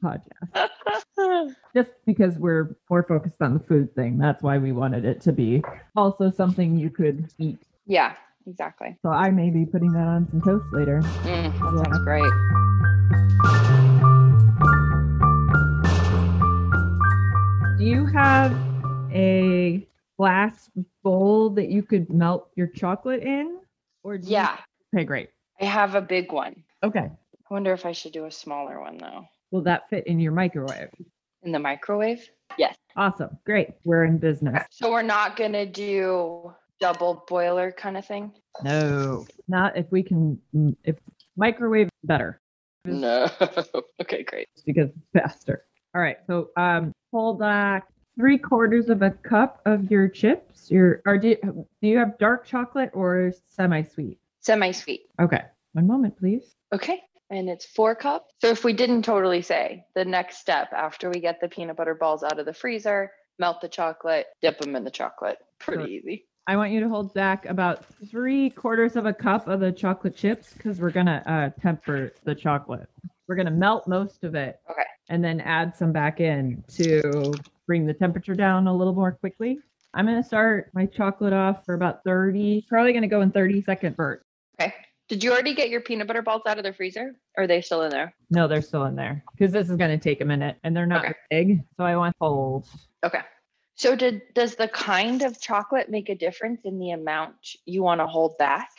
podcast. 0.02 1.50
Just 1.74 1.90
because 2.06 2.38
we're 2.38 2.76
more 2.88 3.02
focused 3.02 3.40
on 3.42 3.54
the 3.54 3.60
food 3.60 3.94
thing, 3.94 4.16
that's 4.18 4.42
why 4.42 4.56
we 4.58 4.72
wanted 4.72 5.04
it 5.04 5.20
to 5.22 5.32
be 5.32 5.62
also 5.94 6.30
something 6.30 6.78
you 6.78 6.88
could 6.90 7.28
eat. 7.38 7.58
yeah, 7.86 8.14
exactly. 8.46 8.96
So 9.02 9.08
I 9.10 9.30
may 9.30 9.50
be 9.50 9.64
putting 9.66 9.92
that 9.92 10.06
on 10.06 10.28
some 10.30 10.40
toast 10.42 10.66
later. 10.72 11.00
Mm, 11.24 11.52
Yeah. 11.54 11.82
sounds 11.82 12.04
great. 12.04 12.32
Do 17.78 17.84
you 17.84 18.06
have 18.06 18.56
a 19.12 19.86
glass 20.16 20.70
bowl 21.02 21.50
that 21.50 21.68
you 21.68 21.82
could 21.82 22.08
melt 22.10 22.48
your 22.56 22.68
chocolate 22.68 23.22
in? 23.22 23.58
Or 24.02 24.16
do 24.16 24.26
you- 24.26 24.32
Yeah, 24.32 24.56
okay, 24.94 25.04
great. 25.04 25.28
I 25.60 25.66
have 25.66 25.94
a 25.94 26.00
big 26.00 26.32
one. 26.32 26.64
Okay. 26.82 27.10
I 27.10 27.54
wonder 27.54 27.72
if 27.74 27.84
I 27.84 27.92
should 27.92 28.12
do 28.12 28.24
a 28.24 28.30
smaller 28.30 28.80
one 28.80 28.96
though. 28.96 29.26
Will 29.50 29.60
that 29.62 29.90
fit 29.90 30.06
in 30.06 30.18
your 30.18 30.32
microwave? 30.32 30.88
In 31.42 31.52
the 31.52 31.58
microwave? 31.58 32.26
Yes. 32.56 32.76
Awesome. 32.96 33.36
Great. 33.44 33.68
We're 33.84 34.04
in 34.04 34.16
business. 34.18 34.64
So 34.70 34.90
we're 34.90 35.02
not 35.02 35.36
gonna 35.36 35.66
do 35.66 36.54
double 36.80 37.24
boiler 37.28 37.72
kind 37.72 37.96
of 37.96 38.04
thing? 38.06 38.32
No, 38.62 39.26
not 39.48 39.76
if 39.76 39.86
we 39.90 40.02
can, 40.02 40.38
mm, 40.54 40.76
if 40.84 40.96
microwave 41.36 41.88
better 42.04 42.40
No. 42.84 43.28
okay, 44.02 44.22
great. 44.22 44.48
because 44.64 44.88
it's 44.90 45.06
faster. 45.12 45.64
All 45.94 46.00
right. 46.00 46.18
So, 46.26 46.50
um, 46.56 46.92
hold 47.12 47.38
back 47.38 47.86
three 48.18 48.38
quarters 48.38 48.88
of 48.88 49.02
a 49.02 49.10
cup 49.10 49.60
of 49.66 49.90
your 49.90 50.08
chips. 50.08 50.70
Your, 50.70 51.02
or 51.06 51.18
do, 51.18 51.36
do 51.42 51.88
you 51.88 51.98
have 51.98 52.18
dark 52.18 52.46
chocolate 52.46 52.90
or 52.94 53.32
semi 53.48 53.82
sweet? 53.82 54.18
Semi-sweet. 54.40 55.06
Okay. 55.20 55.42
One 55.72 55.86
moment, 55.88 56.16
please. 56.18 56.54
Okay. 56.72 57.00
And 57.30 57.48
it's 57.50 57.66
four 57.66 57.96
cups. 57.96 58.32
So 58.40 58.46
if 58.48 58.62
we 58.62 58.72
didn't 58.72 59.02
totally 59.02 59.42
say 59.42 59.84
the 59.96 60.04
next 60.04 60.38
step 60.38 60.72
after 60.72 61.10
we 61.10 61.18
get 61.20 61.40
the 61.40 61.48
peanut 61.48 61.76
butter 61.76 61.96
balls 61.96 62.22
out 62.22 62.38
of 62.38 62.46
the 62.46 62.54
freezer, 62.54 63.10
melt 63.40 63.60
the 63.60 63.68
chocolate, 63.68 64.26
dip 64.40 64.60
them 64.60 64.76
in 64.76 64.84
the 64.84 64.90
chocolate. 64.90 65.38
Pretty 65.58 65.82
Sure. 65.82 65.88
easy. 65.88 66.26
I 66.48 66.56
want 66.56 66.70
you 66.70 66.80
to 66.80 66.88
hold 66.88 67.12
back 67.12 67.46
about 67.46 67.84
three 68.08 68.50
quarters 68.50 68.94
of 68.94 69.04
a 69.04 69.12
cup 69.12 69.48
of 69.48 69.58
the 69.58 69.72
chocolate 69.72 70.14
chips 70.14 70.52
because 70.52 70.80
we're 70.80 70.90
gonna 70.90 71.22
uh, 71.26 71.60
temper 71.60 72.12
the 72.24 72.36
chocolate. 72.36 72.88
We're 73.26 73.34
gonna 73.34 73.50
melt 73.50 73.88
most 73.88 74.22
of 74.22 74.36
it. 74.36 74.60
Okay. 74.70 74.84
And 75.08 75.24
then 75.24 75.40
add 75.40 75.74
some 75.74 75.92
back 75.92 76.20
in 76.20 76.62
to 76.74 77.34
bring 77.66 77.84
the 77.84 77.94
temperature 77.94 78.34
down 78.34 78.68
a 78.68 78.74
little 78.74 78.94
more 78.94 79.12
quickly. 79.12 79.58
I'm 79.92 80.06
gonna 80.06 80.22
start 80.22 80.70
my 80.72 80.86
chocolate 80.86 81.32
off 81.32 81.64
for 81.64 81.74
about 81.74 82.04
30. 82.04 82.64
Probably 82.68 82.92
gonna 82.92 83.08
go 83.08 83.22
in 83.22 83.32
30 83.32 83.62
second 83.62 83.96
bursts. 83.96 84.24
Okay. 84.60 84.72
Did 85.08 85.24
you 85.24 85.32
already 85.32 85.54
get 85.54 85.68
your 85.68 85.80
peanut 85.80 86.06
butter 86.06 86.22
balls 86.22 86.42
out 86.46 86.58
of 86.58 86.64
the 86.64 86.72
freezer? 86.72 87.16
Or 87.36 87.44
are 87.44 87.46
they 87.48 87.60
still 87.60 87.82
in 87.82 87.90
there? 87.90 88.14
No, 88.30 88.46
they're 88.46 88.62
still 88.62 88.84
in 88.84 88.94
there 88.94 89.24
because 89.32 89.52
this 89.52 89.68
is 89.68 89.76
gonna 89.76 89.98
take 89.98 90.20
a 90.20 90.24
minute 90.24 90.58
and 90.62 90.76
they're 90.76 90.86
not 90.86 91.04
Okay. 91.06 91.14
big, 91.28 91.64
so 91.76 91.84
I 91.84 91.96
want 91.96 92.14
cold. 92.20 92.68
Okay. 93.04 93.20
So 93.76 93.94
did 93.94 94.22
does 94.34 94.56
the 94.56 94.68
kind 94.68 95.22
of 95.22 95.40
chocolate 95.40 95.90
make 95.90 96.08
a 96.08 96.14
difference 96.14 96.62
in 96.64 96.78
the 96.78 96.92
amount 96.92 97.34
you 97.66 97.82
want 97.82 98.00
to 98.00 98.06
hold 98.06 98.38
back? 98.38 98.70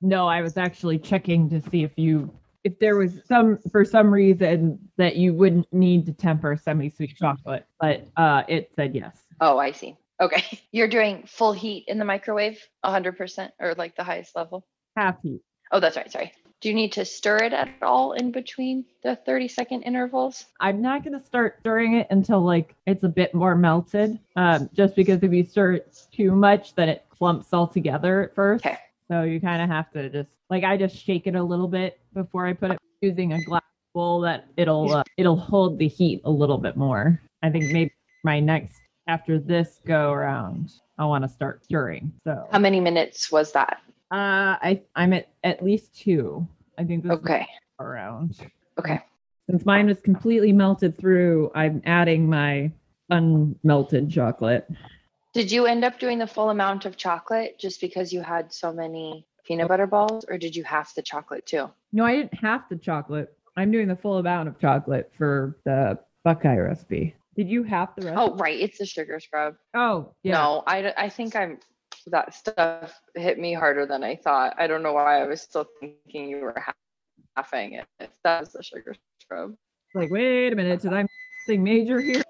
No, 0.00 0.26
I 0.26 0.40
was 0.40 0.56
actually 0.56 0.98
checking 0.98 1.48
to 1.50 1.60
see 1.70 1.84
if 1.84 1.92
you 1.96 2.32
if 2.64 2.78
there 2.78 2.96
was 2.96 3.20
some 3.26 3.58
for 3.70 3.84
some 3.84 4.12
reason 4.12 4.78
that 4.96 5.16
you 5.16 5.34
wouldn't 5.34 5.72
need 5.72 6.06
to 6.06 6.12
temper 6.12 6.56
semi-sweet 6.56 7.16
chocolate, 7.16 7.66
but 7.78 8.06
uh 8.16 8.42
it 8.48 8.72
said 8.74 8.94
yes. 8.94 9.18
Oh, 9.40 9.58
I 9.58 9.72
see. 9.72 9.96
Okay. 10.20 10.42
You're 10.72 10.88
doing 10.88 11.24
full 11.26 11.52
heat 11.52 11.84
in 11.86 11.98
the 11.98 12.04
microwave, 12.06 12.58
100% 12.84 13.50
or 13.60 13.74
like 13.74 13.94
the 13.96 14.04
highest 14.04 14.34
level? 14.34 14.66
Half 14.96 15.20
heat. 15.22 15.42
Oh, 15.70 15.80
that's 15.80 15.96
right. 15.96 16.10
Sorry. 16.10 16.32
Do 16.60 16.70
you 16.70 16.74
need 16.74 16.92
to 16.92 17.04
stir 17.04 17.36
it 17.38 17.52
at 17.52 17.68
all 17.82 18.12
in 18.12 18.30
between 18.30 18.86
the 19.02 19.16
30 19.16 19.48
second 19.48 19.82
intervals? 19.82 20.46
I'm 20.58 20.80
not 20.80 21.04
going 21.04 21.18
to 21.18 21.24
start 21.24 21.58
stirring 21.60 21.94
it 21.94 22.06
until 22.10 22.40
like 22.40 22.74
it's 22.86 23.04
a 23.04 23.08
bit 23.08 23.34
more 23.34 23.54
melted. 23.54 24.18
Um, 24.36 24.70
just 24.72 24.96
because 24.96 25.22
if 25.22 25.32
you 25.32 25.44
stir 25.44 25.74
it 25.74 26.06
too 26.12 26.32
much, 26.32 26.74
then 26.74 26.88
it 26.88 27.04
clumps 27.10 27.52
all 27.52 27.66
together 27.66 28.22
at 28.22 28.34
first. 28.34 28.64
Okay. 28.64 28.78
So 29.10 29.22
you 29.22 29.40
kind 29.40 29.62
of 29.62 29.68
have 29.68 29.90
to 29.92 30.08
just 30.08 30.30
like 30.48 30.64
I 30.64 30.76
just 30.76 30.96
shake 30.96 31.26
it 31.26 31.34
a 31.34 31.42
little 31.42 31.68
bit 31.68 32.00
before 32.14 32.46
I 32.46 32.54
put 32.54 32.70
it 32.70 32.78
using 33.00 33.34
a 33.34 33.42
glass 33.42 33.62
bowl 33.94 34.20
that 34.22 34.48
it'll 34.56 34.94
uh, 34.94 35.04
it'll 35.16 35.36
hold 35.36 35.78
the 35.78 35.88
heat 35.88 36.22
a 36.24 36.30
little 36.30 36.58
bit 36.58 36.76
more. 36.76 37.20
I 37.42 37.50
think 37.50 37.70
maybe 37.70 37.92
my 38.24 38.40
next 38.40 38.80
after 39.06 39.38
this 39.38 39.80
go 39.86 40.10
around, 40.10 40.72
I 40.98 41.04
want 41.04 41.22
to 41.24 41.28
start 41.28 41.64
stirring. 41.64 42.12
So 42.24 42.48
How 42.50 42.58
many 42.58 42.80
minutes 42.80 43.30
was 43.30 43.52
that? 43.52 43.80
Uh, 44.10 44.56
I 44.62 44.82
I'm 44.94 45.12
at 45.12 45.28
at 45.44 45.64
least 45.64 45.94
two. 45.98 46.46
I 46.78 46.84
think 46.84 47.02
this 47.04 47.12
is 47.12 47.18
Okay. 47.18 47.46
around. 47.80 48.38
Okay. 48.78 49.00
Since 49.48 49.64
mine 49.64 49.86
was 49.86 50.00
completely 50.00 50.52
melted 50.52 50.98
through, 50.98 51.50
I'm 51.54 51.80
adding 51.84 52.28
my 52.28 52.70
unmelted 53.12 54.10
chocolate. 54.10 54.68
Did 55.32 55.52
you 55.52 55.66
end 55.66 55.84
up 55.84 55.98
doing 56.00 56.18
the 56.18 56.26
full 56.26 56.50
amount 56.50 56.84
of 56.84 56.96
chocolate 56.96 57.58
just 57.58 57.80
because 57.80 58.12
you 58.12 58.22
had 58.22 58.52
so 58.52 58.72
many 58.72 59.26
peanut 59.44 59.68
butter 59.68 59.86
balls, 59.86 60.24
or 60.28 60.38
did 60.38 60.56
you 60.56 60.64
half 60.64 60.94
the 60.94 61.02
chocolate 61.02 61.46
too? 61.46 61.70
No, 61.92 62.04
I 62.04 62.16
didn't 62.16 62.34
have 62.34 62.62
the 62.68 62.76
chocolate. 62.76 63.36
I'm 63.56 63.70
doing 63.70 63.88
the 63.88 63.96
full 63.96 64.18
amount 64.18 64.48
of 64.48 64.58
chocolate 64.58 65.12
for 65.16 65.56
the 65.64 65.98
Buckeye 66.24 66.58
recipe. 66.58 67.14
Did 67.36 67.48
you 67.48 67.62
have 67.64 67.90
the 67.96 68.06
rest? 68.06 68.18
Oh, 68.18 68.34
right. 68.36 68.58
It's 68.58 68.78
the 68.78 68.86
sugar 68.86 69.20
scrub. 69.20 69.56
oh 69.74 70.12
yeah. 70.22 70.32
No, 70.32 70.64
I 70.66 71.08
think 71.08 71.36
I'm 71.36 71.58
that 72.08 72.34
stuff 72.34 73.00
hit 73.14 73.38
me 73.38 73.52
harder 73.52 73.86
than 73.86 74.04
I 74.04 74.16
thought. 74.16 74.54
I 74.58 74.66
don't 74.66 74.82
know 74.82 74.92
why 74.92 75.20
I 75.22 75.26
was 75.26 75.40
still 75.40 75.66
thinking 75.80 76.28
you 76.28 76.38
were 76.38 76.54
half- 76.56 76.76
halving 77.36 77.74
it. 77.74 78.10
That 78.22 78.40
was 78.40 78.52
the 78.52 78.62
sugar 78.62 78.94
scrub. 79.20 79.54
Like, 79.94 80.10
wait 80.10 80.52
a 80.52 80.56
minute, 80.56 80.80
did 80.82 80.92
I 80.92 81.06
something 81.46 81.62
major 81.62 82.00
here? 82.00 82.22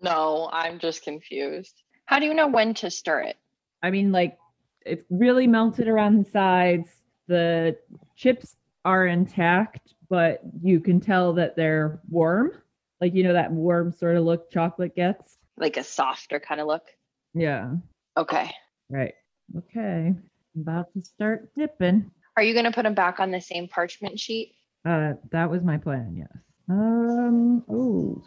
No, 0.00 0.50
I'm 0.52 0.78
just 0.78 1.02
confused. 1.02 1.82
How 2.06 2.18
do 2.18 2.26
you 2.26 2.34
know 2.34 2.48
when 2.48 2.74
to 2.74 2.90
stir 2.90 3.22
it? 3.22 3.36
I 3.82 3.90
mean, 3.90 4.12
like, 4.12 4.36
it's 4.84 5.04
really 5.10 5.46
melted 5.46 5.88
around 5.88 6.24
the 6.24 6.30
sides. 6.30 6.88
The 7.26 7.76
chips 8.16 8.56
are 8.84 9.06
intact, 9.06 9.94
but 10.10 10.40
you 10.62 10.80
can 10.80 11.00
tell 11.00 11.32
that 11.34 11.56
they're 11.56 12.00
warm. 12.10 12.52
Like, 13.00 13.14
you 13.14 13.22
know, 13.22 13.32
that 13.32 13.50
warm 13.50 13.92
sort 13.92 14.16
of 14.16 14.24
look 14.24 14.50
chocolate 14.50 14.94
gets. 14.94 15.38
Like 15.56 15.76
a 15.76 15.84
softer 15.84 16.40
kind 16.40 16.60
of 16.60 16.66
look? 16.66 16.84
Yeah. 17.32 17.72
Okay. 18.16 18.50
Right. 18.90 19.14
Okay. 19.56 20.14
About 20.60 20.92
to 20.94 21.02
start 21.02 21.54
dipping. 21.54 22.10
Are 22.36 22.42
you 22.42 22.52
going 22.52 22.64
to 22.64 22.72
put 22.72 22.82
them 22.84 22.94
back 22.94 23.20
on 23.20 23.30
the 23.30 23.40
same 23.40 23.68
parchment 23.68 24.18
sheet? 24.18 24.54
Uh, 24.84 25.14
that 25.30 25.50
was 25.50 25.62
my 25.62 25.78
plan. 25.78 26.14
Yes. 26.16 26.28
Um. 26.68 27.64
Oh. 27.68 28.22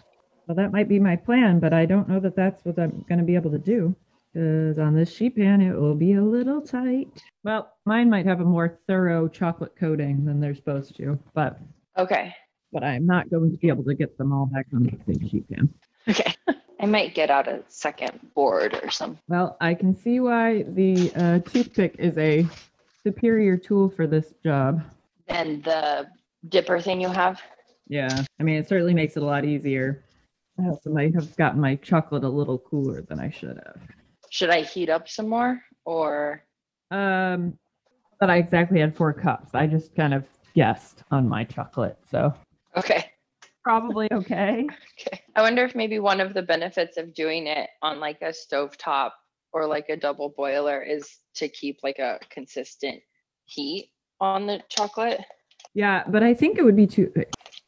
Well, 0.48 0.56
that 0.56 0.72
might 0.72 0.88
be 0.88 1.00
my 1.00 1.16
plan, 1.18 1.60
but 1.60 1.74
I 1.74 1.86
don't 1.86 2.08
know 2.08 2.20
that 2.22 2.36
that's 2.36 2.64
what 2.64 2.80
I'm 2.80 3.04
going 3.10 3.20
to 3.20 3.26
be 3.26 3.36
able 3.36 3.52
to 3.52 3.58
do. 3.58 3.96
Because 4.34 4.80
on 4.80 4.96
this 4.96 5.14
sheet 5.14 5.36
pan, 5.36 5.62
it 5.62 5.74
will 5.74 5.96
be 5.96 6.14
a 6.14 6.22
little 6.22 6.62
tight. 6.62 7.08
Well, 7.44 7.74
mine 7.86 8.10
might 8.10 8.26
have 8.26 8.40
a 8.40 8.46
more 8.46 8.80
thorough 8.88 9.28
chocolate 9.28 9.76
coating 9.78 10.26
than 10.26 10.40
they're 10.40 10.56
supposed 10.56 10.96
to, 10.98 11.20
but 11.34 11.60
Okay. 11.98 12.34
but 12.72 12.84
I'm 12.84 13.06
not 13.06 13.30
going 13.30 13.52
to 13.52 13.58
be 13.58 13.68
able 13.68 13.84
to 13.86 13.94
get 13.96 14.18
them 14.18 14.32
all 14.32 14.46
back 14.46 14.68
on 14.74 14.84
the 14.84 14.92
big 15.06 15.30
sheet 15.30 15.50
pan. 15.50 15.70
Okay. 16.08 16.34
I 16.80 16.86
might 16.86 17.16
get 17.16 17.30
out 17.30 17.48
a 17.48 17.64
second 17.68 18.20
board 18.36 18.80
or 18.84 18.90
something. 18.90 19.20
Well, 19.28 19.58
I 19.60 19.74
can 19.74 19.96
see 19.96 20.20
why 20.20 20.64
the 20.64 21.12
uh, 21.16 21.40
toothpick 21.40 21.96
is 21.98 22.18
a 22.18 22.48
superior 23.04 23.58
tool 23.58 23.90
for 23.90 24.06
this 24.06 24.34
job. 24.44 24.84
And 25.28 25.64
the 25.64 26.08
dipper 26.50 26.80
thing 26.80 27.02
you 27.02 27.10
have? 27.10 27.42
Yeah, 27.88 28.24
I 28.40 28.44
mean, 28.44 28.58
it 28.58 28.68
certainly 28.68 28.94
makes 28.94 29.18
it 29.18 29.24
a 29.24 29.26
lot 29.26 29.46
easier. 29.46 30.04
I 30.60 30.68
also 30.68 30.90
might 30.90 31.14
have 31.16 31.36
gotten 31.36 31.60
my 31.60 31.76
chocolate 31.76 32.24
a 32.24 32.30
little 32.30 32.58
cooler 32.58 33.02
than 33.02 33.20
I 33.20 33.30
should 33.30 33.60
have. 33.66 33.80
Should 34.30 34.50
I 34.50 34.62
heat 34.62 34.90
up 34.90 35.08
some 35.08 35.30
more 35.30 35.62
or? 35.86 36.44
Um, 36.92 37.58
but 38.20 38.30
I 38.30 38.38
exactly 38.38 38.80
had 38.80 38.96
four 38.96 39.14
cups. 39.14 39.54
I 39.54 39.68
just 39.68 39.96
kind 39.96 40.14
of 40.14 40.26
guessed 40.54 41.04
on 41.12 41.28
my 41.28 41.44
chocolate, 41.44 41.98
so 42.10 42.34
Okay. 42.76 43.12
Probably 43.68 44.08
okay. 44.14 44.66
Okay. 45.00 45.22
I 45.36 45.42
wonder 45.44 45.64
if 45.64 45.76
maybe 45.76 46.00
one 46.00 46.20
of 46.20 46.34
the 46.34 46.42
benefits 46.42 46.98
of 46.98 47.14
doing 47.14 47.46
it 47.46 47.70
on 47.84 48.00
like 48.00 48.20
a 48.24 48.34
stovetop 48.34 49.12
or 49.54 49.68
like 49.68 49.90
a 49.90 49.96
double 49.96 50.30
boiler 50.30 50.82
is 50.82 51.18
to 51.36 51.48
keep 51.48 51.80
like 51.84 52.00
a 52.00 52.20
consistent 52.32 53.00
heat 53.46 53.92
on 54.20 54.48
the 54.48 54.60
chocolate. 54.70 55.22
Yeah, 55.76 56.04
but 56.08 56.24
I 56.24 56.34
think 56.34 56.58
it 56.58 56.64
would 56.64 56.76
be 56.76 56.88
too, 56.88 57.14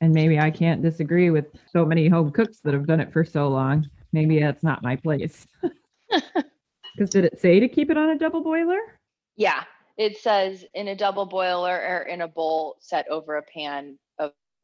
and 0.02 0.12
maybe 0.12 0.40
I 0.40 0.50
can't 0.50 0.82
disagree 0.82 1.30
with 1.30 1.46
so 1.72 1.86
many 1.86 2.08
home 2.08 2.32
cooks 2.32 2.62
that 2.64 2.74
have 2.74 2.88
done 2.88 3.00
it 3.00 3.14
for 3.14 3.24
so 3.24 3.48
long. 3.48 3.88
Maybe 4.12 4.40
that's 4.40 4.64
not 4.64 4.82
my 4.82 4.96
place. 4.96 5.46
Because 6.96 7.12
did 7.12 7.24
it 7.24 7.40
say 7.40 7.62
to 7.62 7.70
keep 7.70 7.90
it 7.92 7.98
on 7.98 8.10
a 8.10 8.18
double 8.18 8.42
boiler? 8.42 8.80
Yeah. 9.38 9.64
It 9.98 10.18
says 10.18 10.66
in 10.74 10.90
a 10.90 10.96
double 10.96 11.28
boiler 11.28 11.76
or 11.76 12.08
in 12.10 12.22
a 12.22 12.28
bowl 12.28 12.76
set 12.82 13.08
over 13.08 13.38
a 13.38 13.44
pan 13.44 13.98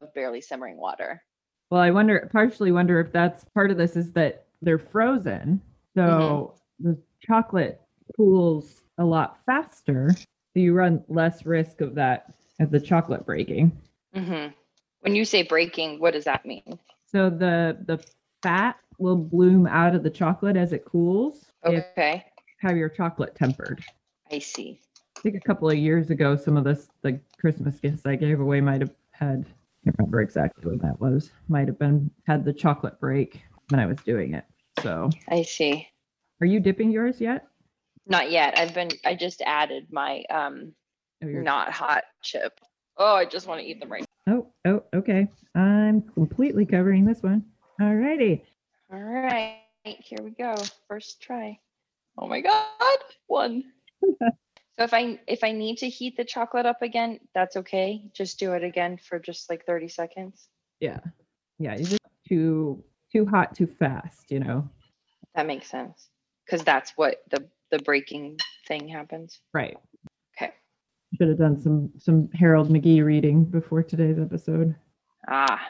of 0.00 0.12
barely 0.14 0.40
simmering 0.40 0.76
water. 0.76 1.22
Well, 1.70 1.80
I 1.80 1.90
wonder, 1.90 2.28
partially 2.32 2.72
wonder 2.72 3.00
if 3.00 3.12
that's 3.12 3.44
part 3.54 3.70
of 3.70 3.76
this 3.76 3.96
is 3.96 4.12
that 4.12 4.44
they're 4.62 4.78
frozen. 4.78 5.60
So 5.94 6.54
the 6.78 6.96
chocolate 7.20 7.80
cools 8.16 8.82
a 8.98 9.04
lot 9.04 9.38
faster. 9.46 10.10
So 10.16 10.60
you 10.60 10.74
run 10.74 11.02
less 11.08 11.44
risk 11.44 11.80
of 11.80 11.94
that, 11.96 12.32
of 12.60 12.70
the 12.70 12.80
chocolate 12.80 13.26
breaking. 13.26 13.72
hmm 14.14 14.46
When 15.00 15.14
you 15.14 15.24
say 15.24 15.42
breaking, 15.42 16.00
what 16.00 16.12
does 16.12 16.24
that 16.24 16.46
mean? 16.46 16.78
So 17.10 17.30
the 17.30 17.78
the 17.86 17.98
fat 18.42 18.76
will 18.98 19.16
bloom 19.16 19.66
out 19.66 19.94
of 19.94 20.02
the 20.02 20.10
chocolate 20.10 20.56
as 20.56 20.72
it 20.72 20.84
cools 20.84 21.46
Okay. 21.64 22.24
you 22.38 22.68
have 22.68 22.76
your 22.76 22.88
chocolate 22.88 23.34
tempered. 23.34 23.84
I 24.30 24.38
see. 24.38 24.80
I 25.16 25.20
think 25.20 25.36
a 25.36 25.40
couple 25.46 25.68
of 25.68 25.76
years 25.76 26.10
ago, 26.10 26.36
some 26.36 26.56
of 26.56 26.64
this 26.64 26.88
the 27.02 27.18
Christmas 27.40 27.78
gifts 27.80 28.06
I 28.06 28.16
gave 28.16 28.40
away 28.40 28.60
might 28.60 28.80
have 28.80 28.94
had. 29.10 29.44
I 29.86 29.90
can't 29.90 29.98
remember 29.98 30.20
exactly 30.20 30.72
what 30.72 30.82
that 30.82 31.00
was. 31.00 31.30
Might 31.48 31.68
have 31.68 31.78
been 31.78 32.10
had 32.26 32.44
the 32.44 32.52
chocolate 32.52 32.98
break 32.98 33.40
when 33.68 33.78
I 33.78 33.86
was 33.86 33.98
doing 33.98 34.34
it. 34.34 34.44
So, 34.82 35.10
I 35.28 35.42
see. 35.42 35.86
are 36.40 36.46
you 36.46 36.58
dipping 36.58 36.90
yours 36.90 37.20
yet? 37.20 37.46
Not 38.04 38.32
yet. 38.32 38.58
I've 38.58 38.74
been 38.74 38.88
I 39.04 39.14
just 39.14 39.42
added 39.42 39.86
my 39.92 40.24
um 40.28 40.72
Oh, 41.22 41.28
not 41.28 41.70
hot 41.70 42.02
chip. 42.20 42.60
Oh, 42.96 43.14
I 43.14 43.26
just 43.26 43.46
want 43.46 43.60
to 43.60 43.66
eat 43.66 43.78
them 43.78 43.90
right. 43.92 44.04
Now. 44.26 44.46
Oh, 44.64 44.82
oh, 44.92 44.98
okay. 44.98 45.28
I'm 45.54 46.02
completely 46.02 46.66
covering 46.66 47.04
this 47.04 47.22
one. 47.22 47.44
All 47.80 47.94
righty. 47.94 48.44
All 48.92 49.00
right, 49.00 49.60
here 49.84 50.18
we 50.20 50.30
go. 50.30 50.56
First 50.88 51.20
try. 51.22 51.60
Oh 52.18 52.26
my 52.26 52.40
god, 52.40 52.98
one. 53.28 53.62
so 54.78 54.84
if 54.84 54.92
I 54.94 55.18
if 55.26 55.42
I 55.44 55.52
need 55.52 55.78
to 55.78 55.88
heat 55.88 56.16
the 56.16 56.24
chocolate 56.24 56.66
up 56.66 56.82
again, 56.82 57.20
that's 57.34 57.56
okay. 57.56 58.02
Just 58.14 58.38
do 58.38 58.52
it 58.52 58.62
again 58.64 58.98
for 58.98 59.18
just 59.18 59.48
like 59.50 59.64
30 59.66 59.88
seconds. 59.88 60.48
Yeah, 60.80 61.00
yeah. 61.58 61.74
It's 61.74 61.90
just 61.90 62.02
too 62.28 62.84
too 63.12 63.26
hot, 63.26 63.54
too 63.54 63.66
fast. 63.66 64.30
You 64.30 64.40
know. 64.40 64.68
That 65.34 65.46
makes 65.46 65.68
sense. 65.70 66.08
Cuz 66.48 66.62
that's 66.62 66.92
what 66.96 67.22
the 67.30 67.48
the 67.70 67.78
breaking 67.80 68.38
thing 68.68 68.88
happens. 68.88 69.40
Right. 69.52 69.76
Okay. 70.36 70.52
Should 71.18 71.28
have 71.28 71.38
done 71.38 71.60
some 71.60 71.90
some 71.98 72.28
Harold 72.32 72.68
McGee 72.68 73.04
reading 73.04 73.44
before 73.44 73.82
today's 73.82 74.18
episode, 74.18 74.74
Ah, 75.28 75.60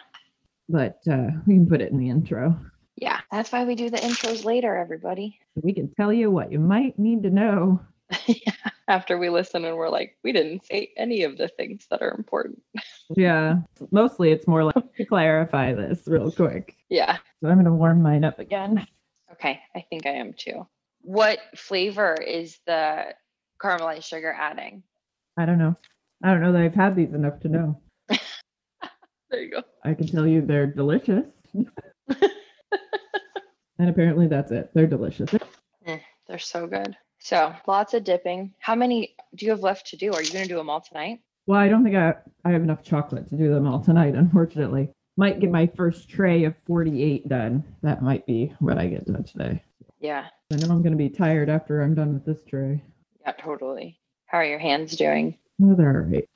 but 0.68 1.00
uh, 1.10 1.28
we 1.46 1.54
can 1.54 1.66
put 1.68 1.80
it 1.80 1.92
in 1.92 1.98
the 1.98 2.10
intro. 2.10 2.58
yeah. 2.96 3.20
That's 3.30 3.52
why 3.52 3.64
we 3.64 3.74
do 3.74 3.88
the 3.90 3.98
intros 3.98 4.44
later, 4.44 4.76
everybody. 4.76 5.38
We 5.62 5.72
can 5.72 5.92
tell 5.94 6.12
you 6.12 6.30
what 6.30 6.50
you 6.52 6.58
might 6.58 6.98
need 6.98 7.22
to 7.22 7.30
know. 7.30 7.80
yeah. 8.26 8.52
After 8.88 9.18
we 9.18 9.30
listen 9.30 9.64
and 9.64 9.76
we're 9.76 9.88
like, 9.88 10.16
we 10.22 10.32
didn't 10.32 10.64
say 10.64 10.92
any 10.96 11.24
of 11.24 11.36
the 11.36 11.48
things 11.48 11.86
that 11.90 12.02
are 12.02 12.14
important. 12.16 12.62
Yeah, 13.16 13.56
mostly 13.90 14.30
it's 14.30 14.46
more 14.46 14.64
like 14.64 14.94
to 14.96 15.04
clarify 15.04 15.72
this 15.72 16.02
real 16.06 16.30
quick. 16.30 16.76
Yeah. 16.88 17.16
So 17.42 17.48
I'm 17.48 17.56
gonna 17.56 17.74
warm 17.74 18.02
mine 18.02 18.24
up 18.24 18.38
again. 18.38 18.86
Okay, 19.32 19.60
I 19.74 19.84
think 19.90 20.06
I 20.06 20.10
am 20.10 20.32
too. 20.32 20.66
What 21.02 21.38
flavor 21.56 22.14
is 22.14 22.58
the 22.66 23.14
caramelized 23.60 24.04
sugar 24.04 24.32
adding? 24.32 24.82
I 25.36 25.46
don't 25.46 25.58
know. 25.58 25.76
I 26.22 26.30
don't 26.30 26.40
know 26.40 26.52
that 26.52 26.62
I've 26.62 26.74
had 26.74 26.96
these 26.96 27.12
enough 27.12 27.40
to 27.40 27.48
know. 27.48 27.80
There 29.30 29.42
you 29.42 29.50
go. 29.50 29.62
I 29.84 29.94
can 29.94 30.06
tell 30.06 30.26
you 30.26 30.40
they're 30.40 30.66
delicious. 30.68 31.24
and 31.52 31.70
apparently 33.78 34.28
that's 34.28 34.52
it. 34.52 34.70
They're 34.72 34.86
delicious. 34.86 35.34
Eh, 35.84 35.98
they're 36.28 36.38
so 36.38 36.66
good. 36.66 36.96
So 37.26 37.52
lots 37.66 37.92
of 37.92 38.04
dipping. 38.04 38.54
How 38.60 38.76
many 38.76 39.16
do 39.34 39.46
you 39.46 39.50
have 39.50 39.64
left 39.64 39.88
to 39.88 39.96
do? 39.96 40.12
Are 40.12 40.22
you 40.22 40.30
going 40.30 40.44
to 40.44 40.48
do 40.48 40.54
them 40.54 40.70
all 40.70 40.80
tonight? 40.80 41.18
Well, 41.48 41.58
I 41.58 41.66
don't 41.66 41.82
think 41.82 41.96
I, 41.96 42.14
I 42.44 42.52
have 42.52 42.62
enough 42.62 42.84
chocolate 42.84 43.28
to 43.30 43.36
do 43.36 43.52
them 43.52 43.66
all 43.66 43.80
tonight, 43.80 44.14
unfortunately. 44.14 44.90
Might 45.16 45.40
get 45.40 45.50
my 45.50 45.66
first 45.66 46.08
tray 46.08 46.44
of 46.44 46.54
48 46.68 47.28
done. 47.28 47.64
That 47.82 48.00
might 48.00 48.24
be 48.26 48.54
what 48.60 48.78
I 48.78 48.86
get 48.86 49.06
done 49.06 49.24
today. 49.24 49.60
Yeah. 49.98 50.26
I 50.52 50.54
know 50.54 50.68
I'm 50.70 50.82
going 50.82 50.92
to 50.92 50.96
be 50.96 51.08
tired 51.08 51.48
after 51.50 51.82
I'm 51.82 51.96
done 51.96 52.14
with 52.14 52.24
this 52.24 52.44
tray. 52.48 52.80
Yeah, 53.22 53.32
totally. 53.32 53.98
How 54.26 54.38
are 54.38 54.44
your 54.44 54.60
hands 54.60 54.94
doing? 54.94 55.36
Oh, 55.60 55.74
they're 55.74 56.04
all 56.04 56.08
right. 56.08 56.28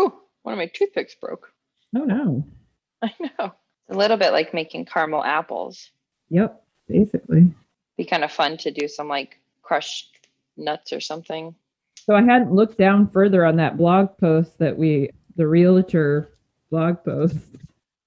Ooh, 0.00 0.14
one 0.44 0.54
of 0.54 0.58
my 0.58 0.70
toothpicks 0.72 1.14
broke. 1.14 1.52
Oh 1.94 2.04
no. 2.04 2.42
I 3.02 3.12
know. 3.20 3.52
It's 3.88 3.94
a 3.94 3.98
little 3.98 4.16
bit 4.16 4.32
like 4.32 4.54
making 4.54 4.86
caramel 4.86 5.22
apples. 5.22 5.90
Yep. 6.30 6.64
Basically. 6.88 7.52
Be 7.98 8.06
kind 8.06 8.24
of 8.24 8.32
fun 8.32 8.56
to 8.58 8.70
do 8.70 8.88
some 8.88 9.08
like 9.08 9.38
crushed 9.60 10.17
nuts 10.58 10.92
or 10.92 11.00
something. 11.00 11.54
So 11.96 12.14
I 12.14 12.22
hadn't 12.22 12.52
looked 12.52 12.78
down 12.78 13.10
further 13.10 13.44
on 13.44 13.56
that 13.56 13.76
blog 13.76 14.16
post 14.18 14.58
that 14.58 14.76
we, 14.76 15.10
the 15.36 15.46
realtor 15.46 16.36
blog 16.70 17.02
post. 17.04 17.36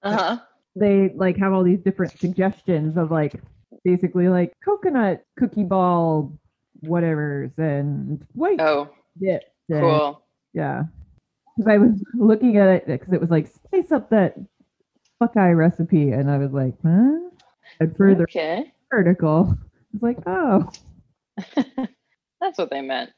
Uh 0.02 0.16
huh. 0.16 0.38
They 0.74 1.10
like 1.14 1.36
have 1.36 1.52
all 1.52 1.62
these 1.62 1.80
different 1.80 2.18
suggestions 2.18 2.96
of 2.96 3.10
like 3.10 3.40
basically 3.84 4.28
like 4.28 4.52
coconut 4.64 5.24
cookie 5.38 5.64
ball 5.64 6.32
whatevers 6.84 7.56
and 7.58 8.24
white 8.32 8.60
Oh, 8.60 8.88
dips. 9.20 9.44
and- 9.68 9.80
cool. 9.80 10.22
Yeah. 10.52 10.84
Because 11.56 11.70
I 11.70 11.78
was 11.78 12.02
looking 12.14 12.56
at 12.56 12.68
it 12.68 12.86
because 12.86 13.12
it 13.12 13.20
was 13.20 13.30
like 13.30 13.46
spice 13.46 13.92
up 13.92 14.08
that 14.10 14.34
Buckeye 15.20 15.52
recipe, 15.52 16.10
and 16.10 16.30
I 16.30 16.38
was 16.38 16.50
like, 16.50 16.74
huh? 16.82 17.18
And 17.78 17.96
further 17.96 18.24
Okay. 18.24 18.72
article, 18.90 19.56
I 19.56 19.86
was 19.92 20.02
like, 20.02 20.18
oh, 20.26 20.68
That's 22.42 22.58
what 22.58 22.70
they 22.70 22.82
meant. 22.82 23.10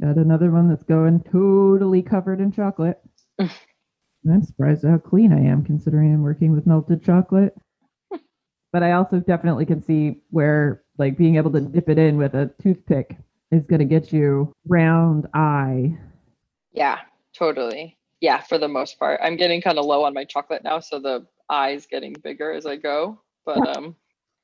got 0.00 0.16
another 0.16 0.50
one 0.50 0.68
that's 0.68 0.82
going 0.82 1.22
totally 1.30 2.02
covered 2.02 2.40
in 2.40 2.50
chocolate. 2.50 2.98
I'm 3.38 4.42
surprised 4.42 4.82
at 4.82 4.90
how 4.90 4.98
clean 4.98 5.30
I 5.30 5.40
am 5.40 5.62
considering 5.62 6.14
I'm 6.14 6.22
working 6.22 6.52
with 6.52 6.66
melted 6.66 7.04
chocolate. 7.04 7.54
but 8.72 8.82
I 8.82 8.92
also 8.92 9.20
definitely 9.20 9.66
can 9.66 9.82
see 9.82 10.22
where 10.30 10.82
like 10.96 11.18
being 11.18 11.36
able 11.36 11.52
to 11.52 11.60
dip 11.60 11.90
it 11.90 11.98
in 11.98 12.16
with 12.16 12.34
a 12.34 12.50
toothpick 12.62 13.18
is 13.50 13.66
going 13.66 13.80
to 13.80 13.84
get 13.84 14.10
you 14.10 14.54
round 14.66 15.26
eye. 15.34 15.96
Yeah, 16.72 17.00
totally. 17.38 17.98
Yeah, 18.22 18.40
for 18.40 18.56
the 18.56 18.68
most 18.68 18.98
part. 18.98 19.20
I'm 19.22 19.36
getting 19.36 19.60
kind 19.60 19.78
of 19.78 19.84
low 19.84 20.02
on 20.02 20.14
my 20.14 20.24
chocolate 20.24 20.64
now, 20.64 20.80
so 20.80 20.98
the 20.98 21.26
eye's 21.50 21.86
getting 21.86 22.14
bigger 22.14 22.52
as 22.52 22.64
I 22.64 22.76
go. 22.76 23.20
But 23.44 23.76
um 23.76 23.96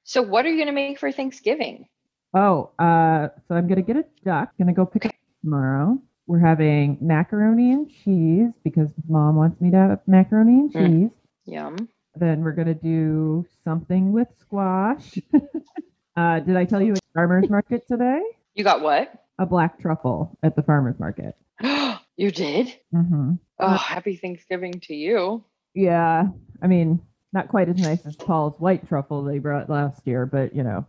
so 0.05 0.21
what 0.21 0.45
are 0.45 0.51
you 0.51 0.59
gonna 0.59 0.73
make 0.73 0.99
for 0.99 1.11
Thanksgiving? 1.11 1.87
Oh, 2.35 2.71
uh, 2.79 3.29
so 3.49 3.55
I'm 3.55 3.69
gonna 3.69 3.83
get 3.83 3.97
a 3.97 4.05
duck. 4.25 4.53
Gonna 4.59 4.73
go 4.73 4.87
pick 4.87 5.05
it 5.05 5.15
tomorrow. 5.43 5.99
We're 6.27 6.39
having 6.39 6.99
macaroni 7.01 7.73
and 7.73 7.91
cheese 7.91 8.51
because 8.65 8.91
mom 9.09 9.37
wants 9.37 9.61
me 9.61 9.71
to 9.73 9.77
have 9.77 10.01
macaroni 10.07 10.61
and 10.61 10.73
Mm. 10.73 10.89
cheese. 11.03 11.11
Yum. 11.47 11.89
Then 12.15 12.43
we're 12.43 12.53
gonna 12.53 12.75
do 12.75 13.45
something 13.65 14.13
with 14.13 14.29
squash. 14.39 15.19
uh, 16.17 16.41
did 16.41 16.57
I 16.57 16.65
tell 16.65 16.81
you 16.81 16.95
at 16.95 17.01
farmers 17.15 17.51
market 17.51 17.87
today? 17.87 18.23
You 18.55 18.65
got 18.65 18.81
what? 18.83 19.13
A 19.39 19.47
black 19.47 19.79
truffle 19.81 20.39
at 20.43 20.57
the 20.57 20.63
farmers 20.63 20.99
market. 20.99 21.35
you 22.17 22.31
did? 22.31 22.75
hmm 22.93 23.33
Oh, 23.59 23.77
happy 23.77 24.17
Thanksgiving 24.17 24.81
to 24.85 24.95
you. 24.95 25.45
Yeah, 25.75 26.29
I 26.63 26.67
mean, 26.67 27.01
not 27.33 27.49
quite 27.49 27.69
as 27.69 27.77
nice 27.79 28.05
as 28.07 28.17
Paul's 28.17 28.59
white 28.59 28.89
truffle 28.89 29.23
they 29.23 29.39
brought 29.39 29.71
last 29.71 30.07
year, 30.07 30.27
but 30.27 30.55
you 30.55 30.63
know, 30.63 30.87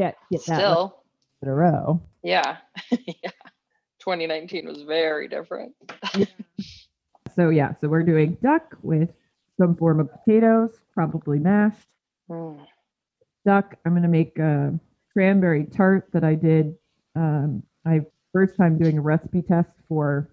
can't 0.00 0.16
get 0.30 0.46
that 0.46 0.56
Still. 0.56 1.02
in 1.42 1.48
a 1.48 1.54
row. 1.54 2.00
Yeah. 2.22 2.58
yeah. 2.90 3.30
2019 4.00 4.66
was 4.66 4.82
very 4.82 5.28
different. 5.28 5.74
So 7.36 7.48
yeah, 7.48 7.74
so 7.80 7.88
we're 7.88 8.02
doing 8.02 8.36
duck 8.42 8.76
with 8.82 9.10
some 9.58 9.76
form 9.76 10.00
of 10.00 10.10
potatoes, 10.12 10.70
probably 10.92 11.38
mashed. 11.38 11.86
Mm. 12.28 12.58
Duck. 13.46 13.76
I'm 13.84 13.94
gonna 13.94 14.08
make 14.08 14.38
a 14.38 14.78
cranberry 15.12 15.64
tart 15.64 16.08
that 16.12 16.24
I 16.24 16.34
did. 16.34 16.76
Um, 17.14 17.62
I 17.86 18.00
first 18.32 18.56
time 18.56 18.78
doing 18.78 18.98
a 18.98 19.00
recipe 19.00 19.42
test 19.42 19.70
for 19.88 20.30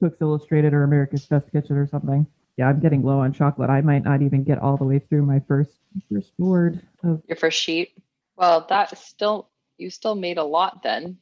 Cooks 0.00 0.18
Illustrated 0.20 0.72
or 0.74 0.84
America's 0.84 1.26
Best 1.26 1.50
Kitchen 1.52 1.76
or 1.76 1.86
something. 1.86 2.26
Yeah, 2.56 2.68
I'm 2.68 2.80
getting 2.80 3.02
low 3.02 3.20
on 3.20 3.32
chocolate. 3.32 3.70
I 3.70 3.80
might 3.80 4.04
not 4.04 4.22
even 4.22 4.42
get 4.42 4.58
all 4.58 4.76
the 4.76 4.84
way 4.84 4.98
through 4.98 5.26
my 5.26 5.40
first 5.46 5.72
first 6.12 6.36
board 6.38 6.80
of. 7.04 7.22
Your 7.28 7.36
first 7.36 7.60
sheet. 7.60 7.92
Well, 8.38 8.66
that 8.68 8.96
still 8.96 9.50
you 9.78 9.90
still 9.90 10.14
made 10.14 10.38
a 10.38 10.44
lot 10.44 10.82
then. 10.82 11.18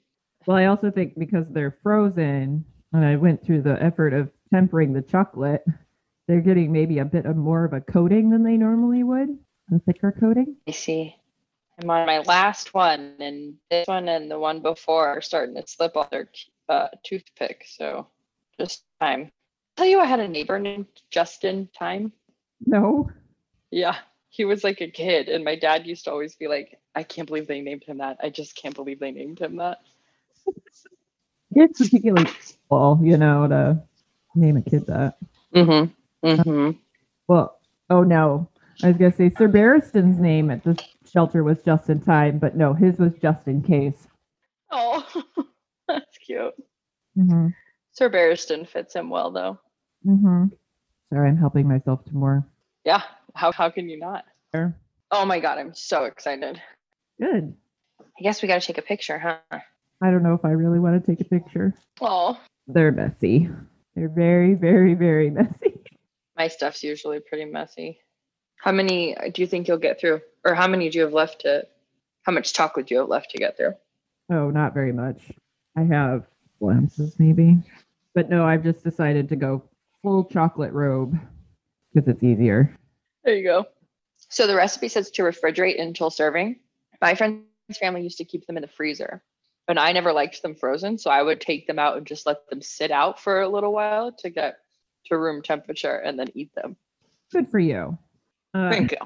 Well, 0.47 0.56
I 0.56 0.66
also 0.66 0.90
think 0.90 1.18
because 1.18 1.47
they're 1.51 1.78
frozen, 1.82 2.64
and 2.93 3.05
I 3.05 3.16
went 3.16 3.44
through 3.44 3.62
the 3.62 3.82
effort 3.82 4.12
of 4.12 4.30
tempering 4.52 4.93
the 4.93 5.02
chocolate, 5.02 5.64
they're 6.28 6.40
getting 6.40 6.70
maybe 6.70 6.98
a 6.98 7.05
bit 7.05 7.26
of 7.26 7.36
more 7.36 7.64
of 7.64 7.72
a 7.72 7.80
coating 7.80 8.30
than 8.30 8.43
they 8.43 8.56
normally 8.56 9.02
would, 9.02 9.38
a 9.74 9.78
thicker 9.80 10.12
coating. 10.12 10.56
I 10.68 10.72
see. 10.72 11.16
I'm 11.82 11.90
on 11.90 12.06
my 12.06 12.20
last 12.20 12.74
one, 12.74 13.14
and 13.18 13.55
this 13.70 13.86
one 13.86 14.09
and 14.09 14.30
the 14.30 14.38
one 14.38 14.60
before 14.60 15.09
are 15.09 15.20
starting 15.20 15.56
to 15.56 15.66
slip 15.66 15.97
off 15.97 16.10
their 16.10 16.28
uh, 16.68 16.88
toothpick. 17.02 17.64
So 17.66 18.09
just 18.59 18.84
time. 19.01 19.32
Tell 19.76 19.86
you, 19.86 20.01
I 20.01 20.06
had 20.06 20.20
a 20.20 20.28
neighbor 20.28 20.59
named 20.59 20.86
Justin 21.10 21.68
Time. 21.78 22.12
No. 22.64 23.10
Yeah, 23.70 23.97
he 24.36 24.44
was 24.44 24.62
like 24.62 24.82
a 24.82 24.90
kid, 24.90 25.28
and 25.28 25.44
my 25.44 25.56
dad 25.56 25.86
used 25.86 26.04
to 26.04 26.10
always 26.10 26.36
be 26.36 26.46
like, 26.46 26.78
"I 26.94 27.02
can't 27.02 27.26
believe 27.26 27.46
they 27.46 27.62
named 27.62 27.84
him 27.84 27.98
that. 27.98 28.18
I 28.22 28.28
just 28.28 28.54
can't 28.54 28.74
believe 28.74 29.00
they 29.00 29.10
named 29.10 29.38
him 29.38 29.56
that." 29.56 29.78
It's 31.54 31.78
particularly 31.78 32.30
cool, 32.68 33.00
you 33.02 33.16
know, 33.16 33.48
to 33.48 33.82
name 34.34 34.58
a 34.58 34.62
kid 34.62 34.86
that. 34.86 35.16
Mm-hmm. 35.54 36.26
Mm-hmm. 36.26 36.70
Well, 37.28 37.58
oh 37.88 38.02
no. 38.02 38.48
I 38.82 38.88
was 38.88 38.98
gonna 38.98 39.14
say 39.14 39.30
Sir 39.30 39.48
Barristan's 39.48 40.18
name 40.18 40.50
at 40.50 40.62
the 40.64 40.78
shelter 41.10 41.42
was 41.42 41.62
just 41.62 41.88
in 41.88 42.00
time, 42.02 42.38
but 42.38 42.56
no, 42.56 42.74
his 42.74 42.98
was 42.98 43.14
just 43.22 43.46
in 43.48 43.62
case. 43.62 44.06
Oh, 44.70 45.06
that's 45.88 46.18
cute. 46.18 46.52
Mm-hmm. 47.16 47.48
Sir 47.92 48.10
Barristan 48.10 48.68
fits 48.68 48.94
him 48.94 49.08
well, 49.08 49.30
though. 49.30 49.58
Mm-hmm. 50.06 50.48
Sorry, 51.10 51.28
I'm 51.28 51.38
helping 51.38 51.66
myself 51.66 52.04
to 52.04 52.14
more. 52.14 52.46
Yeah. 52.84 53.02
How 53.36 53.52
how 53.52 53.68
can 53.68 53.88
you 53.88 53.98
not? 53.98 54.24
Oh 55.10 55.24
my 55.26 55.38
god, 55.40 55.58
I'm 55.58 55.74
so 55.74 56.04
excited. 56.04 56.60
Good. 57.20 57.54
I 58.00 58.22
guess 58.22 58.40
we 58.40 58.48
got 58.48 58.60
to 58.60 58.66
take 58.66 58.78
a 58.78 58.82
picture, 58.82 59.18
huh? 59.18 59.36
I 60.02 60.10
don't 60.10 60.22
know 60.22 60.32
if 60.32 60.44
I 60.44 60.50
really 60.50 60.78
want 60.78 60.98
to 61.04 61.06
take 61.06 61.20
a 61.20 61.28
picture. 61.28 61.74
Oh, 62.00 62.40
They're 62.66 62.92
messy. 62.92 63.50
They're 63.94 64.08
very, 64.08 64.54
very, 64.54 64.94
very 64.94 65.28
messy. 65.38 65.82
my 66.36 66.48
stuff's 66.48 66.82
usually 66.82 67.20
pretty 67.20 67.44
messy. 67.44 67.98
How 68.56 68.72
many 68.72 69.14
uh, 69.16 69.28
do 69.32 69.42
you 69.42 69.46
think 69.46 69.68
you'll 69.68 69.78
get 69.78 70.00
through, 70.00 70.22
or 70.44 70.54
how 70.54 70.66
many 70.66 70.88
do 70.88 70.98
you 70.98 71.04
have 71.04 71.12
left 71.12 71.42
to? 71.42 71.66
How 72.22 72.32
much 72.32 72.54
chocolate 72.54 72.86
do 72.86 72.94
you 72.94 73.00
have 73.00 73.08
left 73.10 73.30
to 73.32 73.38
get 73.38 73.56
through? 73.58 73.74
Oh, 74.30 74.50
not 74.50 74.72
very 74.72 74.92
much. 74.92 75.30
I 75.76 75.82
have 75.82 76.24
glimpses 76.58 77.16
maybe. 77.18 77.58
But 78.14 78.30
no, 78.30 78.46
I've 78.46 78.64
just 78.64 78.82
decided 78.82 79.28
to 79.28 79.36
go 79.36 79.62
full 80.02 80.24
chocolate 80.24 80.72
robe 80.72 81.18
because 81.92 82.08
it's 82.08 82.22
easier. 82.22 82.74
There 83.27 83.35
you 83.35 83.43
go. 83.43 83.66
So 84.31 84.47
the 84.47 84.55
recipe 84.55 84.89
says 84.89 85.11
to 85.11 85.23
refrigerate 85.23 85.82
until 85.82 86.11
serving. 86.11 86.61
My 87.03 87.16
friend's 87.16 87.43
family 87.78 88.03
used 88.03 88.19
to 88.19 88.24
keep 88.24 88.47
them 88.47 88.57
in 88.57 88.62
the 88.62 88.69
freezer, 88.69 89.23
and 89.66 89.81
I 89.81 89.90
never 89.93 90.12
liked 90.12 90.43
them 90.43 90.55
frozen, 90.55 90.97
so 90.97 91.11
I 91.11 91.23
would 91.23 91.40
take 91.40 91.66
them 91.66 91.78
out 91.78 91.97
and 91.97 92.07
just 92.07 92.24
let 92.24 92.48
them 92.48 92.62
sit 92.62 92.93
out 92.93 93.20
for 93.20 93.43
a 93.43 93.48
little 93.48 93.73
while 93.73 94.12
to 94.12 94.31
get 94.31 94.59
to 95.07 95.19
room 95.19 95.43
temperature 95.43 95.97
and 95.97 96.19
then 96.19 96.28
eat 96.35 96.55
them. 96.55 96.77
Good 97.32 97.51
for 97.51 97.59
you. 97.59 97.98
Uh, 98.55 98.70
Thank 98.70 98.93
you. 98.93 98.98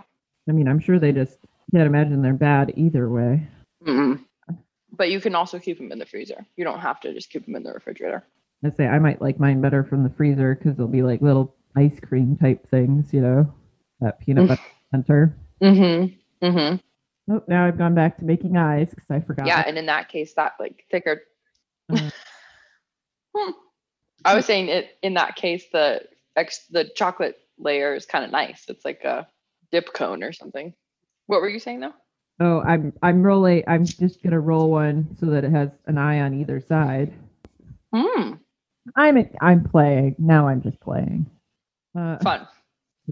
I 0.48 0.52
mean, 0.52 0.68
I'm 0.68 0.80
sure 0.80 0.98
they 0.98 1.12
just 1.12 1.38
can't 1.72 1.86
imagine 1.86 2.20
they're 2.20 2.34
bad 2.34 2.74
either 2.76 3.08
way. 3.08 3.46
Mm. 3.86 4.22
But 4.92 5.10
you 5.10 5.20
can 5.20 5.34
also 5.34 5.58
keep 5.58 5.78
them 5.78 5.92
in 5.92 5.98
the 5.98 6.06
freezer. 6.06 6.44
You 6.56 6.64
don't 6.64 6.80
have 6.80 7.00
to 7.00 7.14
just 7.14 7.30
keep 7.30 7.46
them 7.46 7.56
in 7.56 7.62
the 7.62 7.72
refrigerator. 7.72 8.22
I 8.62 8.68
say 8.68 8.86
I 8.86 8.98
might 8.98 9.22
like 9.22 9.40
mine 9.40 9.62
better 9.62 9.82
from 9.82 10.02
the 10.04 10.10
freezer 10.10 10.54
because 10.54 10.76
they'll 10.76 10.88
be 10.88 11.02
like 11.02 11.22
little 11.22 11.54
ice 11.74 11.98
cream 12.00 12.36
type 12.36 12.68
things, 12.68 13.12
you 13.14 13.22
know, 13.22 13.50
that 14.00 14.20
peanut 14.20 14.48
butter 14.48 14.62
center. 14.90 15.36
Mm-hmm. 15.62 16.46
Mm-hmm. 16.46 16.76
Oh, 17.32 17.42
now 17.46 17.66
I've 17.66 17.78
gone 17.78 17.94
back 17.94 18.18
to 18.18 18.24
making 18.24 18.56
eyes 18.56 18.88
because 18.90 19.10
I 19.10 19.20
forgot. 19.20 19.46
Yeah, 19.46 19.62
and 19.66 19.78
in 19.78 19.86
that 19.86 20.08
case, 20.08 20.34
that 20.34 20.54
like 20.58 20.84
thicker. 20.90 21.22
Uh. 21.92 22.10
Hmm. 23.32 23.52
I 24.24 24.34
was 24.34 24.44
saying 24.44 24.70
it 24.70 24.98
in 25.02 25.14
that 25.14 25.36
case, 25.36 25.64
the 25.72 26.02
ex 26.34 26.66
the 26.68 26.90
chocolate 26.96 27.38
layer 27.58 27.94
is 27.94 28.04
kind 28.04 28.24
of 28.24 28.32
nice. 28.32 28.64
It's 28.66 28.84
like 28.84 29.04
a 29.04 29.28
dip 29.70 29.92
cone 29.92 30.24
or 30.24 30.32
something. 30.32 30.74
What 31.26 31.40
were 31.40 31.48
you 31.48 31.60
saying 31.60 31.78
though? 31.78 31.94
Oh, 32.40 32.60
I'm 32.60 32.92
I'm 33.02 33.22
rolling. 33.22 33.62
I'm 33.68 33.84
just 33.84 34.20
gonna 34.22 34.40
roll 34.40 34.68
one 34.68 35.16
so 35.20 35.26
that 35.26 35.44
it 35.44 35.52
has 35.52 35.70
an 35.86 35.96
eye 35.96 36.20
on 36.20 36.34
either 36.34 36.60
side. 36.60 37.12
Hmm. 37.94 38.32
I'm 38.96 39.30
I'm 39.40 39.62
playing 39.62 40.16
now. 40.18 40.48
I'm 40.48 40.62
just 40.62 40.80
playing. 40.80 41.26
Uh, 41.96 42.18
Fun. 42.18 42.48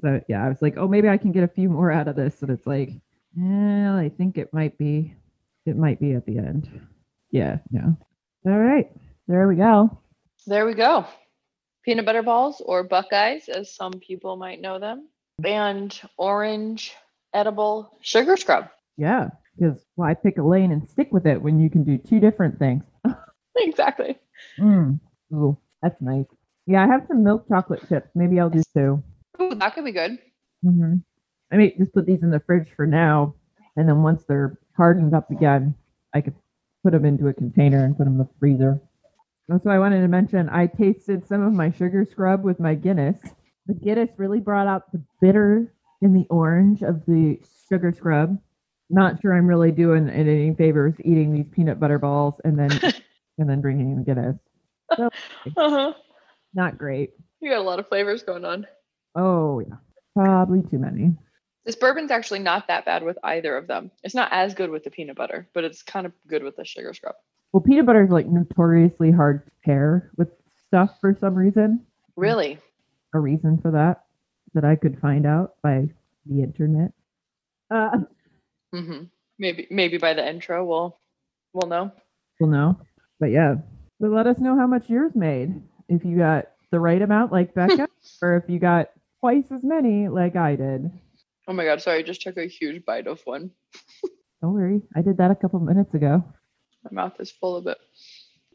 I, 0.04 0.22
yeah, 0.28 0.44
I 0.44 0.48
was 0.48 0.60
like, 0.62 0.76
oh, 0.76 0.88
maybe 0.88 1.08
I 1.08 1.16
can 1.16 1.32
get 1.32 1.44
a 1.44 1.48
few 1.48 1.68
more 1.68 1.90
out 1.90 2.08
of 2.08 2.16
this, 2.16 2.42
and 2.42 2.50
it's 2.50 2.66
like, 2.66 2.90
well, 3.36 3.96
I 3.96 4.08
think 4.08 4.38
it 4.38 4.52
might 4.52 4.76
be, 4.78 5.14
it 5.66 5.76
might 5.76 6.00
be 6.00 6.12
at 6.12 6.26
the 6.26 6.38
end. 6.38 6.68
Yeah, 7.30 7.58
yeah. 7.70 7.90
All 8.46 8.58
right, 8.58 8.90
there 9.26 9.48
we 9.48 9.56
go. 9.56 9.98
There 10.46 10.66
we 10.66 10.74
go. 10.74 11.06
Peanut 11.84 12.06
butter 12.06 12.22
balls 12.22 12.62
or 12.64 12.82
Buckeyes, 12.82 13.48
as 13.48 13.74
some 13.74 13.92
people 13.92 14.36
might 14.36 14.60
know 14.60 14.78
them, 14.78 15.08
and 15.44 15.98
orange 16.16 16.94
edible 17.34 17.98
sugar 18.00 18.36
scrub. 18.36 18.68
Yeah, 18.96 19.28
because 19.56 19.84
why 19.94 20.14
pick 20.14 20.38
a 20.38 20.42
lane 20.42 20.72
and 20.72 20.88
stick 20.88 21.12
with 21.12 21.26
it 21.26 21.40
when 21.40 21.60
you 21.60 21.70
can 21.70 21.84
do 21.84 21.98
two 21.98 22.20
different 22.20 22.58
things? 22.58 22.84
Exactly. 23.60 24.16
Mm. 24.60 25.00
Ooh, 25.34 25.58
that's 25.82 26.00
nice. 26.00 26.26
Yeah, 26.66 26.84
I 26.84 26.86
have 26.86 27.06
some 27.08 27.24
milk 27.24 27.48
chocolate 27.48 27.82
chips. 27.88 28.08
Maybe 28.14 28.38
I'll 28.38 28.50
do 28.50 28.62
two. 28.74 29.02
Ooh, 29.40 29.54
that 29.54 29.74
could 29.74 29.84
be 29.84 29.92
good. 29.92 30.18
hmm 30.62 30.94
I 31.50 31.56
may 31.56 31.74
just 31.78 31.94
put 31.94 32.04
these 32.06 32.22
in 32.22 32.30
the 32.30 32.40
fridge 32.40 32.68
for 32.76 32.86
now, 32.86 33.34
and 33.76 33.88
then 33.88 34.02
once 34.02 34.22
they're 34.24 34.58
hardened 34.76 35.14
up 35.14 35.30
again, 35.30 35.74
I 36.14 36.20
could 36.20 36.34
put 36.84 36.92
them 36.92 37.06
into 37.06 37.28
a 37.28 37.32
container 37.32 37.84
and 37.84 37.96
put 37.96 38.04
them 38.04 38.14
in 38.14 38.18
the 38.18 38.28
freezer. 38.38 38.78
Also, 39.50 39.70
I 39.70 39.78
wanted 39.78 40.02
to 40.02 40.08
mention 40.08 40.50
I 40.50 40.66
tasted 40.66 41.26
some 41.26 41.40
of 41.42 41.54
my 41.54 41.70
sugar 41.70 42.04
scrub 42.04 42.44
with 42.44 42.60
my 42.60 42.74
Guinness. 42.74 43.16
The 43.66 43.72
Guinness 43.74 44.10
really 44.18 44.40
brought 44.40 44.66
out 44.66 44.92
the 44.92 45.02
bitter 45.22 45.72
in 46.02 46.12
the 46.12 46.26
orange 46.28 46.82
of 46.82 47.06
the 47.06 47.40
sugar 47.68 47.92
scrub. 47.92 48.38
Not 48.90 49.22
sure 49.22 49.34
I'm 49.34 49.46
really 49.46 49.72
doing 49.72 50.08
it 50.08 50.28
any 50.28 50.54
favors 50.54 50.94
eating 51.00 51.32
these 51.32 51.46
peanut 51.50 51.80
butter 51.80 51.98
balls 51.98 52.34
and 52.44 52.58
then 52.58 52.70
and 53.38 53.48
then 53.48 53.62
drinking 53.62 53.96
the 53.96 54.04
Guinness. 54.04 54.36
Uh-huh. 55.56 55.92
Not 56.54 56.76
great. 56.76 57.12
You 57.40 57.50
got 57.50 57.60
a 57.60 57.62
lot 57.62 57.78
of 57.78 57.88
flavors 57.88 58.22
going 58.22 58.44
on. 58.44 58.66
Oh 59.18 59.58
yeah, 59.60 59.76
probably 60.14 60.62
too 60.70 60.78
many. 60.78 61.14
This 61.64 61.74
bourbon's 61.74 62.10
actually 62.12 62.38
not 62.38 62.68
that 62.68 62.84
bad 62.86 63.02
with 63.02 63.18
either 63.24 63.56
of 63.56 63.66
them. 63.66 63.90
It's 64.04 64.14
not 64.14 64.32
as 64.32 64.54
good 64.54 64.70
with 64.70 64.84
the 64.84 64.90
peanut 64.90 65.16
butter, 65.16 65.48
but 65.52 65.64
it's 65.64 65.82
kind 65.82 66.06
of 66.06 66.12
good 66.28 66.42
with 66.42 66.56
the 66.56 66.64
sugar 66.64 66.94
scrub. 66.94 67.16
Well, 67.52 67.60
peanut 67.60 67.84
butter 67.84 68.04
is 68.04 68.10
like 68.10 68.26
notoriously 68.26 69.10
hard 69.10 69.44
to 69.44 69.52
pair 69.64 70.10
with 70.16 70.28
stuff 70.66 70.98
for 71.00 71.16
some 71.20 71.34
reason. 71.34 71.84
Really? 72.16 72.58
A 73.12 73.18
reason 73.18 73.58
for 73.60 73.72
that 73.72 74.04
that 74.54 74.64
I 74.64 74.76
could 74.76 74.98
find 75.00 75.26
out 75.26 75.56
by 75.62 75.88
the 76.24 76.42
internet. 76.42 76.92
Uh, 77.70 77.98
Mm-hmm. 78.74 79.04
Maybe 79.38 79.66
maybe 79.70 79.98
by 79.98 80.14
the 80.14 80.28
intro 80.28 80.64
we'll 80.64 80.98
we'll 81.52 81.68
know. 81.68 81.92
we'll 82.40 82.50
know. 82.50 82.78
But 83.20 83.30
yeah, 83.30 83.54
but 84.00 84.10
let 84.10 84.26
us 84.26 84.38
know 84.38 84.56
how 84.56 84.66
much 84.66 84.90
yours 84.90 85.12
made. 85.14 85.62
If 85.88 86.04
you 86.04 86.18
got 86.18 86.48
the 86.70 86.80
right 86.80 87.00
amount, 87.00 87.32
like 87.32 87.54
Becca, 87.54 87.88
or 88.22 88.36
if 88.36 88.44
you 88.50 88.58
got 88.58 88.90
twice 89.20 89.44
as 89.50 89.62
many, 89.62 90.08
like 90.08 90.36
I 90.36 90.56
did. 90.56 90.90
Oh 91.46 91.52
my 91.52 91.64
god, 91.64 91.80
sorry, 91.80 91.98
I 91.98 92.02
just 92.02 92.22
took 92.22 92.36
a 92.36 92.46
huge 92.46 92.84
bite 92.84 93.06
of 93.06 93.20
one. 93.24 93.50
Don't 94.42 94.52
worry, 94.52 94.82
I 94.94 95.02
did 95.02 95.16
that 95.18 95.30
a 95.30 95.34
couple 95.34 95.60
minutes 95.60 95.94
ago. 95.94 96.24
My 96.84 97.04
mouth 97.04 97.20
is 97.20 97.30
full 97.30 97.56
of 97.56 97.66
it. 97.66 97.78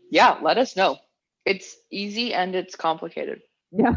Yeah, 0.10 0.38
let 0.42 0.58
us 0.58 0.76
know. 0.76 0.98
It's 1.46 1.76
easy 1.92 2.34
and 2.34 2.56
it's 2.56 2.76
complicated. 2.76 3.42
Yeah, 3.72 3.96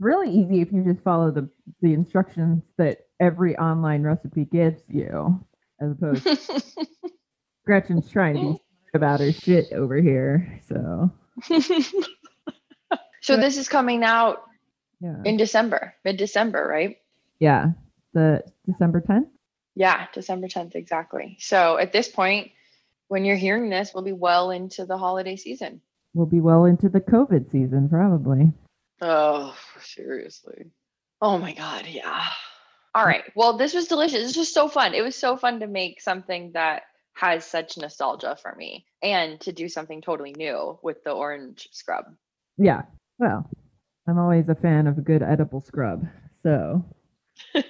really 0.00 0.30
easy 0.30 0.60
if 0.60 0.72
you 0.72 0.84
just 0.84 1.02
follow 1.02 1.30
the 1.30 1.48
the 1.80 1.94
instructions 1.94 2.62
that 2.78 3.06
every 3.20 3.56
online 3.56 4.02
recipe 4.02 4.44
gives 4.44 4.82
you, 4.88 5.40
as 5.80 5.92
opposed 5.92 6.24
to 6.24 6.66
Gretchen's 7.64 8.10
trying 8.10 8.34
to 8.34 8.52
be 8.52 8.58
about 8.94 9.20
her 9.20 9.32
shit 9.32 9.72
over 9.72 9.96
here. 9.96 10.60
So 10.68 11.10
so 13.22 13.36
this 13.36 13.56
is 13.56 13.68
coming 13.68 14.02
out 14.02 14.42
yeah, 15.00 15.22
in 15.24 15.36
December, 15.36 15.94
mid 16.04 16.16
December, 16.16 16.66
right? 16.66 16.98
yeah, 17.38 17.72
the 18.12 18.42
December 18.66 19.00
tenth. 19.00 19.28
Yeah, 19.74 20.06
December 20.14 20.48
10th, 20.48 20.74
exactly. 20.74 21.36
So 21.38 21.76
at 21.76 21.92
this 21.92 22.08
point, 22.08 22.50
when 23.08 23.26
you're 23.26 23.36
hearing 23.36 23.68
this, 23.68 23.92
we'll 23.92 24.02
be 24.02 24.12
well 24.12 24.50
into 24.50 24.86
the 24.86 24.96
holiday 24.96 25.36
season. 25.36 25.82
We'll 26.14 26.26
be 26.26 26.40
well 26.40 26.64
into 26.64 26.88
the 26.88 27.00
COVID 27.00 27.52
season, 27.52 27.90
probably. 27.90 28.52
Oh, 29.02 29.54
seriously. 29.82 30.70
Oh 31.20 31.36
my 31.36 31.52
God. 31.52 31.86
Yeah. 31.86 32.24
All 32.94 33.04
right. 33.04 33.24
Well, 33.34 33.58
this 33.58 33.74
was 33.74 33.86
delicious. 33.86 34.22
This 34.22 34.36
was 34.36 34.52
so 34.52 34.66
fun. 34.66 34.94
It 34.94 35.02
was 35.02 35.14
so 35.14 35.36
fun 35.36 35.60
to 35.60 35.66
make 35.66 36.00
something 36.00 36.52
that 36.52 36.84
has 37.12 37.44
such 37.44 37.76
nostalgia 37.76 38.36
for 38.40 38.54
me 38.54 38.86
and 39.02 39.38
to 39.40 39.52
do 39.52 39.68
something 39.68 40.00
totally 40.00 40.34
new 40.38 40.78
with 40.82 41.04
the 41.04 41.10
orange 41.10 41.68
scrub. 41.72 42.06
Yeah. 42.56 42.82
Well, 43.18 43.48
I'm 44.08 44.18
always 44.18 44.48
a 44.48 44.54
fan 44.54 44.86
of 44.86 44.98
a 44.98 45.00
good 45.00 45.22
edible 45.22 45.60
scrub. 45.60 46.06
So 46.42 46.84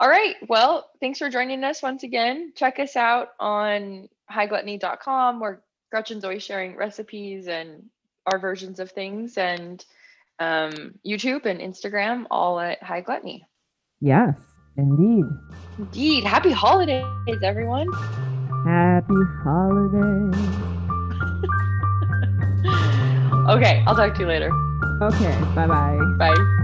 All 0.00 0.08
right. 0.08 0.34
Well, 0.48 0.90
thanks 1.00 1.18
for 1.20 1.30
joining 1.30 1.62
us 1.62 1.80
once 1.82 2.02
again. 2.02 2.52
Check 2.56 2.80
us 2.80 2.96
out 2.96 3.28
on 3.38 4.08
highgluttony.com 4.30 5.38
where 5.38 5.62
Gretchen's 5.92 6.24
always 6.24 6.42
sharing 6.42 6.74
recipes 6.76 7.46
and 7.46 7.84
our 8.26 8.38
versions 8.40 8.80
of 8.80 8.90
things 8.90 9.38
and 9.38 9.84
um, 10.40 10.94
YouTube 11.06 11.46
and 11.46 11.60
Instagram, 11.60 12.26
all 12.30 12.58
at 12.58 12.82
High 12.82 13.02
Gluttony. 13.02 13.46
yes, 14.00 14.34
indeed. 14.76 15.24
Indeed. 15.78 16.24
Happy 16.24 16.50
holidays, 16.50 17.04
everyone. 17.44 17.86
Happy 18.66 19.14
holidays. 19.44 20.34
Okay. 23.48 23.82
I'll 23.88 23.96
talk 23.96 24.14
to 24.14 24.20
you 24.20 24.28
later. 24.28 24.71
Okay. 25.00 25.36
Bye 25.54 25.66
bye. 25.66 25.98
Bye. 26.18 26.58